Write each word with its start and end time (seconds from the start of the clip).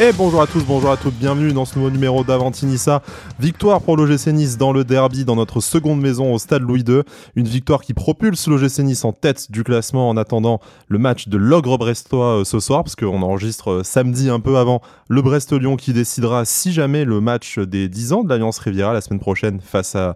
Et 0.00 0.12
bonjour 0.12 0.40
à 0.40 0.46
tous, 0.46 0.64
bonjour 0.64 0.90
à 0.92 0.96
toutes, 0.96 1.14
bienvenue 1.14 1.52
dans 1.52 1.64
ce 1.64 1.76
nouveau 1.76 1.90
numéro 1.90 2.22
d'Avantinissa. 2.22 3.02
Victoire 3.40 3.80
pour 3.80 3.96
l'OGC 3.96 4.28
Nice 4.28 4.56
dans 4.56 4.72
le 4.72 4.84
derby 4.84 5.24
dans 5.24 5.34
notre 5.34 5.60
seconde 5.60 6.00
maison 6.00 6.32
au 6.32 6.38
stade 6.38 6.62
Louis 6.62 6.84
II. 6.86 7.02
Une 7.34 7.48
victoire 7.48 7.80
qui 7.80 7.94
propulse 7.94 8.46
l'OGC 8.46 8.78
Nice 8.80 9.04
en 9.04 9.12
tête 9.12 9.50
du 9.50 9.64
classement 9.64 10.08
en 10.08 10.16
attendant 10.16 10.60
le 10.86 10.98
match 10.98 11.26
de 11.26 11.36
l'Ogre 11.36 11.78
Brestois 11.78 12.40
euh, 12.40 12.44
ce 12.44 12.60
soir, 12.60 12.84
parce 12.84 12.94
qu'on 12.94 13.22
enregistre 13.22 13.70
euh, 13.70 13.82
samedi 13.82 14.30
un 14.30 14.38
peu 14.38 14.58
avant 14.58 14.82
le 15.08 15.20
Brest-Lyon 15.20 15.76
qui 15.76 15.92
décidera 15.92 16.44
si 16.44 16.72
jamais 16.72 17.04
le 17.04 17.20
match 17.20 17.58
des 17.58 17.88
10 17.88 18.12
ans 18.12 18.22
de 18.22 18.28
l'Alliance 18.28 18.58
Riviera 18.60 18.92
la 18.92 19.00
semaine 19.00 19.20
prochaine 19.20 19.60
face 19.60 19.96
à, 19.96 20.14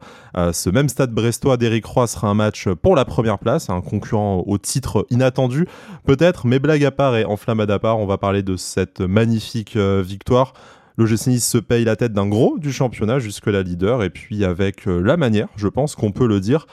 ce 0.53 0.71
même 0.71 0.89
stade 0.89 1.13
brestois 1.13 1.57
d'Éric 1.57 1.85
Roy 1.85 2.07
sera 2.07 2.29
un 2.29 2.35
match 2.35 2.69
pour 2.69 2.95
la 2.95 3.05
première 3.05 3.39
place, 3.39 3.69
un 3.69 3.81
concurrent 3.81 4.45
au 4.47 4.57
titre 4.57 5.07
inattendu 5.11 5.67
peut-être, 6.07 6.47
mais 6.47 6.59
blague 6.59 6.85
à 6.85 6.91
part 6.91 7.17
et 7.17 7.25
enflammade 7.25 7.71
à 7.71 7.79
part, 7.79 7.99
on 7.99 8.07
va 8.07 8.19
parler 8.19 8.43
de 8.43 8.57
cette 8.57 9.01
magnifique 9.01 9.62
euh, 9.77 10.03
victoire. 10.03 10.55
Le 10.97 11.07
Nice 11.07 11.49
se 11.49 11.59
paye 11.59 11.85
la 11.85 11.97
tête 11.97 12.13
d'un 12.13 12.29
gros 12.29 12.59
du 12.59 12.73
championnat 12.73 13.19
jusque 13.19 13.47
la 13.47 13.63
leader 13.63 14.03
et 14.03 14.11
puis 14.11 14.45
avec 14.45 14.87
euh, 14.87 15.01
la 15.01 15.17
manière, 15.17 15.49
je 15.57 15.69
pense 15.69 15.95
qu'on 15.95 16.13
peut 16.13 16.27
le 16.27 16.39
dire, 16.39 16.67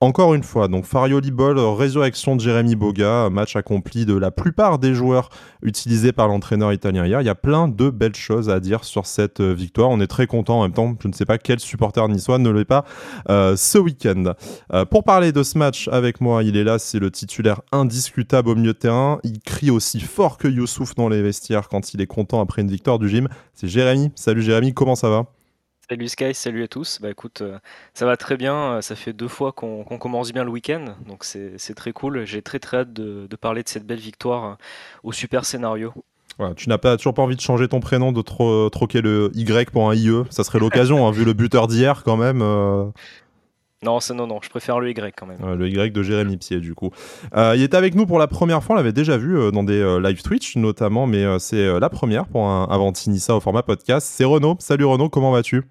encore 0.00 0.34
une 0.34 0.42
fois, 0.42 0.68
donc 0.68 0.84
Farioli 0.84 1.30
Ball, 1.30 1.58
résurrection 1.58 2.36
de 2.36 2.40
Jérémy 2.40 2.74
Boga, 2.74 3.30
match 3.30 3.56
accompli 3.56 4.04
de 4.04 4.14
la 4.14 4.30
plupart 4.30 4.78
des 4.78 4.94
joueurs 4.94 5.30
utilisés 5.62 6.12
par 6.12 6.28
l'entraîneur 6.28 6.72
italien 6.72 7.06
hier. 7.06 7.20
Il 7.22 7.24
y 7.24 7.30
a 7.30 7.34
plein 7.34 7.68
de 7.68 7.90
belles 7.90 8.14
choses 8.14 8.50
à 8.50 8.60
dire 8.60 8.84
sur 8.84 9.06
cette 9.06 9.40
euh, 9.40 9.54
victoire. 9.54 9.90
On 9.90 10.00
est 10.00 10.06
très 10.06 10.26
content 10.26 10.58
en 10.58 10.62
même 10.62 10.72
temps. 10.72 10.94
Je 11.00 11.08
ne 11.08 11.12
sais 11.12 11.24
pas 11.24 11.38
quel 11.38 11.60
supporter 11.60 12.06
niçois 12.08 12.38
ne 12.38 12.50
l'est 12.50 12.64
pas 12.64 12.84
euh, 13.30 13.56
ce 13.56 13.78
week-end. 13.78 14.34
Euh, 14.72 14.84
pour 14.84 15.04
parler 15.04 15.32
de 15.32 15.42
ce 15.42 15.56
match 15.56 15.88
avec 15.88 16.20
moi, 16.20 16.42
il 16.42 16.56
est 16.56 16.64
là, 16.64 16.78
c'est 16.78 16.98
le 16.98 17.10
titulaire 17.10 17.62
indiscutable 17.72 18.50
au 18.50 18.54
milieu 18.54 18.72
de 18.72 18.78
terrain. 18.78 19.20
Il 19.24 19.40
crie 19.40 19.70
aussi 19.70 20.00
fort 20.00 20.38
que 20.38 20.48
Youssouf 20.48 20.94
dans 20.94 21.08
les 21.08 21.22
vestiaires 21.22 21.68
quand 21.68 21.94
il 21.94 22.00
est 22.00 22.06
content 22.06 22.40
après 22.40 22.62
une 22.62 22.70
victoire 22.70 22.98
du 22.98 23.08
gym. 23.08 23.28
C'est 23.54 23.68
Jérémy. 23.68 24.12
Salut 24.16 24.42
Jérémy, 24.42 24.74
comment 24.74 24.96
ça 24.96 25.08
va? 25.08 25.33
Salut 25.90 26.08
Sky, 26.08 26.32
salut 26.32 26.62
à 26.62 26.68
tous. 26.68 26.98
Bah 27.02 27.10
écoute, 27.10 27.42
euh, 27.42 27.58
ça 27.92 28.06
va 28.06 28.16
très 28.16 28.38
bien. 28.38 28.54
Euh, 28.54 28.80
ça 28.80 28.96
fait 28.96 29.12
deux 29.12 29.28
fois 29.28 29.52
qu'on 29.52 29.84
commence 29.84 30.32
bien 30.32 30.42
le 30.42 30.50
week-end, 30.50 30.96
donc 31.06 31.24
c'est 31.24 31.74
très 31.76 31.92
cool. 31.92 32.24
J'ai 32.24 32.40
très 32.40 32.58
très 32.58 32.78
hâte 32.78 32.94
de, 32.94 33.28
parler 33.36 33.62
de 33.62 33.68
cette 33.68 33.86
belle 33.86 33.98
victoire 33.98 34.44
euh, 34.44 34.54
au 35.02 35.12
super 35.12 35.44
scénario. 35.44 35.92
tu 36.56 36.70
n'as 36.70 36.78
pas 36.78 36.96
toujours 36.96 37.12
pas 37.12 37.20
envie 37.20 37.36
de 37.36 37.42
changer 37.42 37.68
ton 37.68 37.80
prénom, 37.80 38.12
de 38.12 38.22
troquer 38.22 39.02
le 39.02 39.30
Y 39.34 39.70
pour 39.70 39.90
un 39.90 39.94
IE. 39.94 40.22
Ça 40.30 40.42
serait 40.42 40.58
l'occasion, 40.58 41.06
hein, 41.06 41.10
vu 41.12 41.26
le 41.26 41.34
buteur 41.34 41.66
d'hier 41.66 42.02
quand 42.02 42.16
même. 42.16 42.38
Non, 42.38 42.92
non, 43.82 44.26
non, 44.26 44.38
je 44.42 44.48
préfère 44.48 44.80
le 44.80 44.88
Y 44.88 45.14
quand 45.14 45.26
même. 45.26 45.54
le 45.54 45.68
Y 45.68 45.92
de 45.92 46.02
Jérémy 46.02 46.38
Pied, 46.38 46.60
du 46.60 46.74
coup. 46.74 46.92
il 47.34 47.60
est 47.60 47.74
avec 47.74 47.94
nous 47.94 48.06
pour 48.06 48.18
la 48.18 48.26
première 48.26 48.64
fois, 48.64 48.74
on 48.74 48.76
l'avait 48.78 48.94
déjà 48.94 49.18
vu 49.18 49.52
dans 49.52 49.64
des 49.64 50.00
live 50.02 50.22
Twitch 50.22 50.56
notamment, 50.56 51.06
mais 51.06 51.38
c'est 51.40 51.78
la 51.78 51.90
première 51.90 52.24
pour 52.26 52.48
un 52.48 52.64
Avantinissa 52.70 53.36
au 53.36 53.40
format 53.40 53.62
podcast. 53.62 54.08
C'est 54.10 54.24
Renaud. 54.24 54.56
Salut 54.60 54.86
Renaud, 54.86 55.10
comment 55.10 55.30
vas-tu? 55.30 55.62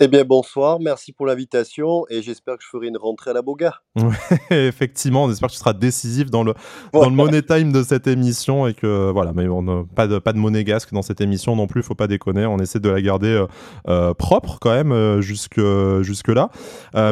Eh 0.00 0.08
bien, 0.08 0.24
bonsoir, 0.24 0.80
merci 0.80 1.12
pour 1.12 1.24
l'invitation 1.24 2.04
et 2.10 2.20
j'espère 2.20 2.56
que 2.56 2.64
je 2.64 2.68
ferai 2.68 2.88
une 2.88 2.96
rentrée 2.96 3.30
à 3.30 3.32
la 3.32 3.42
Boga. 3.42 3.74
effectivement, 4.50 5.22
on 5.22 5.30
espère 5.30 5.46
que 5.46 5.52
tu 5.52 5.58
seras 5.60 5.72
décisif 5.72 6.30
dans 6.30 6.42
le, 6.42 6.52
dans 6.92 7.08
le 7.08 7.14
money 7.14 7.42
time 7.42 7.70
de 7.70 7.80
cette 7.84 8.08
émission 8.08 8.66
et 8.66 8.74
que 8.74 9.12
voilà, 9.12 9.32
mais 9.32 9.46
on 9.46 9.84
pas 9.84 10.08
de 10.08 10.18
pas 10.18 10.32
de 10.32 10.38
monégasque 10.38 10.92
dans 10.92 11.02
cette 11.02 11.20
émission 11.20 11.54
non 11.54 11.68
plus, 11.68 11.84
faut 11.84 11.94
pas 11.94 12.08
déconner, 12.08 12.44
on 12.44 12.58
essaie 12.58 12.80
de 12.80 12.88
la 12.88 13.00
garder 13.00 13.28
euh, 13.28 13.46
euh, 13.86 14.14
propre 14.14 14.58
quand 14.60 14.72
même 14.72 14.90
euh, 14.90 15.20
jusque 15.20 15.60
jusque 16.00 16.28
là. 16.28 16.50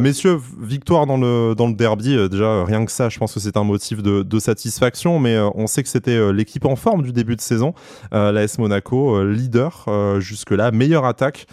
messieurs, 0.01 0.41
victoire 0.61 1.07
dans 1.07 1.19
le 1.19 1.55
dans 1.55 1.69
le 1.69 1.75
derby, 1.75 2.17
déjà 2.29 2.65
rien 2.65 2.85
que 2.85 2.91
ça, 2.91 3.09
je 3.09 3.19
pense 3.21 3.33
que 3.33 3.39
c'est 3.39 3.57
un 3.57 3.65
motif 3.65 4.03
de, 4.03 4.25
de 4.25 4.39
satisfaction, 4.41 5.21
mais 5.21 5.39
on 5.55 5.69
sait 5.69 5.85
que 5.85 5.89
c'était 5.89 6.33
l'équipe 6.33 6.65
en 6.65 6.75
forme 6.75 7.03
du 7.03 7.13
début 7.13 7.37
de 7.37 7.41
saison, 7.41 7.75
l'AS 8.11 8.59
Monaco, 8.59 9.23
leader 9.23 9.87
jusque 10.19 10.51
là, 10.51 10.73
meilleure 10.73 11.05
attaque 11.05 11.47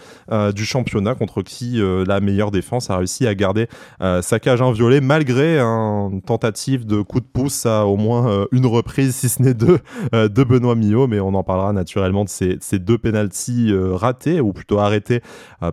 du 0.52 0.64
championnat 0.64 1.14
contre 1.20 1.42
qui 1.42 1.82
euh, 1.82 2.02
la 2.06 2.20
meilleure 2.20 2.50
défense 2.50 2.88
a 2.88 2.96
réussi 2.96 3.26
à 3.26 3.34
garder 3.34 3.68
euh, 4.00 4.22
sa 4.22 4.40
cage 4.40 4.62
inviolée 4.62 5.02
malgré 5.02 5.58
une 5.60 6.22
tentative 6.22 6.86
de 6.86 7.02
coup 7.02 7.20
de 7.20 7.26
pouce 7.26 7.66
à 7.66 7.84
au 7.84 7.98
moins 7.98 8.30
euh, 8.30 8.46
une 8.52 8.64
reprise, 8.64 9.14
si 9.14 9.28
ce 9.28 9.42
n'est 9.42 9.52
deux, 9.52 9.80
de 10.12 10.44
Benoît 10.44 10.74
Millot. 10.74 11.06
Mais 11.06 11.20
on 11.20 11.34
en 11.34 11.42
parlera 11.42 11.74
naturellement 11.74 12.24
de 12.24 12.30
ces, 12.30 12.78
deux 12.78 12.96
pénalties 12.96 13.72
ratés, 13.74 14.40
ou 14.40 14.52
plutôt 14.52 14.78
arrêtés 14.78 15.20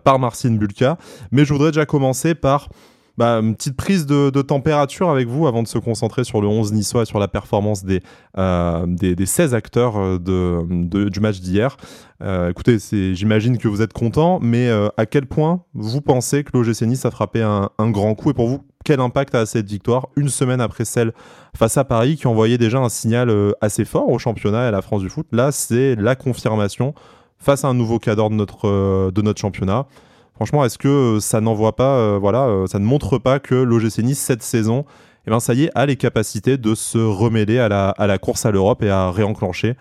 par 0.04 0.18
Marcin 0.18 0.50
Bulka. 0.50 0.98
Mais 1.32 1.46
je 1.46 1.52
voudrais 1.54 1.70
déjà 1.70 1.86
commencer 1.86 2.34
par 2.34 2.68
bah, 3.18 3.40
une 3.40 3.56
petite 3.56 3.76
prise 3.76 4.06
de, 4.06 4.30
température 4.42 5.10
avec 5.10 5.26
vous 5.26 5.48
avant 5.48 5.64
de 5.64 5.68
se 5.68 5.78
concentrer 5.78 6.22
sur 6.22 6.40
le 6.40 6.46
11 6.46 6.72
niçois 6.72 7.02
et 7.02 7.04
sur 7.04 7.18
la 7.18 7.26
performance 7.26 7.84
des, 7.84 8.00
euh, 8.38 8.86
des, 8.86 9.26
16 9.26 9.54
acteurs 9.54 9.96
euh, 9.98 10.18
de, 10.20 11.08
du 11.08 11.18
match 11.18 11.40
d'hier. 11.40 11.76
Euh, 12.22 12.50
écoutez, 12.50 12.78
j'imagine 13.14 13.58
que 13.58 13.66
vous 13.66 13.82
êtes 13.82 13.92
content, 13.92 14.38
mais 14.40 14.70
à 14.96 15.04
quel 15.04 15.26
point 15.26 15.64
vous 15.74 16.00
pensez 16.00 16.44
que 16.44 16.50
l'OGC 16.54 16.82
Nice 16.82 17.04
a 17.04 17.10
frappé 17.10 17.42
un, 17.42 17.90
grand 17.90 18.14
coup? 18.14 18.30
Et 18.30 18.34
pour 18.34 18.46
vous, 18.46 18.60
quel 18.84 19.00
impact 19.00 19.34
a 19.34 19.46
cette 19.46 19.68
victoire 19.68 20.06
une 20.14 20.28
semaine 20.28 20.60
après 20.60 20.84
celle 20.84 21.12
face 21.56 21.76
à 21.76 21.82
Paris 21.82 22.16
qui 22.16 22.28
envoyait 22.28 22.58
déjà 22.58 22.78
un 22.78 22.88
signal 22.88 23.32
assez 23.60 23.84
fort 23.84 24.08
au 24.08 24.20
championnat 24.20 24.62
et 24.62 24.68
à 24.68 24.70
la 24.70 24.80
France 24.80 25.02
du 25.02 25.10
foot? 25.10 25.26
Là, 25.32 25.50
c'est 25.50 25.96
la 25.96 26.14
confirmation 26.14 26.94
face 27.38 27.64
à 27.64 27.68
un 27.68 27.74
nouveau 27.74 27.98
cadre 27.98 28.30
de 28.30 28.36
notre, 28.36 29.10
de 29.10 29.22
notre 29.22 29.40
championnat. 29.40 29.86
Franchement, 30.38 30.64
est-ce 30.64 30.78
que 30.78 31.16
euh, 31.16 31.20
ça 31.20 31.40
n'envoie 31.40 31.74
pas, 31.74 31.98
euh, 31.98 32.16
voilà, 32.16 32.44
euh, 32.46 32.68
ça 32.68 32.78
ne 32.78 32.84
montre 32.84 33.18
pas 33.18 33.40
que 33.40 33.56
l'OGC 33.56 34.04
Nice 34.04 34.20
cette 34.20 34.44
saison, 34.44 34.84
eh 35.26 35.30
ben 35.30 35.40
ça 35.40 35.52
y 35.52 35.64
est, 35.64 35.70
a 35.74 35.84
les 35.84 35.96
capacités 35.96 36.56
de 36.56 36.76
se 36.76 36.96
remêler 36.96 37.58
à 37.58 37.68
la, 37.68 37.88
à 37.98 38.18
course 38.18 38.46
à 38.46 38.52
l'Europe 38.52 38.84
et 38.84 38.88
à 38.88 39.10
réenclencher 39.10 39.74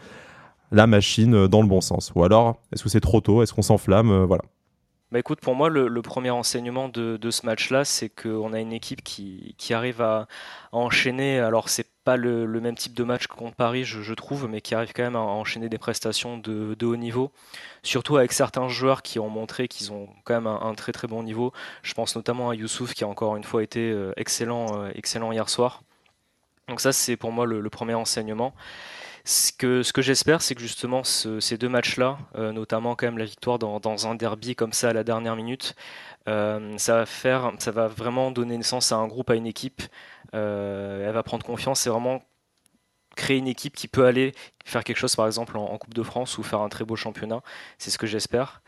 la 0.72 0.88
machine 0.88 1.46
dans 1.46 1.62
le 1.62 1.68
bon 1.68 1.80
sens 1.80 2.12
Ou 2.16 2.24
alors, 2.24 2.56
est-ce 2.74 2.82
que 2.82 2.90
c'est 2.90 3.02
trop 3.02 3.22
tôt? 3.22 3.44
Est-ce 3.44 3.54
qu'on 3.54 3.62
s'enflamme? 3.62 4.24
Voilà. 4.24 4.42
Bah 5.12 5.20
écoute, 5.20 5.42
pour 5.42 5.54
moi, 5.54 5.70
le, 5.70 6.02
premier 6.02 6.32
enseignement 6.32 6.90
de, 6.90 7.30
ce 7.30 7.46
match-là, 7.46 7.86
c'est 7.86 8.10
qu'on 8.10 8.52
a 8.52 8.60
une 8.60 8.74
équipe 8.74 9.04
qui, 9.04 9.56
arrive 9.70 10.02
à, 10.02 10.28
enchaîner. 10.72 11.40
Alors, 11.40 11.70
c'est 11.70 11.86
pas 12.08 12.16
le, 12.16 12.48
même 12.62 12.78
type 12.78 12.94
de 12.94 13.04
match 13.04 13.28
contre 13.28 13.58
Paris, 13.58 13.84
je, 13.84 14.14
trouve, 14.14 14.48
mais 14.48 14.62
qui 14.62 14.74
arrive 14.74 14.94
quand 14.94 15.04
même 15.04 15.18
à, 15.18 15.20
enchaîner 15.20 15.68
des 15.68 15.78
prestations 15.78 16.38
de, 16.38 16.86
haut 16.86 16.96
niveau. 16.96 17.34
Surtout 17.84 18.16
avec 18.16 18.32
certains 18.32 18.70
joueurs 18.70 19.02
qui 19.02 19.20
ont 19.20 19.28
montré 19.28 19.68
qu'ils 19.68 19.92
ont 19.92 20.08
quand 20.24 20.36
même 20.36 20.48
un, 20.48 20.74
très 20.74 20.94
très 20.94 21.10
bon 21.10 21.22
niveau. 21.22 21.52
Je 21.84 21.94
pense 21.94 22.16
notamment 22.16 22.50
à 22.50 22.56
Youssouf 22.56 22.94
qui 22.94 23.04
a 23.04 23.10
encore 23.10 23.36
une 23.36 23.44
fois 23.44 23.62
été 23.62 23.92
euh, 23.92 24.14
excellent, 24.16 24.84
euh, 24.84 24.92
excellent 24.96 25.34
hier 25.34 25.50
soir. 25.50 25.84
Donc 26.70 26.80
ça, 26.80 26.94
c'est 26.94 27.18
pour 27.18 27.34
moi 27.34 27.46
le 27.46 27.70
premier 27.70 27.94
enseignement. 27.94 28.54
Ce 29.28 29.52
que, 29.52 29.84
ce 29.84 29.92
que 29.92 30.02
j'espère, 30.02 30.42
c'est 30.42 30.56
que 30.56 30.62
justement 30.62 31.04
ces 31.04 31.58
deux 31.58 31.68
matchs-là, 31.68 32.18
euh, 32.36 32.54
notamment 32.54 32.96
quand 32.96 33.08
même 33.08 33.18
la 33.18 33.26
victoire 33.26 33.60
dans, 33.60 34.08
un 34.08 34.16
derby 34.16 34.56
comme 34.56 34.72
ça 34.72 34.92
à 34.92 34.94
la 34.94 35.04
dernière 35.04 35.36
minute, 35.36 35.76
euh, 36.28 36.78
ça 36.78 36.96
va 36.96 37.06
faire, 37.06 37.54
ça 37.60 37.72
va 37.72 37.88
vraiment 37.88 38.32
donner 38.32 38.58
naissance 38.58 38.92
à 38.92 38.98
un 38.98 39.08
groupe, 39.08 39.30
à 39.30 39.36
une 39.36 39.48
équipe. 39.48 39.82
Euh, 40.34 41.08
elle 41.08 41.14
va 41.14 41.24
prendre 41.24 41.46
confiance 41.46 41.88
et 41.88 41.90
vraiment 41.90 42.24
créer 43.16 43.38
une 43.38 43.48
équipe 43.48 43.76
qui 43.76 43.88
peut 43.88 44.06
aller 44.06 44.34
faire 44.64 44.84
quelque 44.84 44.98
chose 44.98 45.16
par 45.16 45.26
exemple 45.26 45.58
en, 45.58 45.76
Coupe 45.80 45.96
de 45.96 46.04
France 46.04 46.38
ou 46.38 46.44
faire 46.44 46.60
un 46.62 46.70
très 46.70 46.86
beau 46.86 46.96
championnat. 46.96 47.42
C'est 47.80 47.90
ce 47.90 47.98
que 47.98 48.06
j'espère. 48.06 48.62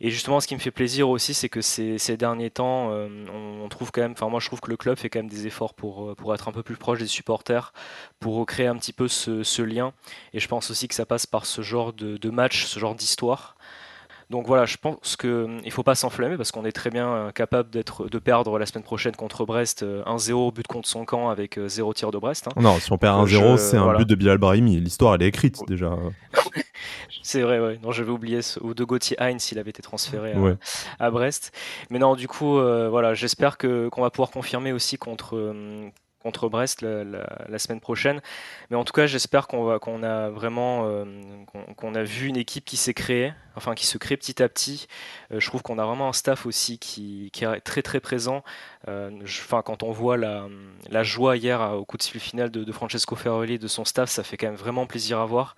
Et 0.00 0.10
justement, 0.10 0.38
ce 0.38 0.46
qui 0.46 0.54
me 0.54 0.60
fait 0.60 0.70
plaisir 0.70 1.08
aussi, 1.08 1.34
c'est 1.34 1.48
que 1.48 1.60
ces, 1.62 2.16
derniers 2.16 2.50
temps, 2.50 2.90
euh, 2.92 3.26
on, 3.32 3.68
trouve 3.68 3.90
quand 3.90 4.02
même, 4.02 4.12
enfin 4.12 4.28
moi 4.28 4.38
je 4.38 4.46
trouve 4.46 4.60
que 4.60 4.70
le 4.70 4.76
club 4.76 4.96
fait 4.96 5.10
quand 5.10 5.18
même 5.18 5.28
des 5.28 5.46
efforts 5.48 5.74
pour, 5.74 6.14
pour 6.14 6.32
être 6.32 6.46
un 6.46 6.52
peu 6.52 6.62
plus 6.62 6.76
proche 6.76 7.00
des 7.00 7.06
supporters, 7.06 7.72
pour 8.20 8.36
recréer 8.36 8.68
un 8.68 8.76
petit 8.76 8.92
peu 8.92 9.08
ce, 9.08 9.62
lien. 9.62 9.92
Et 10.32 10.38
je 10.38 10.46
pense 10.46 10.70
aussi 10.70 10.86
que 10.86 10.94
ça 10.94 11.06
passe 11.06 11.26
par 11.26 11.44
ce 11.44 11.62
genre 11.62 11.92
de 11.92 12.30
match, 12.30 12.66
ce 12.66 12.78
genre 12.78 12.94
d'histoire. 12.94 13.56
Donc 14.30 14.46
voilà, 14.46 14.66
je 14.66 14.76
pense 14.76 15.16
qu'il 15.16 15.30
hum, 15.30 15.60
ne 15.64 15.70
faut 15.70 15.82
pas 15.82 15.94
s'enflammer 15.94 16.36
parce 16.36 16.52
qu'on 16.52 16.66
est 16.66 16.72
très 16.72 16.90
bien 16.90 17.08
euh, 17.08 17.30
capable 17.30 17.70
d'être, 17.70 18.08
de 18.08 18.18
perdre 18.18 18.58
la 18.58 18.66
semaine 18.66 18.84
prochaine 18.84 19.16
contre 19.16 19.46
Brest 19.46 19.82
1-0 19.82 20.48
euh, 20.48 20.50
but 20.50 20.66
contre 20.66 20.86
son 20.86 21.06
camp 21.06 21.30
avec 21.30 21.58
0 21.58 21.90
euh, 21.90 21.94
tir 21.94 22.10
de 22.10 22.18
Brest. 22.18 22.48
Hein. 22.48 22.60
Non, 22.60 22.78
si 22.78 22.92
on 22.92 22.98
perd 22.98 23.26
1-0, 23.26 23.56
c'est 23.56 23.78
un 23.78 23.94
but 23.94 24.06
de 24.06 24.14
Bilal 24.14 24.36
Brahimi. 24.36 24.80
L'histoire, 24.80 25.14
elle 25.14 25.22
est 25.22 25.28
écrite 25.28 25.60
déjà. 25.66 25.96
c'est 27.22 27.40
vrai, 27.40 27.58
ouais. 27.58 27.78
Non, 27.82 27.90
j'avais 27.90 28.10
oublié 28.10 28.42
ce... 28.42 28.62
ou 28.62 28.74
de 28.74 28.84
Gauthier 28.84 29.16
Heinz 29.18 29.40
s'il 29.40 29.58
avait 29.58 29.70
été 29.70 29.82
transféré 29.82 30.34
à, 30.98 31.10
Brest. 31.10 31.52
Mais 31.88 31.98
non, 31.98 32.14
du 32.14 32.28
coup, 32.28 32.60
voilà, 32.60 33.14
j'espère 33.14 33.56
que 33.56 33.88
qu'on 33.88 34.02
va 34.02 34.10
pouvoir 34.10 34.30
confirmer 34.30 34.72
aussi 34.72 34.98
contre 34.98 35.38
hum, 35.38 35.90
contre 36.22 36.48
Brest 36.48 36.82
la, 36.82 37.58
semaine 37.58 37.80
prochaine. 37.80 38.20
Mais 38.70 38.76
en 38.76 38.84
tout 38.84 38.92
cas, 38.92 39.06
j'espère 39.06 39.46
qu'on 39.46 39.78
qu'on 39.78 40.02
a 40.02 40.30
vraiment 40.30 41.04
qu'on 41.76 41.94
a 41.94 42.02
vu 42.02 42.26
une 42.28 42.36
équipe 42.36 42.64
qui 42.64 42.76
s'est 42.76 42.94
créée 42.94 43.32
enfin 43.58 43.74
qui 43.74 43.86
se 43.86 43.98
crée 43.98 44.16
petit 44.16 44.42
à 44.42 44.48
petit. 44.48 44.86
Euh, 45.32 45.38
je 45.38 45.46
trouve 45.46 45.62
qu'on 45.62 45.78
a 45.78 45.84
vraiment 45.84 46.08
un 46.08 46.12
staff 46.14 46.46
aussi 46.46 46.78
qui, 46.78 47.30
est 47.40 47.60
très 47.60 47.82
très 47.82 48.00
présent. 48.00 48.42
Euh, 48.88 49.10
enfin, 49.22 49.62
quand 49.62 49.82
on 49.82 49.92
voit 49.92 50.16
la, 50.16 50.46
la, 50.88 51.02
joie 51.02 51.36
hier 51.36 51.60
au 51.72 51.84
coup 51.84 51.98
de 51.98 52.02
fil 52.02 52.20
final 52.20 52.50
de, 52.50 52.72
Francesco 52.72 53.16
Ferroli 53.16 53.54
et 53.54 53.58
de 53.58 53.68
son 53.68 53.84
staff, 53.84 54.08
ça 54.08 54.22
fait 54.22 54.36
quand 54.36 54.46
même 54.46 54.56
vraiment 54.56 54.86
plaisir 54.86 55.18
à 55.18 55.26
voir. 55.26 55.56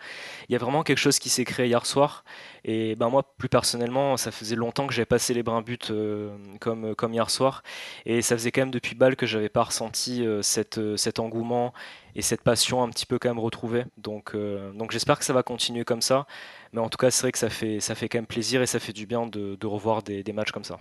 Il 0.49 0.53
y 0.53 0.57
a 0.57 0.59
vraiment 0.59 0.83
quelque 0.83 0.99
chose 0.99 1.19
qui 1.19 1.29
s'est 1.29 1.45
créé 1.45 1.67
hier 1.67 1.87
soir. 1.87 2.25
Et 2.65 2.97
ben 2.97 3.09
moi, 3.09 3.23
plus 3.39 3.49
personnellement, 3.49 4.17
ça 4.17 4.31
faisait 4.31 4.57
longtemps 4.57 4.87
que 4.87 4.93
j'avais 4.93 5.07
passé 5.07 5.35
les 5.35 5.43
brins 5.43 5.63
buts 5.63 5.79
euh, 5.91 6.37
comme, 6.61 6.95
comme 6.95 7.13
hier 7.13 7.31
soir. 7.31 7.63
Et 8.07 8.23
ça 8.23 8.37
faisait 8.37 8.51
quand 8.51 8.63
même 8.63 8.71
depuis 8.71 8.95
balle 8.95 9.17
que 9.17 9.27
j'avais 9.27 9.49
pas 9.49 9.65
ressenti 9.65 10.25
cette, 10.51 10.81
cet 10.97 11.19
engouement 11.19 11.73
cette 12.19 12.43
passion 12.43 12.83
un 12.83 12.89
petit 12.89 13.07
peu 13.07 13.19
quand 13.19 13.29
même 13.29 13.39
retrouvée. 13.39 13.85
Donc, 13.99 14.37
donc 14.75 14.91
j'espère 14.91 15.19
que 15.19 15.25
ça 15.25 15.33
va 15.33 15.43
continuer 15.43 15.85
comme 15.85 16.03
ça. 16.03 16.27
Mais 16.73 16.81
en 16.81 16.89
tout 16.89 16.99
cas, 16.99 17.11
c'est 17.11 17.23
vrai 17.23 17.33
que 17.33 17.39
ça 17.39 17.51
fait, 17.51 17.81
ça 17.81 17.95
fait 17.95 18.09
quand 18.09 18.19
même 18.19 18.27
plaisir 18.27 18.63
et 18.63 18.67
ça 18.67 18.79
fait 18.79 18.93
du 18.93 19.07
bien 19.07 19.27
de, 19.27 19.67
revoir 19.67 20.03
des, 20.03 20.33
matchs 20.33 20.53
comme 20.53 20.65
ça. 20.65 20.79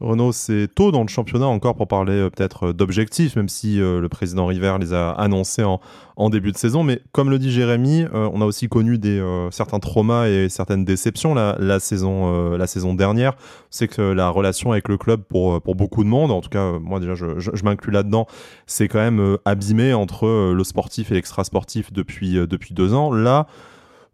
Renaud, 0.00 0.32
c'est 0.32 0.68
tôt 0.72 0.90
dans 0.90 1.02
le 1.02 1.08
championnat 1.08 1.46
encore 1.46 1.76
pour 1.76 1.86
parler 1.86 2.14
euh, 2.14 2.28
peut-être 2.28 2.68
euh, 2.68 2.72
d'objectifs, 2.72 3.36
même 3.36 3.48
si 3.48 3.80
euh, 3.80 4.00
le 4.00 4.08
président 4.08 4.44
River 4.46 4.76
les 4.80 4.92
a 4.92 5.10
annoncés 5.10 5.62
en, 5.62 6.30
début 6.30 6.52
de 6.52 6.56
saison. 6.56 6.82
Mais 6.82 7.00
comme 7.12 7.30
le 7.30 7.38
dit 7.38 7.50
Jérémy, 7.50 8.06
on 8.12 8.40
a 8.40 8.44
aussi 8.44 8.68
connu 8.68 8.98
des, 8.98 9.22
certains 9.50 9.80
traumas 9.80 10.28
et 10.28 10.48
certaines 10.48 10.84
déceptions 10.84 11.34
la, 11.34 11.80
saison, 11.80 12.56
la 12.56 12.66
saison 12.66 12.94
dernière. 12.94 13.34
C'est 13.70 13.88
que 13.88 14.00
la 14.00 14.28
relation 14.28 14.72
avec 14.72 14.88
le 14.88 14.96
club 14.96 15.22
pour, 15.22 15.60
pour 15.60 15.74
beaucoup 15.74 16.04
de 16.04 16.08
monde, 16.08 16.30
en 16.30 16.40
tout 16.40 16.50
cas 16.50 16.78
moi 16.80 17.00
déjà 17.00 17.14
je, 17.14 17.38
je, 17.38 17.64
m'inclus 17.64 17.90
là-dedans, 17.90 18.26
c'est 18.66 18.86
quand 18.86 19.00
même 19.00 19.38
abîmé 19.44 19.92
entre 19.92 20.52
le 20.52 20.63
sportif 20.64 21.10
et 21.10 21.14
l'extra-sportif 21.14 21.92
depuis, 21.92 22.34
depuis 22.34 22.74
deux 22.74 22.94
ans. 22.94 23.12
Là, 23.12 23.46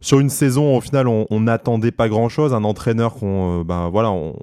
sur 0.03 0.19
une 0.19 0.29
saison, 0.29 0.75
au 0.75 0.81
final, 0.81 1.07
on 1.07 1.39
n'attendait 1.39 1.91
pas 1.91 2.09
grand-chose. 2.09 2.55
Un 2.55 2.63
entraîneur 2.63 3.13
qu'on, 3.13 3.59
euh, 3.59 3.63
ben 3.63 3.89
voilà, 3.89 4.11
on, 4.11 4.33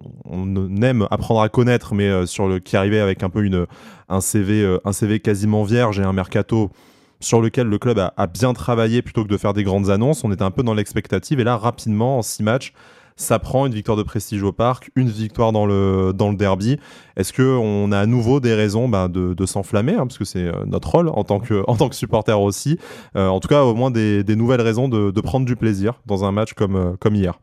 aime 0.80 1.08
apprendre 1.10 1.40
à 1.40 1.48
connaître, 1.48 1.94
mais 1.94 2.08
euh, 2.08 2.26
sur 2.26 2.46
le 2.46 2.60
qui 2.60 2.76
arrivait 2.76 3.00
avec 3.00 3.24
un 3.24 3.28
peu 3.28 3.42
une 3.42 3.66
un 4.08 4.20
CV, 4.20 4.62
euh, 4.62 4.78
un 4.84 4.92
CV 4.92 5.18
quasiment 5.18 5.64
vierge 5.64 5.98
et 5.98 6.04
un 6.04 6.12
mercato 6.12 6.70
sur 7.18 7.40
lequel 7.40 7.66
le 7.66 7.78
club 7.78 7.98
a, 7.98 8.14
a, 8.16 8.28
bien 8.28 8.52
travaillé 8.52 9.02
plutôt 9.02 9.24
que 9.24 9.28
de 9.28 9.36
faire 9.36 9.52
des 9.52 9.64
grandes 9.64 9.90
annonces. 9.90 10.22
On 10.22 10.30
était 10.30 10.44
un 10.44 10.52
peu 10.52 10.62
dans 10.62 10.74
l'expectative 10.74 11.40
et 11.40 11.44
là, 11.44 11.56
rapidement, 11.56 12.18
en 12.18 12.22
six 12.22 12.44
matchs, 12.44 12.72
ça 13.18 13.38
prend 13.40 13.66
une 13.66 13.74
victoire 13.74 13.96
de 13.96 14.02
prestige 14.02 14.42
au 14.42 14.52
parc, 14.52 14.90
une 14.94 15.08
victoire 15.08 15.52
dans 15.52 15.66
le, 15.66 16.12
dans 16.14 16.30
le 16.30 16.36
derby. 16.36 16.78
Est-ce 17.16 17.32
qu'on 17.32 17.92
a 17.92 17.98
à 17.98 18.06
nouveau 18.06 18.38
des 18.40 18.54
raisons 18.54 18.88
bah, 18.88 19.08
de, 19.08 19.34
de 19.34 19.46
s'enflammer, 19.46 19.94
hein, 19.94 20.06
parce 20.06 20.18
que 20.18 20.24
c'est 20.24 20.44
euh, 20.44 20.64
notre 20.66 20.90
rôle 20.90 21.08
en 21.08 21.24
tant 21.24 21.40
que, 21.40 21.64
en 21.68 21.76
tant 21.76 21.88
que 21.88 21.96
supporter 21.96 22.40
aussi. 22.40 22.78
Euh, 23.16 23.28
en 23.28 23.40
tout 23.40 23.48
cas, 23.48 23.64
au 23.64 23.74
moins 23.74 23.90
des, 23.90 24.22
des 24.22 24.36
nouvelles 24.36 24.60
raisons 24.60 24.88
de, 24.88 25.10
de, 25.10 25.20
prendre 25.20 25.44
du 25.44 25.56
plaisir 25.56 26.00
dans 26.06 26.24
un 26.24 26.30
match 26.30 26.54
comme, 26.54 26.76
euh, 26.76 26.96
comme 27.00 27.16
hier. 27.16 27.40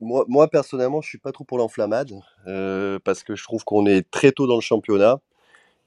Moi, 0.00 0.24
moi, 0.28 0.48
personnellement, 0.48 1.00
je 1.00 1.08
suis 1.08 1.18
pas 1.18 1.32
trop 1.32 1.44
pour 1.44 1.58
l'enflammade, 1.58 2.12
parce 3.04 3.22
que 3.22 3.34
je 3.34 3.42
trouve 3.42 3.64
qu'on 3.64 3.84
est 3.84 4.08
très 4.10 4.32
tôt 4.32 4.46
dans 4.46 4.54
le 4.54 4.62
championnat 4.62 5.18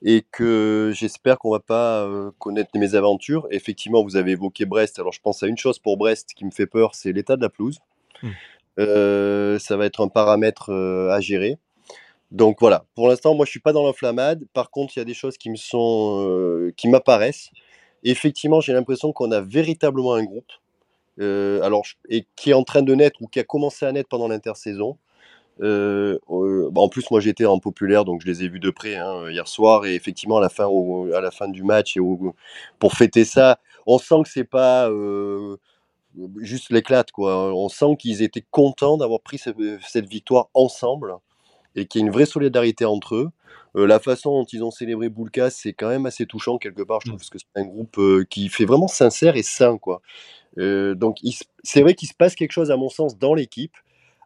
et 0.03 0.23
que 0.31 0.91
j'espère 0.93 1.39
qu'on 1.39 1.49
va 1.49 1.61
pas 1.61 2.07
connaître 2.37 2.69
les 2.75 2.79
mésaventures. 2.79 3.47
Effectivement, 3.49 4.03
vous 4.03 4.15
avez 4.15 4.33
évoqué 4.33 4.65
Brest. 4.65 4.99
Alors, 4.99 5.13
je 5.13 5.19
pense 5.19 5.41
à 5.41 5.47
une 5.47 5.57
chose 5.57 5.79
pour 5.79 5.97
Brest 5.97 6.33
qui 6.35 6.45
me 6.45 6.51
fait 6.51 6.67
peur, 6.67 6.93
c'est 6.93 7.11
l'état 7.11 7.37
de 7.37 7.41
la 7.41 7.49
pelouse. 7.49 7.79
Mmh. 8.21 8.29
Euh, 8.79 9.59
ça 9.59 9.77
va 9.77 9.85
être 9.85 10.01
un 10.01 10.07
paramètre 10.07 10.71
euh, 10.71 11.09
à 11.11 11.19
gérer. 11.19 11.57
Donc 12.31 12.57
voilà, 12.59 12.85
pour 12.95 13.07
l'instant, 13.09 13.35
moi 13.35 13.45
je 13.45 13.51
suis 13.51 13.59
pas 13.59 13.73
dans 13.73 13.85
l'inflammade. 13.85 14.43
Par 14.53 14.71
contre, 14.71 14.97
il 14.97 14.99
y 14.99 15.01
a 15.01 15.05
des 15.05 15.13
choses 15.13 15.37
qui 15.37 15.49
me 15.51 15.55
sont, 15.55 16.25
euh, 16.27 16.73
qui 16.77 16.87
m'apparaissent. 16.87 17.51
Effectivement, 18.03 18.61
j'ai 18.61 18.73
l'impression 18.73 19.13
qu'on 19.13 19.31
a 19.31 19.41
véritablement 19.41 20.15
un 20.15 20.23
groupe, 20.23 20.51
alors 21.19 21.83
et 22.09 22.25
qui 22.35 22.51
est 22.51 22.53
en 22.53 22.63
train 22.63 22.81
de 22.81 22.95
naître 22.95 23.21
ou 23.21 23.27
qui 23.27 23.39
a 23.39 23.43
commencé 23.43 23.85
à 23.85 23.91
naître 23.91 24.09
pendant 24.09 24.27
l'intersaison. 24.27 24.97
Bah, 25.59 26.17
en 26.81 26.89
plus, 26.89 27.09
moi 27.11 27.19
j'étais 27.21 27.45
en 27.45 27.59
populaire, 27.59 28.05
donc 28.05 28.21
je 28.21 28.27
les 28.27 28.43
ai 28.43 28.49
vus 28.49 28.59
de 28.59 28.71
près 28.71 28.95
hein, 28.95 29.29
hier 29.29 29.47
soir. 29.47 29.85
Et 29.85 29.95
effectivement, 29.95 30.37
à 30.37 30.41
la 30.41 30.49
fin, 30.49 30.67
à 31.15 31.21
la 31.21 31.31
fin 31.31 31.47
du 31.47 31.63
match 31.63 31.97
et 31.97 32.01
pour 32.79 32.93
fêter 32.93 33.25
ça, 33.25 33.59
on 33.85 33.99
sent 33.99 34.23
que 34.23 34.29
c'est 34.29 34.43
pas 34.43 34.89
juste 36.37 36.71
l'éclate. 36.71 37.11
Quoi. 37.11 37.53
On 37.53 37.69
sent 37.69 37.95
qu'ils 37.97 38.21
étaient 38.21 38.45
contents 38.51 38.97
d'avoir 38.97 39.21
pris 39.21 39.37
cette, 39.37 40.07
victoire 40.07 40.49
ensemble 40.53 41.15
et 41.75 41.85
qu'il 41.85 42.01
y 42.01 42.03
a 42.03 42.07
une 42.07 42.13
vraie 42.13 42.25
solidarité 42.25 42.85
entre 42.85 43.15
eux. 43.15 43.29
Euh, 43.75 43.87
la 43.87 43.99
façon 43.99 44.31
dont 44.31 44.45
ils 44.45 44.63
ont 44.63 44.71
célébré 44.71 45.09
Boulka, 45.09 45.49
c'est 45.49 45.73
quand 45.73 45.89
même 45.89 46.05
assez 46.05 46.27
touchant 46.27 46.57
quelque 46.57 46.83
part, 46.83 46.99
je 47.01 47.07
trouve, 47.07 47.15
mmh. 47.15 47.17
parce 47.17 47.29
que 47.31 47.39
c'est 47.39 47.61
un 47.61 47.65
groupe 47.65 47.97
euh, 47.97 48.23
qui 48.29 48.49
fait 48.49 48.65
vraiment 48.65 48.87
sincère 48.87 49.35
et 49.35 49.41
sain. 49.41 49.77
Quoi. 49.79 50.01
Euh, 50.59 50.93
donc 50.93 51.17
c'est 51.63 51.81
vrai 51.81 51.95
qu'il 51.95 52.07
se 52.07 52.13
passe 52.13 52.35
quelque 52.35 52.51
chose, 52.51 52.69
à 52.69 52.77
mon 52.77 52.89
sens, 52.89 53.17
dans 53.17 53.33
l'équipe, 53.33 53.75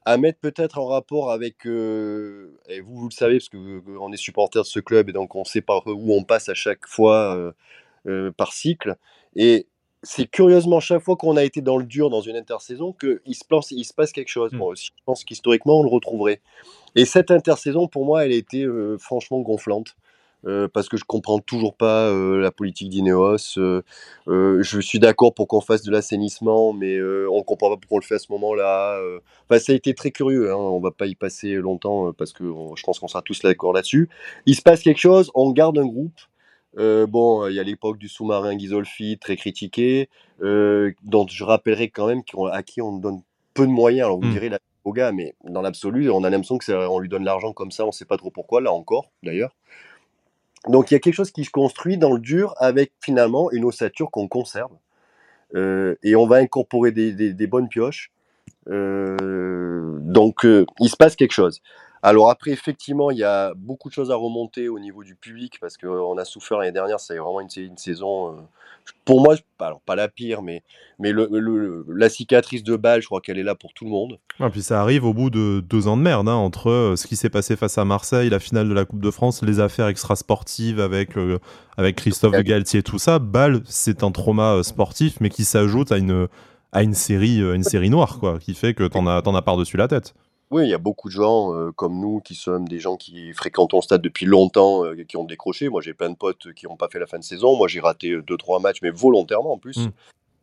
à 0.03 0.17
mettre 0.17 0.39
peut-être 0.39 0.77
en 0.79 0.85
rapport 0.85 1.31
avec, 1.31 1.65
et 1.65 2.81
vous, 2.81 2.95
vous 2.95 3.09
le 3.09 3.13
savez, 3.13 3.39
parce 3.39 3.49
qu'on 3.49 4.11
est 4.11 4.17
supporter 4.17 4.61
de 4.61 4.67
ce 4.67 4.79
club, 4.79 5.09
et 5.09 5.13
donc 5.13 5.35
on 5.35 5.43
sait 5.43 5.61
par 5.61 5.85
où 5.85 6.13
on 6.13 6.23
passe 6.23 6.49
à 6.49 6.53
chaque 6.53 6.87
fois 6.87 7.53
par 8.37 8.53
cycle. 8.53 8.95
Et 9.35 9.67
c'est 10.07 10.25
curieusement 10.25 10.79
chaque 10.79 11.03
fois 11.03 11.17
qu'on 11.17 11.35
a 11.35 11.43
été 11.43 11.61
dans 11.61 11.77
le 11.77 11.83
dur 11.83 12.09
dans 12.09 12.21
une 12.21 12.37
intersaison 12.37 12.93
qu'il 12.93 13.35
se, 13.35 13.73
il 13.73 13.83
se 13.83 13.93
passe 13.93 14.13
quelque 14.13 14.29
chose. 14.29 14.53
Moi 14.53 14.69
mmh. 14.69 14.71
aussi, 14.71 14.91
je 14.97 15.03
pense 15.05 15.23
qu'historiquement, 15.25 15.79
on 15.81 15.83
le 15.83 15.89
retrouverait. 15.89 16.39
Et 16.95 17.03
cette 17.03 17.29
intersaison, 17.29 17.87
pour 17.87 18.05
moi, 18.05 18.25
elle 18.25 18.31
a 18.31 18.35
été 18.35 18.63
euh, 18.63 18.97
franchement 18.97 19.41
gonflante. 19.41 19.95
Euh, 20.45 20.67
parce 20.71 20.87
que 20.87 20.97
je 20.97 21.03
comprends 21.03 21.39
toujours 21.39 21.75
pas 21.75 22.09
euh, 22.09 22.39
la 22.39 22.51
politique 22.51 22.89
d'Ineos. 22.89 23.57
je 24.27 24.79
suis 24.79 24.99
d'accord 24.99 25.33
pour 25.33 25.47
qu'on 25.47 25.61
fasse 25.61 25.81
de 25.81 25.91
l'assainissement, 25.91 26.73
mais 26.73 27.01
on 27.29 27.43
comprend 27.43 27.69
pas 27.69 27.77
pourquoi 27.77 27.97
on 27.97 27.99
le 27.99 28.05
fait 28.05 28.15
à 28.15 28.19
ce 28.19 28.31
moment-là. 28.31 29.01
Enfin, 29.49 29.59
ça 29.59 29.73
a 29.73 29.75
été 29.75 29.93
très 29.93 30.11
curieux. 30.11 30.51
Hein, 30.51 30.55
on 30.55 30.79
va 30.79 30.91
pas 30.91 31.07
y 31.07 31.15
passer 31.15 31.55
longtemps 31.55 32.13
parce 32.13 32.31
que 32.33 32.45
je 32.45 32.83
pense 32.83 32.99
qu'on 32.99 33.07
sera 33.07 33.23
tous 33.23 33.41
d'accord 33.41 33.73
là-dessus. 33.73 34.09
Il 34.45 34.55
se 34.55 34.61
passe 34.61 34.83
quelque 34.83 34.99
chose, 34.99 35.31
on 35.35 35.51
garde 35.51 35.77
un 35.79 35.85
groupe. 35.85 36.13
Euh, 36.77 37.07
bon, 37.07 37.47
il 37.47 37.55
y 37.55 37.59
a 37.59 37.63
l'époque 37.63 37.97
du 37.97 38.07
sous-marin 38.07 38.55
Ghisolfi, 38.55 39.17
très 39.17 39.35
critiqué, 39.35 40.09
euh, 40.41 40.91
dont 41.03 41.25
je 41.27 41.43
rappellerai 41.43 41.89
quand 41.89 42.07
même 42.07 42.21
à 42.51 42.63
qui 42.63 42.81
on 42.81 42.97
donne 42.97 43.21
peu 43.53 43.65
de 43.65 43.71
moyens. 43.71 44.05
Alors 44.05 44.19
vous 44.19 44.27
mmh. 44.27 44.31
direz 44.31 44.49
là, 44.49 44.59
au 44.83 44.93
gars, 44.93 45.11
mais 45.11 45.33
dans 45.43 45.61
l'absolu, 45.61 46.09
on 46.11 46.23
a 46.23 46.29
l'impression 46.29 46.57
qu'on 46.59 46.99
lui 46.99 47.09
donne 47.09 47.23
l'argent 47.23 47.51
comme 47.53 47.71
ça, 47.71 47.83
on 47.83 47.87
ne 47.87 47.91
sait 47.91 48.05
pas 48.05 48.17
trop 48.17 48.29
pourquoi, 48.29 48.61
là 48.61 48.71
encore, 48.71 49.09
d'ailleurs. 49.23 49.55
Donc 50.67 50.91
il 50.91 50.93
y 50.93 50.97
a 50.97 50.99
quelque 50.99 51.15
chose 51.15 51.31
qui 51.31 51.45
se 51.45 51.49
construit 51.49 51.97
dans 51.97 52.11
le 52.11 52.19
dur 52.19 52.53
avec 52.57 52.91
finalement 53.01 53.51
une 53.51 53.65
ossature 53.65 54.11
qu'on 54.11 54.27
conserve. 54.27 54.71
Euh, 55.55 55.95
et 56.03 56.15
on 56.15 56.27
va 56.27 56.37
incorporer 56.37 56.91
des, 56.91 57.13
des 57.13 57.47
bonnes 57.47 57.69
pioches. 57.69 58.11
donc 58.67 60.43
il 60.43 60.89
se 60.89 60.97
passe 60.97 61.15
quelque 61.15 61.31
chose. 61.31 61.61
Alors 62.07 62.29
après, 62.29 62.51
effectivement, 62.51 63.11
il 63.11 63.17
y 63.17 63.25
a 63.25 63.53
beaucoup 63.53 63.89
de 63.89 63.93
choses 63.93 64.11
à 64.11 64.15
remonter 64.15 64.69
au 64.69 64.79
niveau 64.79 65.03
du 65.03 65.15
public 65.15 65.57
parce 65.59 65.75
qu'on 65.75 66.17
a 66.17 66.23
souffert 66.23 66.59
l'année 66.59 66.71
dernière. 66.71 67.01
C'est 67.01 67.17
vraiment 67.17 67.41
une, 67.41 67.77
saison, 67.77 68.29
euh, 68.29 68.35
pour 69.03 69.19
moi, 69.19 69.35
alors 69.59 69.81
pas 69.81 69.97
la 69.97 70.07
pire, 70.07 70.41
mais, 70.41 70.63
mais 70.99 71.11
le, 71.11 71.85
la 71.89 72.07
cicatrice 72.07 72.63
de 72.63 72.77
balle, 72.77 73.01
je 73.01 73.07
crois 73.07 73.19
qu'elle 73.19 73.37
est 73.37 73.43
là 73.43 73.55
pour 73.55 73.73
tout 73.73 73.83
le 73.83 73.91
monde. 73.91 74.19
Et 74.39 74.43
ah, 74.43 74.49
puis 74.49 74.61
ça 74.61 74.79
arrive 74.79 75.03
au 75.03 75.13
bout 75.13 75.29
de 75.29 75.59
deux 75.59 75.89
ans 75.89 75.97
de 75.97 76.01
merde, 76.01 76.29
hein, 76.29 76.35
entre 76.35 76.69
euh, 76.69 76.95
ce 76.95 77.07
qui 77.07 77.17
s'est 77.17 77.29
passé 77.29 77.57
face 77.57 77.77
à 77.77 77.83
Marseille, 77.83 78.29
la 78.29 78.39
finale 78.39 78.69
de 78.69 78.73
la 78.73 78.85
Coupe 78.85 79.01
de 79.01 79.11
France, 79.11 79.43
les 79.43 79.59
affaires 79.59 79.89
extrasportives 79.89 80.79
avec, 80.79 81.17
euh, 81.17 81.39
avec 81.75 81.97
Christophe 81.97 82.37
de 82.37 82.41
Galtier, 82.41 82.83
tout 82.83 82.99
ça. 82.99 83.19
Balle, 83.19 83.63
c'est 83.65 84.05
un 84.05 84.11
trauma 84.11 84.63
sportif, 84.63 85.17
mais 85.19 85.29
qui 85.29 85.43
s'ajoute 85.43 85.91
à 85.91 85.97
une, 85.97 86.29
à 86.71 86.83
une 86.83 86.93
série, 86.93 87.39
une 87.41 87.63
série 87.63 87.89
noire, 87.89 88.19
quoi, 88.21 88.39
qui 88.39 88.53
fait 88.53 88.73
que 88.73 88.87
t'en 88.87 89.07
as, 89.07 89.27
en 89.27 89.35
as 89.35 89.41
par-dessus 89.41 89.75
la 89.75 89.89
tête. 89.89 90.13
Oui, 90.49 90.63
il 90.63 90.69
y 90.69 90.73
a 90.73 90.77
beaucoup 90.77 91.09
de 91.09 91.13
gens 91.13 91.53
euh, 91.53 91.71
comme 91.73 91.99
nous 91.99 92.21
qui 92.21 92.33
sommes 92.33 92.69
des 92.69 92.79
gens 92.79 92.95
qui 92.95 93.33
fréquentent 93.33 93.71
ton 93.71 93.81
stade 93.81 94.01
depuis 94.01 94.25
longtemps, 94.25 94.85
euh, 94.85 95.03
qui 95.03 95.17
ont 95.17 95.25
décroché. 95.25 95.67
Moi, 95.67 95.81
j'ai 95.81 95.93
plein 95.93 96.09
de 96.09 96.15
potes 96.15 96.53
qui 96.53 96.67
n'ont 96.67 96.77
pas 96.77 96.87
fait 96.87 96.99
la 96.99 97.05
fin 97.05 97.19
de 97.19 97.23
saison. 97.23 97.57
Moi, 97.57 97.67
j'ai 97.67 97.81
raté 97.81 98.11
euh, 98.11 98.21
deux, 98.21 98.37
trois 98.37 98.59
matchs, 98.59 98.81
mais 98.81 98.89
volontairement 98.89 99.53
en 99.53 99.57
plus. 99.57 99.77
Mmh. 99.77 99.91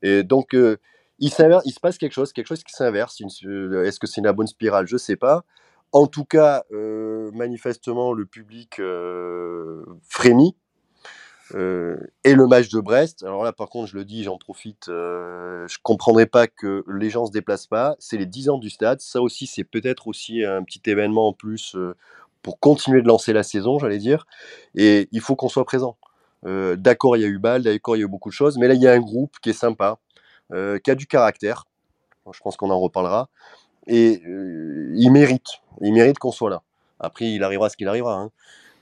Et 0.02 0.23
donc, 0.23 0.52
il, 0.52 0.78
il 1.18 1.30
se 1.30 1.80
passe 1.80 1.96
quelque 1.96 2.12
chose, 2.12 2.34
quelque 2.34 2.49
chose 2.49 2.62
qui 2.62 2.75
s'inverse. 2.75 3.18
Est-ce 3.20 3.99
que 3.99 4.06
c'est 4.06 4.20
une 4.20 4.30
bonne 4.32 4.46
spirale? 4.46 4.87
Je 4.87 4.96
ne 4.96 4.99
sais 4.99 5.16
pas. 5.16 5.44
En 5.92 6.06
tout 6.06 6.26
cas, 6.26 6.64
manifestement, 6.70 8.12
le 8.12 8.26
public 8.26 8.82
frémit. 10.06 10.54
Euh, 11.54 11.96
et 12.25 12.34
le 12.34 12.49
match 12.49 12.68
de 12.68 12.80
Brest, 12.80 13.23
alors 13.23 13.44
là 13.44 13.52
par 13.52 13.68
contre 13.68 13.87
je 13.87 13.96
le 13.96 14.04
dis, 14.04 14.25
j'en 14.25 14.38
profite, 14.38 14.88
euh, 14.88 15.68
je 15.68 15.78
comprendrais 15.82 16.26
pas 16.26 16.49
que 16.49 16.84
les 16.88 17.11
gens 17.11 17.26
se 17.26 17.30
déplacent 17.32 17.68
pas, 17.68 17.94
c'est 18.00 18.16
les 18.16 18.26
10 18.26 18.49
ans 18.49 18.58
du 18.58 18.70
stade, 18.70 19.00
ça 19.00 19.20
aussi 19.20 19.46
c'est 19.46 19.62
peut-être 19.62 20.08
aussi 20.08 20.44
un 20.44 20.64
petit 20.64 20.82
événement 20.87 21.28
en 21.28 21.32
plus 21.32 21.76
euh, 21.76 21.94
pour 22.42 22.58
continuer 22.58 23.02
de 23.02 23.06
lancer 23.06 23.32
la 23.32 23.44
saison, 23.44 23.78
j'allais 23.78 23.99
dire, 23.99 24.26
et 24.75 25.08
il 25.12 25.20
faut 25.20 25.37
qu'on 25.37 25.49
soit 25.49 25.64
présent. 25.64 25.96
d'accord, 26.42 27.16
il 27.16 27.23
y 27.23 27.25
a 27.25 27.28
eu 27.28 27.38
balle, 27.38 27.62
d'accord, 27.62 27.96
il 27.96 28.00
y 28.00 28.02
a 28.02 28.06
eu 28.06 28.08
beaucoup 28.08 28.28
de 28.30 28.34
choses, 28.34 28.58
mais 28.58 28.68
là 28.68 28.75
il 28.75 28.82
y 28.82 28.88
a 28.88 28.92
un 28.92 29.00
groupe 29.00 29.37
qui 29.40 29.50
est 29.50 29.54
sympa, 29.54 29.99
qui 30.50 30.90
a 30.90 30.94
du 30.94 31.06
caractère, 31.06 31.64
je 32.32 32.40
pense 32.40 32.56
qu'on 32.56 32.70
en 32.70 32.80
reparlera, 32.80 33.28
et 33.87 34.23
il 34.25 35.11
mérite, 35.11 35.61
il 35.80 35.94
mérite 35.94 36.18
qu'on 36.18 36.32
soit 36.32 36.50
là. 36.50 36.62
Après 37.00 37.30
il 37.30 37.42
arrivera 37.44 37.70
ce 37.70 37.76
qu'il 37.76 37.88
arrivera, 37.88 38.14
hein. 38.14 38.30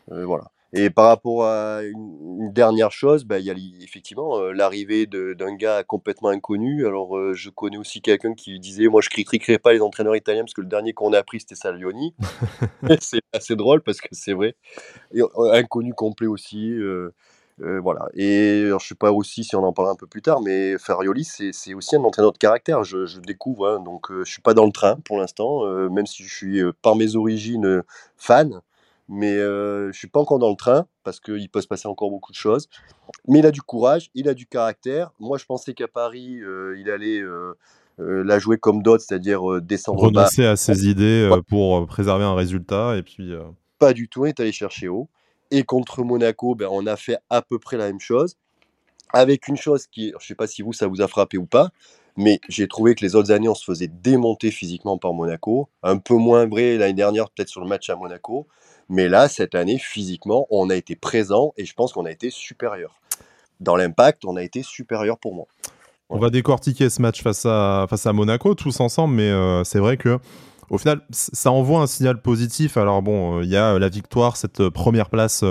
voilà. 0.08 0.50
Et 0.74 0.88
par 0.88 1.08
rapport 1.08 1.44
à 1.44 1.82
une, 1.82 2.50
dernière 2.52 2.90
chose, 2.92 3.24
bah, 3.24 3.38
il 3.38 3.44
y 3.44 3.50
a 3.50 3.54
effectivement 3.82 4.38
euh, 4.38 4.52
l'arrivée 4.52 5.06
d'un 5.06 5.54
gars 5.54 5.84
complètement 5.84 6.30
inconnu. 6.30 6.86
Alors, 6.86 7.16
euh, 7.16 7.34
je 7.34 7.50
connais 7.50 7.76
aussi 7.76 8.00
quelqu'un 8.00 8.34
qui 8.34 8.58
disait 8.58 8.88
Moi, 8.88 9.00
je 9.02 9.08
ne 9.08 9.12
critiquerai 9.12 9.58
pas 9.58 9.72
les 9.74 9.80
entraîneurs 9.80 10.16
italiens 10.16 10.42
parce 10.42 10.54
que 10.54 10.62
le 10.62 10.66
dernier 10.66 10.94
qu'on 10.94 11.12
a 11.12 11.18
appris, 11.18 11.40
c'était 11.40 11.54
Salioni. 11.54 12.14
c'est 13.00 13.20
assez 13.32 13.54
drôle 13.54 13.82
parce 13.82 14.00
que 14.00 14.08
c'est 14.12 14.32
vrai. 14.32 14.56
Euh, 15.14 15.52
inconnu 15.52 15.92
complet 15.92 16.26
aussi. 16.26 16.74
voilà. 17.58 18.08
Et 18.14 18.64
alors, 18.66 18.80
je 18.80 18.86
ne 18.86 18.88
sais 18.88 18.94
pas 18.94 19.12
aussi 19.12 19.44
si 19.44 19.54
on 19.54 19.64
en 19.64 19.72
parlera 19.74 19.92
un 19.92 19.96
peu 19.96 20.06
plus 20.06 20.22
tard, 20.22 20.40
mais 20.40 20.78
Farioli, 20.78 21.24
c'est 21.24 21.74
aussi 21.74 21.96
un 21.96 22.02
entraîneur 22.02 22.32
de 22.32 22.38
caractère. 22.38 22.82
Je, 22.82 23.04
je 23.04 23.20
découvre, 23.20 23.68
hein, 23.68 23.80
donc 23.80 24.06
je 24.10 24.20
ne 24.20 24.24
suis 24.24 24.42
pas 24.42 24.54
dans 24.54 24.66
le 24.66 24.72
train 24.72 24.96
pour 25.04 25.18
l'instant, 25.18 25.66
même 25.90 26.06
si 26.06 26.24
je 26.24 26.34
suis 26.34 26.60
par 26.80 26.96
mes 26.96 27.14
origines 27.14 27.82
fan 28.16 28.62
mais 29.12 29.36
je 29.36 29.90
je 29.92 29.98
suis 29.98 30.08
pas 30.08 30.20
encore 30.20 30.38
dans 30.38 30.50
le 30.50 30.56
train 30.56 30.86
parce 31.04 31.20
qu'il 31.20 31.48
peut 31.48 31.60
se 31.60 31.66
passer 31.68 31.86
encore 31.86 32.10
beaucoup 32.10 32.32
de 32.32 32.36
choses. 32.36 32.68
Mais 33.28 33.40
il 33.40 33.46
a 33.46 33.50
du 33.50 33.62
courage, 33.62 34.10
il 34.14 34.28
a 34.28 34.34
du 34.34 34.46
caractère. 34.46 35.12
Moi, 35.20 35.38
je 35.38 35.44
pensais 35.44 35.74
qu'à 35.74 35.86
Paris, 35.86 36.40
il 36.78 36.90
allait 36.90 37.22
la 37.98 38.38
jouer 38.38 38.58
comme 38.58 38.82
d'autres, 38.82 39.04
c'est-à-dire 39.06 39.60
descendre 39.60 40.02
renoncer 40.02 40.46
à 40.46 40.56
ses 40.56 40.88
idées 40.88 41.30
pour 41.48 41.86
préserver 41.86 42.24
un 42.24 42.34
résultat 42.34 42.96
et 42.96 43.02
puis. 43.02 43.32
Pas 43.78 43.92
du 43.92 44.08
tout, 44.08 44.24
il 44.26 44.30
est 44.30 44.40
allé 44.40 44.52
chercher 44.52 44.88
haut. 44.88 45.08
Et 45.50 45.64
contre 45.64 46.02
Monaco, 46.02 46.54
ben, 46.54 46.68
on 46.70 46.86
a 46.86 46.96
fait 46.96 47.18
à 47.28 47.42
peu 47.42 47.58
près 47.58 47.76
la 47.76 47.86
même 47.86 48.00
chose. 48.00 48.38
Avec 49.12 49.46
une 49.48 49.58
chose 49.58 49.86
qui, 49.86 50.08
je 50.08 50.14
ne 50.14 50.20
sais 50.20 50.34
pas 50.34 50.46
si 50.46 50.62
vous, 50.62 50.72
ça 50.72 50.86
vous 50.86 51.02
a 51.02 51.08
frappé 51.08 51.36
ou 51.36 51.44
pas, 51.44 51.68
mais 52.16 52.40
j'ai 52.48 52.66
trouvé 52.66 52.94
que 52.94 53.04
les 53.04 53.14
autres 53.14 53.30
années, 53.30 53.48
on 53.48 53.54
se 53.54 53.64
faisait 53.64 53.88
démonter 53.88 54.50
physiquement 54.50 54.96
par 54.96 55.12
Monaco. 55.12 55.68
Un 55.82 55.98
peu 55.98 56.14
moins 56.14 56.46
vrai 56.46 56.78
l'année 56.78 56.94
dernière, 56.94 57.28
peut-être 57.28 57.50
sur 57.50 57.60
le 57.60 57.68
match 57.68 57.90
à 57.90 57.96
Monaco. 57.96 58.46
Mais 58.88 59.08
là, 59.08 59.28
cette 59.28 59.54
année, 59.54 59.78
physiquement, 59.78 60.46
on 60.50 60.70
a 60.70 60.76
été 60.76 60.96
présent 60.96 61.52
et 61.56 61.64
je 61.64 61.74
pense 61.74 61.92
qu'on 61.92 62.04
a 62.04 62.10
été 62.10 62.30
supérieur. 62.30 63.00
Dans 63.60 63.76
l'impact, 63.76 64.24
on 64.24 64.36
a 64.36 64.42
été 64.42 64.62
supérieur 64.62 65.18
pour 65.18 65.34
moi. 65.34 65.46
On 66.14 66.18
va 66.18 66.28
décortiquer 66.28 66.90
ce 66.90 67.00
match 67.00 67.22
face 67.22 67.46
à, 67.46 67.86
face 67.88 68.04
à 68.06 68.12
Monaco 68.12 68.54
tous 68.54 68.80
ensemble, 68.80 69.14
mais 69.14 69.30
euh, 69.30 69.64
c'est 69.64 69.78
vrai 69.78 69.96
que 69.96 70.18
au 70.68 70.78
final, 70.78 71.00
ça 71.10 71.50
envoie 71.50 71.80
un 71.80 71.86
signal 71.86 72.20
positif. 72.20 72.76
Alors 72.76 73.02
bon, 73.02 73.38
euh, 73.38 73.44
il 73.44 73.50
y 73.50 73.56
a 73.56 73.78
la 73.78 73.88
victoire, 73.88 74.36
cette 74.36 74.60
euh, 74.60 74.70
première 74.70 75.08
place 75.08 75.44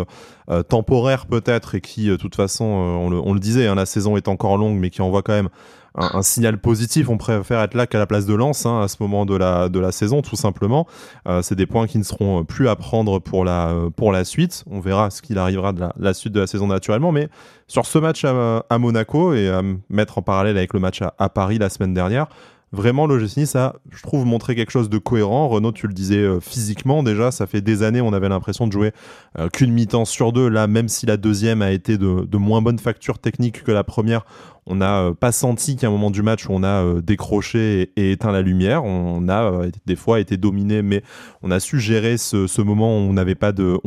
temporaire 0.67 1.25
peut-être, 1.27 1.75
et 1.75 1.81
qui, 1.81 2.07
de 2.07 2.15
toute 2.17 2.35
façon, 2.35 2.65
on 2.65 3.33
le, 3.33 3.39
disait, 3.39 3.67
hein, 3.67 3.75
la 3.75 3.85
saison 3.85 4.17
est 4.17 4.27
encore 4.27 4.57
longue, 4.57 4.77
mais 4.77 4.89
qui 4.89 5.01
envoie 5.01 5.21
quand 5.23 5.33
même 5.33 5.49
un, 5.95 6.21
signal 6.21 6.57
positif. 6.59 7.09
On 7.09 7.17
préfère 7.17 7.61
être 7.61 7.73
là 7.73 7.87
qu'à 7.87 7.99
la 7.99 8.05
place 8.05 8.25
de 8.25 8.33
Lens 8.33 8.65
hein, 8.65 8.81
à 8.81 8.87
ce 8.87 8.97
moment 8.99 9.25
de 9.25 9.35
la, 9.35 9.69
de 9.69 9.79
la 9.79 9.91
saison, 9.91 10.21
tout 10.21 10.35
simplement. 10.35 10.87
Euh, 11.27 11.41
c'est 11.41 11.55
des 11.55 11.65
points 11.65 11.87
qui 11.87 11.97
ne 11.97 12.03
seront 12.03 12.43
plus 12.43 12.69
à 12.69 12.75
prendre 12.75 13.19
pour 13.19 13.43
la, 13.45 13.75
pour 13.95 14.11
la 14.11 14.23
suite. 14.23 14.63
On 14.69 14.79
verra 14.79 15.09
ce 15.09 15.21
qu'il 15.21 15.37
arrivera 15.37 15.73
de 15.73 15.85
la, 15.97 16.13
suite 16.13 16.33
de 16.33 16.39
la 16.39 16.47
saison 16.47 16.67
naturellement. 16.67 17.11
Mais 17.11 17.29
sur 17.67 17.85
ce 17.85 17.97
match 17.97 18.25
à, 18.25 18.77
Monaco 18.77 19.33
et 19.33 19.49
à 19.49 19.61
mettre 19.89 20.17
en 20.17 20.21
parallèle 20.21 20.57
avec 20.57 20.73
le 20.73 20.79
match 20.79 21.01
à, 21.01 21.29
Paris 21.29 21.57
la 21.57 21.69
semaine 21.69 21.93
dernière, 21.93 22.27
vraiment 22.71 23.05
l'OGC 23.05 23.37
Nice 23.37 23.55
a, 23.55 23.75
je 23.89 24.01
trouve, 24.01 24.25
montré 24.25 24.55
quelque 24.55 24.71
chose 24.71 24.89
de 24.89 24.97
cohérent. 24.97 25.47
Renaud, 25.47 25.71
tu 25.71 25.87
le 25.87 25.93
disais 25.93 26.17
euh, 26.17 26.39
physiquement 26.39 27.03
déjà, 27.03 27.31
ça 27.31 27.47
fait 27.47 27.61
des 27.61 27.83
années 27.83 28.01
on 28.01 28.13
avait 28.13 28.29
l'impression 28.29 28.67
de 28.67 28.71
jouer 28.71 28.91
euh, 29.39 29.49
qu'une 29.49 29.71
mi-temps 29.71 30.05
sur 30.05 30.31
deux. 30.31 30.47
Là, 30.47 30.67
même 30.67 30.87
si 30.87 31.05
la 31.05 31.17
deuxième 31.17 31.61
a 31.61 31.71
été 31.71 31.97
de, 31.97 32.37
moins 32.37 32.61
bonne 32.61 32.79
facture 32.79 33.19
technique 33.19 33.63
que 33.63 33.71
la 33.71 33.83
première, 33.83 34.25
on 34.67 34.75
n'a 34.75 35.01
euh, 35.01 35.13
pas 35.13 35.31
senti 35.31 35.75
qu'à 35.75 35.87
un 35.87 35.89
moment 35.89 36.11
du 36.11 36.21
match 36.21 36.47
où 36.47 36.51
on 36.51 36.63
a 36.63 36.83
euh, 36.83 37.01
décroché 37.01 37.91
et, 37.95 38.11
éteint 38.11 38.31
la 38.31 38.41
lumière. 38.41 38.83
On 38.83 39.27
a 39.27 39.51
euh, 39.51 39.71
des 39.85 39.95
fois 39.95 40.19
été 40.19 40.37
dominé, 40.37 40.81
mais 40.81 41.03
on 41.41 41.49
a 41.51 41.59
su 41.59 41.79
gérer 41.79 42.17
ce, 42.17 42.61
moment 42.61 42.97
où 42.97 43.01
on 43.01 43.13
n'avait 43.13 43.35
pas 43.35 43.51
de, 43.51 43.79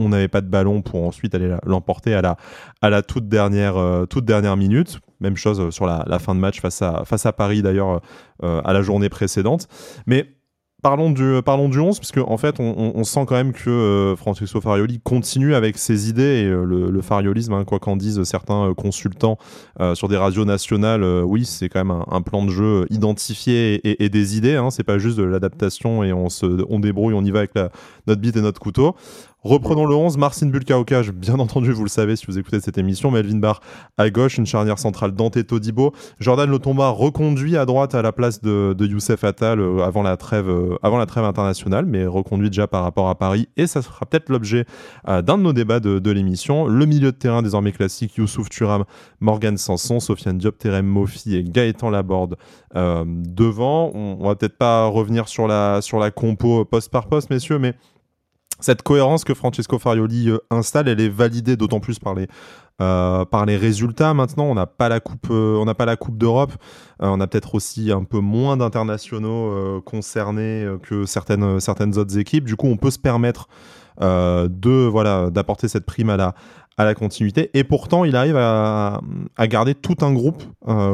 ballon 0.43 0.83
pour 0.83 1.05
ensuite 1.05 1.35
aller 1.35 1.55
l'emporter 1.65 2.15
à 2.15 2.23
la, 2.91 3.03
toute 3.03 3.29
dernière 3.29 4.57
minute. 4.57 5.01
Même 5.21 5.37
chose 5.37 5.71
sur 5.71 5.87
la, 5.87 6.19
fin 6.19 6.35
de 6.35 6.41
match 6.41 6.61
face 6.61 6.83
à, 6.83 7.05
face 7.05 7.25
à 7.25 7.33
Paris 7.33 7.63
d'ailleurs 7.63 8.01
à 8.43 8.73
la 8.73 8.83
journée 8.83 9.09
précédente. 9.09 9.69
Mais 10.07 10.27
Parlons 10.85 11.11
du, 11.11 11.41
parlons 11.43 11.71
du 11.71 11.81
11, 11.81 11.99
puisque 11.99 12.19
en 12.19 12.37
fait, 12.37 12.57
on, 12.59 13.05
sent 13.05 13.25
quand 13.27 13.37
même 13.37 13.55
que 13.55 13.71
euh, 13.71 14.61
Farioli 14.61 15.01
continue 15.01 15.55
avec 15.55 15.79
ses 15.79 16.11
idées 16.11 16.43
et 16.43 16.45
euh, 16.45 16.63
le, 16.63 17.01
fariolisme, 17.01 17.55
hein, 17.55 17.65
quoi 17.65 17.79
qu'en 17.79 17.97
disent 17.97 18.23
certains 18.25 18.69
euh, 18.69 18.75
consultants 18.75 19.39
sur 19.95 20.09
des 20.09 20.19
radios 20.19 20.45
nationales, 20.45 21.03
oui, 21.25 21.47
c'est 21.47 21.71
quand 21.71 21.83
même 21.83 22.03
un, 22.11 22.21
plan 22.21 22.45
de 22.45 22.51
jeu 22.51 22.85
identifié 22.91 23.81
et, 24.05 24.11
des 24.11 24.37
idées. 24.37 24.57
Hein, 24.57 24.71
c'est 24.71 24.85
pas 24.85 24.99
juste 24.99 25.17
de 25.17 25.23
l'adaptation 25.23 26.05
et 26.05 26.13
on 26.13 26.29
se, 26.29 26.67
on 26.69 26.81
débrouille, 26.81 27.15
on 27.15 27.25
y 27.25 27.31
va 27.31 27.39
avec 27.39 27.55
notre 28.07 28.21
bite 28.21 28.37
et 28.37 28.43
notre 28.43 28.61
couteau. 28.61 28.95
Reprenons 29.45 29.85
le 29.85 29.95
11, 29.95 30.17
Marcin 30.17 30.47
Bulka 30.47 30.79
au 30.79 30.85
cage, 30.85 31.13
bien 31.13 31.39
entendu, 31.39 31.71
vous 31.71 31.83
le 31.83 31.91
savez 31.91 32.17
si 32.17 32.25
vous 32.25 32.39
écoutez 32.39 32.61
cette 32.61 32.79
émission, 32.79 33.11
Melvin 33.11 33.37
Barr 33.37 33.61
à 33.99 34.09
gauche, 34.09 34.39
une 34.39 34.47
charnière 34.47 34.79
centrale 34.79 35.13
Dante 35.13 35.47
Todibo, 35.47 35.93
Jordan 36.19 36.49
Lotomba 36.49 36.89
reconduit 36.89 37.59
à 37.59 37.67
droite 37.67 37.95
à 37.95 38.01
la 38.01 38.11
place 38.11 38.41
de, 38.41 38.75
Youssef 38.81 39.23
Attal 39.23 39.61
euh, 39.61 39.85
avant, 39.85 40.03
la 40.03 40.17
trêve, 40.17 40.49
euh, 40.49 40.79
avant 40.83 40.97
la 40.97 41.05
trêve 41.05 41.25
internationale, 41.25 41.85
mais 41.85 42.07
reconduit 42.07 42.49
déjà 42.49 42.67
par 42.67 42.85
rapport 42.85 43.11
à 43.11 43.17
Paris, 43.17 43.51
et 43.59 43.67
ça 43.67 43.83
sera 43.83 44.07
peut-être 44.07 44.31
l'objet 44.31 44.65
euh, 45.09 45.21
d'un 45.21 45.37
de 45.37 45.43
nos 45.43 45.53
débats 45.53 45.79
de, 45.79 46.11
l'émission. 46.11 46.67
Le 46.67 46.87
milieu 46.87 47.13
de 47.13 47.17
terrain 47.17 47.43
désormais 47.43 47.73
classique, 47.73 48.17
Youssouf 48.17 48.49
Turam, 48.49 48.85
Morgan 49.21 49.59
Sanson, 49.59 50.01
Sofiane 50.01 50.39
Diop, 50.39 50.57
Terem 50.57 50.87
Mofi 50.87 51.37
et 51.37 51.45
Gaëtan 51.45 51.91
Laborde 51.91 52.37
devant. 52.75 53.91
On, 53.95 54.17
on 54.21 54.29
va 54.29 54.37
peut-être 54.37 54.57
pas 54.57 54.87
revenir 54.87 55.29
sur 55.29 55.47
la 55.47 55.81
compo 56.15 56.65
poste 56.65 56.91
par 56.91 57.09
poste, 57.09 57.31
messieurs, 57.31 57.59
mais 57.59 57.75
cette 58.61 58.83
cohérence 58.83 59.25
que 59.25 59.35
Francesco 59.35 59.79
Farioli 59.79 60.31
euh, 60.31 60.39
installe, 60.51 60.89
elle 60.89 61.01
est 61.01 61.09
validée 61.09 61.57
d'autant 61.57 61.81
plus 61.81 61.99
par 61.99 62.15
les, 62.15 62.29
euh, 62.81 63.25
par 63.25 63.47
les 63.47 63.57
résultats. 63.57 64.15
Maintenant, 64.15 64.45
on 64.45 64.55
n'a 64.55 64.67
pas 64.67 64.89
la 64.89 65.01
coupe, 65.01 65.29
euh, 65.31 65.65
d'Europe. 66.11 66.53
on 67.01 67.21
a 67.21 67.27
peut-être 67.27 67.55
aussi 67.55 67.91
un 67.91 68.05
peu 68.05 68.21
moins 68.21 68.57
d'internationaux 68.57 69.81
concernés 69.83 70.67
que 70.83 71.05
certaines, 71.05 71.43
autres 71.99 72.19
équipes. 72.19 72.45
Du 72.45 72.57
coup, 72.57 72.69
on 72.69 72.77
peut 72.77 72.91
se 72.91 72.99
permettre 72.99 73.49
de 74.01 74.87
voilà 74.87 75.31
d'apporter 75.31 75.69
cette 75.69 75.87
prime 75.87 76.11
à 76.11 76.17
la 76.17 76.35
à 76.77 76.85
la 76.85 76.95
continuité. 76.95 77.51
Et 77.55 77.63
pourtant, 77.63 78.05
il 78.05 78.17
arrive 78.17 78.37
à, 78.37 79.01
à 79.37 79.47
garder 79.47 79.77
tout 79.77 79.97
un 80.01 80.13
groupe 80.13 80.43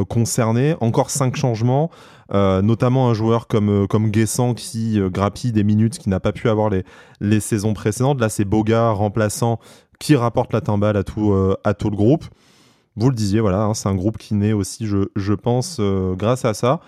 concerné. 0.08 0.74
Encore 0.80 1.08
cinq 1.08 1.36
changements. 1.36 1.90
Euh, 2.32 2.62
notamment 2.62 3.10
un 3.10 3.14
joueur 3.14 3.48
comme, 3.48 3.84
euh, 3.84 3.86
comme 3.88 4.10
Guessant 4.10 4.54
qui 4.54 5.00
euh, 5.00 5.10
grappille 5.10 5.50
des 5.50 5.64
minutes 5.64 5.98
qui 5.98 6.08
n'a 6.08 6.20
pas 6.20 6.30
pu 6.30 6.48
avoir 6.48 6.70
les, 6.70 6.84
les 7.20 7.40
saisons 7.40 7.74
précédentes. 7.74 8.20
Là, 8.20 8.28
c'est 8.28 8.44
Boga, 8.44 8.90
remplaçant, 8.90 9.58
qui 9.98 10.14
rapporte 10.14 10.52
la 10.52 10.60
timbale 10.60 10.96
à 10.96 11.02
tout, 11.02 11.34
à 11.64 11.74
tout 11.74 11.90
le 11.90 11.96
groupe. 11.96 12.24
Vous 12.96 13.10
le 13.10 13.14
disiez, 13.14 13.40
voilà, 13.40 13.64
hein, 13.64 13.74
c'est 13.74 13.88
un 13.88 13.94
groupe 13.94 14.16
qui 14.16 14.34
naît 14.34 14.52
aussi, 14.52 14.86
je, 14.86 15.08
je 15.14 15.34
pense, 15.34 15.78
grâce 16.16 16.46
à 16.46 16.54
ça. 16.54 16.80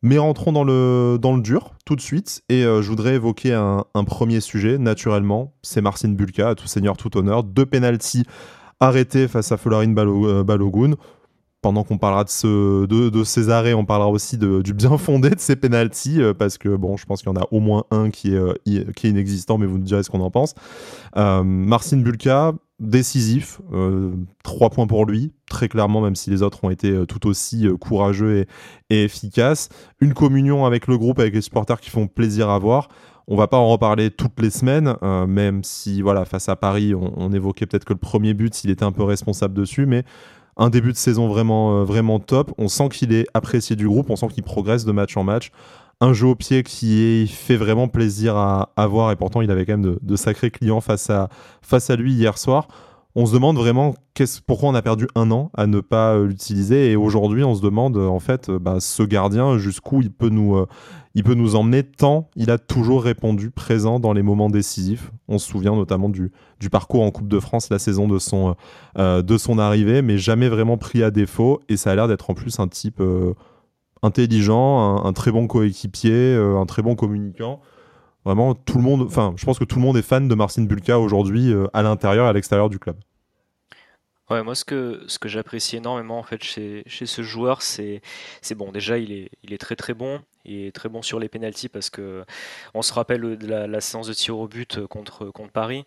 Mais 0.00 0.16
rentrons 0.16 0.52
dans 0.52 0.64
le, 0.64 1.18
dans 1.20 1.36
le 1.36 1.42
dur 1.42 1.74
tout 1.84 1.94
de 1.94 2.00
suite. 2.00 2.42
Et 2.48 2.62
je 2.62 2.88
voudrais 2.88 3.16
évoquer 3.16 3.52
un, 3.52 3.84
un, 3.94 4.04
premier 4.04 4.40
sujet, 4.40 4.78
naturellement. 4.78 5.52
C'est 5.62 5.82
Marcin 5.82 6.08
Bulka, 6.08 6.48
à 6.48 6.54
tout 6.54 6.66
seigneur, 6.66 6.96
tout 6.96 7.14
honneur. 7.18 7.44
Deux 7.44 7.66
pénalties 7.66 8.24
arrêtés 8.80 9.28
face 9.28 9.52
à 9.52 9.58
Florine 9.58 9.94
Balogun 9.94 10.94
pendant 11.64 11.82
qu'on 11.82 11.96
parlera 11.96 12.24
de, 12.24 12.28
ce, 12.28 12.84
de, 12.84 13.24
ces 13.24 13.48
arrêts, 13.48 13.72
on 13.72 13.86
parlera 13.86 14.10
aussi 14.10 14.36
du 14.36 14.74
bien 14.74 14.98
fondé 14.98 15.30
de 15.30 15.40
ces 15.40 15.56
pénalties, 15.56 16.20
euh, 16.20 16.34
parce 16.34 16.58
que 16.58 16.76
bon, 16.76 16.98
je 16.98 17.06
pense 17.06 17.22
qu'il 17.22 17.32
y 17.32 17.34
en 17.34 17.40
a 17.40 17.46
au 17.52 17.58
moins 17.58 17.84
un 17.90 18.10
qui 18.10 18.34
est, 18.34 18.38
euh, 18.38 18.52
inexistant, 19.02 19.56
mais 19.56 19.64
vous 19.64 19.78
nous 19.78 19.84
direz 19.84 20.02
ce 20.02 20.10
qu'on 20.10 20.20
en 20.20 20.30
pense. 20.30 20.54
Euh, 21.16 21.42
Marcin 21.42 21.96
Bulka, 21.96 22.52
décisif, 22.80 23.62
trois 24.42 24.68
points 24.68 24.86
pour 24.86 25.06
lui, 25.06 25.32
très 25.48 25.68
clairement, 25.68 26.02
même 26.02 26.16
si 26.16 26.28
les 26.28 26.42
autres 26.42 26.62
ont 26.64 26.70
été 26.70 27.06
tout 27.06 27.26
aussi 27.26 27.66
courageux 27.80 28.40
et, 28.40 28.46
et, 28.90 29.04
efficaces. 29.04 29.70
Une 30.02 30.12
communion 30.12 30.66
avec 30.66 30.86
le 30.86 30.98
groupe, 30.98 31.18
avec 31.18 31.32
les 31.32 31.40
supporters 31.40 31.80
qui 31.80 31.88
font 31.88 32.08
plaisir 32.08 32.50
à 32.50 32.58
voir. 32.58 32.88
On 33.26 33.36
va 33.36 33.46
pas 33.46 33.56
en 33.56 33.70
reparler 33.70 34.10
toutes 34.10 34.38
les 34.38 34.50
semaines, 34.50 34.96
même 35.26 35.64
si 35.64 36.02
voilà, 36.02 36.26
face 36.26 36.50
à 36.50 36.56
Paris, 36.56 36.94
on, 36.94 37.14
on 37.16 37.32
évoquait 37.32 37.64
peut-être 37.64 37.86
que 37.86 37.94
le 37.94 37.98
premier 37.98 38.34
but, 38.34 38.64
il 38.64 38.70
était 38.70 38.84
un 38.84 38.92
peu 38.92 39.04
responsable 39.04 39.54
dessus, 39.54 39.86
mais 39.86 40.04
un 40.56 40.70
début 40.70 40.92
de 40.92 40.96
saison 40.96 41.28
vraiment, 41.28 41.80
euh, 41.80 41.84
vraiment 41.84 42.20
top. 42.20 42.52
On 42.58 42.68
sent 42.68 42.88
qu'il 42.90 43.12
est 43.12 43.26
apprécié 43.34 43.76
du 43.76 43.88
groupe, 43.88 44.10
on 44.10 44.16
sent 44.16 44.28
qu'il 44.28 44.42
progresse 44.42 44.84
de 44.84 44.92
match 44.92 45.16
en 45.16 45.24
match. 45.24 45.50
Un 46.00 46.12
jeu 46.12 46.26
au 46.26 46.34
pied 46.34 46.62
qui 46.62 47.28
fait 47.28 47.56
vraiment 47.56 47.88
plaisir 47.88 48.36
à, 48.36 48.86
voir 48.86 49.12
et 49.12 49.16
pourtant 49.16 49.42
il 49.42 49.50
avait 49.50 49.64
quand 49.64 49.78
même 49.78 49.96
de, 50.00 50.16
sacrés 50.16 50.50
clients 50.50 50.80
à, 50.88 51.28
face 51.62 51.90
à 51.90 51.96
lui 51.96 52.12
hier 52.12 52.36
soir. 52.36 52.68
On 53.16 53.26
se 53.26 53.32
demande 53.32 53.56
vraiment 53.56 53.94
pourquoi 54.46 54.68
on 54.70 54.74
a 54.74 54.82
perdu 54.82 55.06
un 55.14 55.30
an 55.30 55.50
à 55.54 55.66
ne 55.66 55.80
pas 55.80 56.14
euh, 56.14 56.26
l'utiliser 56.26 56.90
et 56.90 56.96
aujourd'hui 56.96 57.44
on 57.44 57.54
se 57.54 57.62
demande 57.62 57.96
en 57.96 58.18
fait 58.18 58.50
bah, 58.50 58.80
ce 58.80 59.02
gardien 59.02 59.56
jusqu'où 59.58 60.00
il 60.00 60.10
peut 60.10 60.30
nous 60.30 60.56
euh, 60.56 60.66
emmener 61.54 61.84
tant 61.84 62.28
il 62.36 62.50
a 62.50 62.58
toujours 62.58 63.04
répondu 63.04 63.50
présent 63.50 64.00
dans 64.00 64.12
les 64.12 64.22
moments 64.22 64.50
décisifs. 64.50 65.12
On 65.28 65.38
se 65.38 65.48
souvient 65.48 65.74
notamment 65.74 66.08
du, 66.08 66.32
parcours 66.70 67.02
en 67.02 67.10
Coupe 67.10 67.28
de 67.28 67.40
France 67.40 67.70
la 67.70 67.78
saison 67.78 68.08
de 68.08 68.18
son, 68.18 68.56
euh, 68.98 69.22
de 69.22 69.60
arrivée, 69.60 70.02
mais 70.02 70.18
jamais 70.18 70.48
vraiment 70.48 70.76
pris 70.76 71.02
à 71.02 71.10
défaut. 71.10 71.60
Et 71.68 71.76
ça 71.76 71.92
a 71.92 71.94
l'air 71.94 72.08
d'être 72.08 72.30
en 72.30 72.34
plus 72.34 72.58
un 72.58 72.68
type 72.68 73.00
euh, 73.00 73.34
intelligent, 74.02 75.04
un, 75.04 75.12
très 75.12 75.30
bon 75.30 75.46
coéquipier, 75.46 76.12
euh, 76.12 76.58
un 76.58 76.66
très 76.66 76.82
bon 76.82 76.94
communicant. 76.94 77.60
Vraiment, 78.24 78.54
tout 78.54 78.78
le 78.78 78.84
monde, 78.84 79.02
enfin, 79.02 79.34
je 79.36 79.44
pense 79.44 79.58
que 79.58 79.64
tout 79.64 79.76
le 79.76 79.82
monde 79.82 79.96
est 79.96 80.02
fan 80.02 80.28
de 80.28 80.34
Marcin 80.34 80.62
Bulka 80.62 80.98
aujourd'hui, 80.98 81.52
à 81.72 81.82
l'intérieur 81.82 82.26
et 82.26 82.28
à 82.30 82.32
l'extérieur 82.32 82.70
du 82.70 82.78
club. 82.78 82.96
Ouais, 84.30 84.42
moi 84.42 84.54
ce 84.54 84.64
que, 84.64 85.02
ce 85.06 85.18
que 85.18 85.28
j'apprécie 85.28 85.76
énormément 85.76 86.18
en 86.18 86.22
fait 86.22 86.42
chez, 86.42 86.82
chez 86.86 87.04
ce 87.04 87.20
joueur, 87.20 87.60
c'est 87.60 88.00
bon 88.56 88.72
déjà 88.72 88.96
il 88.96 89.12
est, 89.12 89.30
il 89.42 89.52
est 89.52 89.58
très 89.58 89.76
très 89.76 89.92
bon, 89.92 90.22
il 90.46 90.64
est 90.64 90.74
très 90.74 90.88
bon 90.88 91.02
sur 91.02 91.18
les 91.20 91.28
pénalties 91.28 91.68
parce 91.68 91.90
que 91.90 92.24
on 92.72 92.80
se 92.80 92.94
rappelle 92.94 93.36
de 93.36 93.46
la, 93.46 93.80
séance 93.82 94.06
de 94.06 94.14
tir 94.14 94.38
au 94.38 94.48
but 94.48 94.86
contre, 94.86 95.26
contre 95.26 95.52
Paris, 95.52 95.84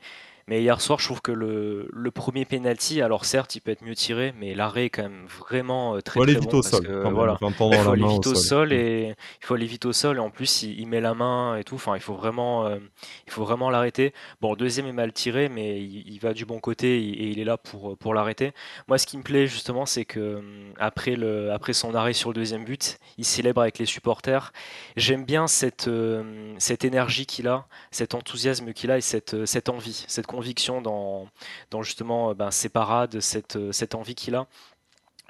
Mais 0.50 0.62
hier 0.62 0.80
soir, 0.80 0.98
je 1.00 1.06
trouve 1.06 1.22
que 1.22 1.34
le, 1.34 1.90
le 1.92 2.12
premier 2.12 2.46
penalty, 2.46 3.02
alors 3.02 3.26
certes, 3.26 3.56
il 3.56 3.60
peut 3.60 3.72
être 3.72 3.82
mieux 3.82 3.96
tiré, 3.96 4.34
mais 4.40 4.56
l'arrêt 4.56 4.86
est 4.86 4.90
quand 4.90 5.04
même 5.04 5.26
vraiment 5.26 5.96
euh, 5.96 6.02
très, 6.02 6.22
très 6.22 6.36
bon. 6.36 6.62
Sol, 6.62 6.88
voilà, 7.12 7.38
il 7.42 7.54
faut 7.54 7.92
aller 7.92 8.08
vite 8.08 8.28
au 8.28 8.36
sol, 8.36 8.72
et 8.72 9.14
il 9.42 9.46
faut 9.46 9.56
aller 9.56 9.66
vite 9.66 9.86
au 9.86 9.92
sol 9.92 10.16
et 10.16 10.20
en 10.20 10.30
plus 10.30 10.64
il, 10.64 10.88
met 10.88 11.02
la 11.02 11.14
main 11.14 11.58
et 11.58 11.66
tout. 11.66 11.76
Enfin, 11.76 11.96
il 11.96 12.02
faut 12.02 12.14
vraiment, 12.14 12.66
euh, 12.66 12.78
il 13.26 13.34
faut 13.34 13.44
vraiment 13.44 13.70
l'arrêter. 13.70 14.14
Bon, 14.40 14.52
le 14.52 14.56
deuxième 14.58 14.86
est 14.88 14.94
mal 14.94 15.12
tiré, 15.12 15.50
mais 15.50 15.82
il, 15.82 16.18
va 16.20 16.34
du 16.34 16.46
bon 16.46 16.60
côté 16.60 16.98
et, 16.98 17.28
il 17.28 17.40
est 17.40 17.44
là 17.44 17.58
pour 17.58 17.98
pour 17.98 18.14
l'arrêter. 18.14 18.54
Moi, 18.88 18.98
ce 18.98 19.06
qui 19.06 19.18
me 19.18 19.24
plaît 19.24 19.48
justement, 19.48 19.86
c'est 19.86 20.06
que 20.06 20.42
après 20.80 21.18
le 21.18 21.52
après 21.52 21.74
son 21.74 21.94
arrêt 21.94 22.14
sur 22.14 22.30
le 22.30 22.36
deuxième 22.36 22.64
but, 22.64 23.00
il 23.18 23.26
célèbre 23.26 23.60
avec 23.60 23.80
les 23.80 23.86
supporters. 23.86 24.54
J'aime 24.96 25.26
bien 25.26 25.48
cette 25.48 25.90
euh, 25.90 26.54
cette 26.58 26.86
énergie 26.86 27.26
qu'il 27.26 27.50
a, 27.50 27.68
cet 27.92 28.16
enthousiasme 28.16 28.72
qu'il 28.72 28.92
a 28.92 28.98
et 28.98 29.02
cette 29.02 29.46
cette 29.46 29.68
envie, 29.68 30.06
cette 30.08 30.26
conviction 30.38 30.82
dans, 30.84 31.28
dans 31.72 31.82
justement 31.82 32.30
euh, 32.30 32.34
ben, 32.36 32.52
ses 32.52 32.70
parades, 32.70 33.20
cette, 33.22 33.56
euh, 33.56 33.72
cette 33.72 33.96
envie 33.96 34.14
qu'il 34.14 34.36
a 34.36 34.46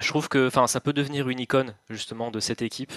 je 0.00 0.08
trouve 0.08 0.28
que 0.28 0.46
enfin 0.46 0.66
ça 0.68 0.80
peut 0.80 0.92
devenir 0.92 1.28
une 1.28 1.40
icône 1.40 1.74
justement 1.90 2.30
de 2.30 2.38
cette 2.38 2.62
équipe. 2.62 2.92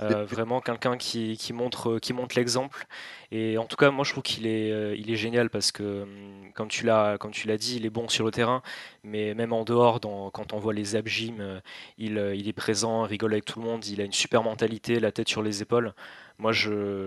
Euh, 0.00 0.26
vraiment 0.26 0.60
quelqu'un 0.60 0.98
qui, 0.98 1.38
qui, 1.38 1.54
montre 1.54 1.98
qui 1.98 2.12
montre 2.12 2.36
l'exemple 2.36 2.86
et 3.34 3.58
en 3.58 3.64
tout 3.64 3.76
cas 3.76 3.90
moi 3.90 4.04
je 4.04 4.12
trouve 4.12 4.22
qu'il 4.22 4.46
est 4.46 4.96
il 4.98 5.10
est 5.10 5.16
génial 5.16 5.50
parce 5.50 5.72
que 5.72 6.02
hum, 6.02 6.52
comme 6.54 6.68
tu 6.68 6.84
l'as 6.86 7.16
comme 7.18 7.32
tu 7.32 7.48
l'as 7.48 7.56
dit 7.56 7.76
il 7.76 7.86
est 7.86 7.90
bon 7.90 8.08
sur 8.08 8.24
le 8.24 8.30
terrain 8.30 8.62
mais 9.02 9.34
même 9.34 9.52
en 9.52 9.64
dehors 9.64 9.98
dans, 10.00 10.30
quand 10.30 10.52
on 10.52 10.58
voit 10.58 10.74
les 10.74 10.96
abgym 10.96 11.60
il, 11.98 12.18
il 12.36 12.48
est 12.48 12.52
présent 12.52 13.02
rigole 13.02 13.32
avec 13.32 13.44
tout 13.44 13.60
le 13.60 13.66
monde 13.66 13.86
il 13.86 14.00
a 14.00 14.04
une 14.04 14.12
super 14.12 14.42
mentalité 14.42 15.00
la 15.00 15.12
tête 15.12 15.28
sur 15.28 15.42
les 15.42 15.62
épaules 15.62 15.94
moi, 16.42 16.50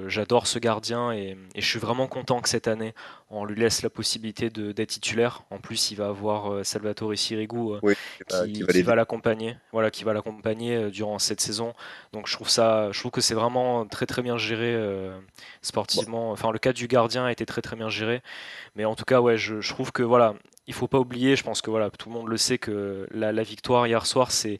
j'adore 0.08 0.48
ce 0.48 0.60
gardien 0.60 1.12
et, 1.12 1.38
je 1.56 1.66
suis 1.66 1.80
vraiment 1.80 2.08
content 2.08 2.40
que 2.40 2.48
cette 2.48 2.70
année, 2.70 2.94
on 3.30 3.44
lui 3.44 3.60
laisse 3.60 3.82
la 3.82 3.90
possibilité 3.90 4.50
d'être 4.50 4.90
titulaire. 4.90 5.44
En 5.50 5.58
plus, 5.58 5.92
il 5.92 5.98
va 5.98 6.08
avoir 6.08 6.54
euh, 6.54 6.64
Salvatore 6.64 7.18
Sirigu 7.18 7.74
euh, 7.84 7.94
qui, 8.54 8.82
va 8.82 8.96
l'accompagner, 8.96 9.58
voilà, 9.74 9.92
qui 9.92 10.06
va 10.06 10.14
l'accompagner 10.14 10.76
euh, 10.76 10.90
durant 10.90 11.20
cette 11.20 11.42
saison. 11.42 11.74
Donc, 12.14 12.28
je 12.28 12.34
trouve 12.34 12.50
ça, 12.50 12.92
je 12.94 13.00
trouve 13.00 13.12
que 13.12 13.20
c'est 13.20 13.34
vraiment 13.34 13.86
très 13.86 14.06
très 14.06 14.22
bien 14.22 14.38
géré 14.38 14.74
sportivement. 15.62 16.15
Enfin, 16.32 16.52
le 16.52 16.60
cas 16.60 16.74
du 16.74 16.88
gardien 16.88 17.26
a 17.26 17.32
été 17.32 17.46
très 17.46 17.62
très 17.62 17.76
bien 17.76 17.90
géré. 17.90 18.22
Mais 18.76 18.86
en 18.86 18.96
tout 18.96 19.06
cas, 19.06 19.22
ouais, 19.22 19.38
je, 19.38 19.68
trouve 19.68 19.92
que 19.92 20.04
voilà, 20.04 20.36
il 20.68 20.74
faut 20.74 20.88
pas 20.88 21.00
oublier. 21.00 21.36
Je 21.36 21.44
pense 21.44 21.62
que 21.62 21.70
voilà, 21.70 21.90
tout 21.90 22.10
le 22.10 22.16
monde 22.16 22.28
le 22.28 22.38
sait 22.38 22.58
que 22.58 23.08
la, 23.12 23.32
la 23.32 23.44
victoire 23.44 23.88
hier 23.88 24.06
soir, 24.06 24.32
c'est 24.32 24.60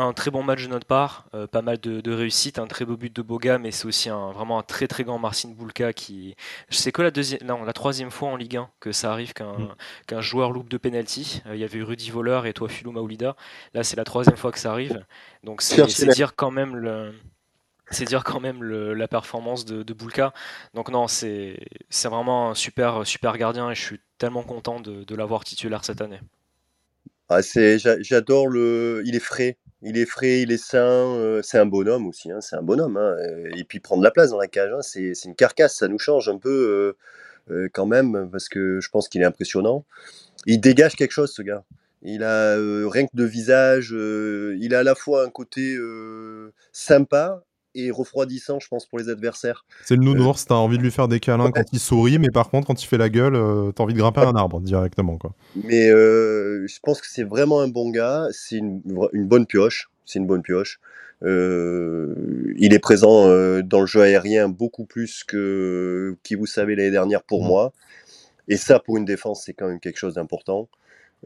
un 0.00 0.12
très 0.12 0.30
bon 0.30 0.42
match 0.42 0.62
de 0.64 0.68
notre 0.68 0.86
part, 0.86 1.26
euh, 1.34 1.46
pas 1.46 1.62
mal 1.62 1.78
de, 1.78 2.12
réussite, 2.12 2.58
un 2.58 2.66
très 2.66 2.84
beau 2.84 2.96
but 2.96 3.14
de 3.14 3.22
Boga, 3.22 3.58
mais 3.58 3.70
c'est 3.70 3.86
aussi 3.86 4.08
un, 4.08 4.32
vraiment 4.32 4.58
un 4.58 4.62
très 4.62 4.88
très 4.88 5.04
grand 5.04 5.18
Marcin 5.18 5.50
Boulka 5.50 5.92
qui. 5.92 6.36
C'est 6.70 6.92
que 6.92 7.02
la 7.02 7.10
deuxième, 7.10 7.40
non, 7.44 7.64
la 7.64 7.72
troisième 7.72 8.10
fois 8.10 8.30
en 8.30 8.36
Ligue 8.36 8.56
1 8.56 8.70
que 8.80 8.92
ça 8.92 9.12
arrive 9.12 9.32
qu'un 9.32 9.52
mm. 9.52 9.74
qu'un 10.06 10.20
joueur 10.20 10.52
loupe 10.52 10.68
de 10.68 10.78
penalty. 10.78 11.42
Euh, 11.46 11.54
il 11.54 11.60
y 11.60 11.64
avait 11.64 11.78
eu 11.78 11.82
Rudy 11.82 12.10
Voleur 12.10 12.46
et 12.46 12.52
toi 12.52 12.68
Philou 12.68 12.92
Maoulida. 12.92 13.36
Là, 13.74 13.84
c'est 13.84 13.96
la 13.96 14.04
troisième 14.04 14.36
fois 14.36 14.52
que 14.52 14.58
ça 14.58 14.70
arrive. 14.72 15.04
Donc 15.44 15.62
c'est 15.62 16.06
dire 16.14 16.34
quand 16.34 16.50
même 16.50 16.76
le. 16.76 17.12
C'est 17.90 18.04
dire 18.04 18.22
quand 18.24 18.40
même 18.40 18.62
la 18.62 19.08
performance 19.08 19.64
de, 19.64 19.82
de 19.82 19.92
Boulka. 19.92 20.32
Donc 20.74 20.90
non, 20.90 21.08
c'est 21.08 21.58
vraiment 22.04 22.50
un 22.50 22.54
super, 22.54 23.06
super 23.06 23.36
gardien 23.36 23.70
et 23.70 23.74
je 23.74 23.82
suis 23.82 24.00
tellement 24.18 24.42
content 24.42 24.80
de, 24.80 25.14
l'avoir 25.16 25.44
titulaire 25.44 25.84
cette 25.84 26.00
année. 26.00 26.20
Ah, 27.28 27.40
J'adore 27.42 28.48
le. 28.48 29.02
Il 29.06 29.16
est 29.16 29.20
frais. 29.20 29.56
Il 29.82 29.96
est 29.96 30.04
frais, 30.04 30.42
il 30.42 30.52
est 30.52 30.62
sain. 30.62 30.78
Euh, 30.78 31.40
c'est 31.42 31.58
un 31.58 31.66
bonhomme 31.66 32.06
aussi. 32.06 32.30
Hein, 32.30 32.40
c'est 32.40 32.56
un 32.56 32.62
bonhomme. 32.62 32.96
Hein, 32.96 33.16
et 33.56 33.64
puis 33.64 33.80
prendre 33.80 34.02
la 34.02 34.10
place 34.10 34.30
dans 34.30 34.38
la 34.38 34.46
cage, 34.46 34.70
hein, 34.72 34.82
c'est 34.82 35.24
une 35.24 35.34
carcasse. 35.34 35.76
Ça 35.76 35.88
nous 35.88 35.98
change 35.98 36.28
un 36.28 36.38
peu 36.38 36.96
euh, 37.50 37.54
euh, 37.54 37.68
quand 37.72 37.86
même 37.86 38.28
parce 38.30 38.48
que 38.48 38.78
je 38.80 38.88
pense 38.90 39.08
qu'il 39.08 39.22
est 39.22 39.24
impressionnant. 39.24 39.84
Il 40.46 40.60
dégage 40.60 40.96
quelque 40.96 41.12
chose, 41.12 41.32
ce 41.32 41.42
gars. 41.42 41.64
Il 42.02 42.22
a 42.24 42.56
rien 42.56 43.06
que 43.06 43.14
de 43.14 43.24
visage. 43.24 43.90
il 43.90 44.74
a 44.74 44.78
à 44.78 44.82
la 44.82 44.94
fois 44.94 45.24
un 45.24 45.30
côté 45.30 45.76
sympa 46.72 47.42
et 47.74 47.90
refroidissant, 47.90 48.60
je 48.60 48.68
pense, 48.68 48.86
pour 48.86 48.98
les 48.98 49.08
adversaires. 49.08 49.64
C'est 49.84 49.96
le 49.96 50.02
nounours, 50.02 50.46
t'as 50.46 50.54
envie 50.54 50.78
de 50.78 50.82
lui 50.82 50.90
faire 50.90 51.08
des 51.08 51.20
câlins 51.20 51.50
quand 51.50 51.64
il 51.72 51.78
sourit, 51.78 52.18
mais 52.18 52.30
par 52.30 52.50
contre, 52.50 52.66
quand 52.66 52.82
il 52.82 52.86
fait 52.86 52.98
la 52.98 53.08
gueule, 53.08 53.34
t'as 53.74 53.82
envie 53.82 53.94
de 53.94 53.98
grimper 53.98 54.22
un 54.22 54.34
arbre 54.34 54.60
directement. 54.60 55.16
Quoi. 55.18 55.34
Mais 55.64 55.88
je 55.88 56.78
pense 56.82 57.00
que 57.00 57.06
c'est 57.08 57.24
vraiment 57.24 57.60
un 57.60 57.68
bon 57.68 57.90
gars, 57.90 58.26
c'est 58.32 58.56
une, 58.56 58.80
bonne 58.84 59.46
pioche, 59.46 59.90
c'est 60.04 60.18
une 60.18 60.26
bonne 60.26 60.42
pioche. 60.42 60.80
il 61.22 62.74
est 62.74 62.80
présent 62.80 63.26
dans 63.62 63.80
le 63.80 63.86
jeu 63.86 64.02
aérien 64.02 64.48
beaucoup 64.48 64.84
plus 64.84 65.24
que 65.24 66.16
qui 66.22 66.34
vous 66.34 66.46
savez 66.46 66.76
l'année 66.76 66.90
dernière 66.90 67.22
pour 67.22 67.44
mmh. 67.44 67.48
moi. 67.48 67.72
Et 68.48 68.56
ça, 68.56 68.80
pour 68.80 68.96
une 68.96 69.04
défense, 69.04 69.44
c'est 69.44 69.54
quand 69.54 69.68
même 69.68 69.78
quelque 69.78 69.98
chose 69.98 70.14
d'important. 70.14 70.68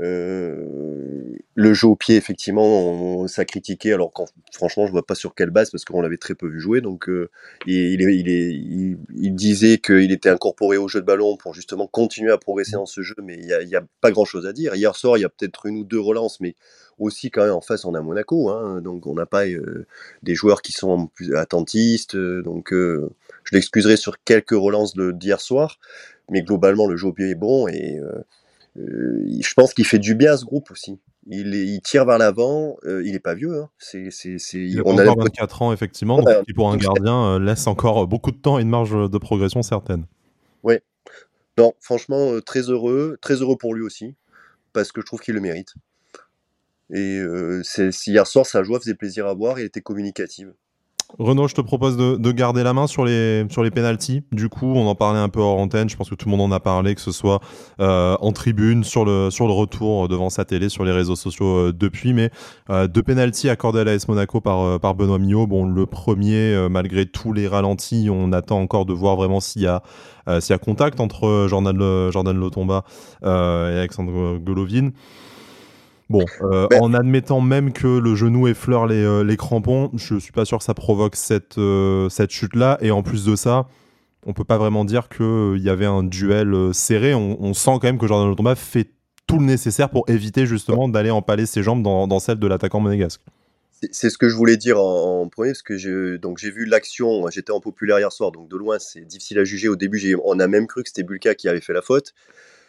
Euh, 0.01 1.37
le 1.55 1.73
jeu 1.73 1.87
au 1.87 1.95
pied, 1.95 2.17
effectivement, 2.17 2.65
on, 2.65 3.29
ça 3.29 3.45
critiqué. 3.45 3.93
Alors, 3.93 4.13
franchement, 4.53 4.87
je 4.87 4.93
vois 4.93 5.07
pas 5.07 5.15
sur 5.15 5.35
quelle 5.35 5.51
base 5.51 5.71
parce 5.71 5.85
qu'on 5.85 6.01
l'avait 6.01 6.17
très 6.17 6.35
peu 6.35 6.49
vu 6.49 6.61
jouer. 6.61 6.81
Donc, 6.81 7.09
euh, 7.09 7.31
il, 7.67 9.35
disait 9.35 9.79
qu'il 9.79 10.11
était 10.11 10.31
incorporé 10.31 10.77
au 10.77 10.89
jeu 10.89 11.01
de 11.01 11.07
ballon 11.07 11.37
pour 11.37 11.55
justement 11.55 11.87
continuer 11.87 12.33
à 12.33 12.39
progresser 12.39 12.73
dans 12.73 12.87
ce 12.87 13.03
jeu, 13.03 13.15
mais 13.23 13.37
il 13.37 13.67
n'y 13.67 13.77
a, 13.77 13.79
a, 13.79 13.85
pas 14.01 14.11
grand 14.11 14.25
chose 14.25 14.47
à 14.47 14.53
dire. 14.53 14.75
Hier 14.75 14.97
soir, 14.97 15.17
il 15.17 15.21
y 15.21 15.25
a 15.25 15.29
peut-être 15.29 15.67
une 15.67 15.79
ou 15.79 15.85
deux 15.85 16.01
relances, 16.01 16.41
mais 16.41 16.57
aussi 16.99 17.31
quand 17.31 17.43
même 17.43 17.55
en 17.55 17.61
face, 17.61 17.85
on 17.85 17.95
a 17.95 18.01
Monaco. 18.01 18.51
Hein, 18.51 18.81
donc, 18.81 19.07
on 19.07 19.15
n'a 19.15 19.27
pas 19.27 19.47
euh, 19.47 19.87
des 20.23 20.35
joueurs 20.35 20.61
qui 20.61 20.73
sont 20.73 21.07
plus 21.07 21.37
attentistes. 21.37 22.17
donc, 22.17 22.73
je 22.73 23.55
l'excuserai 23.55 23.97
sur 23.97 24.23
quelques 24.25 24.51
relances 24.51 24.95
d'hier 24.97 25.41
soir, 25.41 25.79
mais 26.31 26.43
globalement, 26.43 26.89
le 26.89 26.97
jeu 26.97 27.09
au 27.09 27.13
pied 27.13 27.31
est 27.31 27.35
bon 27.37 27.69
et 27.69 28.01
je 28.77 29.55
pense 29.55 29.73
qu'il 29.73 29.87
fait 29.87 29.99
du 29.99 30.15
bien 30.15 30.33
à 30.33 30.37
ce 30.37 30.45
groupe 30.45 30.71
aussi. 30.71 30.99
Il, 31.27 31.55
il 31.55 31.81
tire 31.81 32.05
vers 32.05 32.19
l'avant. 32.19 32.77
Euh, 32.85 33.03
il 33.05 33.15
est 33.15 33.21
pas 33.21 33.35
vieux. 33.35 33.63
Hein. 33.63 33.71
C'est, 33.79 34.11
c'est, 34.11 34.37
il 34.55 34.83
on 34.85 34.99
a 34.99 35.07
encore 35.07 35.25
24 35.25 35.63
ans 35.63 35.73
effectivement, 35.73 36.21
donc 36.21 36.45
qui 36.45 36.53
pour 36.53 36.71
un 36.71 36.77
gardien 36.77 37.25
euh, 37.25 37.39
laisse 37.39 37.67
encore 37.67 38.07
beaucoup 38.07 38.31
de 38.31 38.37
temps 38.37 38.59
et 38.59 38.63
une 38.63 38.69
marge 38.69 39.11
de 39.11 39.19
progression 39.19 39.63
certaine. 39.63 40.07
Oui. 40.63 40.75
Non, 41.57 41.73
franchement, 41.81 42.41
très 42.41 42.63
heureux, 42.63 43.17
très 43.21 43.35
heureux 43.35 43.57
pour 43.57 43.75
lui 43.75 43.83
aussi, 43.83 44.17
parce 44.73 44.91
que 44.91 45.01
je 45.01 45.07
trouve 45.07 45.21
qu'il 45.21 45.35
le 45.35 45.41
mérite. 45.41 45.75
Et 46.93 47.23
c'est, 47.63 47.91
hier 48.09 48.27
soir, 48.27 48.45
sa 48.45 48.65
joie 48.65 48.81
faisait 48.81 48.95
plaisir 48.95 49.27
à 49.29 49.35
voir 49.35 49.59
et 49.59 49.65
était 49.65 49.81
communicative. 49.81 50.53
Renaud, 51.19 51.47
je 51.47 51.55
te 51.55 51.61
propose 51.61 51.97
de, 51.97 52.33
garder 52.33 52.65
la 52.65 52.73
main 52.73 52.89
sur 52.89 53.05
les, 53.05 53.47
sur 53.49 53.63
les 53.63 53.71
pénalties. 53.71 54.25
Du 54.33 54.49
coup, 54.49 54.67
on 54.75 54.87
en 54.89 54.97
parlait 54.97 55.21
un 55.21 55.29
peu 55.29 55.41
hors 55.41 55.59
antenne. 55.59 55.89
Je 55.89 55.97
pense 55.97 56.11
que 56.11 56.17
tout 56.17 56.29
le 56.29 56.37
monde 56.37 56.41
en 56.41 56.55
a 56.55 56.59
parlé, 56.59 56.95
que 56.95 57.01
ce 57.01 57.13
soit 57.13 57.41
euh, 57.81 58.17
en 58.21 58.33
tribune, 58.33 58.83
sur 58.83 59.05
le, 59.05 59.31
sur 59.31 59.47
le 59.47 59.53
retour 59.53 60.09
devant 60.09 60.29
sa 60.29 60.45
télé, 60.45 60.69
sur 60.69 60.85
les 60.85 60.91
réseaux 60.91 61.15
sociaux 61.15 61.69
euh, 61.69 61.73
depuis. 61.73 62.15
Mais 62.15 62.31
euh, 62.71 62.89
deux 62.89 63.03
pénalties 63.03 63.49
accordés 63.49 63.81
à 63.81 63.85
l'AS 63.85 64.09
Monaco 64.09 64.41
par, 64.41 64.81
par 64.81 64.95
Benoît 64.97 65.19
Millot. 65.19 65.47
Bon, 65.47 65.65
le 65.65 65.87
premier, 65.87 66.69
malgré 66.69 67.07
tous 67.07 67.33
les 67.33 67.47
ralentis, 67.47 68.09
on 68.11 68.33
attend 68.33 68.61
encore 68.61 68.85
de 68.85 68.93
voir 68.93 69.15
vraiment 69.15 69.41
s'il 69.41 69.63
y 69.63 69.67
a, 69.67 69.83
s'il 70.41 70.51
y 70.51 70.57
a 70.57 70.59
contact 70.59 70.99
entre 70.99 71.47
Jordan, 71.49 72.11
Jordan 72.11 72.37
Lotomba 72.37 72.85
et 73.23 73.27
Alexandre 73.27 74.39
Golovin. 74.39 74.91
Bon, 76.11 76.25
euh, 76.43 76.69
en 76.81 76.93
admettant 76.93 77.41
même 77.41 77.73
que 77.73 77.87
le 77.87 78.15
genou 78.15 78.47
effleure 78.47 78.87
les, 78.87 79.03
euh, 79.03 79.25
les 79.25 79.37
crampons, 79.37 79.91
je 79.95 80.19
suis 80.19 80.33
pas 80.33 80.45
sûr 80.45 80.59
que 80.59 80.65
ça 80.65 80.75
provoque 80.75 81.17
cette, 81.17 81.57
euh, 81.57 82.09
cette 82.11 82.31
chute-là. 82.31 82.79
Et 82.83 82.91
en 82.91 83.03
plus 83.03 83.25
de 83.25 83.37
ça, 83.37 83.69
on 84.27 84.35
peut 84.35 84.45
pas 84.45 84.59
vraiment 84.59 84.85
dire 84.85 85.09
qu'il 85.09 85.61
y 85.63 85.71
avait 85.71 85.87
un 85.87 86.03
duel 86.03 86.75
serré. 86.75 87.15
On, 87.15 87.55
sent 87.55 87.71
quand 87.81 87.85
même 87.85 87.99
que 87.99 88.07
Jordan 88.07 88.29
Lotomba 88.29 88.55
fait 88.55 88.91
tout 89.27 89.39
le 89.39 89.47
nécessaire 89.47 89.89
pour 89.89 90.05
éviter 90.09 90.45
justement 90.45 90.89
d'aller 90.89 91.11
empaler 91.11 91.47
ses 91.47 91.63
jambes 91.63 91.83
dans, 91.83 92.07
dans 92.07 92.21
celle 92.21 92.39
de 92.39 92.47
l'attaquant 92.47 92.81
monégasque. 92.81 93.23
C'est 93.91 94.09
ce 94.09 94.17
que 94.17 94.29
je 94.29 94.37
voulais 94.37 94.57
dire 94.57 94.81
en, 94.81 95.29
premier, 95.29 95.51
parce 95.51 95.63
que 95.63 95.77
j'ai 95.77 96.51
vu 96.51 96.65
l'action, 96.65 97.29
j'étais 97.31 97.51
en 97.51 97.61
populaire 97.61 97.99
hier 97.99 98.13
soir, 98.13 98.33
donc 98.33 98.49
de 98.49 98.57
loin 98.57 98.79
c'est 98.79 99.03
difficile 99.03 99.39
à 99.39 99.45
juger. 99.45 99.69
Au 99.69 99.77
début, 99.77 100.17
on 100.25 100.39
a 100.39 100.47
même 100.47 100.67
cru 100.67 100.83
que 100.83 100.89
c'était 100.89 101.03
Bulka 101.03 101.35
qui 101.35 101.49
avait 101.49 101.61
fait 101.61 101.75
la 101.75 101.83
faute, 101.83 102.15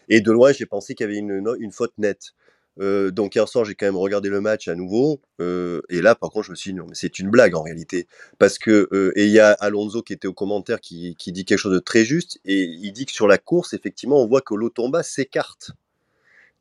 et 0.10 0.19
de 0.19 0.32
loin 0.32 0.52
j'ai 0.52 0.65
pensé 0.65 0.93
qu'il 0.93 1.06
y 1.06 1.10
avait 1.10 1.17
une, 1.17 1.56
une 1.60 1.71
faute 1.71 1.93
nette. 1.98 2.34
Euh, 2.80 3.12
donc 3.12 3.36
hier 3.36 3.48
soir, 3.48 3.66
j'ai 3.66 3.76
quand 3.76 3.86
même 3.86 3.98
regardé 3.98 4.30
le 4.30 4.42
match 4.42 4.68
à 4.68 4.76
nouveau. 4.76 5.22
Euh, 5.40 5.82
et 5.90 6.02
là, 6.02 6.16
par 6.16 6.30
contre, 6.30 6.46
je 6.48 6.52
me 6.52 6.56
suis 6.56 6.72
dit, 6.72 6.78
non, 6.78 6.86
mais 6.88 6.96
c'est 6.96 7.20
une 7.20 7.30
blague 7.30 7.56
en 7.56 7.62
réalité. 7.62 8.08
Parce 8.38 8.58
que, 8.60 8.90
euh, 8.92 9.12
et 9.16 9.26
il 9.26 9.32
y 9.32 9.40
a 9.40 9.52
Alonso 9.54 10.02
qui 10.02 10.14
était 10.14 10.28
au 10.28 10.34
commentaire 10.34 10.82
qui, 10.82 11.16
qui, 11.18 11.32
dit 11.32 11.46
quelque 11.46 11.60
chose 11.60 11.74
de 11.74 11.80
très 11.80 12.06
juste. 12.06 12.40
Et 12.46 12.64
il 12.64 12.92
dit 12.92 13.06
que 13.06 13.12
sur 13.12 13.28
la 13.28 13.38
course, 13.38 13.74
effectivement, 13.74 14.22
on 14.22 14.28
voit 14.28 14.42
que 14.42 14.56
l'Otomba 14.56 15.04
s'écarte. 15.04 15.72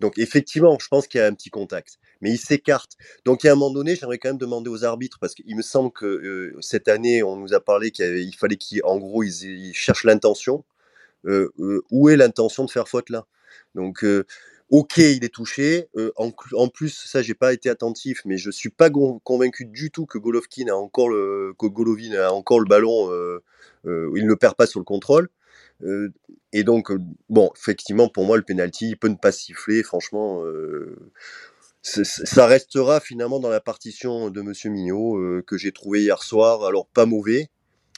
Donc 0.00 0.18
effectivement, 0.18 0.76
je 0.80 0.88
pense 0.88 1.06
qu'il 1.06 1.18
y 1.18 1.22
a 1.22 1.26
un 1.26 1.34
petit 1.34 1.50
contact. 1.50 1.98
Mais 2.20 2.30
il 2.30 2.38
s'écarte. 2.38 2.92
Donc 3.24 3.44
a 3.44 3.52
un 3.52 3.54
moment 3.54 3.72
donné, 3.72 3.96
j'aimerais 3.96 4.18
quand 4.18 4.28
même 4.28 4.38
demander 4.38 4.70
aux 4.70 4.84
arbitres, 4.84 5.18
parce 5.20 5.34
qu'il 5.34 5.56
me 5.56 5.62
semble 5.62 5.92
que 5.92 6.54
cette 6.60 6.88
année, 6.88 7.22
on 7.22 7.36
nous 7.36 7.54
a 7.54 7.60
parlé 7.60 7.90
qu'il 7.90 8.34
fallait 8.36 8.56
qu'en 8.58 8.98
gros, 8.98 9.22
ils, 9.22 9.44
ils 9.44 9.74
cherchent 9.74 10.04
l'intention. 10.04 10.64
où 11.24 12.08
est 12.08 12.16
l'intention 12.16 12.64
de 12.64 12.70
faire 12.70 12.88
faute 12.88 13.10
là? 13.10 13.26
Donc 13.74 14.04
Ok, 14.70 14.96
il 14.96 15.24
est 15.24 15.32
touché. 15.32 15.88
Euh, 15.96 16.10
en, 16.16 16.68
plus, 16.68 17.04
ça, 17.06 17.22
j'ai 17.22 17.34
pas 17.34 17.52
été 17.52 17.68
attentif, 17.68 18.22
mais 18.24 18.38
je 18.38 18.50
suis 18.50 18.70
pas 18.70 18.90
convaincu 18.90 19.66
du 19.66 19.90
tout 19.90 20.06
que 20.06 20.18
Golovkin 20.18 20.68
a 20.68 20.74
encore 20.74 21.10
le, 21.10 21.54
que 21.58 21.66
Golovin 21.66 22.14
a 22.14 22.30
encore 22.30 22.60
le 22.60 22.66
ballon. 22.66 23.10
Il 23.84 24.26
ne 24.26 24.34
perd 24.34 24.56
pas 24.56 24.66
sur 24.66 24.80
le 24.80 24.84
contrôle. 24.84 25.28
et 26.52 26.64
donc, 26.64 26.90
bon, 27.28 27.50
effectivement, 27.56 28.08
pour 28.08 28.24
moi, 28.24 28.36
le 28.36 28.42
penalty, 28.42 28.90
il 28.90 28.96
peut 28.96 29.08
ne 29.08 29.16
pas 29.16 29.32
siffler. 29.32 29.82
Franchement, 29.82 30.42
ça 31.82 32.46
restera 32.46 33.00
finalement 33.00 33.40
dans 33.40 33.50
la 33.50 33.60
partition 33.60 34.30
de 34.30 34.40
Monsieur 34.40 34.70
Mignot 34.70 35.42
que 35.46 35.58
j'ai 35.58 35.72
trouvé 35.72 36.02
hier 36.02 36.22
soir. 36.22 36.64
Alors, 36.64 36.86
pas 36.86 37.04
mauvais, 37.04 37.50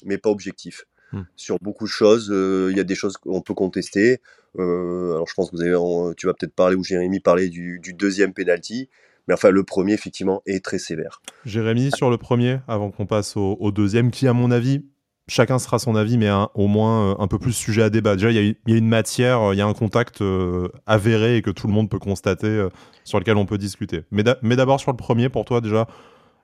mais 0.04 0.18
pas 0.18 0.30
objectif. 0.30 0.84
Mmh. 1.12 1.20
Sur 1.36 1.58
beaucoup 1.60 1.84
de 1.84 1.90
choses, 1.90 2.26
il 2.70 2.76
y 2.76 2.80
a 2.80 2.84
des 2.84 2.96
choses 2.96 3.16
qu'on 3.16 3.40
peut 3.40 3.54
contester. 3.54 4.20
Alors, 4.58 5.26
je 5.28 5.34
pense 5.34 5.50
que 5.50 6.14
tu 6.14 6.26
vas 6.26 6.34
peut-être 6.34 6.54
parler, 6.54 6.76
ou 6.76 6.84
Jérémy 6.84 7.20
parler 7.20 7.48
du, 7.48 7.80
deuxième 7.94 8.32
penalty. 8.32 8.88
Mais 9.28 9.34
enfin, 9.34 9.50
le 9.50 9.64
premier, 9.64 9.92
effectivement, 9.92 10.42
est 10.46 10.64
très 10.64 10.78
sévère. 10.78 11.20
Jérémy, 11.44 11.90
sur 11.96 12.10
le 12.10 12.16
premier, 12.16 12.60
avant 12.68 12.90
qu'on 12.90 13.06
passe 13.06 13.36
au, 13.36 13.72
deuxième, 13.72 14.10
qui, 14.10 14.28
à 14.28 14.32
mon 14.32 14.50
avis, 14.50 14.84
chacun 15.28 15.58
sera 15.58 15.78
son 15.78 15.96
avis, 15.96 16.18
mais 16.18 16.30
au 16.54 16.68
moins 16.68 17.10
euh, 17.10 17.14
un 17.18 17.26
peu 17.26 17.38
plus 17.38 17.52
sujet 17.52 17.82
à 17.82 17.90
débat. 17.90 18.14
Déjà, 18.14 18.30
il 18.30 18.56
y, 18.66 18.72
a 18.72 18.76
une 18.76 18.88
matière, 18.88 19.40
euh, 19.40 19.54
il 19.54 19.58
y 19.58 19.60
a 19.60 19.66
un 19.66 19.74
contact 19.74 20.20
euh, 20.20 20.68
avéré 20.86 21.36
et 21.36 21.42
que 21.42 21.50
tout 21.50 21.66
le 21.66 21.72
monde 21.72 21.90
peut 21.90 21.98
constater, 21.98 22.68
sur 23.04 23.18
lequel 23.18 23.36
on 23.36 23.46
peut 23.46 23.58
discuter. 23.58 24.02
Mais 24.10 24.22
d'abord, 24.22 24.80
sur 24.80 24.90
le 24.90 24.96
premier, 24.96 25.28
pour 25.28 25.44
toi, 25.44 25.60
déjà, 25.60 25.88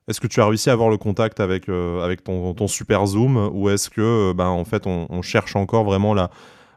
est-ce 0.08 0.20
que 0.20 0.26
tu 0.26 0.40
as 0.40 0.46
réussi 0.46 0.68
à 0.68 0.72
avoir 0.72 0.90
le 0.90 0.96
contact 0.96 1.38
avec, 1.38 1.66
ton, 1.66 2.66
super 2.66 3.06
zoom 3.06 3.50
ou 3.52 3.70
est-ce 3.70 3.90
que, 3.90 4.32
ben, 4.32 4.48
en 4.48 4.64
fait, 4.64 4.86
on, 4.86 5.22
cherche 5.22 5.54
encore 5.54 5.84
vraiment 5.84 6.14
la, 6.14 6.30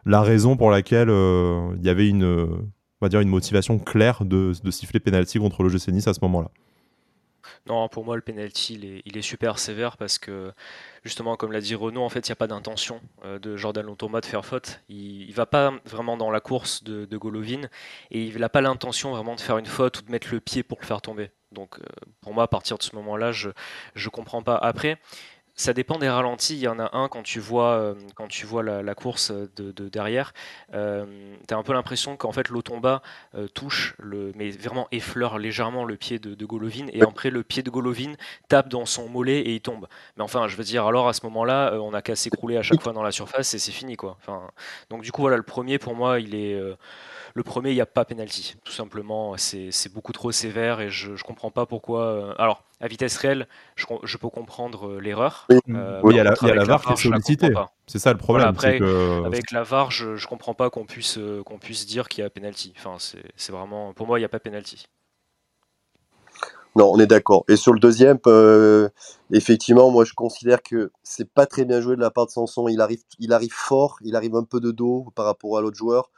la 0.06 0.22
raison 0.22 0.58
pour 0.58 0.72
laquelle 0.72 1.10
il 1.10 1.86
y 1.86 1.90
avait 1.90 2.08
une 2.08 2.66
on 3.02 3.06
va 3.06 3.10
dire, 3.10 3.20
une 3.20 3.30
motivation 3.30 3.78
claire 3.78 4.24
de, 4.24 4.54
siffler 4.72 5.00
penalty 5.00 5.40
contre 5.40 5.64
le 5.64 5.70
GC 5.70 5.92
Nice 5.92 6.08
à 6.08 6.14
ce 6.14 6.20
moment-là. 6.24 6.50
Non, 7.68 7.88
pour 7.90 8.06
moi, 8.06 8.16
le 8.16 8.22
penalty, 8.22 9.02
il 9.06 9.18
est, 9.18 9.22
super 9.22 9.60
sévère 9.60 9.98
parce 9.98 10.18
que, 10.18 10.52
justement, 11.04 11.36
comme 11.36 11.52
l'a 11.52 11.62
dit 11.62 11.76
Renaud, 11.76 12.04
en 12.04 12.10
fait, 12.10 12.28
il 12.28 12.32
n'y 12.32 12.34
a 12.34 12.36
pas 12.36 12.48
d'intention 12.48 13.02
euh, 13.24 13.40
de 13.40 13.56
Jordan 13.58 13.86
Lontoma 13.86 14.22
de 14.22 14.26
faire 14.26 14.46
faute. 14.46 14.82
Il 14.88 15.28
ne 15.28 15.34
va 15.34 15.46
pas 15.46 15.74
vraiment 15.86 16.16
dans 16.16 16.32
la 16.32 16.40
course 16.40 16.84
de, 16.84 17.18
Golovin 17.18 17.62
et 18.12 18.24
il 18.24 18.38
n'a 18.38 18.50
pas 18.50 18.62
l'intention 18.62 19.12
vraiment 19.12 19.36
de 19.36 19.42
faire 19.42 19.58
une 19.58 19.66
faute 19.66 20.00
ou 20.00 20.02
de 20.04 20.12
mettre 20.12 20.28
le 20.32 20.40
pied 20.40 20.64
pour 20.64 20.80
le 20.80 20.86
faire 20.86 21.02
tomber. 21.02 21.32
Donc, 21.52 21.80
euh, 21.80 21.84
pour 22.22 22.34
moi, 22.34 22.44
à 22.44 22.48
partir 22.48 22.78
de 22.78 22.84
ce 22.84 22.96
moment-là, 22.96 23.32
je 23.32 23.50
ne 23.50 24.10
comprends 24.10 24.44
pas. 24.44 24.58
Après, 24.58 25.00
ça 25.56 25.74
dépend 25.74 25.98
des 25.98 26.10
ralentis. 26.10 26.56
Il 26.56 26.60
y 26.60 26.68
en 26.68 26.80
a 26.80 26.96
un 26.96 27.08
quand 27.08 27.24
tu 27.24 27.40
vois, 27.40 27.72
euh, 27.72 27.96
quand 28.16 28.28
tu 28.28 28.46
vois 28.46 28.62
la, 28.62 28.96
course 28.96 29.32
de, 29.32 29.72
derrière, 29.90 30.34
euh, 30.74 31.06
tu 31.48 31.54
as 31.54 31.58
un 31.58 31.64
peu 31.64 31.74
l'impression 31.74 32.18
qu'en 32.18 32.32
fait 32.32 32.50
l'Otomba 32.50 33.02
euh, 33.36 33.48
touche, 33.48 33.96
le, 34.00 34.32
mais 34.36 34.52
vraiment 34.52 34.88
effleure 34.92 35.38
légèrement 35.40 35.86
le 35.86 35.96
pied 35.96 36.20
de, 36.20 36.46
Golovin 36.46 36.88
et 36.92 37.02
après 37.02 37.32
le 37.32 37.44
pied 37.44 37.64
de 37.64 37.70
Golovin 37.70 38.14
tape 38.50 38.70
dans 38.70 38.86
son 38.86 39.10
mollet 39.10 39.40
et 39.40 39.54
il 39.56 39.62
tombe. 39.62 39.88
Mais 40.18 40.24
enfin, 40.24 40.48
je 40.48 40.56
veux 40.58 40.64
dire, 40.64 40.86
alors 40.86 41.08
à 41.08 41.14
ce 41.14 41.26
moment-là, 41.26 41.74
on 41.82 41.94
a 41.94 42.02
qu'à 42.02 42.16
s'écrouler 42.16 42.58
à 42.58 42.62
chaque 42.62 42.82
fois 42.82 42.94
dans 42.94 43.04
la 43.04 43.12
surface 43.12 43.54
et 43.54 43.60
c'est 43.60 43.72
fini 43.72 43.96
quoi. 43.96 44.18
Enfin, 44.22 44.52
donc 44.90 45.02
du 45.02 45.12
coup 45.12 45.22
voilà, 45.22 45.38
le 45.38 45.44
premier 45.44 45.80
pour 45.80 45.96
moi, 45.96 46.20
il 46.20 46.36
est 46.36 46.60
le 47.36 47.44
premier, 47.44 47.72
il 47.72 47.76
n'y 47.76 47.82
a 47.82 47.86
pas 47.86 48.06
penalty. 48.06 48.56
Tout 48.64 48.72
simplement, 48.72 49.36
c'est 49.38 49.94
beaucoup 49.94 50.14
trop 50.14 50.32
sévère 50.32 50.80
et 50.80 50.90
je 50.90 51.12
ne 51.12 51.18
comprends 51.18 51.52
pas 51.52 51.66
pourquoi. 51.66 52.34
alors, 52.40 52.64
à 52.80 52.88
vitesse 52.88 53.18
réelle, 53.18 53.48
je, 53.76 54.18
peux 54.18 54.30
comprendre 54.30 54.88
euh, 54.88 55.00
l'erreur. 55.00 55.46
Oui, 55.50 55.60
euh, 55.70 56.02
il 56.10 56.16
y 56.16 56.20
a 56.20 56.24
la, 56.24 56.34
y 56.42 56.50
a 56.50 56.56
la 56.56 56.64
VAR 56.64 56.82
qui 56.82 56.94
est 56.94 56.96
sollicitée. 56.96 57.54
C'est 57.88 58.00
ça 58.00 58.14
le 58.14 58.18
problème. 58.18 58.48
après, 58.48 58.80
avec 59.26 59.52
la 59.52 59.64
VAR, 59.64 59.92
je 59.92 60.12
ne 60.12 60.28
comprends 60.28 60.54
pas 60.54 60.70
qu'on 60.70 60.86
puisse, 60.86 61.18
euh, 61.18 61.44
qu'on 61.44 61.58
puisse 61.58 61.86
dire 61.86 62.08
qu'il 62.08 62.24
y 62.24 62.26
a 62.26 62.30
penalty. 62.30 62.74
Enfin, 62.78 62.96
c'est 63.00 63.52
vraiment, 63.52 63.94
pour 63.94 64.08
moi, 64.08 64.18
il 64.18 64.22
n'y 64.22 64.26
a 64.26 64.30
pas 64.30 64.40
penalty. 64.40 64.88
Non, 66.78 66.92
on 66.92 67.00
est 67.00 67.08
d'accord. 67.08 67.44
Et 67.50 67.58
sur 67.58 67.74
le 67.74 67.80
deuxième, 67.80 68.20
effectivement, 69.32 69.92
moi 69.92 70.04
je 70.06 70.14
considère 70.14 70.62
que 70.62 70.92
c'est 71.04 71.30
pas 71.30 71.46
très 71.46 71.64
bien 71.64 71.80
joué 71.80 71.96
de 71.96 72.02
la 72.02 72.12
part 72.12 72.28
de 72.28 72.32
Sanson. 72.32 72.68
Il 72.68 72.82
arrive, 72.82 73.02
il 73.20 73.32
arrive 73.32 73.54
fort, 73.54 73.98
il 74.02 74.16
arrive 74.16 74.36
un 74.36 74.44
peu 74.44 74.60
de 74.60 74.72
dos 74.72 75.08
par 75.16 75.26
rapport 75.26 75.58
à 75.58 75.62
l'autre 75.62 75.78
joueur. 75.78 76.12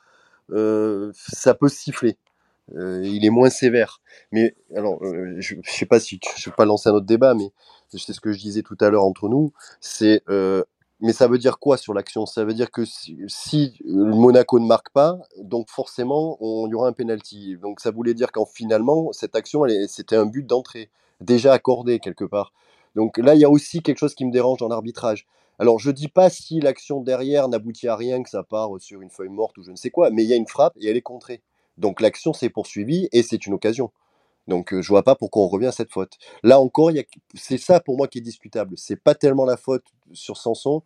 Ça 1.13 1.53
peut 1.53 1.69
siffler. 1.69 2.17
Euh, 2.75 3.01
il 3.03 3.25
est 3.25 3.29
moins 3.29 3.49
sévère. 3.49 4.01
Mais 4.31 4.55
alors, 4.75 5.01
euh, 5.03 5.35
je 5.39 5.55
ne 5.55 5.61
sais 5.63 5.85
pas 5.85 5.99
si 5.99 6.19
je 6.37 6.49
vais 6.49 6.55
pas 6.55 6.65
lancer 6.65 6.89
un 6.89 6.93
autre 6.93 7.05
débat, 7.05 7.33
mais 7.33 7.51
c'est 7.89 8.13
ce 8.13 8.19
que 8.19 8.31
je 8.31 8.39
disais 8.39 8.61
tout 8.61 8.77
à 8.81 8.89
l'heure 8.89 9.05
entre 9.05 9.29
nous. 9.29 9.53
C'est 9.79 10.21
euh, 10.29 10.63
mais 10.99 11.13
ça 11.13 11.27
veut 11.27 11.37
dire 11.37 11.59
quoi 11.59 11.77
sur 11.77 11.93
l'action? 11.93 12.25
Ça 12.25 12.43
veut 12.43 12.53
dire 12.55 12.71
que 12.71 12.83
si, 12.85 13.79
Monaco 13.85 14.59
ne 14.59 14.65
marque 14.65 14.89
pas, 14.89 15.19
donc 15.37 15.69
forcément, 15.69 16.37
on, 16.41 16.67
y 16.67 16.73
aura 16.73 16.87
un 16.87 16.93
penalty. 16.93 17.55
Donc 17.61 17.79
ça 17.79 17.91
voulait 17.91 18.15
dire 18.15 18.31
qu'en 18.31 18.45
finalement, 18.45 19.13
cette 19.13 19.35
action, 19.35 19.63
c'était 19.87 20.15
un 20.15 20.25
but 20.25 20.45
d'entrée, 20.45 20.89
déjà 21.21 21.53
accordé 21.53 21.99
quelque 21.99 22.25
part. 22.25 22.51
Donc 22.95 23.19
là, 23.19 23.35
il 23.35 23.41
y 23.41 23.45
a 23.45 23.49
aussi 23.49 23.83
quelque 23.83 23.99
chose 23.99 24.15
qui 24.15 24.25
me 24.25 24.31
dérange 24.31 24.57
dans 24.59 24.69
l'arbitrage. 24.69 25.27
Alors, 25.59 25.79
je 25.79 25.91
dis 25.91 26.07
pas 26.07 26.29
si 26.29 26.59
l'action 26.59 27.01
derrière 27.01 27.47
n'aboutit 27.47 27.87
à 27.87 27.95
rien, 27.95 28.21
que 28.21 28.29
ça 28.29 28.43
part 28.43 28.69
sur 28.79 29.01
une 29.01 29.09
feuille 29.09 29.29
morte 29.29 29.57
ou 29.57 29.63
je 29.63 29.71
ne 29.71 29.75
sais 29.75 29.89
quoi, 29.89 30.11
mais 30.11 30.23
il 30.23 30.29
y 30.29 30.33
a 30.33 30.35
une 30.35 30.47
frappe 30.47 30.73
et 30.79 30.87
elle 30.87 30.97
est 30.97 31.01
contrée. 31.01 31.41
Donc 31.77 32.01
l'action 32.01 32.33
s'est 32.33 32.49
poursuivie 32.49 33.07
et 33.11 33.23
c'est 33.23 33.45
une 33.45 33.53
occasion. 33.53 33.91
Donc 34.47 34.73
je 34.79 34.87
vois 34.87 35.03
pas 35.03 35.15
pourquoi 35.15 35.43
on 35.43 35.47
revient 35.47 35.67
à 35.67 35.71
cette 35.71 35.91
faute. 35.91 36.13
Là 36.43 36.59
encore, 36.59 36.91
c'est 37.35 37.57
ça 37.57 37.79
pour 37.79 37.97
moi 37.97 38.07
qui 38.07 38.19
est 38.19 38.21
discutable. 38.21 38.75
C'est 38.77 38.95
pas 38.95 39.13
tellement 39.13 39.45
la 39.45 39.57
faute 39.57 39.83
sur 40.13 40.37
Sanson, 40.37 40.81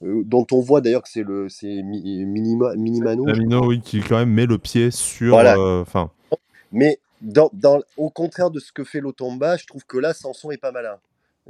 dont 0.00 0.46
on 0.52 0.60
voit 0.60 0.80
d'ailleurs 0.80 1.02
que 1.02 1.08
c'est 1.08 1.22
le 1.22 1.48
c'est 1.48 1.82
Minima, 1.82 2.74
Minimano. 2.74 3.24
Minimano, 3.24 3.68
oui, 3.68 3.80
qui 3.80 4.00
quand 4.00 4.18
même 4.18 4.30
met 4.30 4.46
le 4.46 4.58
pied 4.58 4.90
sur. 4.90 5.36
Enfin. 5.36 6.10
Mais 6.72 6.98
dans, 7.22 7.50
au 7.96 8.10
contraire 8.10 8.50
de 8.50 8.58
ce 8.58 8.72
que 8.72 8.84
fait 8.84 9.00
l'Otomba, 9.00 9.56
je 9.56 9.66
trouve 9.66 9.84
que 9.86 9.96
là, 9.96 10.12
Sanson 10.12 10.50
est 10.50 10.58
pas 10.58 10.72
malin. 10.72 10.98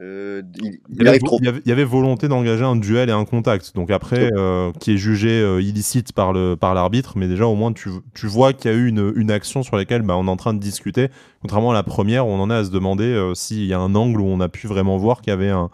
Euh, 0.00 0.42
il, 0.61 0.80
y 1.04 1.72
avait, 1.72 1.85
volonté 1.85 2.26
d'engager 2.26 2.64
un 2.64 2.74
duel 2.74 3.09
et 3.11 3.12
un 3.12 3.24
contact. 3.24 3.76
Donc 3.76 3.92
après, 3.92 4.28
euh, 4.35 4.72
qui 4.80 4.94
est 4.94 4.96
jugé 4.96 5.28
euh, 5.28 5.62
illicite 5.62 6.12
par 6.12 6.33
le 6.33 6.57
par 6.57 6.74
l'arbitre, 6.74 7.12
mais 7.16 7.28
déjà 7.28 7.46
au 7.46 7.54
moins 7.54 7.72
tu, 7.72 7.90
tu 8.12 8.26
vois 8.26 8.52
qu'il 8.52 8.72
y 8.72 8.74
a 8.74 8.76
eu 8.76 8.88
une, 8.88 9.12
une 9.14 9.30
action 9.30 9.62
sur 9.62 9.76
laquelle 9.76 10.02
bah, 10.02 10.16
on 10.16 10.26
est 10.26 10.30
en 10.30 10.37
train 10.37 10.52
de 10.52 10.59
discuter. 10.59 11.11
Contrairement 11.42 11.70
à 11.70 11.74
la 11.74 11.85
première, 11.85 12.26
où 12.26 12.30
on 12.30 12.40
en 12.40 12.50
est 12.50 12.54
à 12.54 12.64
se 12.64 12.70
demander 12.70 13.33
s'il 13.35 13.66
y 13.66 13.72
a 13.72 13.78
un 13.78 13.94
angle 13.94 14.20
où 14.20 14.26
on 14.26 14.40
a 14.40 14.48
pu 14.48 14.66
vraiment 14.66 14.96
voir 14.96 15.20
qu'il 15.20 15.30
y 15.30 15.35
avait 15.35 15.50
un 15.50 15.70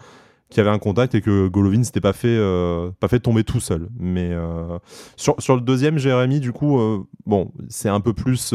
qu'il 0.51 0.59
y 0.59 0.61
avait 0.67 0.75
un 0.75 0.81
contact 0.81 1.15
et 1.15 1.21
que 1.23 1.47
Golovin 1.47 1.85
s'était 1.85 2.01
pas 2.01 2.13
fait 2.13 2.39
pas 3.01 3.09
fait 3.09 3.21
tomber 3.21 3.45
tout 3.45 3.61
seul. 3.61 3.89
Mais 3.99 4.33
sur, 5.17 5.41
sur 5.41 5.55
le 5.55 5.63
deuxième, 5.63 5.97
Jérémy, 5.97 6.41
du 6.41 6.53
coup, 6.53 6.79
bon, 7.25 7.53
c'est 7.71 7.89
un 7.89 8.01
peu 8.01 8.13
plus 8.13 8.53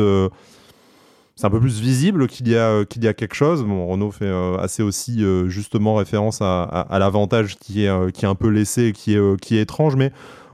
c'est 1.36 1.48
un 1.48 1.50
peu 1.50 1.60
plus 1.60 1.82
visible 1.82 2.28
qu'il 2.28 2.48
y 2.48 2.56
a 2.56 2.70
euh, 2.70 2.86
qu'il 2.86 3.04
y 3.04 3.08
a 3.08 3.14
quelque 3.14 3.36
chose. 3.36 3.64
Bon, 3.64 3.88
Renault 3.88 4.12
fait 4.12 4.26
euh, 4.26 4.58
assez 4.58 4.82
aussi 4.84 5.24
euh, 5.24 5.50
justement 5.50 5.96
référence 5.96 6.42
à, 6.42 6.64
à, 6.64 7.00
l'avantage 7.00 7.58
qui 7.58 7.86
est 7.86 8.12
qui 8.14 8.26
est 8.26 8.28
un 8.28 8.36
peu 8.36 8.48
laissé, 8.48 8.94
qui 8.94 9.16
est 9.16 9.42
qui 9.42 9.58
est 9.58 9.62
étrange, 9.62 9.96
mais 9.96 10.12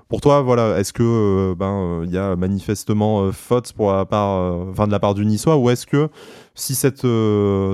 pour 0.09 0.19
toi, 0.19 0.41
voilà, 0.41 0.77
est-ce 0.77 0.91
que 0.91 1.53
ben 1.53 2.01
il 2.03 2.11
y 2.11 2.17
a 2.17 2.35
manifestement 2.35 3.31
faute 3.31 3.73
de 3.77 4.91
la 4.91 4.99
part 4.99 5.13
du 5.13 5.25
Niçois, 5.25 5.55
ou 5.55 5.69
est-ce 5.69 5.85
que 5.85 6.09
si 6.53 6.75
cette 6.75 7.05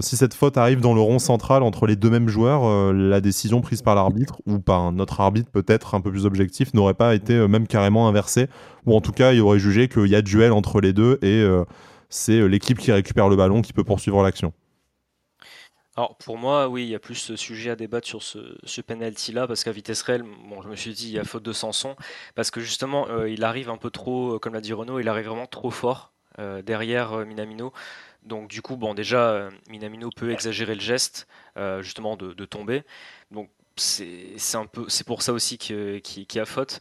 si 0.02 0.18
cette 0.18 0.34
faute 0.36 0.58
arrive 0.58 0.82
dans 0.82 0.94
le 0.94 1.02
rond 1.02 1.18
central 1.18 1.64
entre 1.64 1.88
les 1.88 1.96
deux 1.96 2.12
mêmes 2.12 2.28
joueurs, 2.28 2.94
la 2.94 3.22
décision 3.22 3.62
prise 3.62 3.82
par 3.82 3.96
l'arbitre 3.96 4.36
ou 4.46 4.60
par 4.60 4.82
un 4.82 5.00
autre 5.00 5.20
arbitre 5.20 5.50
peut-être 5.50 5.96
un 5.96 6.02
peu 6.02 6.12
plus 6.12 6.28
objectif 6.28 6.76
n'aurait 6.76 6.94
pas 6.94 7.16
été 7.16 7.48
même 7.48 7.66
carrément 7.66 8.08
inversée, 8.08 8.50
ou 8.86 8.96
en 8.96 9.02
tout 9.02 9.14
cas 9.14 9.32
il 9.34 9.42
aurait 9.42 9.58
jugé 9.58 9.88
qu'il 9.88 10.08
y 10.08 10.16
a 10.16 10.22
duel 10.22 10.52
entre 10.52 10.80
les 10.80 10.94
deux 10.94 11.18
et 11.24 11.44
c'est 12.10 12.40
euh, 12.40 12.46
l'équipe 12.46 12.78
qui 12.78 12.92
récupère 12.92 13.30
le 13.30 13.36
ballon 13.36 13.62
qui 13.62 13.74
peut 13.74 13.84
poursuivre 13.84 14.22
l'action. 14.24 14.54
Alors 15.96 16.16
pour 16.18 16.38
moi, 16.38 16.68
oui, 16.68 16.84
il 16.84 16.90
y 16.90 16.96
a 16.96 17.00
plus 17.00 17.16
ce 17.16 17.36
sujet 17.36 17.72
à 17.72 17.76
débattre 17.76 18.08
sur 18.08 18.22
ce, 18.22 18.56
ce 18.64 18.82
penalty-là, 18.82 19.48
parce 19.48 19.64
qu'à 19.64 19.72
vitesse 19.72 20.04
réelle, 20.04 20.24
je 20.64 20.68
me 20.68 20.76
suis 20.76 20.94
dit, 20.94 21.08
il 21.08 21.14
y 21.14 21.20
a 21.20 21.24
faute 21.24 21.42
de 21.42 21.54
Sanson, 21.54 21.96
parce 22.36 22.52
que 22.52 22.60
justement, 22.60 23.08
euh, 23.10 23.30
il 23.30 23.44
arrive 23.44 23.70
un 23.70 23.78
peu 23.78 23.90
trop, 23.90 24.36
euh, 24.36 24.40
comme 24.40 24.54
l'a 24.54 24.62
dit 24.62 24.74
Renault, 24.74 25.00
il 25.00 25.10
arrive 25.10 25.28
vraiment 25.28 25.48
trop 25.48 25.72
fort 25.72 26.14
derrière 26.64 27.26
Minamino. 27.26 27.74
Donc 28.22 28.48
du 28.48 28.62
coup, 28.62 28.78
bon, 28.78 28.94
déjà, 28.94 29.50
Minamino 29.70 30.12
peut 30.16 30.30
exagérer 30.30 30.76
le 30.76 30.82
geste, 30.82 31.28
justement, 31.80 32.16
de, 32.16 32.46
tomber. 32.46 32.84
Donc 33.32 33.50
c'est 33.76 34.38
pour 35.08 35.24
ça 35.24 35.34
aussi 35.34 35.58
qu'il 35.58 36.28
y 36.32 36.40
a 36.40 36.46
faute. 36.46 36.80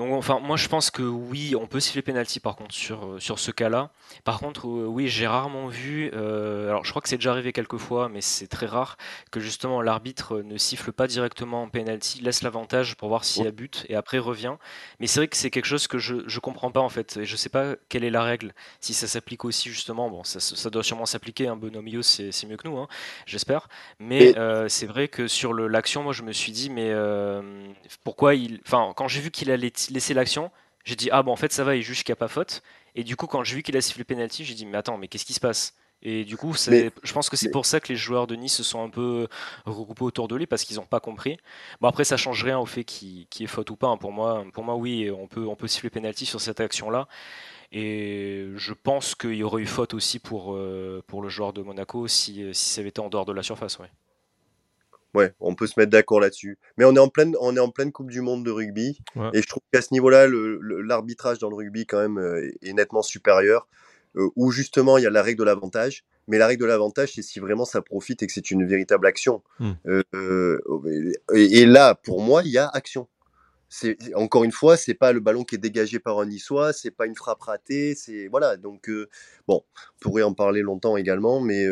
Donc, 0.00 0.14
enfin, 0.14 0.40
moi 0.40 0.56
je 0.56 0.66
pense 0.66 0.90
que 0.90 1.02
oui, 1.02 1.54
on 1.54 1.66
peut 1.66 1.78
siffler 1.78 2.00
penalty 2.00 2.40
par 2.40 2.56
contre 2.56 2.74
sur, 2.74 3.04
euh, 3.04 3.20
sur 3.20 3.38
ce 3.38 3.50
cas-là. 3.50 3.90
Par 4.24 4.38
contre, 4.38 4.66
euh, 4.66 4.86
oui, 4.86 5.08
j'ai 5.08 5.26
rarement 5.26 5.68
vu, 5.68 6.10
euh, 6.14 6.70
alors 6.70 6.86
je 6.86 6.90
crois 6.90 7.02
que 7.02 7.08
c'est 7.10 7.18
déjà 7.18 7.32
arrivé 7.32 7.52
quelques 7.52 7.76
fois, 7.76 8.08
mais 8.08 8.22
c'est 8.22 8.46
très 8.46 8.64
rare, 8.64 8.96
que 9.30 9.40
justement 9.40 9.82
l'arbitre 9.82 10.40
ne 10.40 10.56
siffle 10.56 10.90
pas 10.90 11.06
directement 11.06 11.64
en 11.64 11.68
penalty, 11.68 12.22
laisse 12.22 12.40
l'avantage 12.40 12.96
pour 12.96 13.10
voir 13.10 13.24
s'il 13.24 13.44
y 13.44 13.46
a 13.46 13.50
but 13.50 13.84
et 13.90 13.94
après 13.94 14.18
revient. 14.18 14.54
Mais 15.00 15.06
c'est 15.06 15.20
vrai 15.20 15.28
que 15.28 15.36
c'est 15.36 15.50
quelque 15.50 15.66
chose 15.66 15.86
que 15.86 15.98
je, 15.98 16.26
je 16.26 16.40
comprends 16.40 16.70
pas 16.70 16.80
en 16.80 16.88
fait, 16.88 17.18
et 17.18 17.26
je 17.26 17.36
sais 17.36 17.50
pas 17.50 17.76
quelle 17.90 18.04
est 18.04 18.10
la 18.10 18.22
règle, 18.22 18.54
si 18.80 18.94
ça 18.94 19.06
s'applique 19.06 19.44
aussi 19.44 19.68
justement, 19.68 20.08
bon, 20.08 20.24
ça, 20.24 20.40
ça 20.40 20.70
doit 20.70 20.82
sûrement 20.82 21.04
s'appliquer, 21.04 21.46
un 21.46 21.60
hein, 21.62 21.82
milieu 21.82 22.00
c'est 22.00 22.46
mieux 22.46 22.56
que 22.56 22.66
nous, 22.66 22.78
hein, 22.78 22.88
j'espère. 23.26 23.68
Mais 23.98 24.34
c'est 24.68 24.86
vrai 24.86 25.08
que 25.08 25.28
sur 25.28 25.52
l'action, 25.52 26.02
moi 26.02 26.14
je 26.14 26.22
me 26.22 26.32
suis 26.32 26.52
dit, 26.52 26.70
mais 26.70 26.90
pourquoi 28.02 28.34
il. 28.34 28.62
Enfin, 28.66 28.94
quand 28.96 29.06
j'ai 29.06 29.20
vu 29.20 29.30
qu'il 29.30 29.50
allait 29.50 29.70
laisser 29.92 30.14
l'action, 30.14 30.50
j'ai 30.84 30.96
dit 30.96 31.08
ah 31.12 31.22
bon 31.22 31.32
en 31.32 31.36
fait 31.36 31.52
ça 31.52 31.64
va, 31.64 31.76
il 31.76 31.82
juge 31.82 32.04
qu'il 32.04 32.12
n'y 32.12 32.14
a 32.14 32.16
pas 32.16 32.28
faute. 32.28 32.62
Et 32.94 33.04
du 33.04 33.16
coup 33.16 33.26
quand 33.26 33.44
j'ai 33.44 33.56
vu 33.56 33.62
qu'il 33.62 33.76
a 33.76 33.80
sifflé 33.80 34.04
penalty, 34.04 34.44
j'ai 34.44 34.54
dit 34.54 34.66
mais 34.66 34.78
attends 34.78 34.98
mais 34.98 35.08
qu'est-ce 35.08 35.24
qui 35.24 35.34
se 35.34 35.40
passe? 35.40 35.74
Et 36.02 36.24
du 36.24 36.36
coup, 36.36 36.54
je 36.54 37.12
pense 37.12 37.28
que 37.28 37.36
c'est 37.36 37.50
pour 37.50 37.66
ça 37.66 37.78
que 37.78 37.88
les 37.88 37.96
joueurs 37.96 38.26
de 38.26 38.34
Nice 38.34 38.54
se 38.54 38.62
sont 38.62 38.82
un 38.82 38.88
peu 38.88 39.28
regroupés 39.66 40.04
autour 40.04 40.28
de 40.28 40.36
lui 40.36 40.46
parce 40.46 40.64
qu'ils 40.64 40.76
n'ont 40.76 40.86
pas 40.86 41.00
compris. 41.00 41.36
Bon, 41.80 41.88
après, 41.88 42.04
ça 42.04 42.16
change 42.16 42.42
rien 42.42 42.58
au 42.58 42.64
fait 42.64 42.84
qu'il 42.84 43.26
y 43.38 43.42
ait 43.42 43.46
faute 43.46 43.68
ou 43.70 43.76
pas. 43.76 43.88
Hein. 43.88 43.98
Pour 43.98 44.12
moi, 44.12 44.46
pour 44.54 44.64
moi, 44.64 44.76
oui, 44.76 45.10
on 45.10 45.26
peut, 45.26 45.46
on 45.46 45.56
peut 45.56 45.68
siffler 45.68 45.90
pénalty 45.90 46.24
sur 46.24 46.40
cette 46.40 46.60
action-là. 46.60 47.06
Et 47.72 48.48
je 48.56 48.72
pense 48.72 49.14
qu'il 49.14 49.34
y 49.34 49.42
aurait 49.42 49.62
eu 49.62 49.66
faute 49.66 49.94
aussi 49.94 50.18
pour, 50.18 50.54
euh, 50.54 51.04
pour 51.06 51.22
le 51.22 51.28
joueur 51.28 51.52
de 51.52 51.62
Monaco 51.62 52.08
si, 52.08 52.48
si 52.54 52.68
ça 52.70 52.80
avait 52.80 52.88
été 52.88 53.00
en 53.00 53.10
dehors 53.10 53.26
de 53.26 53.32
la 53.32 53.42
surface. 53.42 53.78
Ouais. 53.78 53.90
Ouais, 55.14 55.32
on 55.40 55.54
peut 55.54 55.66
se 55.66 55.78
mettre 55.78 55.90
d'accord 55.90 56.20
là-dessus. 56.20 56.58
Mais 56.76 56.84
on 56.84 56.94
est 56.94 57.00
en 57.00 57.08
pleine, 57.08 57.34
on 57.40 57.56
est 57.56 57.60
en 57.60 57.70
pleine 57.70 57.90
Coupe 57.90 58.10
du 58.10 58.20
Monde 58.20 58.44
de 58.44 58.50
rugby, 58.50 59.00
et 59.32 59.42
je 59.42 59.48
trouve 59.48 59.62
qu'à 59.72 59.82
ce 59.82 59.92
niveau-là, 59.92 60.26
l'arbitrage 60.28 61.38
dans 61.38 61.50
le 61.50 61.56
rugby 61.56 61.86
quand 61.86 62.00
même 62.00 62.18
euh, 62.18 62.50
est 62.62 62.72
nettement 62.72 63.02
supérieur. 63.02 63.66
Euh, 64.16 64.28
où 64.34 64.50
justement 64.50 64.98
il 64.98 65.04
y 65.04 65.06
a 65.06 65.10
la 65.10 65.22
règle 65.22 65.38
de 65.38 65.44
l'avantage. 65.44 66.04
Mais 66.26 66.38
la 66.38 66.46
règle 66.46 66.62
de 66.62 66.66
l'avantage, 66.66 67.12
c'est 67.14 67.22
si 67.22 67.40
vraiment 67.40 67.64
ça 67.64 67.82
profite 67.82 68.22
et 68.22 68.26
que 68.26 68.32
c'est 68.32 68.50
une 68.50 68.64
véritable 68.64 69.06
action. 69.06 69.42
Hmm. 69.58 69.72
Euh, 69.86 70.60
et, 71.34 71.66
là, 71.66 71.94
pour 71.94 72.20
moi, 72.20 72.42
il 72.44 72.50
y 72.50 72.58
a 72.58 72.68
action. 72.68 73.08
C'est 73.72 73.96
encore 74.16 74.42
une 74.42 74.50
fois, 74.50 74.76
c'est 74.76 74.94
pas 74.94 75.12
le 75.12 75.20
ballon 75.20 75.44
qui 75.44 75.54
est 75.54 75.58
dégagé 75.58 76.00
par 76.00 76.18
un 76.18 76.26
niçois, 76.26 76.72
c'est 76.72 76.90
pas 76.90 77.06
une 77.06 77.14
frappe 77.14 77.40
ratée, 77.40 77.94
c'est 77.94 78.26
voilà. 78.26 78.56
Donc 78.56 78.90
bon, 79.46 79.62
on 79.62 80.00
pourrait 80.00 80.24
en 80.24 80.34
parler 80.34 80.60
longtemps 80.60 80.96
également, 80.96 81.40
mais 81.40 81.66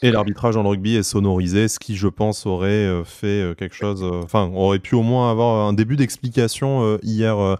et 0.00 0.10
l'arbitrage 0.10 0.54
le 0.54 0.62
rugby 0.62 0.96
est 0.96 1.02
sonorisé, 1.02 1.68
ce 1.68 1.78
qui, 1.78 1.94
je 1.94 2.08
pense, 2.08 2.46
aurait 2.46 3.02
fait 3.04 3.54
quelque 3.58 3.74
chose. 3.74 4.02
Enfin, 4.02 4.50
aurait 4.54 4.78
pu 4.78 4.94
au 4.94 5.02
moins 5.02 5.30
avoir 5.30 5.68
un 5.68 5.74
début 5.74 5.96
d'explication 5.96 6.98
hier 7.02 7.58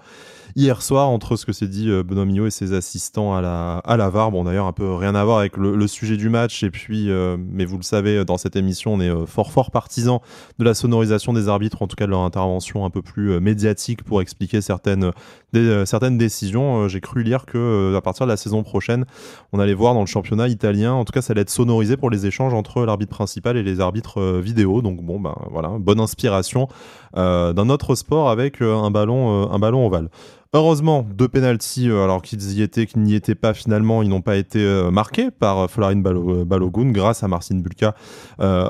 hier 0.56 0.80
soir 0.80 1.10
entre 1.10 1.36
ce 1.36 1.44
que 1.44 1.52
s'est 1.52 1.68
dit 1.68 1.90
euh, 1.90 2.02
Benoît 2.02 2.46
et 2.46 2.50
ses 2.50 2.72
assistants 2.72 3.34
à 3.34 3.42
la, 3.42 3.78
à 3.84 3.96
la 3.98 4.08
VAR. 4.08 4.30
Bon, 4.30 4.44
d'ailleurs, 4.44 4.66
un 4.66 4.72
peu 4.72 4.94
rien 4.94 5.14
à 5.14 5.22
voir 5.22 5.38
avec 5.38 5.56
le, 5.58 5.86
sujet 5.86 6.16
du 6.16 6.30
match. 6.30 6.62
Et 6.62 6.70
puis, 6.70 7.10
euh, 7.10 7.36
mais 7.38 7.66
vous 7.66 7.76
le 7.76 7.82
savez, 7.82 8.24
dans 8.24 8.38
cette 8.38 8.56
émission, 8.56 8.94
on 8.94 9.00
est 9.00 9.10
euh, 9.10 9.26
fort, 9.26 9.52
fort 9.52 9.70
partisan 9.70 10.22
de 10.58 10.64
la 10.64 10.74
sonorisation 10.74 11.34
des 11.34 11.48
arbitres, 11.48 11.82
en 11.82 11.86
tout 11.86 11.94
cas 11.94 12.06
de 12.06 12.10
leur 12.10 12.20
intervention 12.20 12.84
un 12.84 12.90
peu 12.90 13.02
plus 13.02 13.38
médiatique 13.38 14.02
pour 14.02 14.22
expliquer 14.22 14.62
certaines, 14.62 15.12
décisions. 15.52 16.88
J'ai 16.88 17.00
cru 17.00 17.22
lire 17.22 17.44
que 17.44 17.94
à 17.94 18.00
partir 18.00 18.26
de 18.26 18.30
la 18.30 18.36
saison 18.36 18.62
prochaine, 18.62 19.04
on 19.52 19.60
allait 19.60 19.74
voir 19.74 19.94
dans 19.94 20.00
le 20.00 20.06
championnat 20.06 20.48
italien, 20.48 20.92
en 20.92 21.04
tout 21.04 21.12
cas, 21.12 21.22
ça 21.22 21.32
allait 21.32 21.42
être 21.42 21.50
sonorisé 21.50 21.96
pour 21.96 22.10
les 22.10 22.26
échanges 22.26 22.54
entre 22.54 22.84
l'arbitre 22.84 23.14
principal 23.14 23.56
et 23.56 23.62
les 23.62 23.80
arbitres 23.80 24.20
vidéo. 24.38 24.82
Donc, 24.82 25.02
bon, 25.02 25.20
ben 25.20 25.34
voilà, 25.50 25.68
bonne 25.78 26.00
inspiration 26.00 26.68
d'un 27.14 27.68
autre 27.68 27.94
sport 27.94 28.30
avec 28.30 28.62
un 28.62 28.90
ballon 28.90 29.86
ovale. 29.86 30.08
Heureusement, 30.52 31.04
deux 31.12 31.28
pénalties, 31.28 31.90
euh, 31.90 32.04
alors 32.04 32.22
qu'ils 32.22 32.52
y 32.52 32.62
étaient, 32.62 32.86
qu'ils 32.86 33.02
n'y 33.02 33.14
étaient 33.14 33.34
pas 33.34 33.52
finalement, 33.52 34.02
ils 34.02 34.08
n'ont 34.08 34.20
pas 34.20 34.36
été 34.36 34.60
euh, 34.60 34.90
marqués 34.90 35.30
par 35.32 35.58
euh, 35.58 35.66
Florin 35.66 35.96
Balogun 35.96 36.92
grâce 36.92 37.24
à 37.24 37.28
Marcin 37.28 37.56
Bulka, 37.56 37.94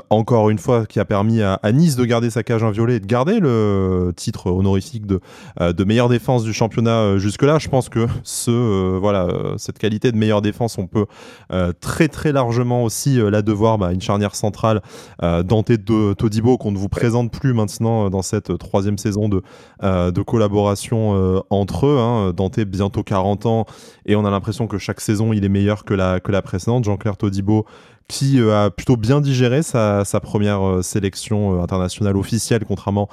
encore 0.09 0.49
une 0.49 0.57
fois, 0.57 0.85
qui 0.85 0.99
a 0.99 1.05
permis 1.05 1.41
à, 1.41 1.59
Nice 1.71 1.95
de 1.95 2.05
garder 2.05 2.29
sa 2.29 2.41
cage 2.43 2.63
inviolée 2.63 2.95
et 2.95 2.99
de 2.99 3.05
garder 3.05 3.39
le 3.39 4.11
titre 4.15 4.49
honorifique 4.49 5.05
de, 5.05 5.19
meilleure 5.83 6.09
défense 6.09 6.43
du 6.43 6.53
championnat 6.53 7.17
jusque-là. 7.17 7.59
Je 7.59 7.67
pense 7.67 7.89
que 7.89 8.07
ce, 8.23 8.97
voilà, 8.97 9.27
cette 9.57 9.77
qualité 9.77 10.11
de 10.11 10.17
meilleure 10.17 10.41
défense, 10.41 10.77
on 10.77 10.87
peut 10.87 11.05
très 11.79 12.07
très 12.07 12.31
largement 12.31 12.83
aussi 12.83 13.17
la 13.17 13.41
devoir 13.41 13.77
bah, 13.77 13.91
une 13.91 14.01
charnière 14.01 14.35
centrale 14.35 14.81
Dante 15.21 15.71
de 15.71 16.13
Todibo 16.13 16.57
qu'on 16.57 16.71
ne 16.71 16.77
vous 16.77 16.89
présente 16.89 17.31
plus 17.31 17.53
maintenant 17.53 18.09
dans 18.09 18.21
cette 18.21 18.57
troisième 18.57 18.97
saison 18.97 19.29
de, 19.29 19.41
collaboration 20.23 21.43
entre 21.67 21.87
Hein. 21.87 22.33
Dante, 22.35 22.59
bientôt 22.61 23.03
40 23.03 23.45
ans, 23.45 23.65
et 24.05 24.15
on 24.15 24.25
a 24.25 24.31
l'impression 24.31 24.67
que 24.67 24.77
chaque 24.77 25.01
saison, 25.01 25.33
il 25.33 25.43
est 25.43 25.49
meilleur 25.49 25.83
que 25.83 25.93
la, 25.93 26.19
que 26.19 26.31
la 26.31 26.41
précédente. 26.41 26.85
Jean-Claire 26.85 27.17
Todibo, 27.17 27.65
qui 28.07 28.39
euh, 28.39 28.65
a 28.65 28.69
plutôt 28.69 28.95
bien 28.95 29.19
digéré 29.19 29.63
sa, 29.63 30.03
première 30.21 30.65
euh, 30.65 30.81
sélection 30.81 31.55
euh, 31.55 31.63
internationale 31.63 32.15
officielle, 32.15 32.63
contrairement 32.65 33.09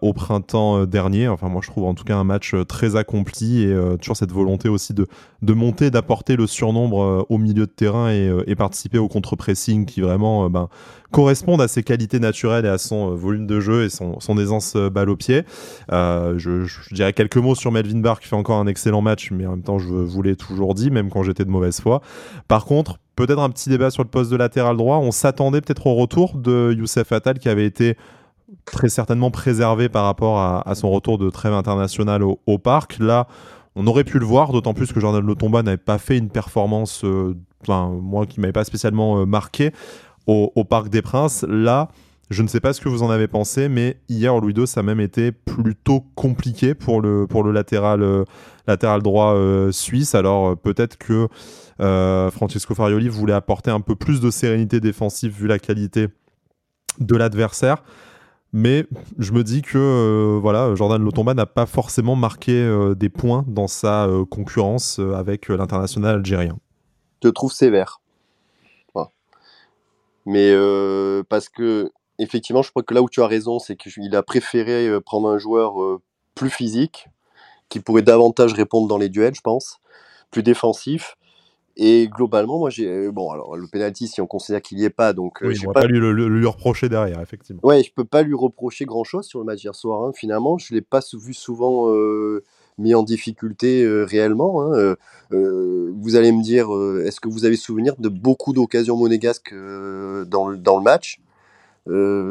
au 0.00 0.12
printemps 0.12 0.84
dernier. 0.84 1.26
Enfin, 1.26 1.48
moi, 1.48 1.60
je 1.62 1.68
trouve 1.68 1.84
en 1.84 1.94
tout 1.94 2.04
cas 2.04 2.16
un 2.16 2.22
match 2.22 2.54
très 2.68 2.94
accompli 2.94 3.62
et 3.64 3.76
toujours 4.00 4.16
cette 4.16 4.30
volonté 4.30 4.68
aussi 4.68 4.94
de, 4.94 5.08
de 5.42 5.52
monter, 5.54 5.90
d'apporter 5.90 6.36
le 6.36 6.46
surnombre 6.46 7.26
au 7.28 7.38
milieu 7.38 7.66
de 7.66 7.72
terrain 7.72 8.10
et, 8.10 8.54
participer 8.54 8.98
au 8.98 9.08
contre-pressing 9.08 9.86
qui 9.86 10.02
vraiment 10.02 10.48
ben, 10.48 10.68
correspondent 11.10 11.60
à 11.60 11.66
ses 11.66 11.82
qualités 11.82 12.20
naturelles 12.20 12.64
et 12.64 12.68
à 12.68 12.78
son 12.78 13.12
volume 13.16 13.48
de 13.48 13.58
jeu 13.58 13.84
et 13.84 13.90
son, 13.90 14.20
son 14.20 14.38
aisance 14.38 14.76
balle 14.76 15.10
au 15.10 15.16
pied. 15.16 15.42
je, 15.90 16.94
dirais 16.94 17.12
quelques 17.12 17.38
mots 17.38 17.56
sur 17.56 17.72
Melvin 17.72 17.98
Barr 17.98 18.20
qui 18.20 18.28
fait 18.28 18.36
encore 18.36 18.58
un 18.58 18.68
excellent 18.68 19.02
match, 19.02 19.32
mais 19.32 19.46
en 19.46 19.52
même 19.52 19.62
temps, 19.62 19.78
je 19.78 19.88
vous 19.88 20.22
l'ai 20.22 20.36
toujours 20.36 20.74
dit, 20.74 20.92
même 20.92 21.10
quand 21.10 21.24
j'étais 21.24 21.44
de 21.44 21.50
mauvaise 21.50 21.80
foi. 21.80 22.02
Par 22.46 22.66
contre, 22.66 22.98
peut-être 23.16 23.40
un 23.40 23.50
petit 23.50 23.68
débat 23.68 23.90
sur 23.90 24.02
le 24.02 24.08
poste 24.08 24.30
de 24.30 24.36
latéral 24.36 24.76
droit. 24.76 24.98
On 24.98 25.10
s'attendait 25.10 25.60
peut-être 25.60 25.86
au 25.86 25.94
retour 25.94 26.36
de 26.36 26.74
Youssef 26.76 27.12
Attal 27.12 27.38
qui 27.38 27.48
avait 27.48 27.66
été 27.66 27.96
très 28.64 28.88
certainement 28.88 29.30
préservé 29.30 29.88
par 29.88 30.04
rapport 30.04 30.38
à, 30.38 30.74
son 30.74 30.90
retour 30.90 31.18
de 31.18 31.30
trêve 31.30 31.52
international 31.52 32.22
au, 32.22 32.58
parc. 32.58 32.98
Là, 32.98 33.26
on 33.74 33.86
aurait 33.86 34.04
pu 34.04 34.18
le 34.18 34.26
voir, 34.26 34.52
d'autant 34.52 34.74
plus 34.74 34.92
que 34.92 35.00
Jordan 35.00 35.24
Lotomba 35.24 35.62
n'avait 35.62 35.76
pas 35.76 35.98
fait 35.98 36.18
une 36.18 36.28
performance, 36.28 37.04
euh, 37.04 37.34
enfin, 37.62 37.90
moi 38.00 38.26
qui 38.26 38.40
m'avait 38.40 38.52
pas 38.52 38.64
spécialement 38.64 39.20
euh, 39.20 39.24
marqué 39.24 39.72
au, 40.26 40.64
Parc 40.64 40.88
des 40.88 41.02
Princes. 41.02 41.44
Là, 41.48 41.88
je 42.30 42.42
ne 42.42 42.48
sais 42.48 42.60
pas 42.60 42.72
ce 42.72 42.80
que 42.80 42.88
vous 42.88 43.02
en 43.02 43.10
avez 43.10 43.26
pensé, 43.26 43.68
mais 43.68 43.96
hier, 44.08 44.38
Louis 44.38 44.54
II, 44.54 44.66
ça 44.66 44.80
a 44.80 44.82
même 44.82 45.00
été 45.00 45.32
plutôt 45.32 46.04
compliqué 46.14 46.74
pour 46.74 47.00
le, 47.00 47.26
pour 47.26 47.42
le 47.42 47.52
latéral, 47.52 48.02
euh, 48.02 48.24
latéral 48.66 49.02
droit 49.02 49.36
suisse. 49.72 50.14
Alors 50.14 50.56
peut-être 50.56 50.96
que 50.96 51.28
Francesco 51.78 52.74
Farioli 52.74 53.08
voulait 53.08 53.32
apporter 53.32 53.70
un 53.70 53.80
peu 53.80 53.96
plus 53.96 54.20
de 54.20 54.30
sérénité 54.30 54.80
défensive 54.80 55.32
vu 55.32 55.46
la 55.46 55.58
qualité 55.58 56.08
de 56.98 57.16
l'adversaire. 57.16 57.82
Mais 58.52 58.86
je 59.18 59.32
me 59.32 59.42
dis 59.42 59.62
que 59.62 59.78
euh, 59.78 60.38
voilà, 60.38 60.74
Jordan 60.74 61.02
Lotomba 61.02 61.32
n'a 61.32 61.46
pas 61.46 61.64
forcément 61.64 62.16
marqué 62.16 62.52
euh, 62.52 62.94
des 62.94 63.08
points 63.08 63.46
dans 63.48 63.66
sa 63.66 64.06
concurrence 64.30 64.98
avec 64.98 65.48
l'international 65.48 66.16
algérien. 66.16 66.58
Je 67.22 67.28
trouve 67.28 67.52
sévère. 67.52 68.00
Mais 70.24 70.54
parce 71.28 71.48
que, 71.48 71.90
effectivement, 72.18 72.62
je 72.62 72.70
crois 72.70 72.84
que 72.84 72.94
là 72.94 73.02
où 73.02 73.08
tu 73.08 73.22
as 73.22 73.26
raison, 73.26 73.58
c'est 73.58 73.74
qu'il 73.74 74.14
a 74.14 74.22
préféré 74.22 75.00
prendre 75.00 75.28
un 75.28 75.38
joueur 75.38 75.74
plus 76.34 76.50
physique, 76.50 77.08
qui 77.68 77.80
pourrait 77.80 78.02
davantage 78.02 78.52
répondre 78.52 78.86
dans 78.86 78.98
les 78.98 79.08
duels, 79.08 79.34
je 79.34 79.40
pense, 79.40 79.80
plus 80.30 80.42
défensif. 80.42 81.16
Et 81.76 82.08
globalement, 82.08 82.58
moi, 82.58 82.70
j'ai. 82.70 82.86
Euh, 82.86 83.10
bon, 83.10 83.30
alors, 83.30 83.56
le 83.56 83.66
penalty, 83.66 84.06
si 84.06 84.20
on 84.20 84.26
considère 84.26 84.60
qu'il 84.60 84.76
n'y 84.76 84.84
est 84.84 84.90
pas, 84.90 85.12
donc. 85.12 85.42
Euh, 85.42 85.48
oui, 85.48 85.54
je 85.54 85.66
ne 85.66 85.72
pas, 85.72 85.86
lui, 85.86 85.98
lui, 85.98 86.46
reprocher 86.46 86.88
derrière, 86.88 87.20
effectivement. 87.20 87.60
Ouais, 87.64 87.82
je 87.82 87.92
peux 87.92 88.04
pas 88.04 88.22
lui 88.22 88.34
reprocher 88.34 88.84
grand-chose 88.84 89.26
sur 89.26 89.38
le 89.38 89.46
match 89.46 89.64
hier 89.64 89.74
soir. 89.74 90.02
Hein, 90.02 90.12
finalement, 90.14 90.58
je 90.58 90.72
ne 90.72 90.78
l'ai 90.78 90.82
pas 90.82 91.00
vu 91.14 91.32
souvent 91.32 91.88
euh, 91.88 92.44
mis 92.76 92.94
en 92.94 93.02
difficulté 93.02 93.86
réellement. 94.04 94.62
Hein, 94.62 94.96
vous 95.30 96.16
allez 96.16 96.32
me 96.32 96.42
dire, 96.42 96.68
est-ce 97.06 97.20
que 97.20 97.28
vous 97.28 97.46
avez 97.46 97.56
souvenir 97.56 97.96
de 97.98 98.08
beaucoup 98.10 98.52
d'occasions 98.52 98.96
monégasques 98.96 99.54
dans, 99.54 100.48
le, 100.48 100.58
dans 100.58 100.76
le 100.76 100.82
match? 100.82 101.20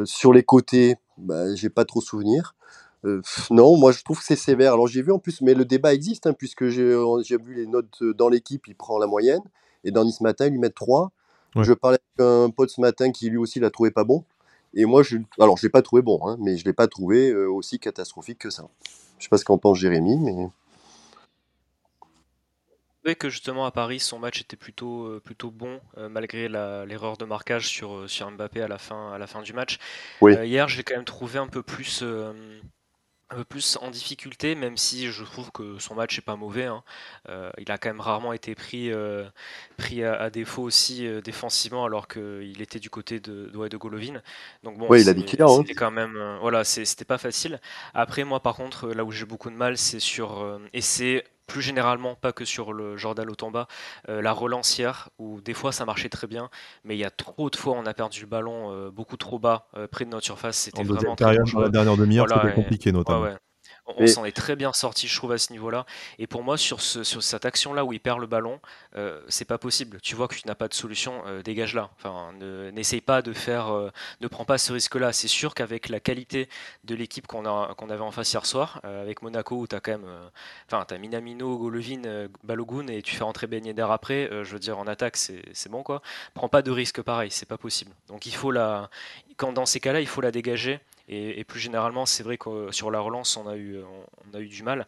Sur 0.05 0.33
les 0.33 0.43
côtés, 0.43 0.95
bah, 1.17 1.55
j'ai 1.55 1.69
pas 1.69 1.85
trop 1.85 2.01
souvenir. 2.01 2.55
Euh, 3.05 3.21
non, 3.49 3.77
moi 3.77 3.91
je 3.91 4.03
trouve 4.03 4.19
que 4.19 4.25
c'est 4.25 4.35
sévère. 4.35 4.73
Alors 4.73 4.87
j'ai 4.87 5.01
vu 5.01 5.11
en 5.11 5.19
plus, 5.19 5.41
mais 5.41 5.53
le 5.53 5.65
débat 5.65 5.93
existe, 5.93 6.27
hein, 6.27 6.33
puisque 6.33 6.63
euh, 6.63 7.21
j'ai 7.23 7.37
vu 7.37 7.53
les 7.55 7.65
notes 7.65 8.01
euh, 8.01 8.13
dans 8.13 8.29
l'équipe, 8.29 8.67
il 8.67 8.75
prend 8.75 8.99
la 8.99 9.07
moyenne, 9.07 9.41
et 9.83 9.91
dans 9.91 10.05
Nice 10.05 10.21
Matin, 10.21 10.47
il 10.47 10.51
lui 10.51 10.59
met 10.59 10.69
3. 10.69 11.11
Je 11.57 11.73
parlais 11.73 11.97
avec 12.17 12.27
un 12.27 12.49
pote 12.49 12.69
ce 12.69 12.79
matin 12.79 13.11
qui 13.11 13.29
lui 13.29 13.37
aussi 13.37 13.59
l'a 13.59 13.69
trouvé 13.69 13.91
pas 13.91 14.05
bon. 14.05 14.23
Et 14.73 14.85
moi, 14.85 15.03
je, 15.03 15.17
alors 15.37 15.57
je 15.57 15.65
l'ai 15.65 15.69
pas 15.69 15.81
trouvé 15.81 16.01
bon, 16.01 16.25
hein, 16.25 16.37
mais 16.39 16.55
je 16.55 16.63
l'ai 16.63 16.71
pas 16.71 16.87
trouvé 16.87 17.33
aussi 17.35 17.77
catastrophique 17.77 18.39
que 18.39 18.49
ça. 18.49 18.69
Je 19.17 19.25
sais 19.25 19.29
pas 19.29 19.37
ce 19.37 19.43
qu'en 19.43 19.57
pense 19.57 19.77
Jérémy, 19.77 20.17
mais. 20.17 20.47
Oui, 23.03 23.15
que 23.15 23.29
justement 23.29 23.65
à 23.65 23.71
Paris, 23.71 23.99
son 23.99 24.19
match 24.19 24.39
était 24.39 24.55
plutôt, 24.55 25.19
plutôt 25.25 25.51
bon, 25.51 25.81
malgré 25.97 26.47
l'erreur 26.47 27.17
de 27.17 27.25
marquage 27.25 27.67
sur, 27.67 28.09
sur 28.09 28.31
Mbappé 28.31 28.61
à 28.61 28.69
la 28.69 28.77
fin, 28.77 29.11
à 29.11 29.17
la 29.17 29.27
fin 29.27 29.41
du 29.41 29.51
match. 29.51 29.77
hier, 30.21 30.69
je 30.69 30.77
l'ai 30.77 30.83
quand 30.83 30.95
même 30.95 31.03
trouvé 31.03 31.37
un 31.37 31.47
peu 31.47 31.63
plus 31.63 32.01
un 33.31 33.35
peu 33.35 33.43
plus 33.45 33.77
en 33.81 33.89
difficulté, 33.89 34.55
même 34.55 34.77
si 34.77 35.09
je 35.09 35.23
trouve 35.23 35.51
que 35.51 35.79
son 35.79 35.95
match 35.95 36.17
est 36.17 36.21
pas 36.21 36.35
mauvais. 36.35 36.65
Hein. 36.65 36.83
Euh, 37.29 37.49
il 37.57 37.71
a 37.71 37.77
quand 37.77 37.89
même 37.89 38.01
rarement 38.01 38.33
été 38.33 38.55
pris, 38.55 38.91
euh, 38.91 39.23
pris 39.77 40.03
à, 40.03 40.29
défaut 40.29 40.63
aussi 40.63 41.07
euh, 41.07 41.21
défensivement, 41.21 41.85
alors 41.85 42.07
qu'il 42.07 42.61
était 42.61 42.79
du 42.79 42.89
côté 42.89 43.19
de, 43.19 43.49
de, 43.53 43.67
de 43.67 43.77
Golovin. 43.77 44.21
Donc 44.63 44.77
bon, 44.77 44.93
il 44.93 45.07
a 45.07 45.13
dit 45.13 45.25
hein. 45.39 45.47
c'était 45.57 45.73
quand 45.73 45.91
même, 45.91 46.37
voilà, 46.41 46.63
c'était 46.63 47.05
pas 47.05 47.17
facile. 47.17 47.61
Après, 47.93 48.23
moi, 48.23 48.41
par 48.41 48.55
contre, 48.55 48.89
là 48.89 49.05
où 49.05 49.11
j'ai 49.11 49.25
beaucoup 49.25 49.49
de 49.49 49.55
mal, 49.55 49.77
c'est 49.77 49.99
sur 49.99 50.59
et 50.73 50.81
c'est 50.81 51.23
plus 51.51 51.61
généralement, 51.61 52.15
pas 52.15 52.31
que 52.31 52.45
sur 52.45 52.71
le 52.71 52.95
Jordan 52.95 53.29
Otamba, 53.29 53.67
euh, 54.07 54.21
la 54.21 54.31
relancière, 54.31 55.09
où 55.19 55.41
des 55.41 55.53
fois 55.53 55.73
ça 55.73 55.83
marchait 55.83 56.07
très 56.07 56.27
bien, 56.27 56.49
mais 56.85 56.95
il 56.95 56.99
y 56.99 57.03
a 57.03 57.09
trop 57.09 57.49
de 57.49 57.57
fois 57.57 57.73
on 57.75 57.85
a 57.85 57.93
perdu 57.93 58.21
le 58.21 58.27
ballon 58.27 58.71
euh, 58.71 58.89
beaucoup 58.89 59.17
trop 59.17 59.37
bas, 59.37 59.67
euh, 59.75 59.85
près 59.85 60.05
de 60.05 60.09
notre 60.11 60.25
surface. 60.25 60.55
C'était 60.55 60.83
vraiment 60.83 61.17
période, 61.17 61.45
la 61.53 61.67
dernière 61.67 61.97
demi-heure, 61.97 62.27
c'était 62.29 62.53
compliqué 62.53 62.91
notamment. 62.93 63.35
On 63.87 64.07
s'en 64.07 64.25
est 64.25 64.35
très 64.35 64.55
bien 64.55 64.73
sorti, 64.73 65.07
je 65.07 65.15
trouve, 65.15 65.31
à 65.31 65.37
ce 65.37 65.51
niveau-là. 65.51 65.85
Et 66.19 66.27
pour 66.27 66.43
moi, 66.43 66.57
sur, 66.57 66.81
ce, 66.81 67.03
sur 67.03 67.23
cette 67.23 67.45
action-là 67.45 67.83
où 67.83 67.93
il 67.93 67.99
perd 67.99 68.19
le 68.19 68.27
ballon, 68.27 68.59
euh, 68.95 69.21
c'est 69.27 69.45
pas 69.45 69.57
possible. 69.57 69.99
Tu 70.01 70.15
vois 70.15 70.27
que 70.27 70.35
tu 70.35 70.47
n'as 70.47 70.55
pas 70.55 70.67
de 70.67 70.73
solution, 70.73 71.23
euh, 71.25 71.41
dégage-la. 71.41 71.89
Enfin, 71.97 72.31
n'essaye 72.71 73.01
pas 73.01 73.21
de 73.21 73.33
faire, 73.33 73.73
euh, 73.73 73.89
ne 74.21 74.27
prends 74.27 74.45
pas 74.45 74.57
ce 74.57 74.71
risque-là. 74.73 75.13
C'est 75.13 75.27
sûr 75.27 75.53
qu'avec 75.53 75.89
la 75.89 75.99
qualité 75.99 76.47
de 76.83 76.95
l'équipe 76.95 77.27
qu'on 77.27 77.45
avait 77.45 77.99
en 78.01 78.11
face 78.11 78.33
hier 78.33 78.45
soir, 78.45 78.79
avec 78.83 79.21
Monaco 79.21 79.57
où 79.57 79.67
tu 79.67 79.75
as 79.75 79.79
quand 79.79 79.91
même, 79.91 80.07
enfin, 80.67 80.85
tu 80.87 80.93
as 80.93 80.97
Minamino, 80.97 81.57
Golovin, 81.57 82.27
Balogun 82.43 82.87
et 82.87 83.01
tu 83.01 83.15
fais 83.15 83.23
rentrer 83.23 83.47
Ben 83.47 83.65
Yedder 83.65 83.87
après, 83.89 84.29
je 84.31 84.53
veux 84.53 84.59
dire, 84.59 84.77
en 84.77 84.87
attaque, 84.87 85.17
c'est 85.17 85.69
bon 85.69 85.83
quoi. 85.83 86.01
Prends 86.33 86.49
pas 86.49 86.61
de 86.61 86.71
risque 86.71 87.01
pareil, 87.01 87.31
c'est 87.31 87.47
pas 87.47 87.57
possible. 87.57 87.91
Donc 88.07 88.25
il 88.25 88.33
faut 88.33 88.51
la, 88.51 88.89
quand 89.37 89.53
dans 89.53 89.65
ces 89.65 89.79
cas-là, 89.79 90.01
il 90.01 90.07
faut 90.07 90.21
la 90.21 90.31
dégager 90.31 90.79
et, 91.07 91.43
plus 91.43 91.59
généralement, 91.59 92.05
c'est 92.05 92.23
vrai 92.23 92.37
que 92.37 92.71
sur 92.71 92.91
la 92.91 92.99
relance, 92.99 93.35
on 93.37 93.47
a 93.47 93.55
eu, 93.55 93.79
on, 93.79 94.37
a 94.37 94.39
eu 94.39 94.47
du 94.47 94.63
mal. 94.63 94.85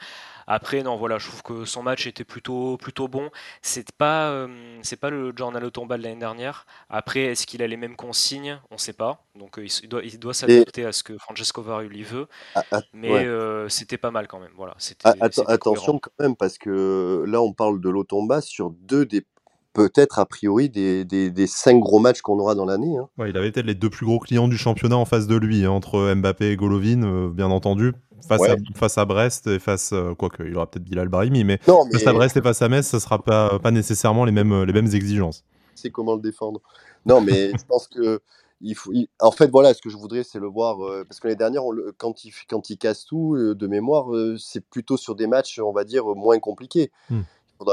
Après, 0.47 0.83
non, 0.83 0.95
voilà, 0.95 1.17
je 1.17 1.27
trouve 1.27 1.43
que 1.43 1.65
son 1.65 1.83
match 1.83 2.07
était 2.07 2.23
plutôt, 2.23 2.77
plutôt 2.77 3.07
bon. 3.07 3.29
C'est 3.61 3.91
pas, 3.91 4.29
euh, 4.29 4.79
c'est 4.83 4.99
pas 4.99 5.09
le 5.09 5.33
Journal 5.35 5.69
Tomba 5.71 5.97
de 5.97 6.03
l'année 6.03 6.19
dernière. 6.19 6.65
Après, 6.89 7.21
est-ce 7.21 7.45
qu'il 7.45 7.61
a 7.61 7.67
les 7.67 7.77
mêmes 7.77 7.95
consignes? 7.95 8.59
On 8.71 8.75
ne 8.75 8.79
sait 8.79 8.93
pas. 8.93 9.23
Donc, 9.35 9.59
euh, 9.59 9.65
il 9.81 9.89
doit, 9.89 10.03
il 10.03 10.19
doit 10.19 10.33
s'adapter 10.33 10.85
à 10.85 10.91
ce 10.91 11.03
que 11.03 11.17
Francesco 11.17 11.61
Varuli 11.61 12.03
veut. 12.03 12.27
Ah, 12.55 12.63
ah, 12.71 12.81
mais 12.93 13.25
euh, 13.25 13.67
c'était 13.69 13.97
pas 13.97 14.11
mal 14.11 14.27
quand 14.27 14.39
même. 14.39 14.51
Voilà. 14.55 14.75
Ah, 15.03 15.13
attention 15.47 15.99
quand 15.99 16.11
même, 16.19 16.35
parce 16.35 16.57
que 16.57 17.23
là, 17.27 17.41
on 17.41 17.53
parle 17.53 17.81
de 17.81 17.89
l'Otomba 17.89 18.41
sur 18.41 18.69
deux 18.71 19.05
des 19.05 19.25
peut-être 19.73 20.19
a 20.19 20.25
priori 20.25 20.69
des, 20.69 21.03
des, 21.03 21.47
cinq 21.47 21.79
gros 21.79 21.99
matchs 21.99 22.21
qu'on 22.21 22.39
aura 22.39 22.55
dans 22.55 22.65
l'année. 22.65 22.95
Hein. 22.97 23.07
il 23.27 23.35
avait 23.35 23.51
peut-être 23.51 23.65
les 23.65 23.75
deux 23.75 23.89
plus 23.89 24.05
gros 24.05 24.19
clients 24.19 24.47
du 24.47 24.57
championnat 24.57 24.97
en 24.97 25.05
face 25.05 25.27
de 25.27 25.35
lui, 25.35 25.65
hein, 25.65 25.71
entre 25.71 26.13
Mbappé 26.15 26.51
et 26.51 26.55
Golovin, 26.55 27.03
euh, 27.03 27.29
bien 27.29 27.49
entendu. 27.49 27.93
Face, 28.27 28.41
à, 28.43 28.55
face 28.73 28.97
à 28.97 29.03
Brest 29.03 29.47
et 29.47 29.59
face, 29.59 29.91
euh, 29.91 30.13
quoique 30.13 30.43
il 30.43 30.55
aura 30.55 30.65
peut-être 30.67 30.85
Bilal 30.85 31.09
Brahimi, 31.09 31.43
mais, 31.43 31.57
face 31.57 32.07
à 32.07 32.13
Brest 32.13 32.37
et 32.37 32.41
face 32.41 32.61
à 32.61 32.69
Metz, 32.69 32.87
ce 32.87 32.95
ne 32.95 33.01
sera 33.01 33.21
pas, 33.21 33.59
pas 33.59 33.71
nécessairement 33.71 34.23
les 34.23 34.31
mêmes, 34.31 34.63
les 34.63 34.71
mêmes 34.71 34.87
exigences. 34.93 35.43
C'est 35.75 35.89
comment 35.89 36.15
le 36.15 36.21
défendre. 36.21 36.61
Non, 37.05 37.19
mais 37.19 37.51
je 37.57 37.65
pense 37.67 37.87
que 37.87 38.21
il 38.61 38.75
faut, 38.75 38.93
en 39.19 39.31
fait, 39.31 39.51
voilà, 39.51 39.73
ce 39.73 39.81
que 39.81 39.89
je 39.89 39.97
voudrais, 39.97 40.23
c'est 40.23 40.39
le 40.39 40.47
voir. 40.47 40.81
Euh, 40.85 41.03
parce 41.03 41.19
que 41.19 41.27
les 41.27 41.35
dernières, 41.35 41.63
quand, 41.97 42.23
il, 42.23 42.31
quand 42.47 42.69
il 42.69 42.77
casse 42.77 43.03
tout, 43.03 43.35
de 43.37 43.67
mémoire, 43.67 44.05
c'est 44.37 44.65
plutôt 44.65 44.95
sur 44.95 45.15
des 45.15 45.27
matchs, 45.27 45.59
on 45.59 45.73
va 45.73 45.83
dire, 45.83 46.05
moins 46.15 46.39
compliqués. 46.39 46.91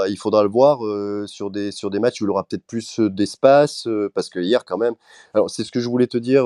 Il 0.08 0.16
faudra 0.16 0.42
le 0.42 0.48
voir 0.48 0.84
euh, 0.84 1.26
sur, 1.26 1.50
des, 1.50 1.72
sur 1.72 1.90
des 1.90 1.98
matchs 1.98 2.20
où 2.20 2.24
il 2.24 2.30
aura 2.30 2.44
peut-être 2.44 2.66
plus 2.66 3.00
euh, 3.00 3.10
d'espace, 3.10 3.86
euh, 3.86 4.10
parce 4.14 4.28
que 4.28 4.38
hier, 4.40 4.64
quand 4.64 4.78
même. 4.78 4.94
Alors, 5.34 5.50
c'est 5.50 5.64
ce 5.64 5.70
que 5.70 5.80
je 5.80 5.88
voulais 5.88 6.06
te 6.06 6.18
dire 6.18 6.44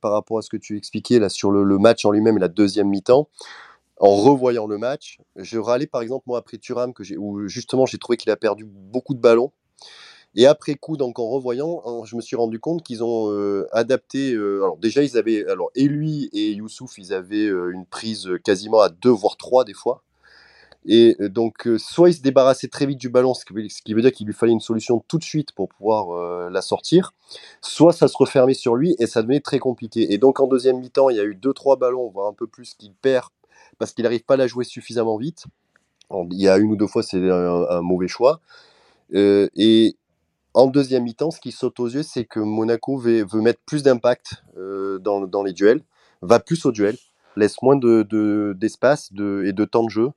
par 0.00 0.12
rapport 0.12 0.38
à 0.38 0.42
ce 0.42 0.48
que 0.48 0.56
tu 0.56 0.76
expliquais 0.76 1.18
là, 1.18 1.28
sur 1.28 1.50
le, 1.50 1.78
match 1.78 2.04
en 2.04 2.10
lui-même 2.10 2.36
et 2.36 2.40
la 2.40 2.48
deuxième 2.48 2.88
mi-temps. 2.88 3.28
En 3.98 4.16
revoyant 4.16 4.66
le 4.66 4.76
match, 4.76 5.18
je 5.36 5.58
râlais 5.58 5.86
par 5.86 6.02
exemple, 6.02 6.24
moi, 6.26 6.38
après 6.38 6.58
Turam, 6.58 6.92
que 6.92 7.02
où 7.16 7.46
justement 7.46 7.86
j'ai 7.86 7.98
trouvé 7.98 8.16
qu'il 8.16 8.30
a 8.30 8.36
perdu 8.36 8.64
beaucoup 8.66 9.14
de 9.14 9.20
ballons. 9.20 9.52
Et 10.34 10.46
après 10.46 10.74
coup, 10.74 10.96
donc 10.96 11.20
en 11.20 11.28
revoyant, 11.28 12.04
je 12.04 12.16
me 12.16 12.20
suis 12.20 12.34
rendu 12.34 12.58
compte 12.58 12.82
qu'ils 12.82 13.04
ont 13.04 13.30
adapté. 13.72 14.32
alors 14.34 14.76
déjà, 14.78 15.02
ils 15.02 15.16
avaient, 15.16 15.46
alors 15.46 15.70
et 15.74 15.86
lui 15.86 16.28
et 16.32 16.52
Youssouf, 16.52 16.98
ils 16.98 17.12
avaient 17.12 17.46
une 17.46 17.86
prise 17.86 18.28
quasiment 18.42 18.80
à 18.80 18.88
deux 18.88 19.10
voire 19.10 19.36
trois 19.36 19.64
des 19.64 19.74
fois. 19.74 20.02
Et 20.86 21.16
euh, 21.20 21.28
donc, 21.28 21.66
euh, 21.66 21.78
soit 21.78 22.10
il 22.10 22.14
se 22.14 22.22
débarrassait 22.22 22.68
très 22.68 22.86
vite 22.86 22.98
du 22.98 23.08
ballon, 23.08 23.34
ce 23.34 23.44
qui 23.44 23.94
veut 23.94 24.02
dire 24.02 24.12
qu'il 24.12 24.26
lui 24.26 24.34
fallait 24.34 24.52
une 24.52 24.60
solution 24.60 25.02
tout 25.08 25.18
de 25.18 25.24
suite 25.24 25.52
pour 25.52 25.68
pouvoir 25.68 26.10
euh, 26.10 26.50
la 26.50 26.60
sortir, 26.60 27.12
soit 27.62 27.92
ça 27.92 28.08
se 28.08 28.16
refermait 28.16 28.54
sur 28.54 28.74
lui 28.74 28.94
et 28.98 29.06
ça 29.06 29.22
devenait 29.22 29.40
très 29.40 29.58
compliqué. 29.58 30.12
Et 30.12 30.18
donc, 30.18 30.40
en 30.40 30.46
deuxième 30.46 30.78
mi-temps, 30.78 31.08
il 31.10 31.16
y 31.16 31.20
a 31.20 31.24
eu 31.24 31.34
deux, 31.34 31.52
trois 31.52 31.76
ballons, 31.76 32.08
voire 32.08 32.28
un 32.28 32.34
peu 32.34 32.46
plus, 32.46 32.74
qu'il 32.74 32.92
perd 32.92 33.28
parce 33.78 33.92
qu'il 33.92 34.04
n'arrive 34.04 34.24
pas 34.24 34.34
à 34.34 34.36
la 34.36 34.46
jouer 34.46 34.64
suffisamment 34.64 35.16
vite. 35.16 35.46
il 36.30 36.40
y 36.40 36.48
a 36.48 36.58
une 36.58 36.72
ou 36.72 36.76
deux 36.76 36.86
fois, 36.86 37.02
c'est 37.02 37.18
un, 37.18 37.80
mauvais 37.80 38.08
choix. 38.08 38.40
et 39.12 39.96
en 40.52 40.66
deuxième 40.68 41.02
mi-temps, 41.02 41.32
ce 41.32 41.40
qui 41.40 41.50
saute 41.50 41.80
aux 41.80 41.88
yeux, 41.88 42.04
c'est 42.04 42.24
que 42.24 42.38
Monaco 42.38 42.96
veut, 42.96 43.26
mettre 43.34 43.60
plus 43.66 43.82
d'impact 43.82 44.44
dans, 45.00 45.42
les 45.44 45.52
duels, 45.52 45.82
va 46.22 46.38
plus 46.38 46.64
au 46.66 46.72
duel, 46.72 46.96
laisse 47.36 47.60
moins 47.62 47.76
d'espace 47.76 49.12
de, 49.12 49.42
et 49.46 49.52
de 49.52 49.64
temps 49.64 49.84
de 49.84 49.90
jeu 49.90 50.10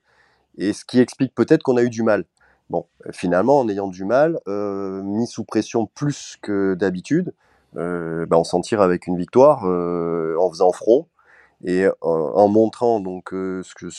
et 0.58 0.74
ce 0.74 0.86
qui 0.86 1.00
explique 1.00 1.34
peut-être 1.36 1.64
qu'on 1.64 1.78
a 1.78 1.84
eu 1.84 1.90
du 1.90 2.04
mal. 2.04 2.26
Bon, 2.70 2.86
finalement, 3.12 3.60
en 3.60 3.70
ayant 3.70 3.88
du 3.88 4.04
mal, 4.04 4.40
euh, 4.48 5.02
mis 5.02 5.28
sous 5.28 5.46
pression 5.46 5.86
plus 5.86 6.38
que 6.42 6.74
d'habitude, 6.74 7.34
euh, 7.78 8.26
on 8.32 8.44
s'en 8.44 8.60
tire 8.62 8.82
avec 8.82 9.08
une 9.08 9.18
victoire 9.18 9.66
euh, 9.66 10.36
en 10.40 10.50
faisant 10.50 10.72
front 10.72 11.08
et 11.64 11.88
en, 12.02 12.48
montrant 12.50 13.00
donc 13.00 13.30
ce, 13.32 13.74
que, 13.74 13.90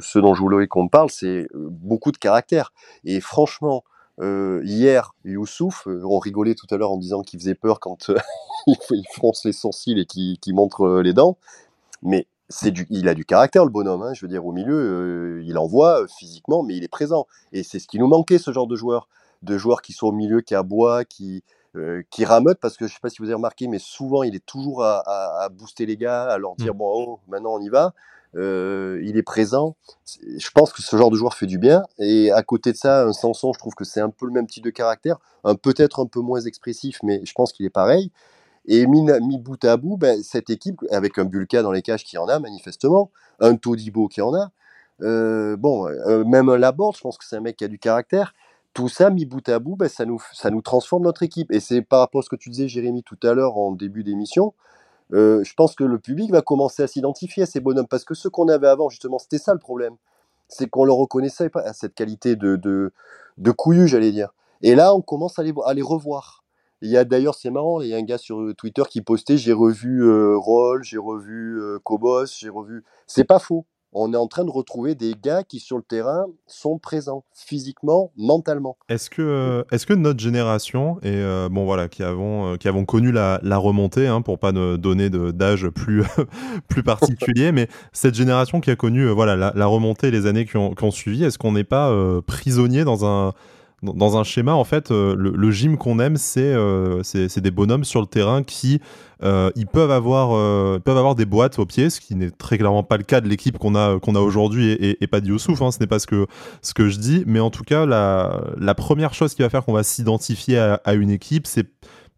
ce, 0.00 0.18
dont 0.18 0.34
je 0.34 0.40
voulais 0.40 0.66
qu'on 0.66 0.88
parle, 0.88 1.10
c'est 1.10 1.48
beaucoup 1.54 2.12
de 2.12 2.18
caractère. 2.18 2.74
Et 3.04 3.20
franchement, 3.20 3.84
hier, 4.20 5.14
Youssouf, 5.24 5.86
on 5.86 6.18
rigolait 6.18 6.54
tout 6.54 6.66
à 6.70 6.76
l'heure 6.76 6.90
en 6.90 6.98
disant 6.98 7.22
qu'il 7.22 7.40
faisait 7.40 7.54
peur 7.54 7.80
quand 7.80 8.10
il 8.66 9.04
fronce 9.14 9.46
les 9.46 9.52
sourcils 9.52 9.98
et 9.98 10.04
qu'il 10.04 10.54
montre 10.54 11.00
les 11.00 11.14
dents, 11.14 11.38
mais 12.02 12.26
du, 12.70 12.86
il 12.90 13.08
a 13.08 13.14
du 13.14 13.24
caractère 13.24 13.64
le 13.64 13.70
bonhomme, 13.70 14.02
hein, 14.02 14.14
je 14.14 14.22
veux 14.22 14.28
dire 14.28 14.46
au 14.46 14.52
milieu, 14.52 14.74
euh, 14.74 15.42
il 15.44 15.58
envoie 15.58 16.02
euh, 16.02 16.06
physiquement, 16.06 16.62
mais 16.62 16.76
il 16.76 16.84
est 16.84 16.88
présent. 16.88 17.26
Et 17.52 17.62
c'est 17.62 17.78
ce 17.78 17.88
qui 17.88 17.98
nous 17.98 18.06
manquait, 18.06 18.38
ce 18.38 18.52
genre 18.52 18.66
de 18.66 18.76
joueurs, 18.76 19.08
de 19.42 19.58
joueurs 19.58 19.82
qui 19.82 19.92
sont 19.92 20.08
au 20.08 20.12
milieu, 20.12 20.40
qui 20.40 20.54
aboient, 20.54 21.04
qui 21.04 21.42
euh, 21.74 22.02
qui 22.10 22.24
rameutent, 22.24 22.60
parce 22.60 22.76
que 22.76 22.86
je 22.86 22.94
sais 22.94 23.00
pas 23.02 23.10
si 23.10 23.18
vous 23.18 23.26
avez 23.26 23.34
remarqué, 23.34 23.68
mais 23.68 23.78
souvent 23.78 24.22
il 24.22 24.34
est 24.34 24.46
toujours 24.46 24.82
à, 24.82 25.48
booster 25.52 25.84
les 25.84 25.96
gars, 25.96 26.24
à 26.24 26.38
leur 26.38 26.56
dire 26.56 26.74
mmh. 26.74 26.78
bon, 26.78 26.92
oh, 26.94 27.20
maintenant 27.28 27.54
on 27.54 27.60
y 27.60 27.68
va. 27.68 27.92
il 28.34 29.16
est 29.16 29.22
présent. 29.22 29.76
Je 30.06 30.50
pense 30.54 30.72
que 30.72 30.80
ce 30.82 30.96
genre 30.96 31.10
de 31.10 31.16
joueur 31.16 31.34
fait 31.34 31.46
du 31.46 31.58
bien. 31.58 31.82
Et 31.98 32.30
à 32.30 32.42
côté 32.42 32.72
de 32.72 32.78
ça, 32.78 33.04
un 33.04 33.12
Sanson, 33.12 33.52
je 33.52 33.58
trouve 33.58 33.74
que 33.74 33.84
c'est 33.84 34.00
un 34.00 34.08
peu 34.08 34.24
le 34.24 34.32
même 34.32 34.46
type 34.46 34.64
de 34.64 34.70
caractère, 34.70 35.18
un 35.44 35.54
peut-être 35.54 36.00
un 36.00 36.06
peu 36.06 36.20
moins 36.20 36.40
expressif, 36.40 36.98
mais 37.02 37.20
je 37.24 37.32
pense 37.34 37.52
qu'il 37.52 37.66
est 37.66 37.70
pareil. 37.70 38.10
Et 38.66 38.86
mis, 38.86 39.38
bout 39.38 39.64
à 39.64 39.76
bout, 39.76 39.96
ben, 39.96 40.22
cette 40.22 40.50
équipe, 40.50 40.80
avec 40.90 41.18
un 41.18 41.24
Bulka 41.24 41.62
dans 41.62 41.72
les 41.72 41.82
cages 41.82 42.04
qui 42.04 42.18
en 42.18 42.26
a 42.26 42.38
manifestement, 42.38 43.10
un 43.40 43.56
Todibo 43.56 44.08
qui 44.08 44.20
en 44.20 44.34
a, 44.34 44.50
euh, 45.02 45.56
bon, 45.56 45.86
euh, 45.86 46.24
même 46.24 46.48
un 46.48 46.58
Laborde, 46.58 46.96
je 46.96 47.00
pense 47.00 47.18
que 47.18 47.24
c'est 47.24 47.36
un 47.36 47.40
mec 47.40 47.56
qui 47.56 47.64
a 47.64 47.68
du 47.68 47.78
caractère. 47.78 48.34
Tout 48.74 48.88
ça, 48.88 49.10
mis 49.10 49.24
bout 49.24 49.46
à 49.48 49.58
bout, 49.58 49.76
ben, 49.76 49.88
ça, 49.88 50.04
nous, 50.04 50.62
transforme 50.62 51.04
notre 51.04 51.22
équipe. 51.22 51.52
Et 51.52 51.60
c'est 51.60 51.82
par 51.82 52.00
rapport 52.00 52.20
à 52.20 52.22
ce 52.22 52.28
que 52.28 52.36
tu 52.36 52.50
disais, 52.50 52.68
Jérémy, 52.68 53.02
tout 53.02 53.18
à 53.22 53.34
l'heure 53.34 53.56
en 53.56 53.72
début 53.72 54.04
d'émission. 54.04 54.54
Euh, 55.12 55.44
je 55.44 55.54
pense 55.54 55.74
que 55.74 55.84
le 55.84 55.98
public 55.98 56.30
va 56.32 56.42
commencer 56.42 56.82
à 56.82 56.86
s'identifier 56.88 57.44
à 57.44 57.46
ces 57.46 57.60
bonhommes 57.60 57.86
parce 57.86 58.04
que 58.04 58.14
ceux 58.14 58.30
qu'on 58.30 58.48
avait 58.48 58.68
avant, 58.68 58.88
justement, 58.88 59.18
c'était 59.18 59.38
ça 59.38 59.52
le 59.52 59.60
problème. 59.60 59.96
C'est 60.48 60.68
qu'on 60.68 60.84
le 60.84 60.92
reconnaissait 60.92 61.48
pas 61.48 61.60
à 61.60 61.72
cette 61.72 61.94
qualité 61.94 62.36
de, 62.36 62.56
de, 62.56 63.50
couillu, 63.52 63.88
j'allais 63.88 64.12
dire. 64.12 64.30
Et 64.62 64.74
là, 64.74 64.94
on 64.94 65.02
commence 65.02 65.38
à 65.38 65.42
à 65.64 65.74
les 65.74 65.82
revoir. 65.82 66.44
Il 66.82 66.90
y 66.90 66.96
a 66.96 67.04
d'ailleurs, 67.04 67.34
c'est 67.34 67.50
marrant, 67.50 67.80
il 67.80 67.88
y 67.88 67.94
a 67.94 67.96
un 67.96 68.02
gars 68.02 68.18
sur 68.18 68.40
euh, 68.40 68.54
Twitter 68.54 68.82
qui 68.90 69.00
postait 69.00 69.38
j'ai 69.38 69.54
revu 69.54 70.04
euh, 70.04 70.36
Roll, 70.36 70.84
j'ai 70.84 70.98
revu 70.98 71.58
euh, 71.58 71.78
Cobos, 71.82 72.26
j'ai 72.38 72.50
revu. 72.50 72.84
C'est 73.06 73.24
pas 73.24 73.38
faux. 73.38 73.66
On 73.98 74.12
est 74.12 74.16
en 74.16 74.26
train 74.26 74.44
de 74.44 74.50
retrouver 74.50 74.94
des 74.94 75.14
gars 75.14 75.42
qui 75.42 75.58
sur 75.58 75.78
le 75.78 75.82
terrain 75.82 76.26
sont 76.46 76.78
présents 76.78 77.24
physiquement, 77.32 78.12
mentalement. 78.18 78.76
Est-ce 78.90 79.08
que, 79.08 79.64
est-ce 79.70 79.86
que 79.86 79.94
notre 79.94 80.20
génération 80.20 80.98
et 81.02 81.22
bon 81.50 81.64
voilà 81.64 81.88
qui 81.88 82.02
avons 82.02 82.58
qui 82.58 82.68
avons 82.68 82.84
connu 82.84 83.10
la, 83.10 83.38
remontée 83.56 84.06
hein, 84.06 84.20
pour 84.20 84.38
pas 84.38 84.52
ne 84.52 84.76
donner 84.76 85.08
d'âge 85.08 85.68
plus 85.68 86.02
plus 86.68 86.82
particulier, 86.82 87.52
mais 87.52 87.68
cette 87.92 88.14
génération 88.14 88.60
qui 88.60 88.70
a 88.70 88.76
connu 88.76 89.08
voilà 89.08 89.34
la, 89.34 89.52
la, 89.54 89.66
remontée 89.66 90.10
les 90.10 90.26
années 90.26 90.44
qui 90.44 90.58
ont, 90.58 90.74
qui 90.74 90.84
ont 90.84 90.90
suivi, 90.90 91.24
est-ce 91.24 91.38
qu'on 91.38 91.52
n'est 91.52 91.64
pas 91.64 91.90
prisonnier 92.26 92.84
dans 92.84 93.06
un 93.06 93.32
dans 93.82 94.16
un 94.16 94.24
schéma, 94.24 94.54
en 94.54 94.64
fait, 94.64 94.90
euh, 94.90 95.14
le, 95.16 95.50
gym 95.50 95.76
qu'on 95.76 95.98
aime, 95.98 96.16
euh, 96.38 97.00
c'est 97.02 97.40
des 97.40 97.50
bonhommes 97.50 97.84
sur 97.84 98.00
le 98.00 98.06
terrain 98.06 98.42
qui 98.42 98.80
euh, 99.22 99.50
ils 99.54 99.66
peuvent 99.66 99.90
avoir, 99.90 100.30
peuvent 100.80 100.96
avoir 100.96 101.14
des 101.14 101.26
boîtes 101.26 101.58
au 101.58 101.66
pied, 101.66 101.90
ce 101.90 102.00
qui 102.00 102.14
n'est 102.14 102.30
très 102.30 102.56
clairement 102.56 102.82
pas 102.82 102.96
le 102.96 103.02
cas 103.02 103.20
de 103.20 103.28
l'équipe 103.28 103.58
qu'on 103.58 103.74
a, 103.74 103.98
qu'on 104.00 104.14
a 104.14 104.20
aujourd'hui 104.20 104.72
et, 104.72 105.06
pas 105.06 105.20
de 105.20 105.28
Youssouf. 105.28 105.60
Hein, 105.60 105.70
ce 105.70 105.78
n'est 105.80 105.86
pas 105.86 105.98
ce 105.98 106.06
que, 106.06 106.26
ce 106.62 106.72
que 106.72 106.88
je 106.88 106.98
dis, 106.98 107.22
mais 107.26 107.40
en 107.40 107.50
tout 107.50 107.64
cas, 107.64 107.84
la, 107.84 108.40
la 108.58 108.74
première 108.74 109.12
chose 109.12 109.34
qui 109.34 109.42
va 109.42 109.50
faire 109.50 109.64
qu'on 109.64 109.74
va 109.74 109.82
s'identifier 109.82 110.58
à, 110.58 110.80
à, 110.84 110.94
une 110.94 111.10
équipe, 111.10 111.46
c'est 111.46 111.68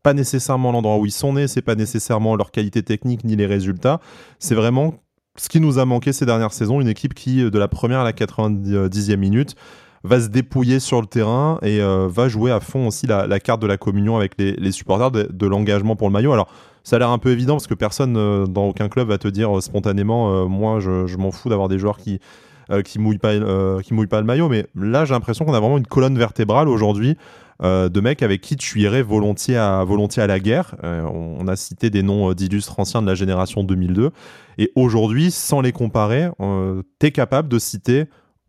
pas 0.02 0.14
nécessairement 0.14 0.70
l'endroit 0.70 0.98
où 0.98 1.06
ils 1.06 1.12
sont 1.12 1.32
nés, 1.32 1.48
c'est 1.48 1.62
pas 1.62 1.74
nécessairement 1.74 2.36
leur 2.36 2.52
qualité 2.52 2.82
technique 2.82 3.24
ni 3.24 3.34
les 3.34 3.46
résultats, 3.46 4.00
c'est 4.38 4.54
vraiment 4.54 4.94
ce 5.36 5.48
qui 5.48 5.60
nous 5.60 5.78
a 5.78 5.84
manqué 5.84 6.12
ces 6.12 6.26
dernières 6.26 6.52
saisons, 6.52 6.80
une 6.80 6.88
équipe 6.88 7.14
qui, 7.14 7.48
de 7.48 7.58
la 7.58 7.68
première 7.68 8.00
à 8.00 8.04
la 8.04 8.12
90e 8.12 9.16
minute, 9.16 9.54
va 10.04 10.20
se 10.20 10.28
dépouiller 10.28 10.80
sur 10.80 11.00
le 11.00 11.06
terrain 11.06 11.58
et 11.62 11.80
euh, 11.80 12.08
va 12.08 12.28
jouer 12.28 12.50
à 12.50 12.60
fond 12.60 12.86
aussi 12.86 13.06
la, 13.06 13.40
carte 13.40 13.60
de 13.60 13.66
la 13.66 13.76
communion 13.76 14.16
avec 14.16 14.32
les, 14.38 14.72
supporters, 14.72 15.10
de, 15.10 15.46
l'engagement 15.46 15.96
pour 15.96 16.08
le 16.08 16.12
maillot. 16.12 16.32
Alors, 16.32 16.48
ça 16.84 16.96
a 16.96 16.98
l'air 16.98 17.10
un 17.10 17.18
peu 17.18 17.30
évident 17.30 17.54
parce 17.54 17.66
que 17.66 17.74
personne 17.74 18.16
euh, 18.16 18.46
dans 18.46 18.68
aucun 18.68 18.88
club 18.88 19.08
va 19.08 19.18
te 19.18 19.28
dire 19.28 19.56
euh, 19.56 19.60
spontanément 19.60 20.48
moi 20.48 20.80
je, 20.80 21.16
m'en 21.16 21.30
fous 21.30 21.48
d'avoir 21.48 21.68
des 21.68 21.78
joueurs 21.78 21.98
qui 21.98 22.20
qui 22.84 22.98
mouillent 22.98 23.18
pas 23.18 23.32
qui 23.82 23.94
pas 24.06 24.20
le 24.20 24.26
maillot 24.26 24.50
mais 24.50 24.66
là 24.74 25.06
j'ai 25.06 25.14
l'impression 25.14 25.46
qu'on 25.46 25.54
a 25.54 25.60
vraiment 25.60 25.78
une 25.78 25.86
colonne 25.86 26.18
vertébrale 26.18 26.68
aujourd'hui 26.68 27.16
de 27.62 28.00
mecs 28.00 28.22
avec 28.22 28.42
qui 28.42 28.56
tu 28.56 28.80
irais 28.80 29.02
volontiers 29.02 29.56
à, 29.56 29.82
volontiers 29.84 30.22
à 30.22 30.26
la 30.26 30.38
guerre. 30.38 30.76
on, 30.82 31.48
a 31.48 31.56
cité 31.56 31.88
des 31.88 32.02
noms 32.02 32.32
d'illustres 32.34 32.78
anciens 32.78 33.00
de 33.00 33.06
la 33.06 33.14
génération 33.14 33.64
2002. 33.64 34.10
Et 34.58 34.70
aujourd'hui, 34.76 35.30
sans 35.30 35.62
les 35.62 35.72
comparer, 35.72 36.28
tu 37.00 37.06
es 37.06 37.10
capable 37.10 37.48
de 37.48 37.58
citer 37.58 38.04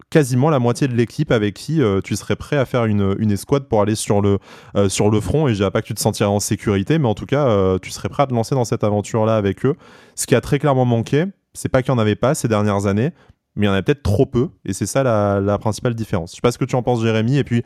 quasiment 0.09 0.49
la 0.49 0.59
moitié 0.59 0.87
de 0.87 0.95
l'équipe 0.95 1.31
avec 1.31 1.53
qui 1.53 1.81
euh, 1.81 2.01
tu 2.01 2.15
serais 2.15 2.35
prêt 2.35 2.57
à 2.57 2.65
faire 2.65 2.85
une, 2.85 3.31
escouade 3.31 3.67
pour 3.67 3.81
aller 3.81 3.95
sur 3.95 4.21
le, 4.21 4.39
euh, 4.75 4.89
sur 4.89 5.09
le 5.09 5.19
front. 5.21 5.47
Et 5.47 5.51
je 5.51 5.57
dirais 5.57 5.71
pas 5.71 5.81
que 5.81 5.87
tu 5.87 5.93
te 5.93 5.99
sentirais 5.99 6.29
en 6.29 6.39
sécurité, 6.39 6.97
mais 6.97 7.07
en 7.07 7.15
tout 7.15 7.25
cas, 7.25 7.47
euh, 7.47 7.77
tu 7.79 7.91
serais 7.91 8.09
prêt 8.09 8.23
à 8.23 8.27
te 8.27 8.33
lancer 8.33 8.55
dans 8.55 8.65
cette 8.65 8.83
aventure-là 8.83 9.35
avec 9.35 9.65
eux. 9.65 9.75
Ce 10.15 10.25
qui 10.25 10.35
a 10.35 10.41
très 10.41 10.59
clairement 10.59 10.85
manqué, 10.85 11.25
c'est 11.53 11.69
pas 11.69 11.81
qu'il 11.81 11.93
n'y 11.93 11.99
en 11.99 12.01
avait 12.01 12.15
pas 12.15 12.35
ces 12.35 12.47
dernières 12.47 12.85
années, 12.85 13.11
mais 13.55 13.65
il 13.65 13.67
y 13.67 13.69
en 13.69 13.73
avait 13.73 13.83
peut-être 13.83 14.03
trop 14.03 14.25
peu. 14.25 14.49
Et 14.65 14.73
c'est 14.73 14.85
ça 14.85 15.03
la, 15.03 15.39
la, 15.39 15.57
principale 15.57 15.93
différence. 15.93 16.31
Je 16.31 16.35
sais 16.35 16.41
pas 16.41 16.51
ce 16.51 16.57
que 16.57 16.65
tu 16.65 16.75
en 16.75 16.83
penses, 16.83 17.01
Jérémy. 17.01 17.37
Et 17.37 17.43
puis, 17.43 17.63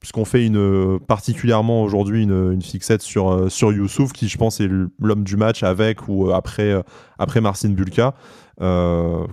puisqu'on 0.00 0.24
fait 0.24 0.46
une, 0.46 0.98
particulièrement 1.06 1.82
aujourd'hui 1.82 2.22
une, 2.24 2.62
fixette 2.62 3.02
sur, 3.02 3.50
sur 3.50 3.72
Youssouf, 3.72 4.12
qui 4.12 4.28
je 4.28 4.38
pense 4.38 4.60
est 4.60 4.68
l'homme 4.98 5.24
du 5.24 5.36
match 5.36 5.62
avec 5.62 6.08
ou 6.08 6.30
après, 6.32 6.74
après 7.18 7.40
Marcin 7.40 7.68
Bulka. 7.70 8.14
Euh, 8.60 9.26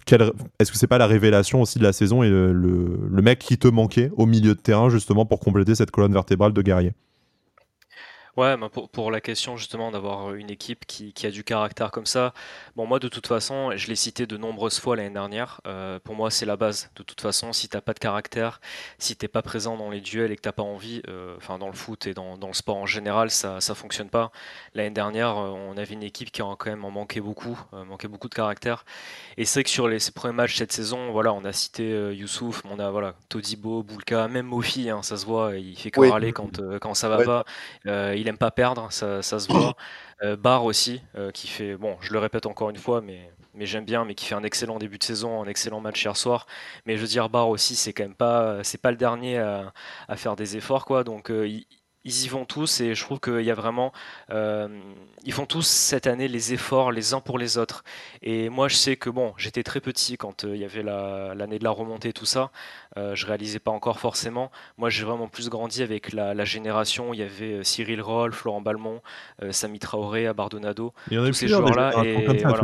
est-ce 0.60 0.72
que 0.72 0.78
c'est 0.78 0.88
pas 0.88 0.98
la 0.98 1.08
révélation 1.08 1.62
aussi 1.62 1.80
de 1.80 1.84
la 1.84 1.92
saison 1.92 2.24
et 2.24 2.30
le, 2.30 2.54
le, 2.54 3.22
mec 3.22 3.40
qui 3.40 3.58
te 3.58 3.68
manquait 3.68 4.10
au 4.16 4.26
milieu 4.26 4.56
de 4.56 4.60
terrain 4.60 4.90
justement 4.90 5.26
pour 5.26 5.40
compléter 5.40 5.76
cette 5.76 5.92
colonne 5.92 6.14
vertébrale 6.14 6.54
de 6.54 6.62
guerrier? 6.62 6.94
Ouais, 8.38 8.56
pour, 8.72 8.88
pour, 8.88 9.10
la 9.10 9.20
question 9.20 9.58
justement 9.58 9.90
d'avoir 9.90 10.36
une 10.36 10.52
équipe 10.52 10.86
qui, 10.86 11.12
qui, 11.12 11.26
a 11.26 11.32
du 11.32 11.44
caractère 11.44 11.90
comme 11.90 12.06
ça, 12.06 12.36
bon 12.76 12.86
moi 12.86 13.00
de 13.00 13.08
toute 13.08 13.26
façon, 13.26 13.72
je 13.76 13.88
l'ai 13.88 13.96
cité 13.96 14.28
de 14.28 14.38
nombreuses 14.38 14.80
fois 14.80 14.96
l'année 14.96 15.10
dernière, 15.10 15.60
euh, 15.66 15.98
pour 16.04 16.14
moi 16.14 16.30
c'est 16.30 16.46
la 16.46 16.56
base. 16.56 16.92
De 16.96 17.02
toute 17.02 17.20
façon, 17.20 17.52
si 17.52 17.68
t'as 17.68 17.82
pas 17.82 17.96
de 17.96 18.00
caractère, 18.00 18.62
si 19.00 19.16
t'es 19.16 19.28
pas 19.28 19.42
présent 19.42 19.76
dans 19.76 19.90
les 19.90 20.02
duels 20.02 20.32
et 20.32 20.36
que 20.36 20.42
t'as 20.42 20.52
pas 20.52 20.62
envie, 20.62 21.02
euh, 21.08 21.34
enfin 21.38 21.58
dans 21.58 21.66
le 21.66 21.74
foot 21.74 22.06
et 22.06 22.14
dans, 22.14 22.38
dans, 22.38 22.46
le 22.46 22.54
sport 22.54 22.78
en 22.78 22.86
général, 22.86 23.32
ça, 23.32 23.60
ça 23.60 23.74
fonctionne 23.74 24.10
pas. 24.10 24.32
L'année 24.76 24.92
dernière, 24.92 25.36
euh, 25.36 25.50
on 25.50 25.76
avait 25.76 25.96
une 25.96 26.04
équipe 26.04 26.32
qui 26.32 26.44
en 26.44 26.56
quand 26.56 26.70
même 26.70 26.86
en 26.86 26.92
manquait 26.92 27.22
beaucoup, 27.22 27.60
manquait 27.88 28.08
beaucoup 28.08 28.30
de 28.30 28.36
caractère. 28.36 28.86
Et 29.38 29.46
c'est 29.46 29.62
vrai 29.62 29.64
que 29.64 29.72
sur 29.72 29.88
les, 29.88 29.98
ces 29.98 30.12
premiers 30.12 30.36
matchs 30.36 30.58
cette 30.58 30.72
saison, 30.72 31.12
voilà, 31.12 31.34
on 31.34 31.44
a 31.44 31.54
cité 31.54 32.14
Youssouf, 32.14 32.62
on 32.70 32.78
a 32.78 32.92
voilà, 32.92 33.16
Todibo, 33.30 33.82
Boulka, 33.82 34.28
même 34.28 34.46
Mofi, 34.46 34.92
hein, 34.92 35.02
ça 35.02 35.18
se 35.18 35.26
voit, 35.26 35.56
il 35.56 35.76
fait 35.76 35.90
que 35.90 36.02
râler 36.02 36.34
quand, 36.34 36.62
quand 36.80 36.94
ça 36.94 37.10
va 37.10 37.24
pas. 37.24 37.46
il 38.14 38.27
il 38.28 38.30
aime 38.30 38.38
pas 38.38 38.52
perdre, 38.52 38.92
ça, 38.92 39.22
se 39.22 39.48
voit. 39.48 39.76
Euh, 40.24 40.36
Bar 40.36 40.66
aussi, 40.66 41.04
euh, 41.16 41.30
qui 41.30 41.48
fait, 41.48 41.76
bon, 41.78 41.96
je 42.02 42.12
le 42.12 42.18
répète 42.18 42.48
encore 42.48 42.72
une 42.72 42.78
fois, 42.78 43.02
mais, 43.02 43.30
mais 43.54 43.68
j'aime 43.68 43.86
bien, 43.86 44.04
mais 44.04 44.16
qui 44.16 44.26
fait 44.26 44.34
un 44.34 44.42
excellent 44.42 44.80
début 44.80 44.98
de 44.98 45.04
saison, 45.04 45.44
un 45.44 45.48
excellent 45.48 45.80
match 45.80 46.04
hier 46.04 46.18
soir. 46.18 46.48
Mais 46.88 46.96
je 46.96 47.02
veux 47.02 47.08
dire, 47.08 47.30
Bar 47.30 47.50
aussi, 47.50 47.76
c'est 47.76 47.94
quand 47.94 48.02
même 48.02 48.16
pas, 48.16 48.64
c'est 48.64 48.82
pas 48.82 48.90
le 48.90 48.98
dernier 48.98 49.38
à, 49.38 49.72
faire 50.16 50.36
des 50.36 50.58
efforts, 50.58 50.86
quoi. 50.86 51.04
Donc, 51.04 51.30
euh, 51.30 51.48
ils 52.08 52.26
y 52.26 52.28
vont 52.30 52.46
tous 52.46 52.80
et 52.80 52.96
je 52.96 53.04
trouve 53.04 53.20
qu'il 53.20 53.42
y 53.42 53.52
a 53.52 53.54
vraiment. 53.54 53.92
Euh, 54.32 54.70
ils 55.26 55.34
font 55.34 55.46
tous 55.46 55.68
cette 55.68 56.08
année 56.08 56.30
les 56.30 56.54
efforts 56.54 56.94
les 56.94 57.14
uns 57.14 57.20
pour 57.20 57.38
les 57.38 57.58
autres. 57.58 57.84
Et 58.22 58.50
moi, 58.50 58.70
je 58.70 58.76
sais 58.76 58.96
que 58.96 59.10
bon, 59.10 59.34
j'étais 59.38 59.62
très 59.62 59.82
petit 59.82 60.16
quand 60.16 60.46
euh, 60.46 60.56
il 60.56 60.62
y 60.62 60.64
avait 60.64 60.84
l'année 60.84 61.60
de 61.60 61.66
la 61.66 61.70
remontée, 61.70 62.14
tout 62.14 62.26
ça. 62.26 62.52
Euh, 62.96 63.14
je 63.14 63.26
réalisais 63.26 63.60
pas 63.60 63.72
encore 63.72 64.00
forcément. 64.00 64.52
Moi, 64.78 64.90
j'ai 64.90 65.04
vraiment 65.04 65.28
plus 65.28 65.50
grandi 65.50 65.84
avec 65.84 66.14
la, 66.14 66.46
génération. 66.46 67.14
Il 67.14 67.20
y 67.20 67.24
avait 67.24 67.56
euh, 67.56 67.64
Cyril 67.64 68.02
Roll, 68.02 68.32
Florent 68.32 68.62
Balmont, 68.62 69.02
Sami 69.52 69.80
Traoré, 69.80 70.28
Abardonado. 70.28 70.94
Il 71.12 71.16
y 71.16 71.20
en 71.20 71.26
a 71.26 71.28
tous 71.28 71.34
ces 71.34 71.50
joueurs-là. 71.50 71.92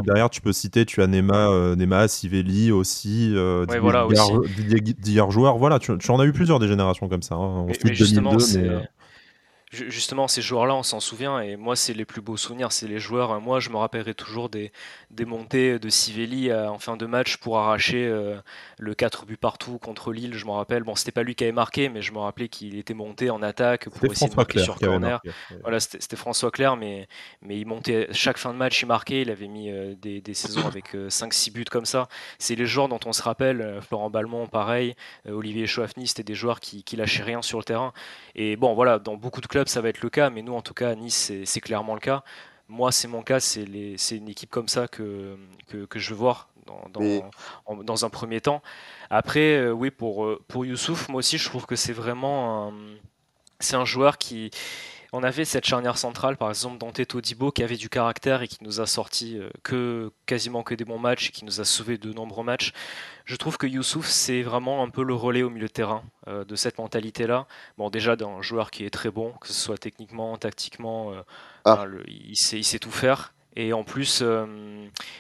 Derrière, 0.05 0.29
tu 0.29 0.39
peux 0.39 0.53
citer, 0.53 0.85
tu 0.85 1.01
as 1.01 1.07
Nema, 1.07 1.75
Nema 1.75 2.07
Sivelli 2.07 2.71
aussi, 2.71 3.33
ouais, 3.35 3.79
voilà, 3.79 4.07
Didier, 4.07 5.21
joueurs. 5.29 5.57
Voilà, 5.57 5.79
tu, 5.79 5.91
en 5.91 6.19
as 6.19 6.25
eu 6.25 6.31
plusieurs 6.31 6.59
des 6.59 6.69
générations 6.69 7.09
comme 7.09 7.23
ça. 7.23 7.35
Hein. 7.35 7.67
mais, 7.83 7.93
justement, 7.93 8.37
mais, 8.37 8.87
Justement, 9.74 10.28
ces 10.28 10.43
joueurs-là, 10.43 10.76
on 10.76 10.84
s'en 10.84 10.99
souvient, 10.99 11.39
et 11.39 11.55
moi, 11.55 11.76
c'est 11.76 11.95
les 11.95 12.05
plus 12.05 12.21
beaux 12.21 12.38
souvenirs. 12.38 12.71
C'est 12.71 12.88
les 12.88 12.99
joueurs. 12.99 13.32
Euh, 13.32 13.39
moi, 13.39 13.59
je 13.59 13.71
me 13.71 13.78
rappellerai 13.78 14.13
toujours 14.13 14.47
des, 14.47 14.71
des 15.09 15.26
montées 15.26 15.80
de 15.80 15.89
Sivelli 15.89 16.51
euh, 16.51 16.69
en 16.69 16.78
fin 16.78 16.95
de 16.95 17.07
match 17.07 17.38
pour 17.38 17.57
arracher 17.57 18.05
euh, 18.05 18.38
le 18.78 18.93
4 18.93 19.26
buts 19.26 19.36
partout 19.36 19.80
contre 19.80 20.13
Lille. 20.13 20.36
Je 20.36 20.45
me 20.45 20.51
rappelle. 20.51 20.84
Bon, 20.84 20.93
c'était 20.93 21.11
pas 21.11 21.24
lui 21.24 21.34
qui 21.34 21.43
avait 21.43 21.53
marqué, 21.53 21.89
mais 21.89 22.03
je 22.03 22.11
me 22.11 22.19
rappelais 22.19 22.49
qu'il 22.49 22.78
était 22.78 22.93
monté 22.93 23.32
en 23.32 23.41
attaque 23.41 23.89
pour 23.89 24.11
essayer 24.11 24.30
de 24.30 24.36
marquer 24.36 24.59
sur 24.59 24.76
corner. 24.78 25.19
Voilà, 25.61 25.80
c'était 25.80 26.17
François 26.17 26.51
Claire, 26.51 26.78
mais, 26.78 27.07
mais 27.41 27.59
il 27.59 27.65
montait 27.65 28.07
chaque 28.11 28.38
fin 28.38 28.53
de 28.53 28.59
match, 28.59 28.80
il 28.84 28.86
marquait. 28.86 29.24
Il 29.24 29.32
avait 29.32 29.47
mis 29.47 29.71
des, 29.97 30.21
des, 30.21 30.34
saisons 30.36 30.67
avec 30.67 30.93
5-6 30.93 31.51
buts 31.51 31.65
comme 31.65 31.86
ça. 31.86 32.07
C'est 32.38 32.55
les 32.55 32.67
joueurs 32.67 32.89
dont 32.89 32.99
on 33.07 33.13
se 33.13 33.24
rappelle. 33.24 33.80
Florent 33.82 34.11
Balmont, 34.11 34.45
pareil. 34.45 34.95
Olivier 35.28 35.65
Chouafny, 35.65 36.05
c'était 36.07 36.24
des 36.24 36.36
joueurs 36.36 36.59
qui, 36.59 36.84
qui 36.84 36.95
lâchaient 36.95 37.24
rien 37.24 37.41
sur 37.41 37.57
le 37.57 37.63
terrain. 37.63 37.91
Et 38.36 38.55
bon, 38.55 38.76
voilà, 38.76 38.99
dans 38.99 39.15
beaucoup 39.15 39.41
de 39.41 39.47
clubs 39.47 39.62
ça 39.70 39.82
va 39.82 39.89
être 39.89 40.01
le 40.01 40.09
cas, 40.09 40.30
mais 40.30 40.41
nous, 40.41 40.53
en 40.53 40.61
tout 40.61 40.74
cas, 40.74 40.89
à 40.89 40.95
Nice, 40.95 41.32
c'est 41.45 41.61
clairement 41.61 41.93
le 41.93 41.99
cas. 41.99 42.24
Moi, 42.70 42.91
c'est 42.91 43.07
mon 43.07 43.22
cas, 43.22 43.39
c'est 43.39 43.66
une 43.66 44.30
équipe 44.30 44.49
comme 44.49 44.68
ça 44.68 44.88
que, 44.88 45.38
que, 45.68 45.99
je 45.99 46.09
veux 46.09 46.16
voir 46.16 46.49
dans, 46.66 47.84
dans, 47.84 48.05
un 48.05 48.09
premier 48.09 48.41
temps. 48.41 48.61
Après, 49.09 49.57
euh, 49.57 49.72
oui, 49.72 49.91
pour, 49.91 50.26
euh, 50.26 50.41
pour 50.47 50.66
Youssouf, 50.66 51.09
moi 51.09 51.20
aussi, 51.20 51.38
je 51.38 51.45
trouve 51.45 51.66
que 51.66 51.76
c'est 51.76 51.93
vraiment 51.93 52.70
un, 52.70 52.74
c'est 53.59 53.76
un 53.76 53.86
joueur 53.86 54.18
qui, 54.18 54.49
on 55.16 55.22
avait 55.22 55.45
cette 55.45 55.66
charnière 55.66 55.99
centrale, 55.99 56.38
par 56.38 56.49
exemple, 56.49 56.80
Dante 56.80 57.05
Todibo, 57.05 57.51
qui 57.51 57.64
avait 57.64 57.78
du 57.78 57.88
caractère 57.88 58.41
et 58.41 58.47
qui 58.47 58.57
nous 58.64 58.82
a 58.82 58.88
sorti 58.88 59.38
euh, 59.38 59.47
que 59.61 60.11
quasiment 60.26 60.64
que 60.64 60.74
des 60.74 60.86
bons 60.86 60.97
matchs 60.97 61.30
et 61.30 61.32
qui 61.32 61.45
nous 61.45 61.61
a 61.61 61.66
sauvé 61.66 61.99
de 61.99 62.11
nombreux 62.11 62.43
matchs. 62.43 62.74
Je 63.26 63.36
trouve 63.36 63.57
que 63.59 63.68
Youssouf, 63.68 64.07
c'est 64.07 64.41
vraiment 64.41 64.84
un 64.84 64.89
peu 64.89 65.03
le 65.03 65.14
relais 65.14 65.43
au 65.43 65.51
milieu 65.51 65.68
de 65.68 65.72
terrain 65.72 66.03
euh, 66.28 66.43
de 66.45 66.55
cette 66.55 66.80
mentalité-là. 66.80 67.45
Bon, 67.78 67.91
déjà 67.91 68.16
d'un 68.16 68.41
joueur 68.41 68.72
qui 68.72 68.86
est 68.86 68.89
très 68.89 69.11
bon, 69.11 69.34
que 69.39 69.47
ce 69.47 69.53
soit 69.53 69.78
techniquement, 69.78 70.36
tactiquement, 70.36 71.14
euh, 71.14 71.22
ah. 71.66 71.86
il, 72.07 72.36
sait, 72.36 72.57
il 72.57 72.64
sait 72.64 72.80
tout 72.80 72.91
faire. 72.91 73.34
Et 73.55 73.72
en 73.72 73.84
plus, 73.84 74.24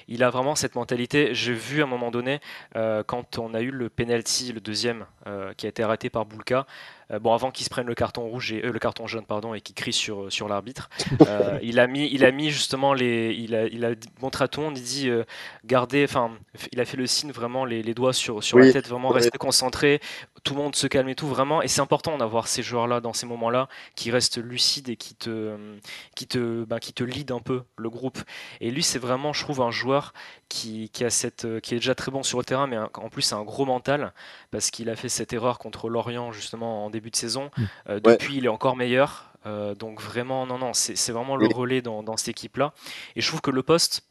il 0.07 0.23
a 0.23 0.31
vraiment 0.31 0.55
cette 0.55 0.73
mentalité. 0.73 1.35
J'ai 1.35 1.53
vu 1.53 1.81
à 1.81 1.83
un 1.83 1.87
moment 1.87 2.09
donné, 2.09 2.39
quand 3.05 3.37
on 3.37 3.53
a 3.53 3.61
eu 3.61 3.69
le 3.69 3.89
penalty, 3.91 4.51
le 4.51 4.59
deuxième, 4.59 5.05
qui 5.55 5.67
a 5.67 5.69
été 5.69 5.83
arrêté 5.83 6.09
par 6.09 6.25
Boulka, 6.25 6.65
euh, 7.13 7.19
bon, 7.19 7.33
avant 7.33 7.51
qu'il 7.51 7.63
se 7.63 7.69
prenne 7.69 7.87
le 7.87 7.95
carton 7.95 8.23
rouge 8.23 8.51
et 8.51 8.65
euh, 8.65 8.71
le 8.71 8.79
carton 8.79 9.07
jaune, 9.07 9.25
pardon, 9.25 9.53
et 9.53 9.61
qu'il 9.61 9.75
crie 9.75 9.93
sur 9.93 10.31
sur 10.31 10.47
l'arbitre, 10.47 10.89
euh, 11.27 11.59
il 11.61 11.79
a 11.79 11.87
mis, 11.87 12.09
il 12.11 12.25
a 12.25 12.31
mis 12.31 12.49
justement 12.49 12.93
les, 12.93 13.33
il 13.33 13.55
a, 13.55 13.65
il 13.67 13.85
a 13.85 13.91
montré 14.21 14.45
à 14.45 14.47
tout 14.47 14.59
le 14.59 14.67
monde, 14.67 14.77
il 14.77 14.83
dit 14.83 15.09
gardez, 15.65 16.03
enfin, 16.03 16.31
il 16.71 16.79
a 16.79 16.85
fait 16.85 16.97
le 16.97 17.07
signe 17.07 17.31
vraiment 17.31 17.65
les, 17.65 17.83
les 17.83 17.93
doigts 17.93 18.13
sur 18.13 18.43
sur 18.43 18.59
la 18.59 18.71
tête, 18.71 18.87
vraiment 18.87 19.09
rester 19.09 19.37
concentré, 19.37 20.01
tout 20.43 20.55
le 20.55 20.61
monde 20.61 20.75
se 20.75 20.87
calme 20.87 21.09
et 21.09 21.15
tout 21.15 21.27
vraiment, 21.27 21.61
et 21.61 21.67
c'est 21.67 21.81
important 21.81 22.17
d'avoir 22.17 22.47
ces 22.47 22.63
joueurs-là 22.63 22.99
dans 22.99 23.13
ces 23.13 23.25
moments-là 23.25 23.67
qui 23.95 24.11
restent 24.11 24.37
lucides 24.37 24.89
et 24.89 24.95
qui 24.95 25.15
te, 25.15 25.55
qui 26.15 26.27
te, 26.27 26.63
ben, 26.65 26.79
qui 26.79 26.93
te 26.93 27.03
lead 27.03 27.31
un 27.31 27.39
peu 27.39 27.63
le 27.77 27.89
groupe. 27.89 28.19
Et 28.61 28.71
lui, 28.71 28.83
c'est 28.83 28.99
vraiment, 28.99 29.33
je 29.33 29.43
trouve, 29.43 29.61
un 29.61 29.71
joueur 29.71 30.13
qui, 30.49 30.89
qui 30.89 31.05
a 31.05 31.09
cette, 31.09 31.61
qui 31.61 31.75
est 31.75 31.77
déjà 31.77 31.95
très 31.95 32.11
bon 32.11 32.23
sur 32.23 32.37
le 32.39 32.45
terrain, 32.45 32.67
mais 32.67 32.77
en 32.77 33.09
plus, 33.09 33.21
c'est 33.21 33.35
un 33.35 33.43
gros 33.43 33.65
mental 33.65 34.13
parce 34.51 34.71
qu'il 34.71 34.89
a 34.89 34.95
fait 34.95 35.09
cette 35.09 35.33
erreur 35.33 35.59
contre 35.59 35.89
Lorient 35.89 36.31
justement 36.31 36.85
en 36.85 36.89
début 36.89 37.02
de 37.11 37.15
saison. 37.15 37.49
Mm. 37.57 37.63
Euh, 37.89 37.99
depuis, 37.99 38.37
il 38.37 38.45
est 38.45 38.49
encore 38.49 38.75
meilleur. 38.75 39.29
Euh, 39.45 39.75
donc 39.75 40.01
vraiment, 40.01 40.45
non, 40.45 40.57
non, 40.57 40.71
c'est 40.73 41.11
vraiment 41.11 41.35
le 41.35 41.47
relais 41.47 41.81
dans, 41.81 42.17
cette 42.17 42.29
équipe-là. 42.29 42.73
Et 43.15 43.21
je 43.21 43.27
trouve 43.27 43.41
que 43.41 43.51
le 43.51 43.61
poste, 43.61 44.03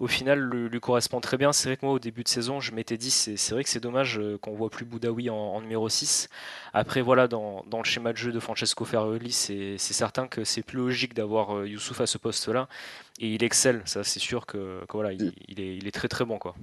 au 0.00 0.08
final, 0.08 0.40
lui, 0.40 0.80
correspond 0.80 1.20
très 1.20 1.36
bien. 1.36 1.52
C'est 1.52 1.68
vrai 1.68 1.76
que 1.76 1.86
moi, 1.86 1.94
au 1.94 1.98
début 1.98 2.24
de 2.24 2.28
saison, 2.28 2.60
je 2.60 2.72
m'étais 2.72 2.96
dit, 2.96 3.10
c'est 3.10 3.50
vrai 3.50 3.62
que 3.62 3.70
c'est 3.70 3.80
dommage 3.80 4.18
euh, 4.18 4.38
qu'on 4.38 4.54
voit 4.54 4.70
plus 4.70 4.84
Boudaoui 4.84 5.30
en, 5.30 5.60
numéro 5.60 5.88
6. 5.88 6.28
Après, 6.72 7.00
voilà, 7.00 7.28
dans, 7.28 7.64
le 7.72 7.84
schéma 7.84 8.12
de 8.12 8.18
jeu 8.18 8.32
de 8.32 8.40
Francesco 8.40 8.84
Ferrari, 8.84 9.30
c'est 9.30 9.78
certain 9.78 10.26
que 10.26 10.44
c'est 10.44 10.62
plus 10.62 10.78
logique 10.78 11.14
d'avoir 11.14 11.64
Youssouf 11.64 12.00
à 12.00 12.06
ce 12.06 12.18
poste-là. 12.18 12.68
Et 13.20 13.34
il 13.34 13.44
excelle, 13.44 13.82
ça 13.84 14.02
c'est 14.02 14.18
sûr 14.20 14.46
que, 14.46 14.80
voilà, 14.92 15.12
il, 15.12 15.26
est, 15.60 15.76
il 15.76 15.86
est 15.86 15.92
très 15.92 16.08
très 16.08 16.24
bon. 16.24 16.38
quoi. 16.38 16.56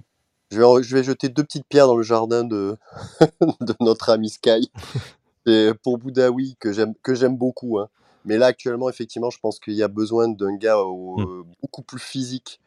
Je 0.51 0.59
vais, 0.59 0.84
je 0.84 0.95
vais, 0.95 1.03
jeter 1.03 1.30
deux 1.30 1.43
petites 1.43 1.67
pierres 1.67 1.86
dans 1.86 1.95
le 1.95 2.01
jardin 2.03 2.43
de, 2.43 2.75
de 3.61 3.75
notre 3.80 4.09
ami 4.09 4.30
Sky. 4.30 4.71
C'est 5.45 5.73
pour 5.83 5.97
Boudaoui 5.97 6.55
que 6.59 6.71
j'aime 6.73 6.93
que 7.01 7.15
j'aime 7.15 7.37
beaucoup. 7.37 7.79
Hein. 7.79 7.89
Mais 8.25 8.37
là 8.37 8.47
actuellement, 8.47 8.89
effectivement, 8.89 9.29
je 9.29 9.39
pense 9.39 9.59
qu'il 9.59 9.73
y 9.73 9.83
a 9.83 9.87
besoin 9.87 10.27
d'un 10.27 10.55
gars 10.55 10.75
mmh. 10.75 11.21
euh, 11.21 11.43
beaucoup 11.61 11.81
plus 11.81 11.99
physique 11.99 12.59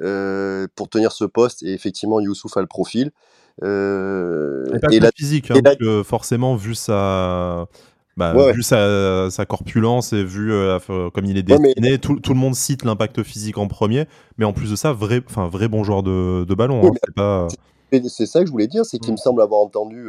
euh, 0.00 0.66
pour 0.74 0.88
tenir 0.88 1.12
ce 1.12 1.24
poste. 1.24 1.62
Et 1.62 1.72
effectivement, 1.72 2.20
Youssouf 2.20 2.56
a 2.56 2.60
le 2.60 2.66
profil. 2.66 3.10
Euh, 3.62 4.64
et 4.74 4.78
pas 4.78 4.88
et 4.90 5.00
la, 5.00 5.10
physique, 5.14 5.50
hein, 5.50 6.02
forcément, 6.04 6.56
vu 6.56 6.74
sa, 6.74 7.66
bah, 8.16 8.52
vu 8.52 8.62
sa, 8.62 9.28
sa, 9.30 9.44
corpulence 9.44 10.14
et 10.14 10.24
vu 10.24 10.52
euh, 10.52 10.78
comme 11.10 11.26
il 11.26 11.36
est 11.36 11.42
destiné, 11.42 11.98
tout, 11.98 12.20
tout, 12.20 12.32
le 12.32 12.38
monde 12.38 12.54
cite 12.54 12.84
l'impact 12.84 13.22
physique 13.22 13.58
en 13.58 13.68
premier, 13.68 14.06
mais 14.38 14.46
en 14.46 14.54
plus 14.54 14.70
de 14.70 14.76
ça, 14.76 14.92
vrai, 14.92 15.22
vrai 15.28 15.68
bon 15.68 15.84
joueur 15.84 16.02
de, 16.02 16.44
de 16.44 16.54
ballon. 16.54 16.86
Hein, 16.86 16.92
c'est 17.04 17.14
pas... 17.14 17.48
ça 18.08 18.40
que 18.40 18.46
je 18.46 18.52
voulais 18.52 18.68
dire, 18.68 18.86
c'est 18.86 18.98
qu'il 18.98 19.10
mmh. 19.10 19.16
me 19.16 19.18
semble 19.18 19.42
avoir 19.42 19.60
entendu 19.60 20.08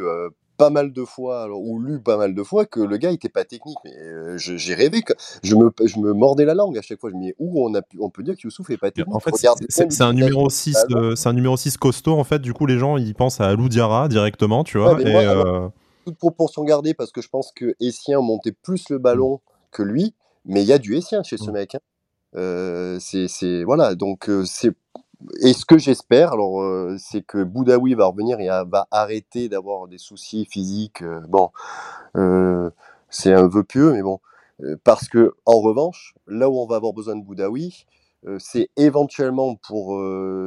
pas 0.62 0.70
mal 0.70 0.92
de 0.92 1.04
fois, 1.04 1.42
alors, 1.42 1.60
ou 1.60 1.80
lu 1.80 2.00
pas 2.00 2.16
mal 2.16 2.36
de 2.36 2.42
fois, 2.44 2.66
que 2.66 2.78
le 2.78 2.96
gars 2.96 3.10
était 3.10 3.28
pas 3.28 3.44
technique. 3.44 3.78
Mais 3.84 3.96
euh, 3.98 4.38
j'ai 4.38 4.74
rêvé, 4.74 5.02
que 5.02 5.12
je 5.42 5.56
me, 5.56 5.72
je 5.84 5.98
me 5.98 6.12
mordais 6.12 6.44
la 6.44 6.54
langue 6.54 6.78
à 6.78 6.82
chaque 6.82 7.00
fois. 7.00 7.10
Je 7.10 7.16
me 7.16 7.20
disais, 7.20 7.34
où 7.40 7.66
on, 7.66 7.74
a 7.74 7.82
pu, 7.82 7.98
on 8.00 8.10
peut 8.10 8.22
dire 8.22 8.36
que 8.36 8.42
Youssouf 8.44 8.70
est 8.70 8.76
pas 8.76 8.92
technique. 8.92 9.12
En 9.12 9.18
fait, 9.18 9.34
c'est 9.68 10.02
un 10.02 10.12
numéro 10.12 10.48
6 10.48 10.86
euh, 10.92 11.16
c'est 11.16 11.28
un 11.28 11.32
numéro 11.32 11.56
6 11.56 11.78
costaud. 11.78 12.16
En 12.16 12.22
fait, 12.22 12.38
du 12.38 12.52
coup, 12.52 12.66
les 12.66 12.78
gens 12.78 12.96
ils 12.96 13.14
pensent 13.14 13.40
à 13.40 13.48
Alou 13.48 13.68
Diarra 13.68 14.06
directement, 14.06 14.62
tu 14.62 14.78
vois. 14.78 15.00
et, 15.00 15.16
euh, 15.16 15.68
toute 16.04 16.16
proportion 16.16 16.62
gardée, 16.62 16.94
parce 16.94 17.10
que 17.10 17.22
je 17.22 17.28
pense 17.28 17.50
que 17.50 17.74
Essien 17.80 18.20
montait 18.20 18.52
plus 18.52 18.88
le 18.88 18.98
ballon 18.98 19.40
que 19.72 19.82
lui, 19.82 20.14
mais 20.44 20.62
il 20.62 20.68
y 20.68 20.72
a 20.72 20.78
du 20.78 20.96
Essien 20.96 21.24
chez 21.24 21.38
ce 21.38 21.50
mm. 21.50 21.54
mec. 21.54 21.74
Hein. 21.74 21.80
Euh, 22.36 22.98
c'est 23.00 23.64
voilà, 23.64 23.96
donc 23.96 24.28
euh, 24.28 24.44
c'est 24.46 24.72
et 25.40 25.52
ce 25.52 25.64
que 25.64 25.78
j'espère, 25.78 26.32
alors, 26.32 26.60
euh, 26.62 26.96
c'est 26.98 27.22
que 27.22 27.42
Boudaoui 27.42 27.94
va 27.94 28.06
revenir 28.06 28.40
et 28.40 28.48
va 28.48 28.86
arrêter 28.90 29.48
d'avoir 29.48 29.88
des 29.88 29.98
soucis 29.98 30.46
physiques. 30.46 31.02
bon, 31.28 31.50
c'est 33.08 33.32
un 33.32 33.46
vœu 33.46 33.64
pieux, 33.64 33.92
mais 33.92 34.02
bon, 34.02 34.20
parce 34.84 35.08
que 35.08 35.34
en 35.46 35.60
revanche, 35.60 36.14
là 36.26 36.48
où 36.48 36.58
on 36.58 36.66
va 36.66 36.76
avoir 36.76 36.92
besoin 36.92 37.16
de 37.16 37.22
Boudaoui, 37.22 37.86
c'est 38.38 38.70
éventuellement 38.76 39.56
pour 39.56 40.00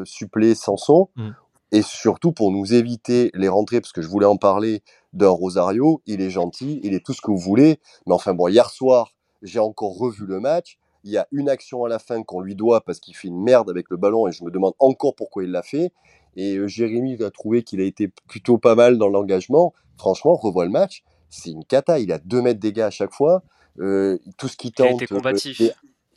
suppléer 0.06 0.56
Sanson 0.56 1.10
mm. 1.16 1.30
et 1.72 1.82
surtout 1.82 2.32
pour 2.32 2.52
nous 2.52 2.74
éviter 2.74 3.32
les 3.34 3.50
rentrées, 3.50 3.82
parce 3.82 3.92
que 3.92 4.02
je 4.02 4.08
voulais 4.08 4.26
en 4.26 4.38
parler 4.38 4.82
d'un 5.14 5.30
Rosario. 5.30 6.02
Il 6.06 6.22
est 6.22 6.30
gentil, 6.30 6.80
il 6.84 6.94
est 6.94 7.06
tout 7.06 7.14
ce 7.14 7.22
que 7.22 7.32
vous 7.32 7.38
voulez, 7.38 7.80
mais 8.08 8.14
enfin 8.14 8.34
bon, 8.34 8.48
hier 8.48 8.70
soir, 8.70 9.14
j'ai 9.42 9.60
encore 9.60 9.98
revu 9.98 10.26
le 10.26 10.40
match. 10.40 10.78
Il 11.06 11.12
y 11.12 11.18
a 11.18 11.28
une 11.32 11.50
action 11.50 11.86
à 11.86 11.90
la 11.90 12.00
fin 12.00 12.24
qu'on 12.24 12.42
lui 12.42 12.56
doit 12.56 12.82
parce 12.82 13.00
qu'il 13.00 13.16
fait 13.16 13.28
une 13.28 13.42
merde 13.42 13.70
avec 13.70 13.90
le 13.92 13.96
ballon 13.96 14.28
et 14.28 14.32
je 14.32 14.44
me 14.44 14.50
demande 14.50 14.74
encore 14.80 15.16
pourquoi 15.16 15.44
il 15.44 15.52
l'a 15.52 15.62
fait. 15.62 15.94
Et 16.36 16.58
euh, 16.58 16.68
Jérémy 16.68 17.22
a 17.24 17.30
trouvé 17.30 17.62
qu'il 17.64 17.80
a 17.80 17.84
été 17.84 18.12
plutôt 18.28 18.58
pas 18.58 18.74
mal 18.74 18.98
dans 18.98 19.08
l'engagement. 19.08 19.74
Franchement, 19.98 20.34
revoit 20.34 20.66
le 20.66 20.72
match. 20.72 21.04
C'est 21.30 21.52
une 21.52 21.64
cata. 21.64 22.00
Il 22.00 22.12
a 22.12 22.18
deux 22.18 22.42
mètres 22.42 22.60
d'égal 22.60 22.88
à 22.88 22.92
chaque 22.92 23.14
fois. 23.14 23.44
Euh, 23.80 24.18
tout 24.38 24.48
ce 24.48 24.58
qui 24.58 24.72
tente. 24.72 24.88
Il 24.88 24.92
a 24.94 24.96
été 25.04 25.14
euh, 25.14 25.18
combatif. 25.18 25.62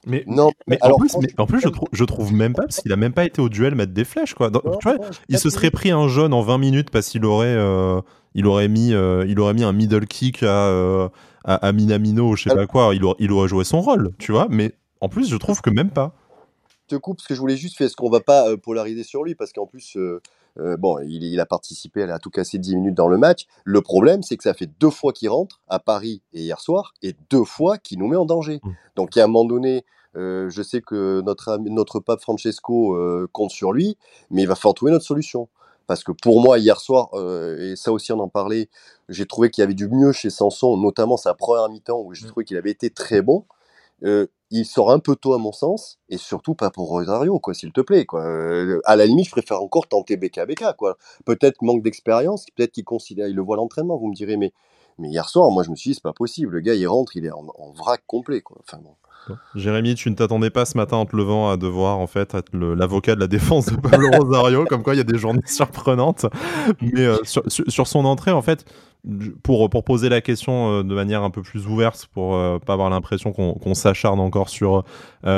Mais, 0.07 0.25
non, 0.27 0.53
mais, 0.67 0.79
alors, 0.81 0.97
en 0.97 1.01
plus, 1.01 1.17
mais 1.21 1.29
en 1.39 1.47
plus 1.47 1.61
je, 1.61 1.69
trouve, 1.69 1.89
je 1.93 2.05
trouve 2.05 2.33
même 2.33 2.55
pas, 2.55 2.63
parce 2.63 2.81
qu'il 2.81 2.93
a 2.93 2.97
même 2.97 3.13
pas 3.13 3.25
été 3.25 3.43
au 3.43 3.49
duel 3.49 3.75
mettre 3.75 3.93
des 3.93 4.05
flèches. 4.05 4.35
Quoi. 4.35 4.51
tu 4.51 4.61
vois, 4.83 4.97
il 5.29 5.39
se 5.39 5.51
serait 5.51 5.71
pris 5.71 5.91
un 5.91 6.09
jaune 6.09 6.33
en 6.33 6.41
20 6.41 6.59
minutes 6.59 6.91
parce 6.91 7.09
qu'il 7.09 7.25
aurait, 7.25 7.57
il 8.35 8.47
aurait, 8.47 8.69
mis, 8.69 8.91
il 8.91 9.41
aurait 9.41 9.55
mis 9.55 9.65
un 9.65 9.73
middle 9.73 10.07
kick 10.07 10.43
à, 10.45 11.11
à, 11.45 11.73
Minamino, 11.73 12.37
je 12.37 12.49
sais 12.49 12.55
pas 12.55 12.67
quoi, 12.67 12.95
il, 12.95 13.03
il 13.19 13.33
aurait 13.33 13.49
joué 13.49 13.65
son 13.65 13.81
rôle, 13.81 14.13
tu 14.19 14.33
vois. 14.33 14.47
Mais 14.51 14.73
en 15.01 15.09
plus, 15.09 15.29
je 15.29 15.37
trouve 15.37 15.61
que 15.61 15.71
même 15.71 15.91
pas. 15.91 16.15
Je 16.91 16.97
te 16.97 17.01
coupe 17.01 17.19
parce 17.19 17.27
que 17.27 17.35
je 17.35 17.41
voulais 17.41 17.57
juste 17.57 17.77
faire 17.77 17.91
ce 17.91 17.97
qu'on 17.97 18.11
va 18.11 18.21
pas 18.21 18.49
euh, 18.49 18.57
polariser 18.57 19.03
sur 19.03 19.23
lui? 19.23 19.35
Parce 19.35 19.53
qu'en 19.53 19.67
plus, 19.67 19.97
euh, 20.59 20.73
euh, 20.73 20.77
bon, 20.77 20.99
il, 21.01 21.41
a 21.41 21.47
participé, 21.47 22.01
elle 22.01 22.11
a 22.11 22.19
tout 22.19 22.31
cassé 22.31 22.59
10 22.59 22.77
minutes 22.77 22.95
dans 22.95 23.09
le 23.09 23.19
match. 23.19 23.47
Le 23.65 23.81
problème, 23.81 24.23
c'est 24.23 24.37
que 24.37 24.43
ça 24.43 24.55
fait 24.55 24.69
deux 24.81 24.91
fois 24.91 25.13
qu'il 25.13 25.31
rentre 25.31 25.61
à 25.69 25.79
Paris 25.79 26.23
et 26.33 26.43
hier 26.43 26.61
soir 26.61 26.95
et 27.03 27.17
deux 27.31 27.45
fois 27.45 27.79
qu'il 27.79 27.99
nous 27.99 28.09
met 28.09 28.17
en 28.17 28.27
danger. 28.27 28.61
Mmh. 28.63 28.71
Donc, 28.97 29.17
à 29.17 29.25
un 29.25 29.27
moment 29.27 29.45
donné, 29.45 29.85
je 30.15 30.63
sais 30.63 30.81
que 30.81 31.21
notre, 31.21 31.59
notre 31.59 32.01
pape 32.01 32.21
Francesco 32.21 32.99
compte 33.33 33.53
sur 33.53 33.73
lui, 33.73 33.97
mais 34.31 34.43
il 34.43 34.49
va 34.49 34.57
falloir 34.57 34.75
trouver 34.75 34.91
notre 34.91 35.05
solution. 35.05 35.49
Parce 35.87 36.03
que 36.03 36.11
pour 36.11 36.43
moi, 36.43 36.59
hier 36.59 36.81
soir, 36.81 37.11
et 37.61 37.77
ça 37.77 37.93
aussi 37.93 38.11
on 38.13 38.19
en 38.19 38.29
parlait, 38.29 38.69
j'ai 39.09 39.27
trouvé 39.27 39.49
qu'il 39.51 39.63
y 39.63 39.65
avait 39.65 39.75
du 39.75 39.89
mieux 39.89 40.11
chez 40.11 40.29
Sanson, 40.29 40.77
notamment 40.77 41.17
sa 41.17 41.35
première 41.35 41.69
mi-temps 41.69 42.01
où 42.01 42.15
j'ai 42.15 42.25
mmh. 42.25 42.29
trouvé 42.31 42.45
qu'il 42.45 42.57
avait 42.57 42.73
été 42.73 42.91
très 42.91 43.23
bon. 43.23 43.45
Il 44.51 44.65
sort 44.65 44.91
un 44.91 44.99
peu 44.99 45.17
tôt 45.17 45.35
à 45.35 45.39
mon 45.39 45.53
sens, 45.53 45.99
et 46.09 46.17
surtout 46.17 46.55
pas 46.55 46.71
pour 46.71 46.89
Rosario, 46.89 47.39
quoi, 47.39 47.55
s'il 47.55 47.73
te 47.73 47.81
plaît, 47.81 48.07
quoi. 48.07 48.25
à 48.85 48.97
la 48.97 49.07
limite, 49.07 49.27
je 49.27 49.31
préfère 49.33 49.63
encore 49.63 49.89
tenter 49.89 50.17
BKBK, 50.17 50.77
quoi. 50.77 50.97
Peut-être 51.25 51.63
manque 51.63 51.83
d'expérience, 51.83 52.47
peut-être 52.57 52.73
qu'il 52.73 52.85
considère, 52.85 53.29
il 53.29 53.35
le 53.35 53.43
voit 53.43 53.57
l'entraînement, 53.57 53.97
vous 53.97 54.09
me 54.09 54.15
direz, 54.15 54.37
mais, 54.37 54.53
mais 54.99 55.09
hier 55.09 55.29
soir, 55.29 55.51
moi, 55.51 55.63
je 55.63 55.71
me 55.71 55.77
suis 55.77 55.91
dit, 55.91 55.95
c'est 55.95 56.03
pas 56.03 56.13
possible. 56.13 56.55
Le 56.55 56.61
gars, 56.61 56.75
il 56.75 56.87
rentre, 56.87 57.17
il 57.17 57.25
est 57.25 57.31
en, 57.31 57.73
vrac 57.77 58.03
complet, 58.07 58.41
quoi. 58.41 58.59
Enfin 58.61 58.79
bon. 58.83 58.95
Jérémy, 59.55 59.95
tu 59.95 60.11
ne 60.11 60.15
t'attendais 60.15 60.49
pas 60.49 60.65
ce 60.65 60.77
matin 60.77 60.97
en 60.97 61.05
te 61.05 61.15
levant 61.15 61.51
à 61.51 61.59
devoir 61.59 61.99
en 61.99 62.07
fait 62.07 62.35
être 62.35 62.49
l'avocat 62.55 63.15
de 63.15 63.21
la 63.21 63.27
défense 63.27 63.67
de 63.67 63.77
Pablo 63.77 64.09
Rosario, 64.19 64.65
comme 64.65 64.83
quoi 64.83 64.95
il 64.95 64.99
y 64.99 65.01
a 65.01 65.05
des 65.05 65.19
journées 65.19 65.43
surprenantes. 65.45 66.25
Mais 66.81 67.05
euh, 67.05 67.19
sur, 67.25 67.87
son 67.87 68.05
entrée, 68.07 68.31
en 68.31 68.43
fait, 68.43 68.65
pour, 69.43 69.71
pour 69.71 69.85
poser 69.85 70.09
la 70.09 70.21
question 70.21 70.71
euh, 70.71 70.83
de 70.83 70.95
manière 70.95 71.23
un 71.23 71.31
peu 71.31 71.43
plus 71.43 71.67
ouverte, 71.67 72.09
pour 72.13 72.35
euh, 72.35 72.59
pas 72.59 72.75
avoir 72.75 72.91
l'impression 72.91 73.33
qu'on 73.33 73.75
s'acharne 73.75 74.21
encore 74.21 74.49
sur, 74.49 74.85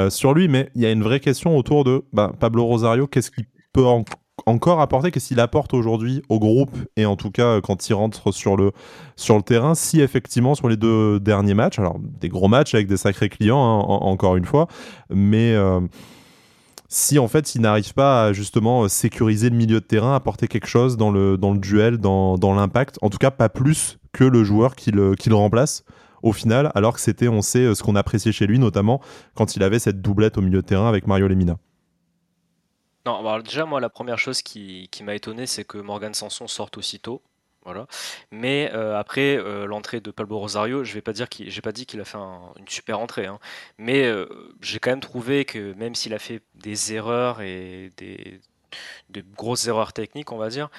sur 0.08 0.34
lui, 0.34 0.48
mais 0.48 0.70
il 0.74 0.82
y 0.82 0.86
a 0.86 0.90
une 0.90 1.02
vraie 1.02 1.20
question 1.20 1.56
autour 1.56 1.84
de 1.84 2.04
bah, 2.12 2.32
Pablo 2.38 2.64
Rosario, 2.64 3.06
qu'est-ce 3.06 3.30
qu'il 3.30 3.46
peut 3.72 3.86
en 3.86 4.04
encore 4.46 4.80
apporter 4.80 5.10
Qu'est-ce 5.10 5.28
qu'il 5.28 5.40
apporte 5.40 5.74
aujourd'hui 5.74 6.22
au 6.28 6.38
groupe 6.38 6.76
et 6.96 7.06
en 7.06 7.16
tout 7.16 7.30
cas 7.30 7.60
quand 7.60 7.88
il 7.88 7.94
rentre 7.94 8.32
sur 8.32 8.56
le, 8.56 8.72
sur 9.16 9.36
le 9.36 9.42
terrain 9.42 9.74
Si 9.74 10.00
effectivement 10.00 10.54
sur 10.54 10.68
les 10.68 10.76
deux 10.76 11.20
derniers 11.20 11.54
matchs, 11.54 11.78
alors 11.78 11.98
des 11.98 12.28
gros 12.28 12.48
matchs 12.48 12.74
avec 12.74 12.86
des 12.86 12.96
sacrés 12.96 13.28
clients 13.28 13.58
hein, 13.58 13.84
encore 13.86 14.36
une 14.36 14.44
fois, 14.44 14.66
mais 15.10 15.52
euh, 15.54 15.80
si 16.90 17.20
en 17.20 17.28
fait 17.28 17.54
il 17.54 17.62
n'arrive 17.62 17.94
pas 17.94 18.24
à 18.24 18.32
justement 18.32 18.88
sécuriser 18.88 19.48
le 19.48 19.56
milieu 19.56 19.80
de 19.80 19.86
terrain, 19.86 20.14
apporter 20.14 20.48
quelque 20.48 20.66
chose 20.66 20.96
dans 20.96 21.10
le, 21.10 21.38
duel, 21.54 21.98
dans, 21.98 22.54
l'impact, 22.54 22.98
en 23.00 23.08
tout 23.08 23.18
cas 23.18 23.30
pas 23.30 23.48
plus 23.48 23.98
que 24.12 24.24
le 24.24 24.42
joueur 24.42 24.74
qui 24.74 24.90
le, 24.90 25.14
remplace 25.30 25.84
au 26.22 26.32
final, 26.32 26.70
alors 26.74 26.94
que 26.94 27.00
c'était, 27.00 27.28
on 27.28 27.40
sait, 27.40 27.74
ce 27.74 27.82
qu'on 27.82 27.96
appréciait 27.96 28.32
chez 28.32 28.46
lui, 28.46 28.58
notamment 28.58 29.00
quand 29.34 29.56
il 29.56 29.62
avait 29.62 29.78
cette 29.78 30.02
doublette 30.02 30.36
au 30.36 30.42
milieu 30.42 30.60
de 30.60 30.66
terrain 30.66 30.88
avec 30.88 31.06
Mario 31.06 31.28
Lemina. 31.28 31.56
Non, 33.06 33.22
bah, 33.22 33.40
déjà, 33.40 33.64
moi, 33.64 33.80
la 33.80 33.88
première 33.88 34.18
chose 34.18 34.42
qui, 34.42 34.90
m'a 35.02 35.14
étonné, 35.14 35.46
c'est 35.46 35.64
que 35.64 35.78
Morgan 35.78 36.12
Sanson 36.12 36.46
sorte 36.48 36.76
aussitôt. 36.76 37.22
Voilà. 37.64 37.86
Mais 38.30 38.70
euh, 38.72 38.98
après 38.98 39.36
euh, 39.36 39.66
l'entrée 39.66 40.00
de 40.00 40.10
Pablo 40.10 40.38
Rosario, 40.38 40.82
je 40.82 40.94
vais 40.94 41.02
pas 41.02 41.12
dire 41.12 41.28
qu'il, 41.28 41.50
j'ai 41.50 41.60
pas 41.60 41.72
dit 41.72 41.84
qu'il 41.84 42.00
a 42.00 42.04
fait 42.04 42.16
une 42.16 42.68
super 42.68 42.98
entrée, 43.00 43.26
hein. 43.26 43.38
mais 43.76 44.04
euh, 44.06 44.26
j'ai 44.62 44.78
quand 44.78 44.90
même 44.90 45.00
trouvé 45.00 45.44
que 45.44 45.74
même 45.74 45.94
s'il 45.94 46.14
a 46.14 46.18
fait 46.18 46.42
des 46.54 46.94
erreurs 46.94 47.42
et 47.42 47.90
des 47.98 48.40
grosses 49.36 49.66
erreurs 49.66 49.92
techniques, 49.92 50.32
on 50.32 50.38
va 50.38 50.48
dire, 50.48 50.70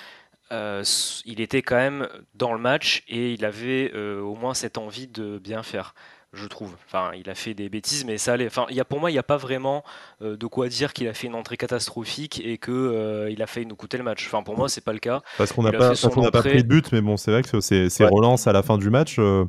il 0.51 1.39
était 1.39 1.61
quand 1.61 1.77
même 1.77 2.09
dans 2.33 2.51
le 2.51 2.59
match 2.59 3.03
et 3.07 3.31
il 3.33 3.45
avait 3.45 3.93
au 3.93 4.35
moins 4.35 4.53
cette 4.53 4.77
envie 4.77 5.07
de 5.07 5.37
bien 5.39 5.63
faire 5.63 5.93
je 6.33 6.47
trouve. 6.47 6.75
Enfin, 6.85 7.11
il 7.17 7.29
a 7.29 7.35
fait 7.35 7.53
des 7.53 7.67
bêtises, 7.67 8.05
mais 8.05 8.17
ça 8.17 8.33
allait. 8.33 8.47
Enfin, 8.47 8.65
il 8.69 8.75
y 8.75 8.79
a, 8.79 8.85
pour 8.85 8.99
moi, 8.99 9.09
il 9.09 9.13
n'y 9.13 9.19
a 9.19 9.23
pas 9.23 9.37
vraiment 9.37 9.83
euh, 10.21 10.37
de 10.37 10.45
quoi 10.47 10.69
dire 10.69 10.93
qu'il 10.93 11.07
a 11.07 11.13
fait 11.13 11.27
une 11.27 11.35
entrée 11.35 11.57
catastrophique 11.57 12.41
et 12.43 12.57
qu'il 12.57 12.73
euh, 12.73 13.29
il 13.29 13.41
a 13.41 13.47
failli 13.47 13.65
nous 13.65 13.75
coûter 13.75 13.97
le 13.97 14.03
match. 14.03 14.25
Enfin, 14.27 14.41
pour 14.41 14.55
moi, 14.55 14.69
c'est 14.69 14.83
pas 14.83 14.93
le 14.93 14.99
cas. 14.99 15.21
Parce 15.37 15.51
qu'on 15.51 15.63
n'a 15.63 15.71
pas, 15.71 15.93
pas, 16.31 16.41
pris 16.41 16.63
de 16.63 16.67
but, 16.67 16.91
mais 16.93 17.01
bon, 17.01 17.17
c'est 17.17 17.31
vrai 17.31 17.43
que 17.43 17.59
c'est 17.59 17.85
ouais. 17.85 18.09
relances 18.09 18.47
à 18.47 18.53
la 18.53 18.63
fin 18.63 18.77
du 18.77 18.89
match. 18.89 19.17
Euh, 19.19 19.45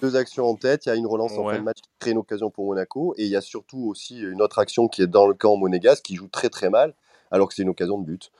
Deux 0.00 0.16
actions 0.16 0.46
en 0.46 0.54
tête, 0.54 0.86
il 0.86 0.88
y 0.88 0.92
a 0.92 0.94
une 0.94 1.06
relance 1.06 1.32
en 1.32 1.48
fin 1.48 1.58
de 1.58 1.64
match 1.64 1.78
qui 1.82 1.90
crée 1.98 2.10
une 2.12 2.18
occasion 2.18 2.50
pour 2.50 2.66
Monaco, 2.66 3.14
et 3.18 3.24
il 3.24 3.30
y 3.30 3.36
a 3.36 3.42
surtout 3.42 3.86
aussi 3.88 4.18
une 4.18 4.40
autre 4.40 4.58
action 4.58 4.88
qui 4.88 5.02
est 5.02 5.06
dans 5.06 5.26
le 5.26 5.34
camp 5.34 5.56
monégasque 5.56 6.04
qui 6.04 6.16
joue 6.16 6.28
très 6.28 6.48
très 6.48 6.70
mal, 6.70 6.94
alors 7.30 7.48
que 7.48 7.54
c'est 7.54 7.62
une 7.62 7.68
occasion 7.68 7.98
de 7.98 8.06
but. 8.06 8.32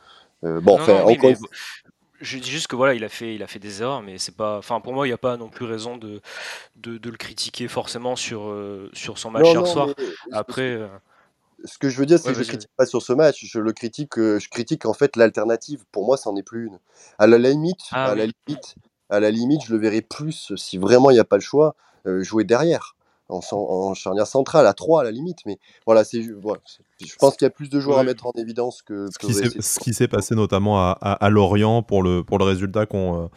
bon, 0.43 0.75
enfin, 0.75 1.03
encore 1.03 1.33
je 2.23 2.39
dis 2.39 2.51
juste 2.51 2.69
que 2.69 2.77
voilà, 2.77 2.95
il 2.95 3.05
a 3.05 3.09
fait, 3.09 3.35
il 3.35 3.43
a 3.43 3.47
fait 3.47 3.59
des 3.59 3.83
erreurs, 3.83 4.03
mais 4.03 4.17
c'est 4.17 4.35
pas. 4.35 4.59
Enfin, 4.59 4.81
pour 4.81 4.95
moi, 4.95 5.07
il 5.07 5.11
n'y 5.11 5.15
a 5.15 5.19
pas 5.19 5.37
non 5.37 5.49
plus 5.49 5.65
raison 5.65 5.97
de, 5.97 6.21
de, 6.77 7.11
le 7.11 7.17
critiquer 7.17 7.69
forcément 7.69 8.17
sur, 8.17 8.45
euh, 8.45 8.89
sur 8.95 9.19
son 9.19 9.31
match 9.31 9.47
hier 9.47 9.67
soir. 9.67 9.89
Après. 10.33 10.73
Euh, 10.73 10.89
ce 11.65 11.79
que 11.79 11.89
je 11.89 11.97
veux 11.97 12.07
dire, 12.07 12.19
c'est 12.19 12.31
que 12.31 12.35
je 12.35 12.41
ne 12.41 12.45
critique 12.45 12.73
pas 12.77 12.87
sur 12.87 13.03
ce 13.03 13.13
match, 13.13 13.45
je 13.45 13.61
le 13.61 13.73
critique, 13.73 14.19
euh, 14.19 14.41
je 14.41 14.49
critique 14.49 14.85
en 14.85 14.95
fait 14.95 15.15
l'alternative. 15.15 15.85
Pour 15.93 16.05
moi, 16.05 16.17
c'en 16.17 16.35
est 16.35 16.43
plus 16.43 16.67
une. 16.67 16.81
À 17.21 17.29
la 17.29 17.39
limite, 17.39 17.79
ah 17.93 18.07
à 18.07 18.15
la 18.17 18.27
limite, 18.27 18.75
à 19.11 19.21
la 19.21 19.31
limite, 19.31 19.67
je 19.67 19.73
le 19.73 19.79
verrai 19.79 20.01
plus 20.01 20.53
si 20.57 20.77
vraiment 20.77 21.11
il 21.11 21.15
n'y 21.15 21.21
a 21.21 21.25
pas 21.25 21.37
le 21.37 21.43
choix, 21.43 21.77
jouer 22.05 22.43
derrière 22.43 22.97
en, 23.33 23.95
charnière 23.95 24.27
centrale, 24.27 24.67
à 24.67 24.73
3 24.73 25.01
à 25.01 25.05
la 25.05 25.11
limite. 25.11 25.39
Mais 25.47 25.59
voilà, 25.87 26.05
c'est 26.05 26.23
voilà, 26.41 26.61
je 27.01 27.15
pense 27.17 27.37
qu'il 27.37 27.47
y 27.47 27.49
a 27.49 27.51
plus 27.51 27.69
de 27.69 27.81
joueurs 27.81 27.99
à 27.99 28.05
mettre 28.05 28.27
en 28.27 28.33
évidence 28.33 28.83
que. 28.83 29.07
ce 29.11 29.79
qui 29.81 29.95
s'est 29.95 30.09
passé 30.09 30.35
notamment 30.35 30.79
à, 30.81 30.91
à, 30.93 31.31
Lorient 31.31 31.83
pour 31.83 32.03
le, 32.03 32.23
pour 32.23 32.39
le 32.39 32.45
résultat 32.45 32.87
qu'on 32.87 33.31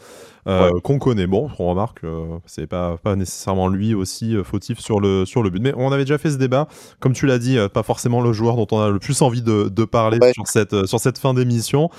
euh, 0.48 0.70
qu'on 0.84 1.00
connaît. 1.00 1.26
Bon, 1.26 1.50
on 1.58 1.70
remarque, 1.70 2.04
euh, 2.04 2.38
c'est 2.46 2.68
pas, 2.68 2.98
pas 2.98 3.16
nécessairement 3.16 3.68
lui 3.68 3.96
aussi 3.96 4.36
euh, 4.36 4.44
fautif 4.44 4.80
sur 4.80 5.00
le, 5.00 5.26
sur 5.26 5.42
le 5.42 5.50
but. 5.50 5.62
Mais 5.62 5.74
on 5.76 5.92
avait 5.92 6.04
déjà 6.04 6.20
fait 6.20 6.30
ce 6.30 6.38
débat. 6.38 6.68
Comme 7.00 7.14
tu 7.14 7.26
l'as 7.26 7.40
dit, 7.40 7.58
pas 7.74 7.84
forcément 7.84 8.22
le 8.22 8.32
joueur 8.32 8.56
dont 8.56 8.68
on 8.72 8.80
a 8.80 8.90
le 8.90 9.00
plus 9.00 9.22
envie 9.22 9.42
de, 9.42 9.70
de 9.70 9.86
parler 9.86 10.20
sur, 10.34 10.48
cette, 10.48 10.86
sur 10.86 11.00
cette 11.00 11.18
fin 11.18 11.34
d'émission. 11.34 11.90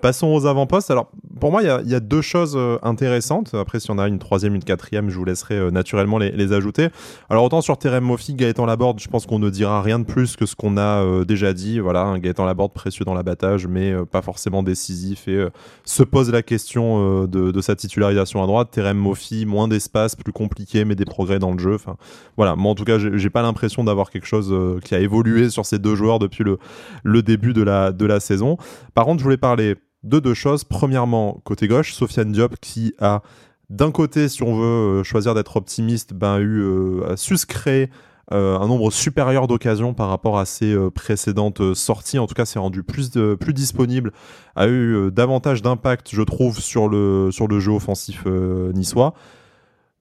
passons 0.00 0.28
aux 0.28 0.46
avant-postes. 0.46 0.90
Alors, 0.90 1.10
pour 1.40 1.50
moi, 1.50 1.62
il 1.62 1.66
y 1.66 1.70
a, 1.70 1.80
y 1.82 1.94
a, 1.94 2.00
deux 2.00 2.22
choses 2.22 2.58
intéressantes. 2.82 3.54
Après, 3.54 3.80
si 3.80 3.90
on 3.90 3.98
a 3.98 4.06
une 4.06 4.18
troisième, 4.18 4.54
une 4.54 4.64
quatrième, 4.64 5.10
je 5.10 5.18
vous 5.18 5.24
laisserai 5.24 5.70
naturellement 5.70 6.18
les, 6.18 6.30
les, 6.30 6.52
ajouter. 6.52 6.88
Alors, 7.28 7.44
autant 7.44 7.60
sur 7.60 7.76
Terem 7.78 8.04
Mofi, 8.04 8.34
Gaëtan 8.34 8.66
Laborde, 8.66 9.00
je 9.00 9.08
pense 9.08 9.26
qu'on 9.26 9.38
ne 9.38 9.50
dira 9.50 9.82
rien 9.82 9.98
de 9.98 10.04
plus 10.04 10.36
que 10.36 10.46
ce 10.46 10.54
qu'on 10.54 10.76
a 10.76 11.24
déjà 11.24 11.52
dit. 11.52 11.80
Voilà, 11.80 12.02
un 12.02 12.18
Gaëtan 12.18 12.44
Laborde 12.44 12.72
précieux 12.72 13.04
dans 13.04 13.14
l'abattage, 13.14 13.66
mais 13.66 13.92
pas 14.10 14.22
forcément 14.22 14.62
décisif 14.62 15.26
et 15.28 15.46
se 15.84 16.02
pose 16.02 16.30
la 16.30 16.42
question 16.42 17.24
de, 17.24 17.50
de 17.50 17.60
sa 17.60 17.74
titularisation 17.88 18.42
à 18.42 18.46
droite, 18.46 18.68
Terem 18.70 18.96
Mofi, 18.96 19.46
moins 19.46 19.66
d'espace, 19.66 20.14
plus 20.14 20.32
compliqué, 20.32 20.84
mais 20.84 20.94
des 20.94 21.04
progrès 21.04 21.38
dans 21.38 21.52
le 21.52 21.58
jeu. 21.58 21.74
Enfin, 21.74 21.96
voilà, 22.36 22.54
moi 22.54 22.72
en 22.72 22.74
tout 22.74 22.84
cas, 22.84 22.98
j'ai 22.98 23.30
pas 23.30 23.42
l'impression 23.42 23.82
d'avoir 23.84 24.10
quelque 24.10 24.26
chose 24.26 24.52
euh, 24.52 24.78
qui 24.84 24.94
a 24.94 25.00
évolué 25.00 25.50
sur 25.50 25.66
ces 25.66 25.78
deux 25.78 25.94
joueurs 25.94 26.18
depuis 26.18 26.44
le, 26.44 27.22
début 27.22 27.52
de 27.52 27.62
la, 27.62 28.20
saison. 28.20 28.56
Par 28.94 29.04
contre, 29.04 29.18
je 29.18 29.24
voulais 29.24 29.36
parler 29.36 29.76
de 30.02 30.18
deux 30.20 30.34
choses. 30.34 30.64
Premièrement, 30.64 31.40
côté 31.44 31.68
gauche, 31.68 31.92
Sofiane 31.92 32.32
Diop 32.32 32.56
qui 32.60 32.94
a 33.00 33.22
d'un 33.70 33.90
côté, 33.90 34.28
si 34.28 34.42
on 34.42 34.56
veut 34.56 35.00
euh, 35.00 35.04
choisir 35.04 35.34
d'être 35.34 35.56
optimiste, 35.56 36.14
ben, 36.14 36.38
eu, 36.38 36.62
euh, 36.62 37.16
su 37.16 37.36
se 37.36 37.44
créer 37.44 37.90
un 38.30 38.66
nombre 38.66 38.90
supérieur 38.90 39.46
d'occasions 39.46 39.94
par 39.94 40.08
rapport 40.08 40.38
à 40.38 40.44
ses 40.44 40.76
précédentes 40.94 41.74
sorties. 41.74 42.18
En 42.18 42.26
tout 42.26 42.34
cas, 42.34 42.44
s'est 42.44 42.58
rendu 42.58 42.82
plus, 42.82 43.10
plus 43.40 43.54
disponible, 43.54 44.12
a 44.54 44.68
eu 44.68 45.10
davantage 45.10 45.62
d'impact, 45.62 46.10
je 46.12 46.22
trouve, 46.22 46.60
sur 46.60 46.88
le, 46.88 47.30
sur 47.32 47.48
le 47.48 47.58
jeu 47.60 47.72
offensif 47.72 48.26
niçois. 48.26 49.14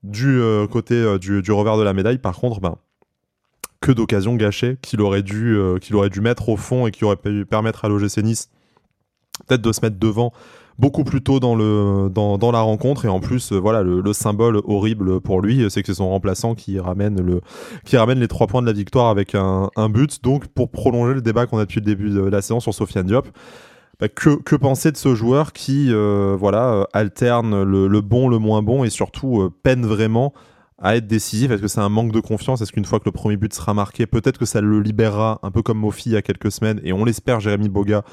Du 0.03 0.41
côté 0.71 1.17
du, 1.19 1.41
du, 1.41 1.51
revers 1.51 1.77
de 1.77 1.83
la 1.83 1.93
médaille, 1.93 2.17
par 2.17 2.35
contre, 2.35 2.59
ben, 2.59 2.75
que 3.79 3.91
d'occasions 3.91 4.35
gâchées 4.35 4.77
qu'il 4.81 5.01
aurait, 5.01 5.23
dû, 5.23 5.57
qu'il 5.81 5.95
aurait 5.95 6.09
dû 6.09 6.19
mettre 6.19 6.49
au 6.49 6.57
fond 6.57 6.87
et 6.87 6.91
qui 6.91 7.05
aurait 7.05 7.15
pu 7.15 7.45
permettre 7.45 7.85
à 7.85 7.87
l'OGC 7.87 8.17
Nice 8.23 8.49
peut-être 9.45 9.61
de 9.61 9.71
se 9.71 9.81
mettre 9.81 9.97
devant 9.97 10.33
beaucoup 10.79 11.03
plus 11.03 11.21
tôt 11.21 11.39
dans, 11.39 11.55
le, 11.55 12.09
dans, 12.09 12.37
dans 12.37 12.51
la 12.51 12.61
rencontre. 12.61 13.05
Et 13.05 13.07
en 13.07 13.19
plus 13.19 13.51
euh, 13.51 13.57
voilà 13.57 13.83
le, 13.83 14.13
symbole 14.13 14.61
horrible 14.65 15.21
pour 15.21 15.41
lui 15.41 15.65
c'est 15.69 15.81
que 15.81 15.87
c'est 15.87 15.97
son 15.97 16.09
remplaçant 16.09 16.55
qui 16.55 16.79
ramène, 16.79 17.21
le, 17.21 17.41
qui 17.85 17.97
ramène 17.97 18.19
les 18.19 18.27
trois 18.27 18.47
points 18.47 18.61
de 18.61 18.67
la 18.67 18.73
victoire 18.73 19.07
avec 19.07 19.35
un, 19.35 19.69
un 19.75 19.89
but. 19.89 20.23
Donc 20.23 20.47
pour 20.47 20.69
prolonger 20.69 21.13
le 21.13 21.21
débat 21.21 21.45
qu'on 21.45 21.57
a 21.57 21.65
depuis 21.65 21.79
le 21.79 21.85
début 21.85 22.09
de 22.09 22.21
la 22.21 22.41
séance 22.41 22.63
sur 22.63 22.73
Sofiane 22.73 23.05
Diop 23.05 23.27
bah, 23.99 24.09
que, 24.09 24.41
que, 24.41 24.55
penser 24.55 24.91
de 24.91 24.97
ce 24.97 25.15
joueur 25.15 25.53
qui 25.53 25.87
euh, 25.91 26.35
voilà 26.39 26.73
euh, 26.73 26.83
alterne 26.93 27.63
le, 27.63 27.87
le, 27.87 28.01
bon 28.01 28.29
le 28.29 28.37
moins 28.37 28.61
bon 28.61 28.83
et 28.83 28.89
surtout 28.89 29.49
peine 29.63 29.85
vraiment 29.85 30.33
à 30.79 30.95
être 30.95 31.07
décisif? 31.07 31.51
Est-ce 31.51 31.61
que 31.61 31.67
c'est 31.67 31.81
un 31.81 31.89
manque 31.89 32.11
de 32.11 32.19
confiance? 32.19 32.61
Est-ce 32.61 32.71
qu'une 32.71 32.85
fois 32.85 32.99
que 32.99 33.05
le 33.05 33.11
premier 33.11 33.37
but 33.37 33.53
sera 33.53 33.73
marqué, 33.73 34.05
peut-être 34.05 34.37
que 34.37 34.45
ça 34.45 34.61
le 34.61 34.79
libérera, 34.79 35.39
un 35.43 35.51
peu 35.51 35.61
comme 35.61 35.79
Mofi 35.79 36.09
il 36.09 36.13
y 36.13 36.17
a 36.17 36.21
quelques 36.21 36.51
semaines, 36.51 36.79
et 36.83 36.93
on 36.93 37.03
l'espère, 37.03 37.39
Jérémy 37.39 37.69
Boga, 37.69 38.03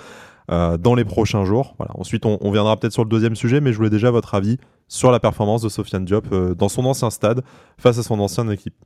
euh, 0.50 0.76
dans 0.76 0.94
les 0.94 1.04
prochains 1.04 1.44
jours. 1.44 1.74
Ensuite, 1.94 2.26
on, 2.26 2.50
viendra 2.50 2.76
peut-être 2.76 2.92
sur 2.92 3.04
le 3.04 3.08
deuxième 3.08 3.36
sujet, 3.36 3.60
mais 3.60 3.72
je 3.72 3.78
voulais 3.78 3.90
déjà 3.90 4.10
votre 4.10 4.34
avis 4.34 4.58
sur 4.88 5.10
la 5.10 5.18
performance 5.18 5.62
de 5.62 5.68
Sofiane 5.68 6.04
Diop 6.04 6.26
euh, 6.32 6.54
dans 6.54 6.68
son 6.68 6.84
ancien 6.84 7.10
stade 7.10 7.42
face 7.78 7.98
à 7.98 8.02
son 8.02 8.20
ancienne 8.20 8.50
équipe. 8.50 8.76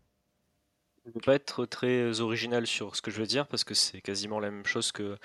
Je 1.04 1.10
ne 1.10 1.14
vais 1.14 1.24
pas 1.24 1.34
être 1.34 1.64
très 1.64 2.20
original 2.20 2.66
sur 2.66 2.94
ce 2.94 3.00
que 3.00 3.10
je 3.10 3.18
veux 3.18 3.26
dire 3.26 3.46
parce 3.46 3.64
que 3.64 3.72
c'est 3.72 4.02
quasiment 4.02 4.40
la 4.40 4.50
même 4.50 4.66
chose 4.66 4.92
que, 4.92 5.16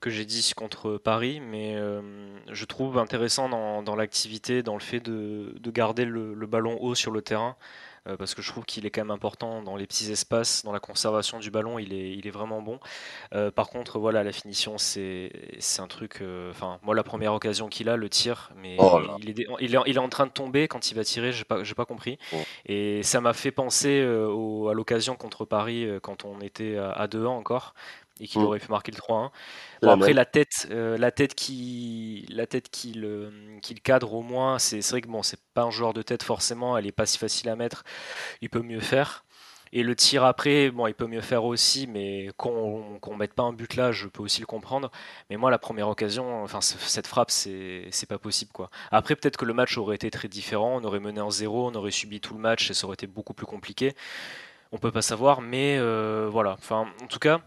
que 0.00 0.08
j'ai 0.08 0.24
dit 0.24 0.52
contre 0.56 0.96
Paris, 0.96 1.40
mais 1.40 1.74
euh, 1.76 2.00
je 2.50 2.64
trouve 2.64 2.96
intéressant 2.96 3.48
dans, 3.48 3.96
l'activité, 3.96 4.62
dans 4.62 4.72
le 4.74 4.80
fait 4.80 4.98
de, 4.98 5.52
garder 5.66 6.06
le, 6.06 6.34
ballon 6.46 6.78
haut 6.80 6.94
sur 6.94 7.10
le 7.10 7.20
terrain. 7.20 7.54
Euh, 8.06 8.16
parce 8.16 8.34
que 8.34 8.42
je 8.42 8.50
trouve 8.50 8.64
qu'il 8.64 8.86
est 8.86 8.90
quand 8.90 9.02
même 9.02 9.10
important 9.10 9.62
dans 9.62 9.76
les 9.76 9.86
petits 9.86 10.10
espaces, 10.10 10.64
dans 10.64 10.72
la 10.72 10.80
conservation 10.80 11.38
du 11.38 11.50
ballon, 11.50 11.78
il 11.78 11.92
est, 11.92 12.12
il 12.12 12.26
est 12.26 12.30
vraiment 12.30 12.62
bon. 12.62 12.78
Euh, 13.34 13.50
par 13.50 13.68
contre, 13.68 13.98
voilà, 13.98 14.22
la 14.22 14.32
finition, 14.32 14.78
c'est 14.78 15.30
un 15.78 15.86
truc. 15.86 16.18
Euh, 16.20 16.50
enfin, 16.50 16.78
moi, 16.82 16.94
la 16.94 17.02
première 17.02 17.34
occasion 17.34 17.68
qu'il 17.68 17.88
a, 17.88 17.96
le 17.96 18.08
tir, 18.08 18.50
mais 18.56 18.76
oh 18.78 19.00
il, 19.20 19.30
est, 19.30 19.32
il, 19.32 19.74
est, 19.74 19.78
il, 19.86 19.96
est, 19.96 19.98
en 19.98 20.08
train 20.08 20.26
de 20.26 20.32
tomber 20.32 20.68
quand 20.68 20.90
il 20.90 20.94
va 20.94 21.04
tirer, 21.04 21.32
j'ai 21.32 21.44
pas, 21.44 21.62
pas 21.62 21.84
compris. 21.84 22.18
Oh. 22.32 22.36
Et 22.66 23.02
ça 23.02 23.20
m'a 23.20 23.32
fait 23.32 23.50
penser 23.50 24.00
à 24.00 24.74
l'occasion 24.74 25.16
contre 25.16 25.44
Paris 25.44 25.88
quand 26.02 26.24
on 26.24 26.40
était 26.40 26.76
à 26.76 27.06
2-1 27.06 27.26
encore 27.26 27.74
et 28.20 28.26
qu'il 28.26 28.40
mm. 28.40 28.44
aurait 28.44 28.58
pu 28.58 28.70
marquer 28.70 28.92
le 28.92 28.98
3-1. 28.98 29.30
Bon, 29.82 29.90
après, 29.90 30.12
la 30.12 30.24
tête, 30.24 30.68
euh, 30.70 30.96
la 30.98 31.10
tête 31.10 31.34
qui, 31.34 32.26
la 32.30 32.46
tête 32.46 32.70
qui 32.70 32.92
le, 32.92 33.32
qui 33.62 33.74
le 33.74 33.80
cadre 33.80 34.14
au 34.14 34.22
moins, 34.22 34.58
c'est 34.58 34.80
vrai 34.90 35.00
que 35.00 35.08
bon, 35.08 35.22
c'est 35.22 35.40
pas 35.54 35.62
un 35.62 35.70
joueur 35.70 35.92
de 35.92 36.02
tête 36.02 36.22
forcément, 36.22 36.76
elle 36.76 36.86
est 36.86 36.92
pas 36.92 37.06
si 37.06 37.18
facile 37.18 37.48
à 37.48 37.56
mettre. 37.56 37.84
Il 38.40 38.50
peut 38.50 38.62
mieux 38.62 38.80
faire. 38.80 39.24
Et 39.72 39.82
le 39.82 39.96
tir 39.96 40.24
après, 40.24 40.70
bon, 40.70 40.86
il 40.86 40.94
peut 40.94 41.06
mieux 41.06 41.20
faire 41.20 41.44
aussi, 41.44 41.86
mais 41.86 42.30
qu'on 42.36 42.98
qu 43.02 43.10
mette 43.16 43.34
pas 43.34 43.42
un 43.42 43.52
but 43.52 43.74
là, 43.76 43.92
je 43.92 44.06
peux 44.06 44.22
aussi 44.22 44.40
le 44.40 44.46
comprendre. 44.46 44.90
Mais 45.28 45.36
moi, 45.36 45.50
la 45.50 45.58
première 45.58 45.88
occasion, 45.88 46.42
enfin, 46.42 46.60
cette 46.60 47.06
frappe, 47.06 47.30
c'est 47.30 48.06
pas 48.08 48.18
possible, 48.18 48.52
quoi. 48.52 48.70
Après, 48.90 49.16
peut-être 49.16 49.36
que 49.36 49.44
le 49.44 49.54
match 49.54 49.76
aurait 49.76 49.96
été 49.96 50.10
très 50.10 50.28
différent, 50.28 50.78
on 50.80 50.84
aurait 50.84 51.00
mené 51.00 51.20
en 51.20 51.30
zéro, 51.30 51.68
on 51.68 51.74
aurait 51.74 51.90
subi 51.90 52.20
tout 52.20 52.34
le 52.34 52.40
match 52.40 52.70
et 52.70 52.74
ça 52.74 52.86
aurait 52.86 52.94
été 52.94 53.06
beaucoup 53.06 53.34
plus 53.34 53.46
compliqué. 53.46 53.94
On 54.72 54.78
peut 54.78 54.92
pas 54.92 55.02
savoir, 55.02 55.40
mais 55.40 55.76
euh, 55.78 56.28
voilà. 56.30 56.52
Enfin, 56.52 56.86
en 57.02 57.06
tout 57.06 57.18
cas, 57.18 57.40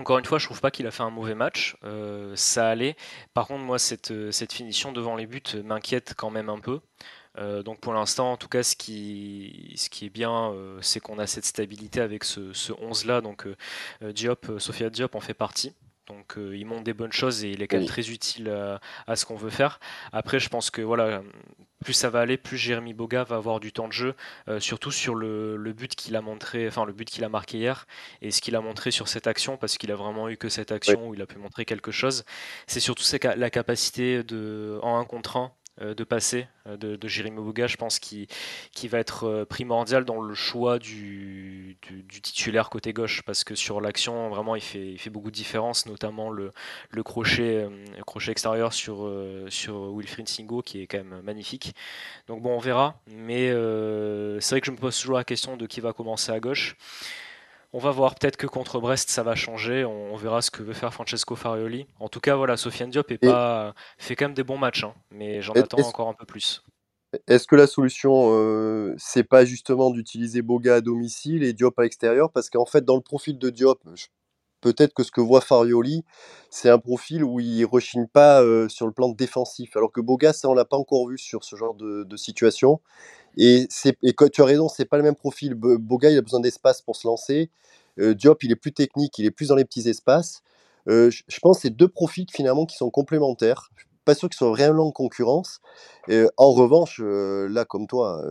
encore 0.00 0.18
une 0.18 0.24
fois, 0.24 0.38
je 0.38 0.46
trouve 0.46 0.60
pas 0.60 0.70
qu'il 0.70 0.86
a 0.86 0.90
fait 0.90 1.02
un 1.02 1.10
mauvais 1.10 1.34
match. 1.34 1.76
Euh, 1.84 2.34
ça 2.34 2.68
allait. 2.68 2.96
Par 3.34 3.46
contre, 3.46 3.64
moi, 3.64 3.78
cette, 3.78 4.10
euh, 4.10 4.30
cette 4.32 4.52
finition 4.52 4.92
devant 4.92 5.14
les 5.14 5.26
buts 5.26 5.42
m'inquiète 5.64 6.14
quand 6.16 6.30
même 6.30 6.48
un 6.48 6.58
peu. 6.58 6.80
Euh, 7.38 7.62
donc 7.62 7.80
pour 7.80 7.92
l'instant, 7.92 8.32
en 8.32 8.36
tout 8.36 8.48
cas, 8.48 8.62
ce 8.62 8.74
qui, 8.76 9.74
ce 9.76 9.88
qui 9.90 10.06
est 10.06 10.10
bien, 10.10 10.54
c'est 10.80 11.00
qu'on 11.00 11.18
a 11.18 11.26
cette 11.26 11.44
stabilité 11.44 12.00
avec 12.00 12.24
ce, 12.24 12.52
ce 12.52 12.72
11-là. 12.72 13.20
Donc 13.20 13.46
Diop, 14.02 14.58
Sofia 14.58 14.90
Diop 14.90 15.14
en 15.14 15.20
fait 15.20 15.34
partie. 15.34 15.74
Donc 16.06 16.36
il 16.36 16.66
montre 16.66 16.82
des 16.82 16.94
bonnes 16.94 17.12
choses 17.12 17.44
et 17.44 17.50
il 17.50 17.62
est 17.62 17.68
quand 17.68 17.78
même 17.78 17.86
très 17.86 18.10
utile 18.10 18.48
à, 19.06 19.16
ce 19.16 19.24
qu'on 19.24 19.36
veut 19.36 19.50
faire. 19.50 19.78
Après, 20.12 20.40
je 20.40 20.48
pense 20.48 20.70
que 20.70 20.82
voilà, 20.82 21.22
plus 21.84 21.94
ça 21.94 22.10
va 22.10 22.20
aller, 22.20 22.36
plus 22.36 22.58
Jérémy 22.58 22.92
Boga 22.94 23.24
va 23.24 23.36
avoir 23.36 23.58
du 23.58 23.72
temps 23.72 23.88
de 23.88 23.92
jeu, 23.92 24.14
euh, 24.48 24.60
surtout 24.60 24.90
sur 24.90 25.14
le, 25.14 25.72
but 25.72 25.94
qu'il 25.94 26.14
a 26.14 26.20
montré, 26.20 26.68
enfin 26.68 26.84
le 26.84 26.92
but 26.92 27.08
qu'il 27.08 27.24
a 27.24 27.28
marqué 27.28 27.58
hier 27.58 27.86
et 28.20 28.30
ce 28.30 28.40
qu'il 28.40 28.54
a 28.54 28.60
montré 28.60 28.90
sur 28.90 29.08
cette 29.08 29.26
action, 29.26 29.56
parce 29.56 29.78
qu'il 29.78 29.90
a 29.90 29.96
vraiment 29.96 30.28
eu 30.28 30.36
que 30.36 30.48
cette 30.48 30.72
action 30.72 31.08
où 31.08 31.14
il 31.14 31.22
a 31.22 31.26
pu 31.26 31.38
montrer 31.38 31.64
quelque 31.64 31.90
chose. 31.90 32.24
C'est 32.66 32.80
surtout 32.80 33.04
la 33.22 33.50
capacité 33.50 34.22
de 34.22 34.78
en 34.82 34.98
un 34.98 35.04
contre 35.04 35.36
1 35.36 35.44
euh, 35.44 35.48
de 35.80 36.04
passer 36.04 36.46
euh, 36.66 36.76
de, 36.76 36.96
de 36.96 37.08
Jérémy 37.08 37.36
Boga, 37.36 37.66
je 37.66 37.76
pense, 37.76 37.98
qui, 37.98 38.28
qui 38.72 38.88
va 38.88 38.98
être 38.98 39.24
euh, 39.24 39.44
primordial 39.44 40.04
dans 40.04 40.20
le 40.20 40.34
choix 40.34 40.78
du, 40.78 41.76
du, 41.88 42.20
titulaire 42.20 42.70
côté 42.70 42.92
gauche, 42.92 43.22
parce 43.22 43.44
que 43.44 43.54
sur 43.54 43.80
l'action, 43.80 44.28
vraiment, 44.28 44.56
il 44.56 44.62
fait, 44.62 44.92
il 44.92 44.98
fait 44.98 45.10
beaucoup 45.10 45.30
de 45.30 45.34
différence, 45.34 45.86
notamment 45.86 46.30
le, 46.30 46.52
le 46.90 47.02
crochet, 47.02 47.66
crochet 48.06 48.32
extérieur 48.32 48.72
sur, 48.72 49.10
sur 49.48 49.96
Wilfried 49.96 50.28
Singo, 50.28 50.62
qui 50.62 50.82
est 50.82 50.86
quand 50.86 50.98
même 50.98 51.22
magnifique. 51.22 51.74
Donc 52.28 52.42
bon, 52.42 52.56
on 52.56 52.58
verra, 52.58 53.00
mais 53.06 53.48
c'est 54.40 54.54
vrai 54.54 54.60
que 54.60 54.66
je 54.66 54.72
me 54.72 54.76
pose 54.76 54.98
toujours 54.98 55.16
la 55.16 55.24
question 55.24 55.56
de 55.56 55.66
qui 55.66 55.80
va 55.80 55.92
commencer 55.92 56.32
à 56.32 56.40
gauche. 56.40 56.76
On 57.72 57.78
va 57.78 57.92
voir, 57.92 58.16
peut-être 58.16 58.36
que 58.36 58.48
contre 58.48 58.80
Brest 58.80 59.10
ça 59.10 59.22
va 59.22 59.36
changer, 59.36 59.84
on, 59.84 60.16
verra 60.16 60.42
ce 60.42 60.50
que 60.50 60.62
veut 60.62 60.72
faire 60.72 60.92
Francesco 60.92 61.36
Farioli. 61.36 61.86
En 62.00 62.08
tout 62.08 62.18
cas, 62.18 62.34
voilà, 62.34 62.56
Sofiane 62.56 62.90
Diop 62.90 63.10
est 63.12 63.18
pas, 63.18 63.74
fait 63.96 64.16
quand 64.16 64.24
même 64.24 64.34
des 64.34 64.42
bons 64.42 64.58
matchs, 64.58 64.82
hein, 64.82 64.94
mais 65.12 65.40
j'en 65.40 65.52
attends 65.52 65.86
encore 65.86 66.08
un 66.08 66.14
peu 66.14 66.26
plus. 66.26 66.64
Est-ce 67.26 67.46
que 67.46 67.56
la 67.56 67.66
solution, 67.66 68.32
euh, 68.34 68.94
c'est 68.98 69.24
pas 69.24 69.44
justement 69.44 69.90
d'utiliser 69.90 70.42
Boga 70.42 70.76
à 70.76 70.80
domicile 70.80 71.42
et 71.42 71.52
Diop 71.52 71.78
à 71.78 71.82
l'extérieur? 71.82 72.30
Parce 72.30 72.50
qu'en 72.50 72.66
fait, 72.66 72.84
dans 72.84 72.94
le 72.94 73.02
profil 73.02 73.38
de 73.38 73.50
Diop, 73.50 73.80
peut-être 74.60 74.94
que 74.94 75.02
ce 75.02 75.10
que 75.10 75.20
voit 75.20 75.40
Farioli, 75.40 76.04
c'est 76.50 76.70
un 76.70 76.78
profil 76.78 77.24
où 77.24 77.40
il 77.40 77.64
rechigne 77.64 78.06
pas 78.06 78.42
euh, 78.42 78.68
sur 78.68 78.86
le 78.86 78.92
plan 78.92 79.08
défensif. 79.08 79.76
Alors 79.76 79.90
que 79.90 80.00
Boga, 80.00 80.32
ça, 80.32 80.48
on 80.48 80.54
l'a 80.54 80.64
pas 80.64 80.76
encore 80.76 81.08
vu 81.08 81.18
sur 81.18 81.44
ce 81.44 81.56
genre 81.56 81.74
de, 81.74 82.04
de 82.04 82.16
situation. 82.16 82.80
Et, 83.36 83.68
et 84.02 84.14
tu 84.32 84.42
as 84.42 84.44
raison, 84.44 84.68
c'est 84.68 84.84
pas 84.84 84.96
le 84.96 85.02
même 85.02 85.14
profil. 85.14 85.54
Boga, 85.54 86.10
il 86.10 86.18
a 86.18 86.22
besoin 86.22 86.40
d'espace 86.40 86.82
pour 86.82 86.96
se 86.96 87.06
lancer. 87.06 87.50
Euh, 87.98 88.14
Diop, 88.14 88.42
il 88.42 88.52
est 88.52 88.56
plus 88.56 88.72
technique, 88.72 89.18
il 89.18 89.26
est 89.26 89.30
plus 89.30 89.48
dans 89.48 89.56
les 89.56 89.64
petits 89.64 89.88
espaces. 89.88 90.42
Euh, 90.88 91.10
je 91.10 91.38
pense 91.40 91.58
que 91.58 91.62
c'est 91.62 91.70
deux 91.70 91.88
profils 91.88 92.26
finalement 92.32 92.66
qui 92.66 92.76
sont 92.76 92.90
complémentaires. 92.90 93.70
Je 93.76 93.82
suis 93.82 93.90
pas 94.04 94.14
sûr 94.14 94.28
qu'ils 94.28 94.38
soient 94.38 94.50
vraiment 94.50 94.88
en 94.88 94.92
concurrence. 94.92 95.60
Euh, 96.08 96.28
en 96.36 96.52
revanche, 96.52 97.00
là, 97.00 97.64
comme 97.64 97.86
toi, 97.86 98.22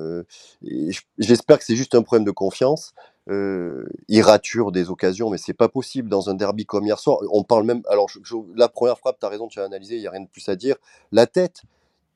j'espère 1.17 1.59
que 1.59 1.63
c'est 1.63 1.75
juste 1.75 1.95
un 1.95 2.01
problème 2.01 2.25
de 2.25 2.31
confiance. 2.31 2.93
il 3.27 4.21
rature 4.21 4.71
des 4.71 4.89
occasions, 4.89 5.29
mais 5.29 5.37
c'est 5.37 5.53
pas 5.53 5.69
possible 5.69 6.09
dans 6.09 6.29
un 6.29 6.33
derby 6.33 6.65
comme 6.65 6.85
hier 6.85 6.99
soir. 6.99 7.19
On 7.31 7.43
parle 7.43 7.65
même. 7.65 7.83
Alors, 7.87 8.07
la 8.55 8.67
première 8.67 8.97
frappe, 8.97 9.19
tu 9.19 9.25
as 9.25 9.29
raison, 9.29 9.47
tu 9.47 9.59
as 9.59 9.63
analysé, 9.63 9.95
il 9.95 10.01
n'y 10.01 10.07
a 10.07 10.11
rien 10.11 10.21
de 10.21 10.29
plus 10.29 10.49
à 10.49 10.55
dire. 10.55 10.75
La 11.11 11.27
tête, 11.27 11.61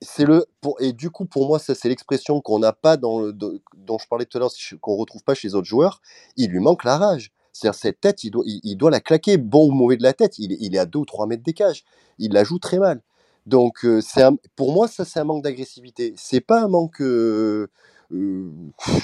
c'est 0.02 0.26
le 0.26 0.46
pour, 0.62 0.82
et 0.82 0.94
du 0.94 1.10
coup 1.10 1.26
pour 1.26 1.48
moi 1.48 1.60
ça 1.60 1.76
c'est 1.76 1.90
l'expression 1.90 2.42
qu'on 2.42 2.60
n'a 2.60 2.74
pas 2.74 2.98
dans 2.98 3.20
le 3.20 3.34
dont 3.34 3.98
je 3.98 4.08
parlais 4.08 4.26
tout 4.26 4.38
à 4.38 4.42
l'heure 4.42 4.52
qu'on 4.82 4.96
retrouve 4.96 5.24
pas 5.24 5.34
chez 5.34 5.48
les 5.48 5.56
autres 5.56 5.68
joueurs 5.68 6.02
il 6.38 6.52
lui 6.52 6.60
manque 6.60 6.84
la 6.84 6.98
rage. 6.98 7.32
C'est-à-dire 7.54 7.80
cette 7.80 8.02
tête 8.02 8.24
il 8.24 8.32
doit 8.32 8.44
il, 8.46 8.76
doit 8.76 8.92
la 8.92 9.00
claquer 9.00 9.38
bon 9.38 9.70
ou 9.70 9.72
mauvais 9.72 9.98
de 9.98 10.04
la 10.04 10.14
tête 10.14 10.40
il, 10.40 10.58
il 10.60 10.76
est 10.76 10.80
à 10.80 10.86
2 10.86 11.00
ou 11.00 11.06
3 11.06 11.28
mètres 11.28 11.44
d'écage 11.44 11.84
il 12.20 12.34
la 12.34 12.44
joue 12.44 12.60
très 12.60 12.80
mal. 12.80 13.02
Donc 13.46 13.86
euh, 13.86 14.02
c'est 14.02 14.24
pour 14.56 14.72
moi 14.72 14.88
ça 14.88 15.06
c'est 15.06 15.20
un 15.20 15.24
manque 15.26 15.44
d'agressivité. 15.44 16.14
C'est 16.18 16.42
pas 16.42 16.62
un 16.62 16.68
manque 16.68 17.02
euh, 17.02 17.70
euh, 18.12 18.50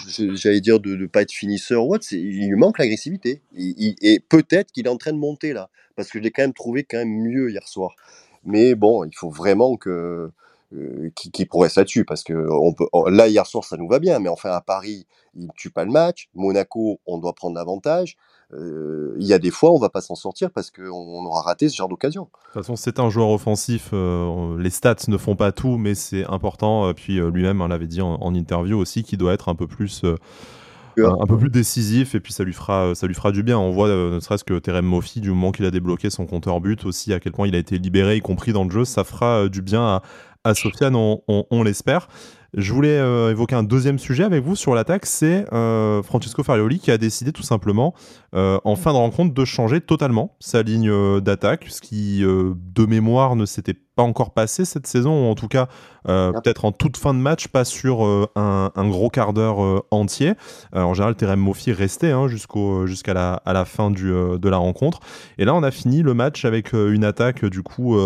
j'allais 0.08 0.62
dire 0.62 0.80
de 0.80 0.96
ne 0.96 1.06
pas 1.08 1.22
être 1.24 1.32
finisseur 1.32 1.86
ou 1.86 1.94
autre, 1.96 2.06
il 2.12 2.48
lui 2.48 2.56
manque 2.56 2.80
l'agressivité. 2.80 3.42
Et 3.56 4.20
peut-être 4.30 4.72
qu'il 4.72 4.86
est 4.88 4.90
en 4.90 4.98
train 4.98 5.14
de 5.14 5.18
monter 5.18 5.54
là 5.54 5.70
parce 5.96 6.10
que 6.10 6.20
je 6.20 6.24
l'ai 6.24 6.32
quand 6.32 6.44
même 6.44 6.54
trouvé 6.54 6.84
quand 6.84 6.98
même 6.98 7.10
mieux 7.10 7.52
hier 7.52 7.68
soir. 7.68 7.96
Mais 8.46 8.76
bon 8.76 9.04
il 9.04 9.16
faut 9.16 9.30
vraiment 9.30 9.78
que 9.78 10.32
qui, 11.16 11.32
qui, 11.32 11.46
progresse 11.46 11.76
là-dessus 11.76 12.06
parce 12.06 12.24
que 12.24 12.48
on 12.52 12.74
peut, 12.74 12.86
là 13.10 13.28
hier 13.28 13.46
soir 13.46 13.64
ça 13.64 13.76
nous 13.78 13.88
va 13.88 14.00
bien, 14.00 14.20
mais 14.20 14.30
enfin 14.30 14.52
à 14.52 14.62
Paris 14.62 15.08
il 15.36 15.46
ne 15.46 15.52
tue 15.56 15.72
pas 15.72 15.84
le 15.84 15.92
match, 15.92 16.30
Monaco 16.36 17.00
on 17.08 17.18
doit 17.18 17.34
prendre 17.34 17.56
l'avantage. 17.56 18.18
Euh, 18.54 19.16
il 19.20 19.28
y 19.28 19.34
a 19.34 19.40
des 19.40 19.52
fois 19.52 19.72
on 19.72 19.80
va 19.80 19.90
pas 19.90 20.02
s'en 20.02 20.16
sortir 20.16 20.52
parce 20.52 20.72
qu'on 20.72 20.84
on 20.84 21.26
aura 21.26 21.42
raté 21.42 21.70
ce 21.70 21.76
genre 21.76 21.90
d'occasion. 21.90 22.24
De 22.24 22.30
toute 22.46 22.54
façon 22.54 22.76
c'est 22.76 23.00
un 23.00 23.10
joueur 23.10 23.30
offensif, 23.30 23.90
euh, 23.94 24.60
les 24.60 24.70
stats 24.70 24.96
ne 25.08 25.18
font 25.18 25.36
pas 25.36 25.52
tout, 25.52 25.78
mais 25.78 25.96
c'est 25.96 26.26
important. 26.26 26.94
Puis 26.94 27.20
lui-même 27.20 27.66
l'avait 27.68 27.88
dit 27.88 28.02
en, 28.02 28.16
en, 28.16 28.36
interview 28.36 28.78
aussi 28.78 29.04
qu'il 29.04 29.18
doit 29.18 29.34
être 29.34 29.50
un 29.50 29.56
peu 29.56 29.68
plus 29.68 30.04
un, 30.98 31.26
peu 31.26 31.38
plus 31.38 31.50
décisif 31.50 32.16
et 32.16 32.20
puis 32.20 32.34
ça 32.34 32.44
lui 32.44 32.54
fera, 32.54 32.94
ça 32.96 33.08
lui 33.08 33.14
fera 33.14 33.32
du 33.32 33.44
bien. 33.44 33.58
On 33.58 33.72
voit 33.72 33.88
ne 33.88 34.20
serait-ce 34.20 34.44
que 34.44 34.58
Terem 34.60 34.86
Moffi, 34.86 35.22
du 35.22 35.30
moment 35.30 35.52
qu'il 35.52 35.66
a 35.66 35.72
débloqué 35.72 36.10
son 36.10 36.26
compteur 36.26 36.60
but 36.62 36.86
aussi, 36.86 37.14
à 37.14 37.20
quel 37.20 37.32
point 37.32 37.48
il 37.48 37.56
a 37.56 37.58
été 37.58 37.78
libéré, 37.78 38.18
y 38.18 38.22
compris 38.22 38.54
dans 38.54 38.64
le 38.64 38.72
jeu, 38.72 38.86
ça 38.86 39.04
fera 39.04 39.48
du 39.48 39.62
bien 39.62 39.82
à, 39.82 40.02
à 40.44 40.54
Sofiane, 40.54 40.96
on, 40.96 41.64
l'espère. 41.64 42.08
Je 42.56 42.74
voulais 42.74 42.98
euh, 42.98 43.30
évoquer 43.30 43.56
un 43.56 43.64
deuxième 43.64 44.00
sujet 44.00 44.24
avec 44.24 44.44
vous 44.44 44.56
sur 44.56 44.74
l'attaque, 44.74 45.06
c'est 45.06 45.46
euh, 45.54 46.02
Francesco 46.02 46.42
Farioli 46.42 46.80
qui 46.80 46.90
a 46.90 46.98
décidé 46.98 47.32
tout 47.32 47.44
simplement 47.44 47.94
euh, 48.34 48.60
en 48.64 48.76
fin 48.76 48.92
de 48.92 48.98
rencontre 48.98 49.36
de 49.36 49.46
changer 49.46 49.82
totalement 49.82 50.36
sa 50.40 50.64
ligne 50.64 51.20
d'attaque, 51.20 51.66
ce 51.70 51.80
qui 51.82 52.22
de 52.22 52.86
mémoire 52.86 53.36
ne 53.36 53.46
s'était 53.46 53.76
pas 54.00 54.04
encore 54.04 54.32
passé 54.32 54.64
cette 54.64 54.88
saison, 54.88 55.28
ou 55.28 55.32
en 55.32 55.36
tout 55.36 55.50
cas 55.50 55.68
peut-être 56.06 56.66
en 56.66 56.72
toute 56.72 56.98
fin 56.98 57.14
de 57.14 57.20
match, 57.20 57.50
pas 57.50 57.66
sur 57.66 58.04
un, 58.36 58.90
gros 58.90 59.10
quart 59.10 59.34
d'heure 59.34 59.84
entier. 59.92 60.34
en 60.74 60.94
général, 60.94 61.16
Terem 61.16 61.40
Moffi 61.40 61.72
restait 61.72 62.12
hein, 62.12 62.28
jusqu'à 62.28 63.14
la, 63.14 63.34
à 63.46 63.54
la 63.54 63.66
fin 63.66 63.92
du, 63.92 64.10
de 64.10 64.50
la 64.50 64.58
rencontre. 64.58 65.02
Et 65.38 65.46
là, 65.46 65.54
on 65.54 65.62
a 65.62 65.72
fini 65.72 66.02
le 66.02 66.14
match 66.14 66.46
avec 66.46 66.74
une 66.74 67.04
attaque 67.04 67.46
du 67.46 67.62
coup 67.62 67.98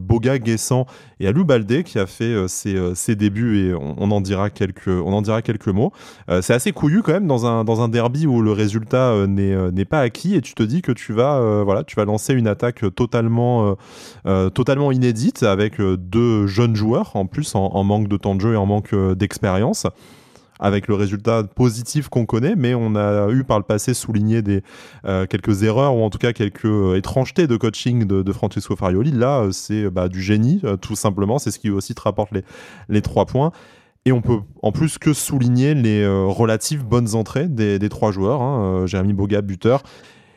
Boga, 0.00 0.38
Guessant 0.38 0.86
et 1.20 1.28
Alou 1.28 1.44
Baldé 1.44 1.84
qui 1.84 1.98
a 1.98 2.06
fait 2.06 2.48
ses, 2.48 2.94
ses 2.94 3.14
débuts 3.14 3.68
et 3.68 3.74
on, 3.74 3.96
on, 3.98 4.10
en 4.10 4.20
dira 4.20 4.50
quelques, 4.50 4.88
on 4.88 5.12
en 5.12 5.22
dira 5.22 5.42
quelques 5.42 5.68
mots. 5.68 5.92
Euh, 6.28 6.42
c'est 6.42 6.54
assez 6.54 6.72
couillu 6.72 7.02
quand 7.02 7.12
même 7.12 7.26
dans 7.26 7.46
un, 7.46 7.64
dans 7.64 7.80
un 7.80 7.88
derby 7.88 8.26
où 8.26 8.42
le 8.42 8.52
résultat 8.52 9.10
euh, 9.10 9.26
euh, 9.38 9.70
n'est 9.70 9.84
pas 9.84 10.00
acquis 10.00 10.34
et 10.34 10.40
tu 10.40 10.54
te 10.54 10.62
dis 10.62 10.82
que 10.82 10.92
tu 10.92 11.12
vas, 11.12 11.62
voilà, 11.64 11.84
tu 11.84 11.96
vas 11.96 12.04
lancer 12.04 12.34
une 12.34 12.46
attaque 12.46 12.84
totalement, 12.94 13.76
totalement 14.54 14.92
inédite 14.92 15.41
avec 15.42 15.80
deux 15.80 16.46
jeunes 16.46 16.76
joueurs 16.76 17.16
en 17.16 17.26
plus 17.26 17.54
en, 17.54 17.84
manque 17.84 18.08
de 18.08 18.16
temps 18.16 18.34
de 18.34 18.40
jeu 18.40 18.54
et 18.54 18.56
en 18.56 18.66
manque 18.66 18.94
d'expérience 18.94 19.86
avec 20.60 20.86
le 20.86 20.94
résultat 20.94 21.42
positif 21.42 22.08
qu'on 22.08 22.24
connaît, 22.24 22.54
mais 22.56 22.72
on 22.72 22.94
a 22.94 23.28
eu 23.30 23.42
par 23.42 23.58
le 23.58 23.64
passé 23.64 23.94
souligné 23.94 24.42
des, 24.42 24.62
quelques 25.28 25.64
erreurs 25.64 25.96
ou 25.96 26.02
en 26.02 26.10
tout 26.10 26.18
cas 26.18 26.32
quelques 26.32 26.96
étrangetés 26.96 27.48
de 27.48 27.56
coaching 27.56 28.04
de, 28.04 28.32
Francesco 28.32 28.76
Farioli. 28.76 29.10
Là, 29.10 29.48
c'est 29.50 29.90
bah, 29.90 30.08
du 30.08 30.22
génie, 30.22 30.62
tout 30.80 30.94
simplement. 30.94 31.40
C'est 31.40 31.50
ce 31.50 31.58
qui 31.58 31.70
aussi 31.70 31.94
te 31.94 32.02
rapporte 32.02 32.30
les, 32.88 33.02
trois 33.02 33.26
points. 33.26 33.50
Et 34.04 34.12
on 34.12 34.20
peut 34.20 34.40
en 34.62 34.72
plus 34.72 34.98
que 34.98 35.12
souligner 35.12 35.74
les 35.74 36.02
euh, 36.02 36.24
relatives 36.24 36.84
bonnes 36.84 37.14
entrées 37.14 37.48
des, 37.48 37.88
trois 37.88 38.10
joueurs. 38.10 38.42
Hein, 38.42 38.62
euh, 38.62 38.86
Jérémy 38.86 39.12
Boga, 39.12 39.42
buteur. 39.42 39.82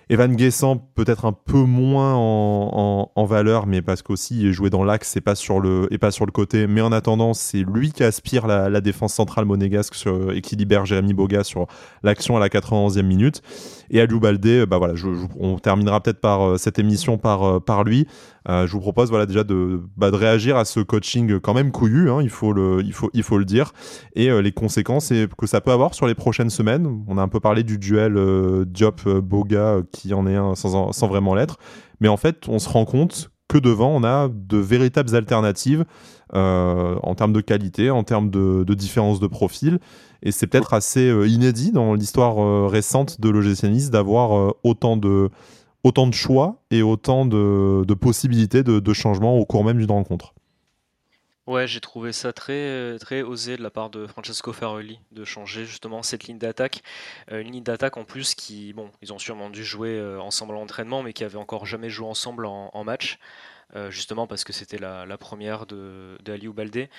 Evan 0.09 0.35
Guessant, 0.35 0.77
peut-être 0.77 1.25
un 1.25 1.33
peu 1.33 1.63
moins 1.63 2.13
en, 2.15 3.25
valeur, 3.25 3.65
mais 3.65 3.81
parce 3.81 4.03
qu'aussi 4.03 4.53
joué 4.53 4.69
dans 4.69 4.83
l'axe 4.83 5.17
et 5.17 5.21
pas 5.21 5.33
sur 5.33 5.59
le 5.59 5.87
et 5.91 5.97
pas 5.97 6.11
sur 6.11 6.27
le 6.27 6.31
côté. 6.31 6.67
Mais 6.67 6.81
en 6.81 6.91
attendant, 6.91 7.33
c'est 7.33 7.63
lui 7.63 7.91
qui 7.91 8.03
aspire 8.03 8.45
la, 8.45 8.81
défense 8.81 9.15
centrale 9.15 9.45
monégasque 9.45 9.95
sur, 9.95 10.31
et 10.31 10.41
qui 10.41 10.55
libère 10.55 10.85
Jérémy 10.85 11.13
Boga 11.13 11.43
sur 11.43 11.65
l'action 12.03 12.37
à 12.37 12.39
la 12.39 12.49
91e 12.49 13.01
minute. 13.01 13.41
Et 13.89 14.01
Aliou 14.01 14.19
Baldé, 14.19 14.65
bah 14.65 14.77
voilà, 14.77 14.93
on 15.39 15.57
terminera 15.59 16.01
peut-être 16.01 16.21
par 16.21 16.41
euh, 16.41 16.57
cette 16.57 16.79
émission 16.79 17.17
par, 17.17 17.63
par 17.63 17.83
lui. 17.83 18.07
Euh, 18.47 18.67
je 18.67 18.71
vous 18.73 18.79
propose 18.79 19.09
voilà, 19.09 19.25
déjà 19.25 19.43
de, 19.43 19.81
bah, 19.97 20.11
de 20.11 20.15
réagir 20.15 20.55
à 20.55 20.65
ce 20.65 20.79
coaching 20.79 21.39
quand 21.39 21.53
même 21.53 21.71
couillu, 21.71 22.11
hein, 22.11 22.19
il, 22.21 22.29
faut 22.29 22.53
le, 22.53 22.81
il, 22.83 22.93
faut, 22.93 23.09
il 23.13 23.23
faut 23.23 23.37
le 23.37 23.45
dire, 23.45 23.71
et 24.15 24.29
euh, 24.29 24.41
les 24.41 24.51
conséquences 24.51 25.11
que 25.37 25.47
ça 25.47 25.61
peut 25.61 25.71
avoir 25.71 25.95
sur 25.95 26.05
les 26.05 26.15
prochaines 26.15 26.51
semaines. 26.51 27.03
On 27.07 27.17
a 27.17 27.21
un 27.21 27.27
peu 27.27 27.39
parlé 27.39 27.63
du 27.63 27.79
duel 27.79 28.17
euh, 28.17 28.65
Diop-Boga 28.65 29.81
qui 29.91 30.13
en 30.13 30.27
est 30.27 30.35
un 30.35 30.53
sans 30.55 31.07
vraiment 31.07 31.33
l'être, 31.33 31.57
mais 31.99 32.07
en 32.07 32.17
fait, 32.17 32.47
on 32.47 32.59
se 32.59 32.69
rend 32.69 32.85
compte 32.85 33.31
que 33.47 33.57
devant, 33.57 33.89
on 33.89 34.03
a 34.03 34.27
de 34.31 34.57
véritables 34.57 35.15
alternatives 35.15 35.85
en 36.33 37.15
termes 37.15 37.33
de 37.33 37.41
qualité, 37.41 37.89
en 37.89 38.03
termes 38.03 38.29
de, 38.29 38.63
de 38.63 38.73
différence 38.73 39.19
de 39.19 39.27
profil. 39.27 39.79
Et 40.23 40.31
c'est 40.31 40.47
peut-être 40.47 40.73
assez 40.73 41.07
inédit 41.27 41.71
dans 41.71 41.93
l'histoire 41.93 42.69
récente 42.69 43.21
de 43.21 43.29
l'OGC 43.29 43.89
d'avoir 43.91 44.55
autant 44.63 44.97
de, 44.97 45.29
autant 45.85 46.07
de 46.07 46.13
choix 46.15 46.63
et 46.71 46.81
autant 46.81 47.25
de, 47.25 47.93
possibilités 47.93 48.63
de, 48.63 48.79
de 48.79 48.93
changement 48.93 49.37
au 49.37 49.45
cours 49.45 49.63
même 49.63 49.77
d'une 49.77 49.91
rencontre. 49.91 50.33
Ouais, 51.47 51.67
j'ai 51.67 51.79
trouvé 51.79 52.11
ça 52.11 52.33
très, 52.33 52.97
très 52.97 53.21
osé 53.21 53.55
de 53.55 53.61
la 53.61 53.69
part 53.69 53.91
de 53.91 54.07
Francesco 54.07 54.51
Ferroli 54.51 54.99
de 55.11 55.23
changer 55.23 55.63
justement 55.65 56.01
cette 56.01 56.23
ligne 56.23 56.39
d'attaque. 56.39 56.81
Euh, 57.31 57.41
une 57.41 57.51
ligne 57.51 57.63
d'attaque 57.63 57.97
en 57.97 58.03
plus 58.03 58.33
qui, 58.33 58.73
bon, 58.73 58.89
ils 59.03 59.13
ont 59.13 59.19
sûrement 59.19 59.51
dû 59.51 59.63
jouer 59.63 59.95
euh, 59.95 60.19
ensemble 60.19 60.55
en 60.55 60.63
entraînement, 60.63 61.03
mais 61.03 61.13
qui 61.13 61.23
avait 61.23 61.37
encore 61.37 61.67
jamais 61.67 61.91
joué 61.91 62.07
ensemble 62.07 62.47
en, 62.47 62.83
match, 62.83 63.19
euh, 63.19 63.54
justement 63.89 64.27
parce 64.27 64.43
que 64.43 64.53
c'était 64.53 64.77
la, 64.77 65.17
première 65.17 65.65
de, 65.65 66.17
de 66.23 66.31
Aliou 66.33 66.53
Baldé. 66.53 66.89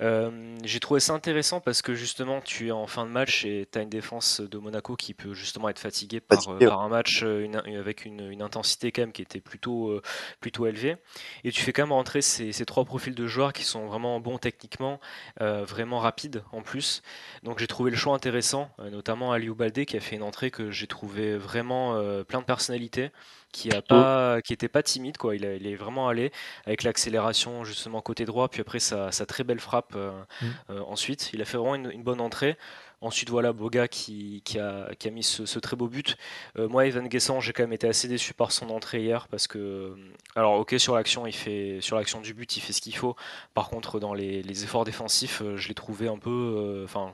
Euh, 0.00 0.56
j'ai 0.62 0.78
trouvé 0.78 1.00
ça 1.00 1.12
intéressant 1.12 1.60
parce 1.60 1.82
que 1.82 1.94
justement 1.94 2.40
tu 2.40 2.68
es 2.68 2.70
en 2.70 2.86
fin 2.86 3.04
de 3.04 3.10
match 3.10 3.44
et 3.44 3.66
tu 3.70 3.78
as 3.78 3.82
une 3.82 3.88
défense 3.88 4.40
de 4.40 4.58
Monaco 4.58 4.94
qui 4.94 5.12
peut 5.12 5.34
justement 5.34 5.68
être 5.68 5.80
fatiguée 5.80 6.20
par, 6.20 6.48
euh, 6.48 6.70
un 6.70 6.88
match 6.88 7.22
euh, 7.24 7.50
avec 7.78 8.04
une, 8.04 8.40
intensité 8.40 8.92
quand 8.92 9.02
même 9.02 9.12
qui 9.12 9.22
était 9.22 9.40
plutôt, 9.40 10.00
plutôt 10.40 10.66
élevée. 10.66 10.96
Et 11.42 11.50
tu 11.50 11.60
fais 11.60 11.72
quand 11.72 11.82
même 11.82 11.92
rentrer 11.92 12.22
ces, 12.22 12.52
trois 12.64 12.84
profils 12.84 13.14
de 13.14 13.26
joueurs 13.26 13.52
qui 13.52 13.64
sont 13.64 13.86
vraiment 13.86 14.20
bons 14.20 14.38
techniquement, 14.38 15.00
vraiment 15.40 15.98
rapides 15.98 16.44
en 16.52 16.62
plus. 16.62 17.02
Donc 17.42 17.58
j'ai 17.58 17.66
trouvé 17.66 17.90
le 17.90 17.96
choix 17.96 18.14
intéressant, 18.14 18.70
notamment 18.78 19.32
Aliou 19.32 19.56
Baldé 19.56 19.86
qui 19.86 19.96
a 19.96 20.00
fait 20.00 20.14
une 20.14 20.22
entrée 20.22 20.52
que 20.52 20.70
j'ai 20.70 20.86
trouvé 20.86 21.36
vraiment 21.36 22.00
plein 22.24 22.40
de 22.40 22.44
personnalité 22.44 23.10
qui 23.52 23.72
a 23.72 23.82
pas, 23.82 24.40
qui 24.42 24.52
était 24.52 24.68
pas 24.68 24.82
timide 24.82 25.16
quoi. 25.16 25.34
Il, 25.36 25.44
est 25.44 25.74
vraiment 25.74 26.08
allé 26.08 26.32
avec 26.66 26.82
l'accélération 26.82 27.64
justement 27.64 28.00
côté 28.00 28.24
droit, 28.24 28.48
puis 28.48 28.60
après 28.60 28.78
sa, 28.80 29.10
très 29.10 29.44
belle 29.44 29.60
frappe 29.60 29.92
euh, 29.96 30.12
mm. 30.42 30.46
euh, 30.70 30.80
ensuite. 30.86 31.30
Il 31.32 31.42
a 31.42 31.44
fait 31.44 31.58
vraiment 31.58 31.74
une 31.74 32.02
bonne 32.02 32.20
entrée. 32.20 32.56
Ensuite, 33.00 33.30
voilà, 33.30 33.52
Boga 33.52 33.86
qui, 33.86 34.42
a, 34.58 35.10
mis 35.10 35.22
ce, 35.22 35.58
très 35.60 35.76
beau 35.76 35.86
but. 35.86 36.16
Euh, 36.58 36.68
moi, 36.68 36.84
Evan 36.84 37.06
Guessant, 37.06 37.38
j'ai 37.38 37.52
quand 37.52 37.62
même 37.62 37.72
été 37.72 37.86
assez 37.86 38.08
déçu 38.08 38.34
par 38.34 38.50
son 38.50 38.70
entrée 38.70 39.02
hier 39.02 39.28
parce 39.28 39.46
que, 39.46 39.94
alors, 40.34 40.58
ok, 40.58 40.74
sur 40.78 40.96
l'action, 40.96 41.24
il 41.24 41.32
fait, 41.32 41.78
sur 41.80 41.96
l'action 41.96 42.20
du 42.20 42.34
but, 42.34 42.56
il 42.56 42.60
fait 42.60 42.72
ce 42.72 42.80
qu'il 42.80 42.96
faut. 42.96 43.14
Par 43.54 43.68
contre, 43.68 44.00
dans 44.00 44.14
les, 44.14 44.64
efforts 44.64 44.84
défensifs, 44.84 45.42
euh, 45.42 45.56
je 45.56 45.68
l'ai 45.68 45.74
trouvé 45.74 46.08
un 46.08 46.18
peu, 46.18 46.30
euh, 46.30 46.84
enfin. 46.84 47.12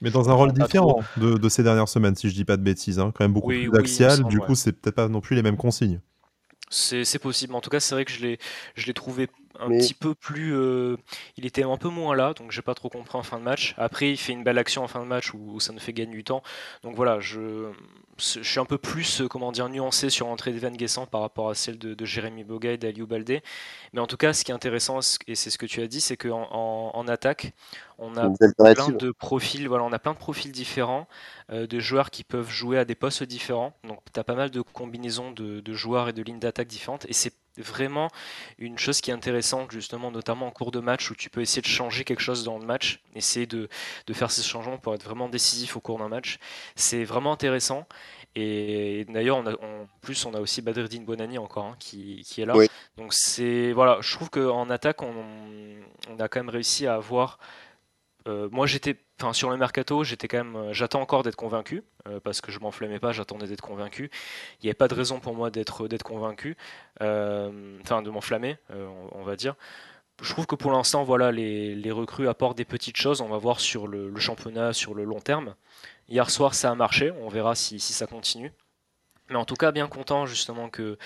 mais 0.00 0.10
dans 0.10 0.28
un 0.28 0.34
rôle 0.34 0.52
différent 0.52 1.04
de, 1.16 1.48
ces 1.48 1.62
dernières 1.62 1.88
semaines, 1.88 2.16
si 2.16 2.28
je 2.28 2.34
dis 2.34 2.44
pas 2.44 2.56
de 2.56 2.62
bêtises, 2.62 2.98
hein. 2.98 3.12
quand 3.14 3.24
même 3.24 3.32
beaucoup 3.32 3.48
plus 3.48 3.70
axial. 3.78 4.24
du 4.24 4.40
coup, 4.40 4.56
c'est 4.56 4.72
peut-être 4.72 4.96
pas 4.96 5.08
non 5.08 5.20
plus 5.20 5.36
les 5.36 5.42
mêmes 5.42 5.56
consignes. 5.56 6.00
C'est 6.68 7.18
possible. 7.20 7.54
En 7.54 7.60
tout 7.60 7.70
cas, 7.70 7.78
c'est 7.78 7.94
vrai 7.94 8.04
que 8.04 8.12
je 8.12 8.86
l'ai 8.86 8.94
trouvé 8.94 9.28
un 9.62 9.68
petit 9.68 9.94
peu 9.94 10.14
plus. 10.14 10.54
Euh, 10.54 10.96
il 11.36 11.46
était 11.46 11.62
un 11.62 11.76
peu 11.76 11.88
moins 11.88 12.14
là, 12.14 12.34
donc 12.34 12.50
j'ai 12.50 12.62
pas 12.62 12.74
trop 12.74 12.88
compris 12.88 13.16
en 13.16 13.22
fin 13.22 13.38
de 13.38 13.44
match. 13.44 13.74
Après, 13.78 14.10
il 14.10 14.16
fait 14.16 14.32
une 14.32 14.44
belle 14.44 14.58
action 14.58 14.82
en 14.82 14.88
fin 14.88 15.00
de 15.00 15.06
match 15.06 15.32
où, 15.34 15.60
ça 15.60 15.72
nous 15.72 15.78
fait 15.78 15.92
gagner 15.92 16.12
du 16.12 16.24
temps. 16.24 16.42
Donc 16.82 16.96
voilà, 16.96 17.20
je, 17.20 17.70
je 18.18 18.42
suis 18.42 18.60
un 18.60 18.64
peu 18.64 18.78
plus 18.78 19.20
euh, 19.20 19.28
comment 19.28 19.52
dire, 19.52 19.68
nuancé 19.68 20.10
sur 20.10 20.26
l'entrée 20.26 20.52
d'Evan 20.52 20.76
Guessant 20.76 21.06
par 21.06 21.20
rapport 21.20 21.50
à 21.50 21.54
celle 21.54 21.78
de, 21.78 22.04
Jérémy 22.04 22.44
Boga 22.44 22.72
et 22.72 22.78
d'Aliou 22.78 23.06
Baldé. 23.06 23.42
Mais 23.92 24.00
en 24.00 24.06
tout 24.06 24.16
cas, 24.16 24.32
ce 24.32 24.44
qui 24.44 24.50
est 24.50 24.54
intéressant, 24.54 25.00
et 25.26 25.34
c'est 25.34 25.50
ce 25.50 25.58
que 25.58 25.66
tu 25.66 25.80
as 25.80 25.86
dit, 25.86 26.00
c'est 26.00 26.16
qu'en 26.16 26.48
en, 26.52 27.08
attaque, 27.08 27.52
on 27.98 28.16
a 28.16 28.28
plein 28.74 28.88
de 28.88 29.10
profils, 29.10 29.68
voilà, 29.68 29.84
on 29.84 29.92
a 29.92 29.98
plein 29.98 30.12
de 30.12 30.18
profils 30.18 30.52
différents, 30.52 31.06
euh, 31.50 31.66
de 31.66 31.78
joueurs 31.78 32.10
qui 32.10 32.24
peuvent 32.24 32.50
jouer 32.50 32.78
à 32.78 32.84
des 32.84 32.94
postes 32.94 33.22
différents. 33.22 33.74
Donc 33.84 34.00
tu 34.12 34.18
as 34.18 34.24
pas 34.24 34.34
mal 34.34 34.50
de 34.50 34.60
combinaisons 34.60 35.30
de, 35.30 35.60
de 35.60 35.72
joueurs 35.72 36.08
et 36.08 36.12
de 36.12 36.22
lignes 36.22 36.40
d'attaque 36.40 36.68
différentes. 36.68 37.06
Et 37.08 37.12
c'est 37.12 37.34
vraiment 37.58 38.08
une 38.58 38.78
chose 38.78 39.00
qui 39.00 39.10
est 39.10 39.14
intéressante, 39.14 39.70
justement, 39.70 40.10
notamment 40.10 40.46
en 40.46 40.50
cours 40.50 40.70
de 40.70 40.80
match, 40.80 41.10
où 41.10 41.14
tu 41.14 41.30
peux 41.30 41.40
essayer 41.40 41.62
de 41.62 41.66
changer 41.66 42.04
quelque 42.04 42.22
chose 42.22 42.44
dans 42.44 42.58
le 42.58 42.64
match, 42.64 43.00
essayer 43.14 43.46
de, 43.46 43.68
faire 44.12 44.30
ces 44.30 44.42
changements 44.42 44.78
pour 44.78 44.94
être 44.94 45.04
vraiment 45.04 45.28
décisif 45.28 45.76
au 45.76 45.80
cours 45.80 45.98
d'un 45.98 46.08
match. 46.08 46.38
C'est 46.76 47.04
vraiment 47.04 47.32
intéressant. 47.32 47.86
Et 48.34 49.04
d'ailleurs, 49.10 49.38
en 49.38 49.86
plus, 50.00 50.24
on 50.24 50.32
a 50.32 50.40
aussi 50.40 50.62
Badreddin 50.62 51.02
Bonani 51.02 51.36
encore 51.36 51.66
hein, 51.66 51.76
qui, 51.78 52.24
est 52.38 52.46
là. 52.46 52.54
Donc 52.96 53.12
c'est 53.12 53.72
voilà, 53.72 53.98
je 54.00 54.14
trouve 54.14 54.30
qu'en 54.30 54.70
attaque, 54.70 55.02
on, 55.02 55.12
on, 56.08 56.18
a 56.18 56.28
quand 56.28 56.40
même 56.40 56.48
réussi 56.48 56.86
à 56.86 56.94
avoir 56.94 57.38
euh, 58.28 58.48
moi, 58.50 58.66
j'étais, 58.66 58.96
sur 59.32 59.50
le 59.50 59.56
mercato, 59.56 60.04
j'étais 60.04 60.28
quand 60.28 60.38
même, 60.38 60.56
euh, 60.56 60.72
j'attends 60.72 61.00
encore 61.00 61.22
d'être 61.22 61.36
convaincu 61.36 61.82
euh, 62.06 62.20
parce 62.20 62.40
que 62.40 62.52
je 62.52 62.60
m'enflammais 62.60 62.98
pas, 62.98 63.12
j'attendais 63.12 63.46
d'être 63.46 63.60
convaincu. 63.62 64.10
Il 64.60 64.64
n'y 64.64 64.70
avait 64.70 64.74
pas 64.74 64.88
de 64.88 64.94
raison 64.94 65.20
pour 65.20 65.34
moi 65.34 65.50
d'être 65.50 65.86
convaincu, 66.02 66.56
enfin, 67.00 68.02
de 68.02 68.10
m'enflammer, 68.10 68.56
on, 68.70 69.22
va 69.22 69.36
dire. 69.36 69.54
Je 70.22 70.30
trouve 70.30 70.46
que 70.46 70.54
pour 70.54 70.72
l'instant, 70.72 71.02
voilà, 71.04 71.32
les, 71.32 71.90
recrues 71.90 72.28
apportent 72.28 72.56
des 72.56 72.64
petites 72.64 72.96
choses. 72.96 73.20
On 73.20 73.28
va 73.28 73.38
voir 73.38 73.60
sur 73.60 73.86
le, 73.86 74.14
championnat 74.18 74.72
sur 74.72 74.94
le 74.94 75.04
long 75.04 75.20
terme. 75.20 75.54
Hier 76.08 76.30
soir, 76.30 76.54
ça 76.54 76.70
a 76.70 76.74
marché. 76.74 77.10
On 77.22 77.28
verra 77.28 77.54
si 77.54 77.78
ça 77.80 78.06
continue. 78.06 78.52
Mais 79.30 79.36
en 79.36 79.44
tout 79.44 79.54
cas, 79.54 79.72
bien 79.72 79.88
content 79.88 80.26
justement 80.26 80.68
que, 80.68 80.98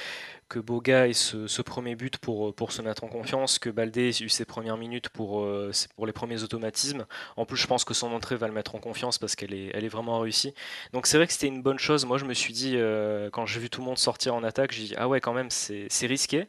que 0.48 0.58
Boga 0.58 1.06
ait 1.08 1.12
ce, 1.12 1.62
premier 1.62 1.94
but 1.94 2.18
pour, 2.18 2.54
pour 2.54 2.72
se 2.72 2.82
mettre 2.82 3.04
en 3.04 3.08
confiance, 3.08 3.58
que 3.58 3.70
Baldé 3.70 4.08
ait 4.08 4.24
eu 4.24 4.28
ses 4.28 4.44
premières 4.44 4.76
minutes 4.76 5.08
pour, 5.08 5.42
euh, 5.42 5.70
pour 5.96 6.06
les 6.06 6.12
premiers 6.12 6.42
automatismes. 6.42 7.06
En 7.36 7.44
plus, 7.46 7.56
je 7.56 7.66
pense 7.66 7.84
que 7.84 7.94
son 7.94 8.12
entrée 8.12 8.36
va 8.36 8.48
le 8.48 8.54
mettre 8.54 8.74
en 8.74 8.78
confiance 8.78 9.18
parce 9.18 9.36
qu'elle 9.36 9.54
est, 9.54 9.70
elle 9.74 9.84
est 9.84 9.88
vraiment 9.88 10.18
réussie. 10.20 10.54
Donc 10.92 11.06
c'est 11.06 11.18
vrai 11.18 11.26
que 11.26 11.32
c'était 11.32 11.48
une 11.48 11.62
bonne 11.62 11.78
chose. 11.78 12.04
Moi, 12.04 12.18
je 12.18 12.24
me 12.24 12.34
suis 12.34 12.52
dit, 12.52 12.74
euh, 12.76 13.30
quand 13.30 13.46
j'ai 13.46 13.60
vu 13.60 13.70
tout 13.70 13.80
le 13.80 13.86
monde 13.86 13.98
sortir 13.98 14.34
en 14.34 14.42
attaque, 14.42 14.72
j'ai 14.72 14.84
dit, 14.84 14.94
ah 14.96 15.08
ouais, 15.08 15.20
quand 15.20 15.32
même, 15.32 15.50
c'est 15.50 16.06
risqué. 16.06 16.48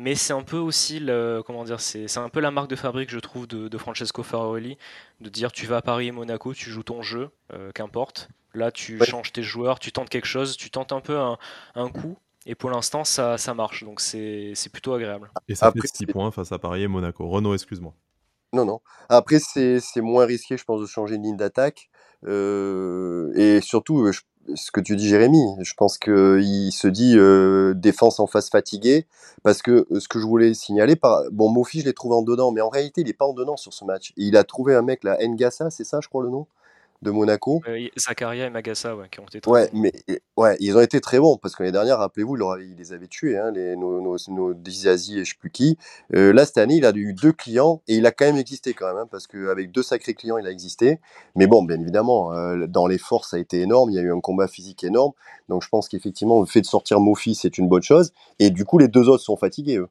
Mais 0.00 0.14
c'est 0.14 0.32
un 0.32 0.44
peu 0.44 0.56
aussi 0.56 1.00
le, 1.00 1.42
comment 1.44 1.64
dire, 1.64 1.80
c'est 1.80 2.18
un 2.18 2.28
peu 2.28 2.38
la 2.38 2.52
marque 2.52 2.70
de 2.70 2.76
fabrique, 2.76 3.10
je 3.10 3.18
trouve, 3.18 3.48
de, 3.48 3.78
Francesco 3.78 4.22
Faroli, 4.22 4.78
de 5.20 5.28
dire 5.28 5.50
tu 5.50 5.66
vas 5.66 5.78
à 5.78 5.82
Paris 5.82 6.06
et 6.06 6.12
Monaco, 6.12 6.54
tu 6.54 6.70
joues 6.70 6.84
ton 6.84 7.02
jeu, 7.02 7.30
euh, 7.52 7.72
qu'importe. 7.72 8.28
Là, 8.54 8.70
tu 8.70 9.04
changes 9.04 9.32
tes 9.32 9.42
joueurs, 9.42 9.80
tu 9.80 9.90
tentes 9.90 10.08
quelque 10.08 10.26
chose, 10.28 10.56
tu 10.56 10.70
tentes 10.70 10.92
un 10.92 11.00
peu 11.00 11.18
un, 11.18 11.36
un 11.74 11.88
coup, 11.88 12.16
et 12.46 12.54
pour 12.54 12.70
l'instant, 12.70 13.02
ça, 13.02 13.38
ça 13.38 13.54
marche. 13.54 13.82
Donc 13.82 14.00
c'est 14.00 14.54
plutôt 14.72 14.94
agréable. 14.94 15.32
Et 15.48 15.56
ça 15.56 15.72
fait 15.72 15.80
6 15.84 16.06
points 16.06 16.30
face 16.30 16.52
à 16.52 16.60
Paris 16.60 16.84
et 16.84 16.88
Monaco. 16.88 17.28
Renault, 17.28 17.54
excuse-moi. 17.54 17.92
Non, 18.52 18.64
non. 18.64 18.80
Après, 19.08 19.40
c'est 19.40 19.82
moins 19.96 20.26
risqué, 20.26 20.56
je 20.56 20.64
pense, 20.64 20.80
de 20.80 20.86
changer 20.86 21.18
de 21.18 21.24
ligne 21.24 21.36
d'attaque. 21.36 21.90
Euh, 22.24 23.32
et 23.34 23.60
surtout, 23.60 24.08
ce 24.54 24.70
que 24.70 24.80
tu 24.80 24.96
dis, 24.96 25.08
Jérémy, 25.08 25.42
je 25.60 25.74
pense 25.74 25.98
qu'il 25.98 26.72
se 26.72 26.88
dit 26.88 27.14
euh, 27.16 27.74
défense 27.74 28.20
en 28.20 28.26
face 28.26 28.50
fatiguée. 28.50 29.06
Parce 29.42 29.62
que 29.62 29.86
ce 29.98 30.08
que 30.08 30.18
je 30.18 30.26
voulais 30.26 30.54
signaler, 30.54 30.96
par... 30.96 31.22
bon, 31.30 31.48
Mofi, 31.48 31.80
je 31.80 31.84
l'ai 31.84 31.92
trouvé 31.92 32.14
en 32.16 32.22
dedans, 32.22 32.50
mais 32.50 32.60
en 32.60 32.68
réalité, 32.68 33.02
il 33.02 33.06
n'est 33.06 33.12
pas 33.12 33.26
en 33.26 33.34
dedans 33.34 33.56
sur 33.56 33.72
ce 33.72 33.84
match. 33.84 34.12
il 34.16 34.36
a 34.36 34.44
trouvé 34.44 34.74
un 34.74 34.82
mec, 34.82 35.04
là, 35.04 35.16
Ngassa, 35.20 35.70
c'est 35.70 35.84
ça, 35.84 36.00
je 36.02 36.08
crois, 36.08 36.22
le 36.22 36.30
nom? 36.30 36.46
De 37.02 37.10
Monaco. 37.10 37.62
Euh, 37.68 37.88
Zakaria 37.96 38.46
et 38.46 38.50
Magassa, 38.50 38.96
ouais, 38.96 39.08
qui 39.10 39.20
ont 39.20 39.24
été 39.24 39.40
très 39.40 39.50
ouais, 39.50 39.70
bons. 39.72 39.80
Mais, 39.80 39.92
ouais, 40.36 40.56
ils 40.60 40.76
ont 40.76 40.80
été 40.80 41.00
très 41.00 41.18
bons, 41.18 41.36
parce 41.36 41.54
que 41.54 41.62
l'année 41.62 41.72
dernière, 41.72 41.98
rappelez-vous, 41.98 42.36
il, 42.60 42.74
les 42.76 42.92
avait 42.92 43.06
tués, 43.06 43.38
hein, 43.38 43.50
les, 43.52 43.76
nos, 43.76 44.00
nos, 44.00 44.16
nos 44.28 44.54
Dizazi 44.54 45.18
et 45.18 45.24
je 45.24 45.30
sais 45.30 45.38
plus 45.38 45.50
qui. 45.50 45.78
Euh, 46.14 46.32
là, 46.32 46.44
cette 46.44 46.58
année, 46.58 46.76
il 46.76 46.84
a 46.84 46.92
eu 46.94 47.14
deux 47.14 47.32
clients, 47.32 47.82
et 47.86 47.96
il 47.96 48.06
a 48.06 48.10
quand 48.10 48.24
même 48.24 48.36
existé 48.36 48.74
quand 48.74 48.86
même, 48.86 48.96
hein, 48.96 49.08
parce 49.10 49.26
qu'avec 49.26 49.70
deux 49.70 49.82
sacrés 49.82 50.14
clients, 50.14 50.38
il 50.38 50.46
a 50.46 50.50
existé. 50.50 50.98
Mais 51.36 51.46
bon, 51.46 51.62
bien 51.62 51.80
évidemment, 51.80 52.32
euh, 52.32 52.66
dans 52.66 52.86
les 52.86 52.98
forces, 52.98 53.30
ça 53.30 53.36
a 53.36 53.40
été 53.40 53.60
énorme, 53.60 53.90
il 53.90 53.96
y 53.96 53.98
a 53.98 54.02
eu 54.02 54.12
un 54.12 54.20
combat 54.20 54.48
physique 54.48 54.84
énorme. 54.84 55.12
Donc 55.48 55.62
je 55.62 55.68
pense 55.68 55.88
qu'effectivement, 55.88 56.40
le 56.40 56.46
fait 56.46 56.60
de 56.60 56.66
sortir 56.66 57.00
Mofi, 57.00 57.34
c'est 57.34 57.58
une 57.58 57.68
bonne 57.68 57.82
chose. 57.82 58.12
Et 58.38 58.50
du 58.50 58.64
coup, 58.64 58.78
les 58.78 58.88
deux 58.88 59.08
autres 59.08 59.22
sont 59.22 59.36
fatigués, 59.36 59.78
eux. 59.78 59.88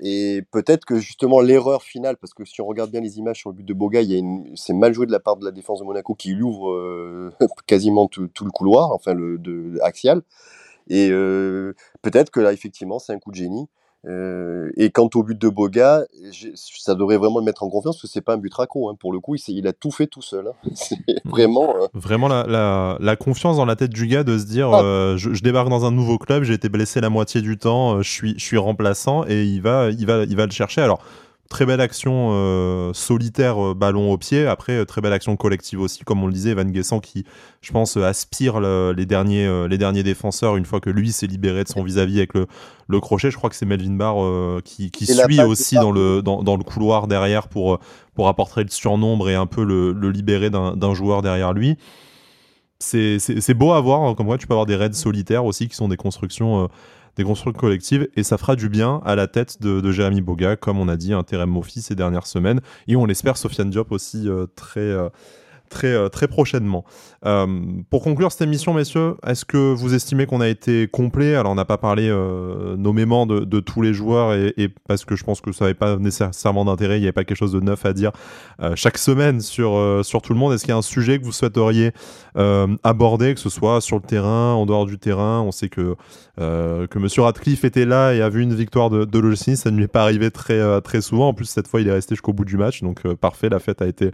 Et 0.00 0.42
peut-être 0.50 0.84
que 0.84 0.98
justement 0.98 1.40
l'erreur 1.40 1.82
finale, 1.82 2.16
parce 2.16 2.34
que 2.34 2.44
si 2.44 2.60
on 2.60 2.66
regarde 2.66 2.90
bien 2.90 3.00
les 3.00 3.18
images 3.18 3.38
sur 3.38 3.50
le 3.50 3.56
but 3.56 3.64
de 3.64 3.74
Boga, 3.74 4.00
c'est 4.56 4.72
mal 4.72 4.92
joué 4.92 5.06
de 5.06 5.12
la 5.12 5.20
part 5.20 5.36
de 5.36 5.44
la 5.44 5.52
défense 5.52 5.80
de 5.80 5.84
Monaco 5.84 6.14
qui 6.14 6.34
lui 6.34 6.42
ouvre 6.42 6.72
euh, 6.72 7.30
quasiment 7.66 8.08
tout, 8.08 8.28
le 8.44 8.50
couloir, 8.50 8.90
enfin 8.92 9.14
le 9.14 9.38
de, 9.38 9.78
axial. 9.82 10.22
Et 10.88 11.08
euh, 11.10 11.74
peut-être 12.02 12.30
que 12.30 12.40
là, 12.40 12.52
effectivement, 12.52 12.98
c'est 12.98 13.12
un 13.12 13.18
coup 13.18 13.30
de 13.30 13.36
génie. 13.36 13.68
Euh, 14.06 14.70
et 14.76 14.90
quant 14.90 15.08
au 15.14 15.22
but 15.22 15.40
de 15.40 15.48
Boga, 15.48 16.04
ça 16.54 16.94
devrait 16.94 17.16
vraiment 17.16 17.38
le 17.38 17.44
mettre 17.44 17.62
en 17.62 17.70
confiance 17.70 17.96
parce 17.96 18.02
que 18.02 18.08
c'est 18.08 18.20
pas 18.20 18.34
un 18.34 18.38
but 18.38 18.52
raco. 18.52 18.90
Hein. 18.90 18.96
Pour 18.98 19.12
le 19.12 19.20
coup, 19.20 19.34
il, 19.34 19.40
il, 19.48 19.66
a 19.66 19.72
tout 19.72 19.90
fait 19.90 20.06
tout 20.06 20.20
seul. 20.20 20.48
Hein. 20.48 20.70
C'est 20.74 20.96
mmh. 20.96 21.30
vraiment. 21.30 21.74
Euh, 21.76 21.86
vraiment 21.94 22.28
la, 22.28 22.98
la, 23.00 23.16
confiance 23.16 23.56
dans 23.56 23.64
la 23.64 23.76
tête 23.76 23.92
du 23.92 24.06
gars 24.06 24.24
de 24.24 24.36
se 24.36 24.44
dire 24.44 24.70
ah. 24.72 24.82
euh, 24.82 25.16
je, 25.16 25.42
débarque 25.42 25.68
dans 25.68 25.84
un 25.84 25.90
nouveau 25.90 26.18
club, 26.18 26.42
j'ai 26.42 26.54
été 26.54 26.68
blessé 26.68 27.00
la 27.00 27.10
moitié 27.10 27.40
du 27.40 27.56
temps, 27.56 28.02
je 28.02 28.10
suis, 28.10 28.34
je 28.38 28.44
suis 28.44 28.58
remplaçant 28.58 29.24
et 29.26 29.44
il 29.44 29.62
va, 29.62 29.90
il 29.90 30.06
va, 30.06 30.24
il 30.24 30.36
va 30.36 30.46
le 30.46 30.52
chercher. 30.52 30.82
Alors 30.82 31.00
Très 31.54 31.66
belle 31.66 31.80
action 31.80 32.30
euh, 32.32 32.92
solitaire, 32.94 33.64
euh, 33.64 33.74
ballon 33.74 34.10
au 34.10 34.18
pied. 34.18 34.44
Après, 34.44 34.72
euh, 34.72 34.84
très 34.84 35.00
belle 35.00 35.12
action 35.12 35.36
collective 35.36 35.80
aussi, 35.80 36.02
comme 36.02 36.20
on 36.20 36.26
le 36.26 36.32
disait, 36.32 36.52
Van 36.52 36.64
Guessant 36.64 36.98
qui, 36.98 37.24
je 37.60 37.70
pense, 37.70 37.96
aspire 37.96 38.58
les, 38.58 39.06
derniers, 39.06 39.68
les 39.68 39.78
derniers 39.78 40.02
défenseurs 40.02 40.56
une 40.56 40.64
fois 40.64 40.80
que 40.80 40.90
lui 40.90 41.12
s'est 41.12 41.28
libéré 41.28 41.62
de 41.62 41.68
son 41.68 41.84
vis-à-vis 41.84 42.18
avec 42.18 42.34
le, 42.34 42.48
le, 42.88 42.98
crochet. 42.98 43.30
Je 43.30 43.36
crois 43.36 43.50
que 43.50 43.54
c'est 43.54 43.66
Melvin 43.66 43.92
Barr 43.92 44.16
qui, 44.64 44.90
qui 44.90 45.06
suit 45.06 45.40
aussi 45.42 45.76
dans 45.76 45.92
le, 45.92 46.22
dans, 46.22 46.42
dans, 46.42 46.56
le 46.56 46.64
couloir 46.64 47.06
derrière 47.06 47.46
pour, 47.46 47.78
pour 48.16 48.26
apporter 48.26 48.64
le 48.64 48.70
surnombre 48.70 49.30
et 49.30 49.36
un 49.36 49.46
peu 49.46 49.62
le, 49.62 49.92
le 49.92 50.10
libérer 50.10 50.50
d'un 50.50 50.94
joueur 50.94 51.22
derrière 51.22 51.52
lui. 51.52 51.76
C'est 52.80 53.54
beau 53.54 53.70
à 53.70 53.80
voir, 53.80 54.02
hein, 54.02 54.16
comme 54.16 54.26
quoi 54.26 54.38
tu 54.38 54.48
peux 54.48 54.54
avoir 54.54 54.66
des 54.66 54.74
raids 54.74 54.92
solitaires 54.92 55.44
aussi 55.44 55.68
qui 55.68 55.76
sont 55.76 55.86
des 55.86 55.96
constructions 55.96 56.68
des 57.16 57.24
constructions 57.24 57.58
collectives 57.58 58.08
et 58.16 58.22
ça 58.22 58.38
fera 58.38 58.56
du 58.56 58.68
bien 58.68 59.00
à 59.04 59.14
la 59.14 59.26
tête 59.26 59.60
de, 59.62 59.92
Jérémy 59.92 60.20
Boga, 60.20 60.56
comme 60.56 60.78
on 60.78 60.88
a 60.88 60.96
dit, 60.96 61.12
un 61.12 61.22
Terem 61.22 61.60
ces 61.64 61.94
dernières 61.94 62.26
semaines. 62.26 62.60
Et 62.88 62.96
on 62.96 63.06
l'espère, 63.06 63.36
Sofiane 63.36 63.70
Diop 63.70 63.92
aussi 63.92 64.28
euh, 64.28 64.46
très. 64.56 64.80
Euh, 64.80 65.08
très, 65.74 65.88
euh, 65.88 66.08
très 66.08 66.28
prochainement. 66.28 66.84
Euh, 67.26 67.46
pour 67.90 68.02
conclure 68.02 68.30
cette 68.32 68.42
émission, 68.42 68.72
messieurs, 68.72 69.16
est-ce 69.26 69.44
que 69.44 69.74
vous 69.74 69.94
estimez 69.94 70.24
qu'on 70.24 70.40
a 70.40 70.48
été 70.48 70.88
complet? 70.88 71.34
Alors, 71.34 71.52
on 71.52 71.56
n'a 71.56 71.64
pas 71.64 71.78
parlé 71.78 72.08
euh, 72.08 72.76
nommément 72.76 73.26
de, 73.26 73.60
tous 73.60 73.82
les 73.82 73.92
joueurs 73.92 74.34
et, 74.34 74.54
et, 74.56 74.68
parce 74.68 75.04
que 75.04 75.16
je 75.16 75.24
pense 75.24 75.40
que 75.40 75.50
ça 75.52 75.64
n'avait 75.64 75.74
pas 75.74 75.96
nécessairement 75.96 76.64
d'intérêt, 76.64 76.98
il 76.98 77.00
n'y 77.00 77.06
avait 77.06 77.12
pas 77.12 77.24
quelque 77.24 77.36
chose 77.36 77.52
de 77.52 77.60
neuf 77.60 77.84
à 77.84 77.92
dire 77.92 78.12
chaque 78.74 78.98
semaine 78.98 79.40
sur, 79.40 80.00
sur 80.04 80.22
tout 80.22 80.32
le 80.32 80.38
monde. 80.38 80.52
Est-ce 80.52 80.64
qu'il 80.64 80.70
y 80.70 80.74
a 80.74 80.76
un 80.76 80.82
sujet 80.82 81.18
que 81.18 81.24
vous 81.24 81.32
souhaiteriez 81.32 81.92
aborder, 82.34 83.34
que 83.34 83.40
ce 83.40 83.48
soit 83.48 83.80
sur 83.80 83.96
le 83.96 84.02
terrain, 84.02 84.52
en 84.52 84.66
dehors 84.66 84.86
du 84.86 84.98
terrain? 84.98 85.40
On 85.40 85.50
sait 85.50 85.68
que, 85.68 85.96
que 86.36 86.98
Monsieur 86.98 87.22
Radcliffe 87.22 87.64
était 87.64 87.86
là 87.86 88.12
et 88.12 88.20
a 88.20 88.28
vu 88.28 88.42
une 88.42 88.54
victoire 88.54 88.90
de, 88.90 89.04
de 89.04 89.34
ça 89.34 89.70
ne 89.70 89.76
lui 89.76 89.84
est 89.84 89.88
pas 89.88 90.02
arrivé 90.02 90.30
très, 90.30 90.80
très 90.82 91.00
souvent. 91.00 91.28
En 91.28 91.34
plus, 91.34 91.46
cette 91.46 91.68
fois, 91.68 91.80
il 91.80 91.88
est 91.88 91.92
resté 91.92 92.14
jusqu'au 92.14 92.32
bout 92.32 92.44
du 92.44 92.56
match, 92.56 92.82
donc 92.82 93.02
parfait, 93.14 93.48
la 93.48 93.58
fête 93.58 93.80
a 93.82 93.86
été, 93.86 94.10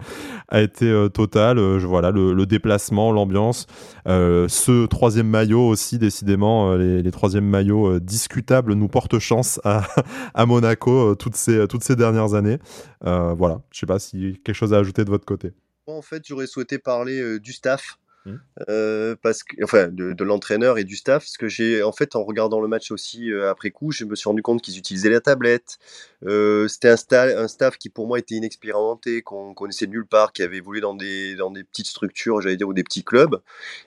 a 0.48 0.60
été 0.60 1.06
totale. 1.12 1.49
Euh, 1.58 1.78
voilà, 1.78 2.10
le, 2.10 2.46
déplacement, 2.46 3.12
l'ambiance. 3.12 3.66
Euh, 4.06 4.48
ce 4.48 4.86
troisième 4.86 5.28
maillot 5.28 5.66
aussi, 5.66 5.98
décidément, 5.98 6.72
euh, 6.72 7.00
les, 7.02 7.10
troisièmes 7.10 7.46
maillots 7.46 7.98
discutables 7.98 8.74
nous 8.74 8.88
portent 8.88 9.18
chance 9.18 9.60
à, 9.64 9.86
à 10.34 10.46
Monaco 10.46 11.14
toutes, 11.14 11.36
ces, 11.36 11.66
toutes 11.68 11.84
ces 11.84 11.96
dernières 11.96 12.34
années. 12.34 12.58
voilà, 13.02 13.62
je 13.72 13.80
sais 13.80 13.86
pas 13.86 13.98
si 13.98 14.40
quelque 14.44 14.54
chose 14.54 14.74
à 14.74 14.78
ajouter 14.78 15.04
de 15.04 15.10
votre 15.10 15.24
côté. 15.24 15.52
En 15.86 16.02
fait, 16.02 16.22
j'aurais 16.26 16.46
souhaité 16.46 16.78
parler 16.78 17.40
du 17.40 17.52
staff. 17.52 17.98
Mmh. 18.26 18.34
Euh, 18.68 19.16
parce 19.22 19.42
que, 19.42 19.56
enfin, 19.64 19.88
de, 19.88 20.24
l'entraîneur 20.24 20.76
et 20.76 20.84
du 20.84 20.96
staff, 20.96 21.22
parce 21.22 21.38
que 21.38 21.48
j'ai, 21.48 21.82
en 21.82 21.92
fait, 21.92 22.16
en 22.16 22.24
regardant 22.24 22.60
le 22.60 22.68
match 22.68 22.90
aussi 22.90 23.32
euh, 23.32 23.50
après 23.50 23.70
coup, 23.70 23.92
je 23.92 24.04
me 24.04 24.14
suis 24.14 24.28
rendu 24.28 24.42
compte 24.42 24.60
qu'ils 24.60 24.76
utilisaient 24.78 25.08
la 25.08 25.20
tablette. 25.20 25.78
Euh, 26.26 26.68
c'était 26.68 26.88
un, 26.88 27.48
staff 27.48 27.78
qui 27.78 27.88
pour 27.88 28.06
moi 28.06 28.18
était 28.18 28.34
inexpérimenté, 28.34 29.22
qu'on 29.22 29.54
connaissait 29.54 29.86
nulle 29.86 30.06
part, 30.06 30.32
qui 30.32 30.42
avait 30.42 30.58
évolué 30.58 30.80
dans 30.80 30.94
des, 30.94 31.34
dans 31.34 31.50
des 31.50 31.64
petites 31.64 31.86
structures, 31.86 32.42
j'allais 32.42 32.56
dire, 32.56 32.68
ou 32.68 32.74
des 32.74 32.84
petits 32.84 33.04
clubs. 33.04 33.40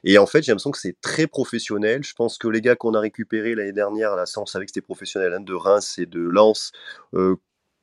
Et 0.04 0.18
en 0.18 0.26
fait, 0.26 0.42
j'ai 0.42 0.52
l'impression 0.52 0.72
que 0.72 0.80
c'est 0.80 1.00
très 1.02 1.28
professionnel. 1.28 2.04
Je 2.04 2.14
pense 2.16 2.40
que 2.40 2.48
les 2.48 2.62
gars 2.62 2.76
qu'on 2.76 2.96
a 2.96 3.00
récupérés 3.00 3.54
l'année 3.54 3.72
dernière, 3.72 4.16
on 4.38 4.46
savait 4.48 4.66
que 4.66 4.72
c'était 4.72 4.82
professionnel, 4.82 5.34
hein, 5.34 5.42
de 5.42 5.54
Reims 5.54 6.00
et 6.00 6.08
de 6.08 6.20
Lens, 6.20 6.72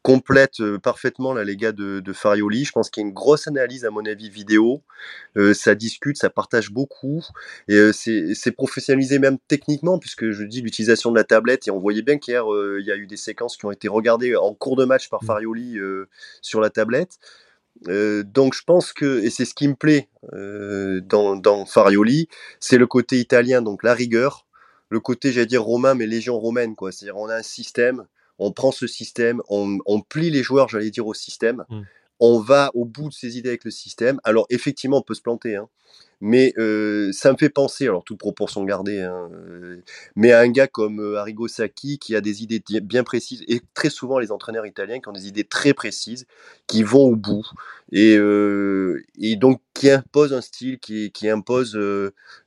complète 0.03 0.63
parfaitement 0.79 1.33
là, 1.33 1.45
les 1.45 1.57
gars 1.57 1.73
de, 1.73 2.13
Farioli. 2.13 2.65
Je 2.65 2.73
pense 2.73 2.91
qu'il 2.91 3.03
y 3.03 3.05
a 3.05 3.09
une 3.09 3.15
grosse 3.15 3.47
analyse, 3.47 3.85
à 3.85 3.91
mon 3.91 4.05
avis, 4.05 4.31
vidéo. 4.31 4.83
ça 5.55 5.75
discute, 5.75 6.17
ça 6.17 6.31
partage 6.31 6.71
beaucoup. 6.71 7.25
Et 7.69 7.93
c'est 7.93 8.53
professionnalisé 8.53 9.19
même 9.19 9.39
techniquement, 9.49 9.99
puisque 9.99 10.31
je 10.31 10.45
dis 10.45 10.63
l'utilisation 10.63 11.11
de 11.11 11.17
la 11.17 11.25
tablette. 11.25 11.69
Et 11.69 11.71
on 11.71 11.79
voyait 11.79 12.03
bien 12.03 12.19
qu'hier, 12.19 12.45
il 12.79 12.85
y 12.85 12.93
a 12.93 12.97
eu 12.97 13.07
des 13.07 13.17
séquences 13.17 13.57
qui 13.57 13.67
ont 13.67 13.71
été 13.71 13.89
regardées 13.89 14.37
en 14.37 14.55
cours 14.55 14.77
de 14.77 14.85
match 14.85 15.09
par 15.09 15.23
mmh. 15.23 15.27
Farioli 15.27 15.79
sur 16.41 16.61
la 16.61 16.71
tablette. 16.71 17.19
donc 17.87 18.55
je 18.55 18.63
pense 18.65 18.93
que, 18.93 19.23
et 19.23 19.31
c'est 19.31 19.45
ce 19.45 19.55
qui 19.55 19.69
me 19.69 19.75
plaît 19.75 20.09
dans, 20.33 21.37
dans 21.37 21.67
Farioli, 21.67 22.29
c'est 22.59 22.79
le 22.79 22.87
côté 22.87 23.19
italien, 23.19 23.63
donc 23.63 23.83
la 23.83 23.95
rigueur, 23.95 24.47
le 24.91 25.01
côté, 25.01 25.33
j'allais 25.33 25.47
dire, 25.47 25.63
romain, 25.63 25.95
mais 25.95 26.07
légion 26.07 26.39
romaine, 26.39 26.75
quoi. 26.75 26.93
C'est-à-dire, 26.93 27.17
on 27.17 27.29
a 27.29 27.37
un 27.37 27.43
système, 27.43 28.07
on 28.41 28.53
prend 28.53 28.73
ce 28.73 28.87
système, 28.87 29.43
on, 29.49 30.01
plie 30.01 30.31
les 30.31 30.43
joueurs, 30.43 30.69
j'allais 30.69 30.91
dire, 30.91 31.07
au 31.07 31.15
système. 31.15 31.65
Mmh. 31.69 31.81
On 32.21 32.41
va 32.41 32.71
au 32.75 32.85
bout 32.85 33.11
de 33.11 33.15
ses 33.15 33.39
idées 33.39 33.51
avec 33.51 33.65
le 33.65 33.71
système. 33.71 34.19
Alors, 34.25 34.47
effectivement, 34.51 34.99
on 34.99 35.03
peut 35.03 35.15
se 35.15 35.23
planter, 35.23 35.57
hein. 35.57 35.69
mais 36.21 36.53
euh, 36.59 37.13
ça 37.13 37.33
me 37.33 37.37
fait 37.37 37.51
penser, 37.51 37.85
alors 37.85 38.03
toute 38.03 38.19
proportion 38.19 38.65
gardée, 38.65 39.01
hein, 39.01 39.31
euh, 39.33 39.83
mais 40.17 40.33
à 40.33 40.41
un 40.41 40.49
gars 40.49 40.67
comme 40.67 41.01
euh, 41.01 41.19
Arrigo 41.19 41.49
Sacchi 41.49 41.99
qui 41.99 42.17
a 42.17 42.21
des 42.21 42.43
idées 42.43 42.63
bien 42.83 43.05
précises, 43.05 43.43
et 43.47 43.61
très 43.75 43.89
souvent 43.89 44.19
les 44.19 44.33
entraîneurs 44.33 44.67
italiens 44.67 45.01
qui 45.01 45.09
ont 45.09 45.13
des 45.13 45.29
idées 45.29 45.45
très 45.45 45.73
précises, 45.73 46.27
qui 46.67 46.83
vont 46.83 47.05
au 47.05 47.17
bout, 47.17 47.47
et, 47.93 48.17
donc 49.37 49.61
qui 49.75 49.91
imposent 49.91 50.33
un 50.33 50.43
style, 50.43 50.79
qui, 50.79 51.11
qui 51.13 51.29
impose 51.29 51.75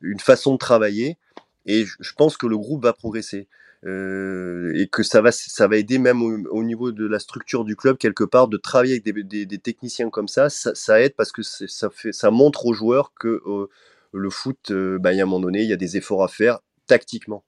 une 0.01 0.19
façon 0.19 0.53
de 0.53 0.57
travailler. 0.57 1.17
Et 1.65 1.85
je 1.85 2.13
pense 2.13 2.35
que 2.35 2.45
le 2.45 2.57
groupe 2.57 2.83
va 2.83 2.93
progresser. 2.93 3.47
Euh, 3.85 4.71
et 4.75 4.87
que 4.87 5.03
ça 5.03 5.21
va, 5.21 5.33
ça 5.33 5.67
va 5.67 5.75
aider 5.75 5.97
même 5.97 6.21
au, 6.21 6.63
niveau 6.63 6.93
de 6.93 7.05
la 7.05 7.19
structure 7.19 7.65
du 7.65 7.75
club 7.75 7.97
quelque 7.97 8.23
part 8.23 8.47
de 8.47 8.55
travailler 8.55 9.01
avec 9.05 9.27
des, 9.27 9.57
techniciens 9.57 10.09
comme 10.09 10.29
ça, 10.29 10.49
ça, 10.49 11.01
aide 11.01 11.15
parce 11.17 11.33
que 11.33 11.41
ça, 11.41 11.89
fait, 11.89 12.13
ça 12.13 12.31
montre 12.31 12.65
aux 12.65 12.73
joueurs 12.73 13.13
que 13.13 13.41
euh, 13.45 13.69
le 14.13 14.29
foot, 14.29 14.71
euh, 14.71 14.97
bah, 14.99 15.11
il 15.11 15.17
y 15.17 15.19
a 15.19 15.23
un 15.23 15.25
moment 15.25 15.41
donné, 15.41 15.63
il 15.63 15.69
y 15.69 15.73
a 15.73 15.77
des 15.77 15.97
efforts 15.97 16.23
à 16.23 16.29
faire 16.29 16.59
tactiquement, 16.87 17.43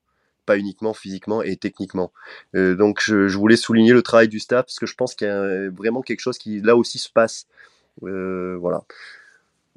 pas 0.45 0.57
uniquement 0.57 0.93
physiquement 0.93 1.41
et 1.41 1.55
techniquement. 1.55 2.11
donc 2.53 2.99
je, 3.01 3.27
je, 3.29 3.37
voulais 3.37 3.55
souligner 3.55 3.93
le 3.93 4.01
travail 4.01 4.27
du 4.27 4.39
staff 4.39 4.65
parce 4.65 4.79
que 4.79 4.85
je 4.85 4.95
pense 4.95 5.15
qu'il 5.15 5.27
y 5.27 5.31
a 5.31 5.69
vraiment 5.69 6.01
quelque 6.01 6.19
chose 6.19 6.37
qui 6.37 6.59
là 6.59 6.75
aussi 6.75 6.99
se 6.99 7.09
passe. 7.09 7.47
voilà. 8.01 8.83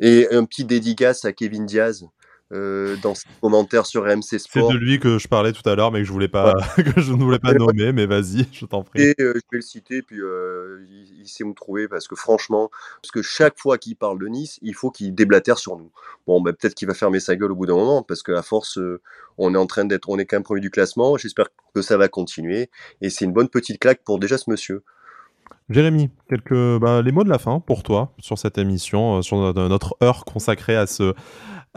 Et 0.00 0.28
un 0.32 0.44
petit 0.44 0.64
dédicace 0.64 1.24
à 1.24 1.32
Kevin 1.32 1.66
Diaz, 1.66 2.04
euh, 2.50 2.96
dans 3.02 3.14
ses 3.14 3.28
commentaires 3.42 3.84
sur 3.84 4.04
RMC 4.04 4.22
Sport. 4.22 4.70
C'est 4.70 4.74
de 4.74 4.78
lui 4.78 4.98
que 4.98 5.18
je 5.18 5.28
parlais 5.28 5.52
tout 5.52 5.68
à 5.68 5.74
l'heure, 5.74 5.92
mais 5.92 6.00
que 6.00 6.06
je 6.06 6.12
voulais 6.12 6.28
pas, 6.28 6.54
que 6.76 6.98
je 6.98 7.12
ne 7.12 7.22
voulais 7.22 7.38
pas 7.38 7.52
nommer, 7.52 7.92
mais 7.92 8.06
vas-y, 8.06 8.46
je 8.52 8.64
t'en 8.64 8.82
prie. 8.82 9.02
Et 9.02 9.14
euh, 9.20 9.34
je 9.34 9.40
vais 9.52 9.58
le 9.58 9.60
citer, 9.60 10.00
puis 10.00 10.18
euh, 10.18 10.82
il, 11.18 11.28
sait 11.28 11.44
où 11.44 11.48
me 11.48 11.52
trouver 11.52 11.88
parce 11.88 12.08
que 12.08 12.16
franchement, 12.16 12.70
parce 13.02 13.10
que 13.10 13.20
chaque 13.20 13.58
fois 13.58 13.76
qu'il 13.76 13.96
parle 13.96 14.18
de 14.18 14.28
Nice, 14.28 14.58
il 14.62 14.74
faut 14.74 14.90
qu'il 14.90 15.14
déblatère 15.14 15.58
sur 15.58 15.76
nous. 15.76 15.90
Bon, 16.26 16.40
ben, 16.40 16.54
peut-être 16.54 16.74
qu'il 16.74 16.88
va 16.88 16.94
fermer 16.94 17.20
sa 17.20 17.36
gueule 17.36 17.52
au 17.52 17.54
bout 17.54 17.66
d'un 17.66 17.76
moment, 17.76 18.02
parce 18.02 18.22
qu'à 18.22 18.40
force, 18.40 18.78
on 19.36 19.54
est 19.54 19.58
en 19.58 19.66
train 19.66 19.84
d'être, 19.84 20.08
on 20.08 20.18
est 20.18 20.24
quand 20.24 20.36
même 20.36 20.42
premier 20.42 20.62
du 20.62 20.70
classement. 20.70 21.18
J'espère 21.18 21.48
que 21.74 21.82
ça 21.82 21.98
va 21.98 22.08
continuer, 22.08 22.70
et 23.02 23.10
c'est 23.10 23.26
une 23.26 23.34
bonne 23.34 23.50
petite 23.50 23.78
claque 23.78 24.02
pour 24.04 24.18
déjà 24.18 24.38
ce 24.38 24.50
monsieur. 24.50 24.82
Jérémy, 25.68 26.08
quelques 26.30 26.78
bah, 26.78 27.02
les 27.02 27.12
mots 27.12 27.24
de 27.24 27.28
la 27.28 27.38
fin 27.38 27.60
pour 27.60 27.82
toi 27.82 28.14
sur 28.20 28.38
cette 28.38 28.56
émission, 28.56 29.20
sur 29.20 29.52
notre 29.52 29.98
heure 30.02 30.24
consacrée 30.24 30.76
à 30.76 30.86
ce 30.86 31.12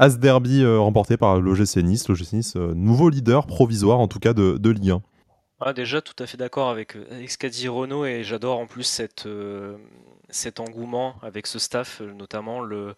As 0.04 0.18
derby 0.18 0.64
euh, 0.64 0.80
remporté 0.80 1.16
par 1.16 1.40
l'OGC 1.40 1.78
Nice. 1.84 2.08
L'OGC 2.08 2.34
Nice, 2.34 2.56
euh, 2.56 2.74
nouveau 2.74 3.08
leader 3.10 3.46
provisoire 3.46 4.00
en 4.00 4.08
tout 4.08 4.18
cas 4.18 4.34
de, 4.34 4.58
de 4.58 4.70
Ligue 4.72 4.90
1. 4.90 5.02
ah, 5.60 5.74
déjà, 5.74 6.02
tout 6.02 6.16
à 6.18 6.26
fait 6.26 6.38
d'accord 6.38 6.70
avec, 6.70 6.96
avec 7.12 7.30
ce 7.30 7.38
qu'a 7.38 7.50
dit 7.50 7.68
Renault 7.68 8.06
et 8.06 8.24
j'adore 8.24 8.58
en 8.58 8.66
plus 8.66 8.82
cette, 8.82 9.30
cet 10.30 10.60
engouement 10.60 11.18
avec 11.22 11.46
ce 11.46 11.60
staff, 11.60 12.02
notamment 12.02 12.62
le, 12.62 12.96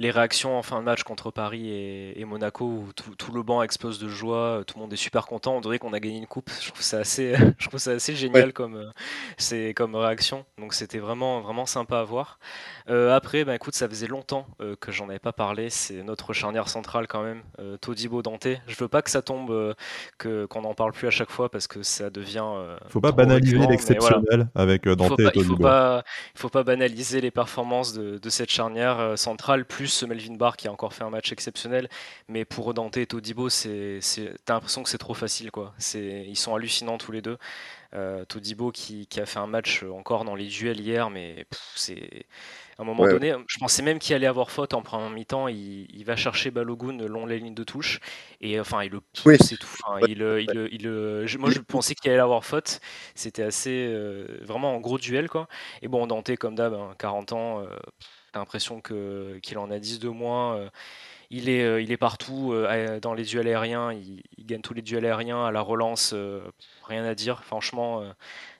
les 0.00 0.12
réactions 0.12 0.56
en 0.56 0.62
fin 0.62 0.78
de 0.78 0.84
match 0.84 1.02
contre 1.02 1.32
Paris 1.32 1.70
et, 1.70 2.24
Monaco 2.24 2.64
où 2.66 2.92
tout, 2.92 3.32
le 3.32 3.42
banc 3.42 3.62
explose 3.62 3.98
de 3.98 4.08
joie, 4.08 4.62
tout 4.66 4.76
le 4.76 4.82
monde 4.82 4.92
est 4.92 4.96
super 4.96 5.26
content, 5.26 5.56
on 5.56 5.60
dirait 5.60 5.78
qu'on 5.78 5.92
a 5.92 5.98
gagné 5.98 6.18
une 6.18 6.26
coupe. 6.26 6.50
Je 6.60 6.68
trouve 6.68 6.82
ça 6.82 6.98
assez, 6.98 7.34
je 7.58 7.68
trouve 7.68 7.80
ça 7.80 7.92
assez 7.92 8.14
génial 8.14 8.52
comme, 8.52 8.76
euh, 8.76 8.90
c'est 9.38 9.74
comme 9.74 9.96
réaction. 9.96 10.44
Donc 10.58 10.74
c'était 10.74 10.98
vraiment, 10.98 11.40
vraiment 11.40 11.66
sympa 11.66 11.98
à 11.98 12.04
voir. 12.04 12.38
Euh, 12.90 13.16
après, 13.16 13.44
bah, 13.44 13.54
écoute, 13.54 13.74
ça 13.74 13.88
faisait 13.88 14.06
longtemps 14.06 14.46
euh, 14.60 14.76
que 14.76 14.92
j'en 14.92 15.08
avais 15.08 15.18
pas 15.18 15.32
parlé. 15.32 15.70
C'est 15.70 16.02
notre 16.02 16.32
charnière 16.32 16.68
centrale 16.68 17.08
quand 17.08 17.22
même, 17.22 17.42
Todibo 17.80 18.22
Dante. 18.22 18.46
Je 18.66 18.76
veux 18.78 18.88
pas 18.88 19.02
que 19.02 19.10
ça 19.10 19.22
tombe, 19.22 19.74
que 20.18 20.46
qu'on 20.46 20.64
en 20.64 20.74
parle 20.74 20.92
plus 20.92 21.08
à 21.08 21.10
chaque 21.10 21.30
fois 21.30 21.50
parce 21.50 21.66
que 21.66 21.82
ça 21.82 22.10
devient. 22.10 22.44
faut 22.88 23.00
pas 23.00 23.12
banaliser 23.12 23.66
l'exceptionnel 23.66 24.48
avec 24.54 24.86
Dante 24.86 25.18
et 25.18 25.24
Todibo. 25.24 25.40
Il 25.40 25.44
faut 25.44 25.56
pas, 25.56 26.04
il 26.34 26.38
faut 26.38 26.48
pas 26.50 26.62
banaliser 26.62 27.20
les 27.20 27.30
performances 27.30 27.94
de, 27.94 28.18
de 28.18 28.28
cette 28.28 28.50
charnière 28.50 29.14
centrale 29.16 29.64
plus 29.64 29.87
ce 29.88 30.06
Melvin 30.06 30.34
Barr 30.34 30.56
qui 30.56 30.68
a 30.68 30.72
encore 30.72 30.94
fait 30.94 31.04
un 31.04 31.10
match 31.10 31.32
exceptionnel. 31.32 31.88
Mais 32.28 32.44
pour 32.44 32.74
Dante 32.74 32.96
et 32.96 33.06
Todibo, 33.06 33.48
c'est, 33.48 34.00
t'as 34.44 34.54
l'impression 34.54 34.82
que 34.82 34.88
c'est 34.88 34.98
trop 34.98 35.14
facile. 35.14 35.50
Quoi. 35.50 35.74
ils 35.94 36.36
sont 36.36 36.54
hallucinants 36.54 36.98
tous 36.98 37.12
les 37.12 37.22
deux. 37.22 37.38
Euh, 37.94 38.24
Todibo 38.26 38.70
qui, 38.70 39.08
a 39.16 39.26
fait 39.26 39.38
un 39.38 39.46
match 39.46 39.82
encore 39.82 40.24
dans 40.24 40.34
les 40.34 40.46
duels 40.46 40.80
hier, 40.80 41.08
mais 41.10 41.46
c'est 41.74 42.26
à 42.78 42.82
un 42.82 42.84
moment 42.84 43.08
donné, 43.08 43.34
je 43.48 43.58
pensais 43.58 43.82
même 43.82 43.98
qu'il 43.98 44.14
allait 44.14 44.28
avoir 44.28 44.52
faute 44.52 44.72
en 44.72 44.82
première 44.82 45.10
mi-temps. 45.10 45.48
Il, 45.48 46.04
va 46.04 46.14
chercher 46.14 46.52
Balogun 46.52 46.96
long 47.08 47.26
les 47.26 47.40
lignes 47.40 47.54
de 47.54 47.64
touche 47.64 47.98
et 48.40 48.60
enfin 48.60 48.84
il 48.84 48.92
le 48.92 49.00
pousse 49.00 49.52
et 49.52 49.56
tout. 49.56 49.68
il, 50.06 50.22
il, 50.70 51.38
moi 51.38 51.50
je 51.50 51.58
pensais 51.58 51.96
qu'il 51.96 52.10
allait 52.12 52.20
avoir 52.20 52.44
faute. 52.44 52.80
C'était 53.16 53.42
assez 53.42 53.88
euh, 53.90 54.38
vraiment 54.42 54.76
un 54.76 54.80
gros 54.80 54.98
duel 54.98 55.28
quoi. 55.28 55.48
Et 55.82 55.88
bon 55.88 56.06
Dante 56.06 56.36
comme 56.36 56.54
d'hab, 56.54 56.96
40 56.98 57.32
hein, 57.32 57.36
ans. 57.36 57.62
Euh, 57.62 57.66
T'as 58.32 58.40
l'impression 58.40 58.80
qu'il 58.80 59.58
en 59.58 59.70
a 59.70 59.78
10 59.78 60.00
de 60.00 60.08
moins. 60.08 60.56
Euh, 60.56 60.70
il, 61.30 61.48
est, 61.48 61.62
euh, 61.62 61.80
il 61.80 61.92
est 61.92 61.96
partout 61.96 62.52
euh, 62.52 63.00
dans 63.00 63.14
les 63.14 63.24
duels 63.24 63.48
aériens. 63.48 63.92
Il, 63.92 64.22
gagne 64.46 64.60
tous 64.60 64.74
les 64.74 64.82
duels 64.82 65.06
aériens 65.06 65.44
à 65.44 65.50
la 65.50 65.60
relance. 65.60 66.14
rien 66.84 67.04
à 67.04 67.14
dire. 67.14 67.44
Franchement, 67.44 68.02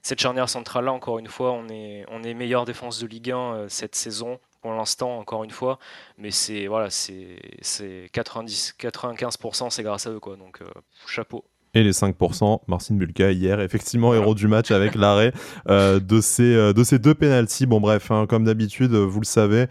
cette 0.03 0.21
charnière 0.21 0.49
centrale-là, 0.49 0.93
encore 0.93 1.19
une 1.19 1.29
fois, 1.29 1.53
on 1.53 1.69
est, 1.69 2.05
on 2.09 2.23
est 2.23 2.35
meilleure 2.35 2.65
défense 2.65 2.99
de 2.99 3.07
Ligue 3.07 3.31
1 3.31 3.69
cette 3.69 3.95
saison 3.95 4.39
pour 4.61 4.73
l'instant, 4.73 5.19
encore 5.19 5.45
une 5.45 5.51
fois. 5.51 5.79
Mais 6.19 6.31
c'est 6.31 6.67
voilà, 6.67 6.91
c'est 6.91 8.11
90, 8.13 8.75
95%, 8.79 9.71
c'est 9.71 9.83
grâce 9.83 10.07
à 10.07 10.11
eux 10.11 10.21
quoi. 10.21 10.37
Donc 10.37 10.61
chapeau. 11.07 11.45
Les 11.83 11.93
5%, 11.93 12.61
Marcin 12.67 12.95
Bulka 12.97 13.31
hier, 13.31 13.61
effectivement 13.61 14.13
héros 14.13 14.35
du 14.35 14.49
match 14.49 14.71
avec 14.73 14.95
l'arrêt 14.97 15.33
euh, 15.69 16.01
de, 16.01 16.21
ces, 16.21 16.55
euh, 16.55 16.73
de 16.73 16.83
ces 16.83 16.99
deux 16.99 17.15
pénalties. 17.15 17.67
Bon 17.67 17.81
bref, 17.81 18.11
hein, 18.11 18.27
comme 18.29 18.45
d'habitude, 18.45 18.93
vous 18.93 19.21
le 19.21 19.27
savez, 19.27 19.67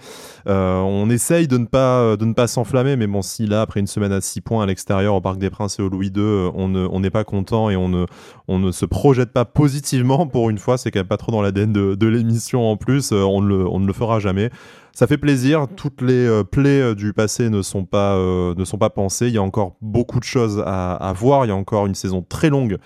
euh, 0.47 0.79
on 0.79 1.09
essaye 1.09 1.47
de 1.47 1.57
ne 1.57 1.65
pas, 1.65 2.47
s'enflammer, 2.47 2.95
mais 2.95 3.07
bon, 3.07 3.21
si 3.21 3.45
là, 3.45 3.61
après 3.61 3.81
une 3.81 3.87
semaine 3.87 4.13
à 4.13 4.21
6 4.21 4.41
points 4.41 4.63
à 4.63 4.65
l'extérieur 4.65 5.15
au 5.15 5.21
Parc 5.21 5.37
des 5.37 5.49
Princes 5.49 5.79
et 5.79 5.81
au 5.81 5.89
Louis 5.89 6.11
II, 6.15 6.49
on 6.53 6.99
n'est 6.99 7.09
pas 7.09 7.23
content 7.25 7.69
et 7.69 7.75
on 7.75 7.89
ne, 7.89 8.71
se 8.71 8.85
projette 8.85 9.31
pas 9.31 9.45
positivement 9.45 10.27
pour 10.27 10.49
une 10.49 10.59
fois, 10.59 10.77
c'est 10.77 10.91
quand 10.91 10.99
même 10.99 11.07
pas 11.07 11.17
trop 11.17 11.31
dans 11.31 11.41
l'ADN 11.41 11.73
de, 11.73 11.95
de 11.95 12.07
l'émission 12.07 12.69
en 12.69 12.77
plus, 12.77 13.11
on 13.11 13.41
ne 13.41 13.87
le 13.87 13.93
fera 13.93 14.19
jamais. 14.19 14.49
Ça 14.97 15.05
fait 15.05 15.19
plaisir. 15.19 15.67
Toutes 15.75 16.01
les 16.01 16.25
euh, 16.25 16.43
plaies 16.43 16.81
euh, 16.81 16.95
du 16.95 17.13
passé 17.13 17.51
ne 17.51 17.61
sont 17.61 17.85
pas 17.85 18.15
euh, 18.15 18.55
ne 18.55 18.65
sont 18.65 18.79
pas 18.79 18.89
pensées. 18.89 19.27
Il 19.27 19.33
y 19.35 19.37
a 19.37 19.43
encore 19.43 19.75
beaucoup 19.79 20.19
de 20.19 20.23
choses 20.23 20.63
à, 20.65 21.13
voir. 21.15 21.45
Il 21.45 21.49
y 21.49 21.51
a 21.51 21.55
encore 21.55 21.85
une 21.85 21.93
saison 21.93 22.25
très 22.27 22.49
longue 22.49 22.79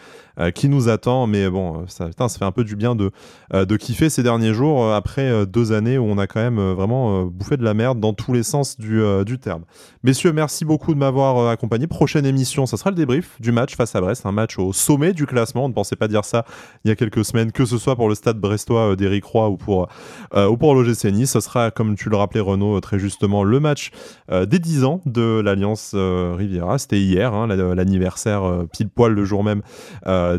qui 0.53 0.69
nous 0.69 0.89
attend. 0.89 1.27
Mais 1.27 1.49
bon, 1.49 1.86
ça, 1.88 2.09
ça 2.17 2.29
fait 2.29 2.45
un 2.45 2.51
peu 2.51 2.63
du 2.63 2.75
bien 2.75 2.95
de, 2.95 3.11
euh, 3.53 3.65
de 3.65 3.77
kiffer 3.77 4.09
ces 4.09 4.23
derniers 4.23 4.53
jours 4.53 4.84
euh, 4.84 4.95
après 4.95 5.45
deux 5.45 5.71
années 5.71 5.97
où 5.97 6.05
on 6.05 6.17
a 6.17 6.27
quand 6.27 6.39
même 6.39 6.59
vraiment 6.71 7.23
bouffé 7.25 7.57
de 7.57 7.63
la 7.63 7.73
merde 7.73 7.99
dans 7.99 8.13
tous 8.13 8.34
les 8.34 8.43
sens 8.43 8.77
du, 8.77 9.01
du 9.25 9.39
terme. 9.39 9.63
Messieurs, 10.03 10.34
merci 10.34 10.65
beaucoup 10.65 10.93
de 10.93 10.99
m'avoir 10.99 11.49
accompagné. 11.49 11.88
Prochaine 11.88 12.25
émission, 12.25 12.65
ça 12.65 12.77
sera 12.77 12.89
le 12.89 12.95
débrief 12.95 13.39
du 13.39 13.51
match 13.51 13.75
face 13.75 13.95
à 13.95 14.01
Brest, 14.01 14.25
un 14.25 14.32
match 14.32 14.57
au 14.57 14.73
sommet 14.73 15.13
du 15.13 15.25
classement. 15.25 15.65
On 15.65 15.69
ne 15.69 15.73
pensait 15.73 15.95
pas 15.95 16.07
dire 16.07 16.25
ça 16.25 16.45
il 16.84 16.89
y 16.89 16.91
a 16.91 16.95
quelques 16.95 17.25
semaines, 17.25 17.51
que 17.51 17.65
ce 17.65 17.77
soit 17.77 17.95
pour 17.95 18.09
le 18.09 18.15
stade 18.15 18.38
brestois 18.38 18.95
d'Éric 18.95 19.25
Roy 19.25 19.49
ou 19.49 19.57
pour, 19.57 19.88
ou 20.36 20.57
pour 20.57 20.75
l'OGC 20.75 21.05
Nice. 21.05 21.32
Ce 21.32 21.39
sera, 21.39 21.71
comme 21.71 21.95
tu 21.95 22.09
le 22.09 22.17
rappelais, 22.17 22.41
Renaud, 22.41 22.79
très 22.82 22.99
justement, 22.99 23.43
le 23.43 23.59
match 23.59 23.91
des 24.29 24.59
10 24.59 24.84
ans 24.84 25.01
de 25.05 25.41
l'Alliance 25.43 25.93
Riviera. 25.95 26.77
C'était 26.77 26.99
hier, 26.99 27.34
hein, 27.34 27.47
l'anniversaire 27.47 28.65
pile 28.71 28.89
poil 28.89 29.13
le 29.13 29.25
jour 29.25 29.43
même 29.43 29.61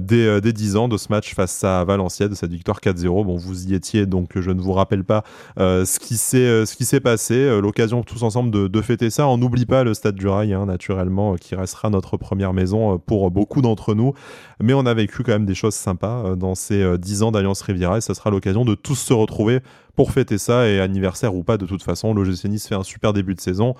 euh, 0.00 0.40
des, 0.40 0.52
10 0.52 0.76
euh, 0.76 0.78
ans 0.78 0.88
de 0.88 0.96
ce 0.96 1.08
match 1.10 1.34
face 1.34 1.64
à 1.64 1.84
Valenciennes, 1.84 2.30
de 2.30 2.34
cette 2.34 2.52
victoire 2.52 2.80
4-0. 2.80 3.24
Bon, 3.24 3.36
vous 3.36 3.68
y 3.68 3.74
étiez, 3.74 4.06
donc 4.06 4.38
je 4.38 4.50
ne 4.50 4.60
vous 4.60 4.72
rappelle 4.72 5.04
pas 5.04 5.24
euh, 5.58 5.84
ce 5.84 5.98
qui 5.98 6.16
s'est 6.16 7.00
passé. 7.00 7.60
L'occasion 7.60 8.02
tous 8.02 8.22
ensemble 8.22 8.50
de, 8.68 8.82
fêter 8.82 9.10
ça. 9.10 9.28
On 9.28 9.38
n'oublie 9.38 9.66
pas 9.66 9.84
le 9.84 9.94
Stade 9.94 10.16
du 10.16 10.26
Rail, 10.26 10.52
hein, 10.52 10.66
naturellement, 10.66 11.36
qui 11.36 11.54
restera 11.54 11.88
notre 11.88 12.16
première 12.16 12.52
maison 12.52 12.98
pour 12.98 13.30
beaucoup 13.30 13.62
d'entre 13.62 13.94
nous. 13.94 14.12
Mais 14.60 14.74
on 14.74 14.86
a 14.86 14.94
vécu 14.94 15.22
quand 15.22 15.32
même 15.32 15.46
des 15.46 15.54
choses 15.54 15.74
sympas 15.74 16.34
dans 16.36 16.54
ces 16.54 16.98
10 16.98 17.22
ans 17.22 17.32
d'Alliance 17.32 17.62
Riviera 17.62 17.98
et 17.98 18.00
ça 18.00 18.14
sera 18.14 18.30
l'occasion 18.30 18.64
de 18.64 18.74
tous 18.74 18.96
se 18.96 19.12
retrouver 19.12 19.60
pour 19.94 20.12
fêter 20.12 20.38
ça 20.38 20.68
et 20.68 20.80
anniversaire 20.80 21.34
ou 21.34 21.42
pas 21.42 21.58
de 21.58 21.66
toute 21.66 21.82
façon 21.82 22.14
l'OGC 22.14 22.46
Nice 22.46 22.66
fait 22.66 22.74
un 22.74 22.82
super 22.82 23.12
début 23.12 23.34
de 23.34 23.40
saison 23.40 23.74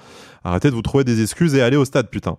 arrêtez 0.45 0.69
de 0.69 0.75
vous 0.75 0.83
trouver 0.83 1.05
des 1.05 1.23
excuses 1.23 1.55
et 1.55 1.63
allez 1.63 1.77
au 1.77 1.85
stade 1.85 2.09
putain 2.09 2.37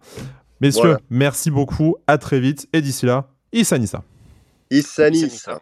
messieurs 0.61 0.97
merci 1.09 1.49
beaucoup 1.49 1.95
à 2.07 2.17
très 2.17 2.39
vite 2.39 2.67
et 2.74 2.82
d'ici 2.82 3.05
là 3.05 3.33
Issa 3.54 3.78
Nissa. 3.78 4.04
Issa 4.70 5.10
Nissa. 5.10 5.62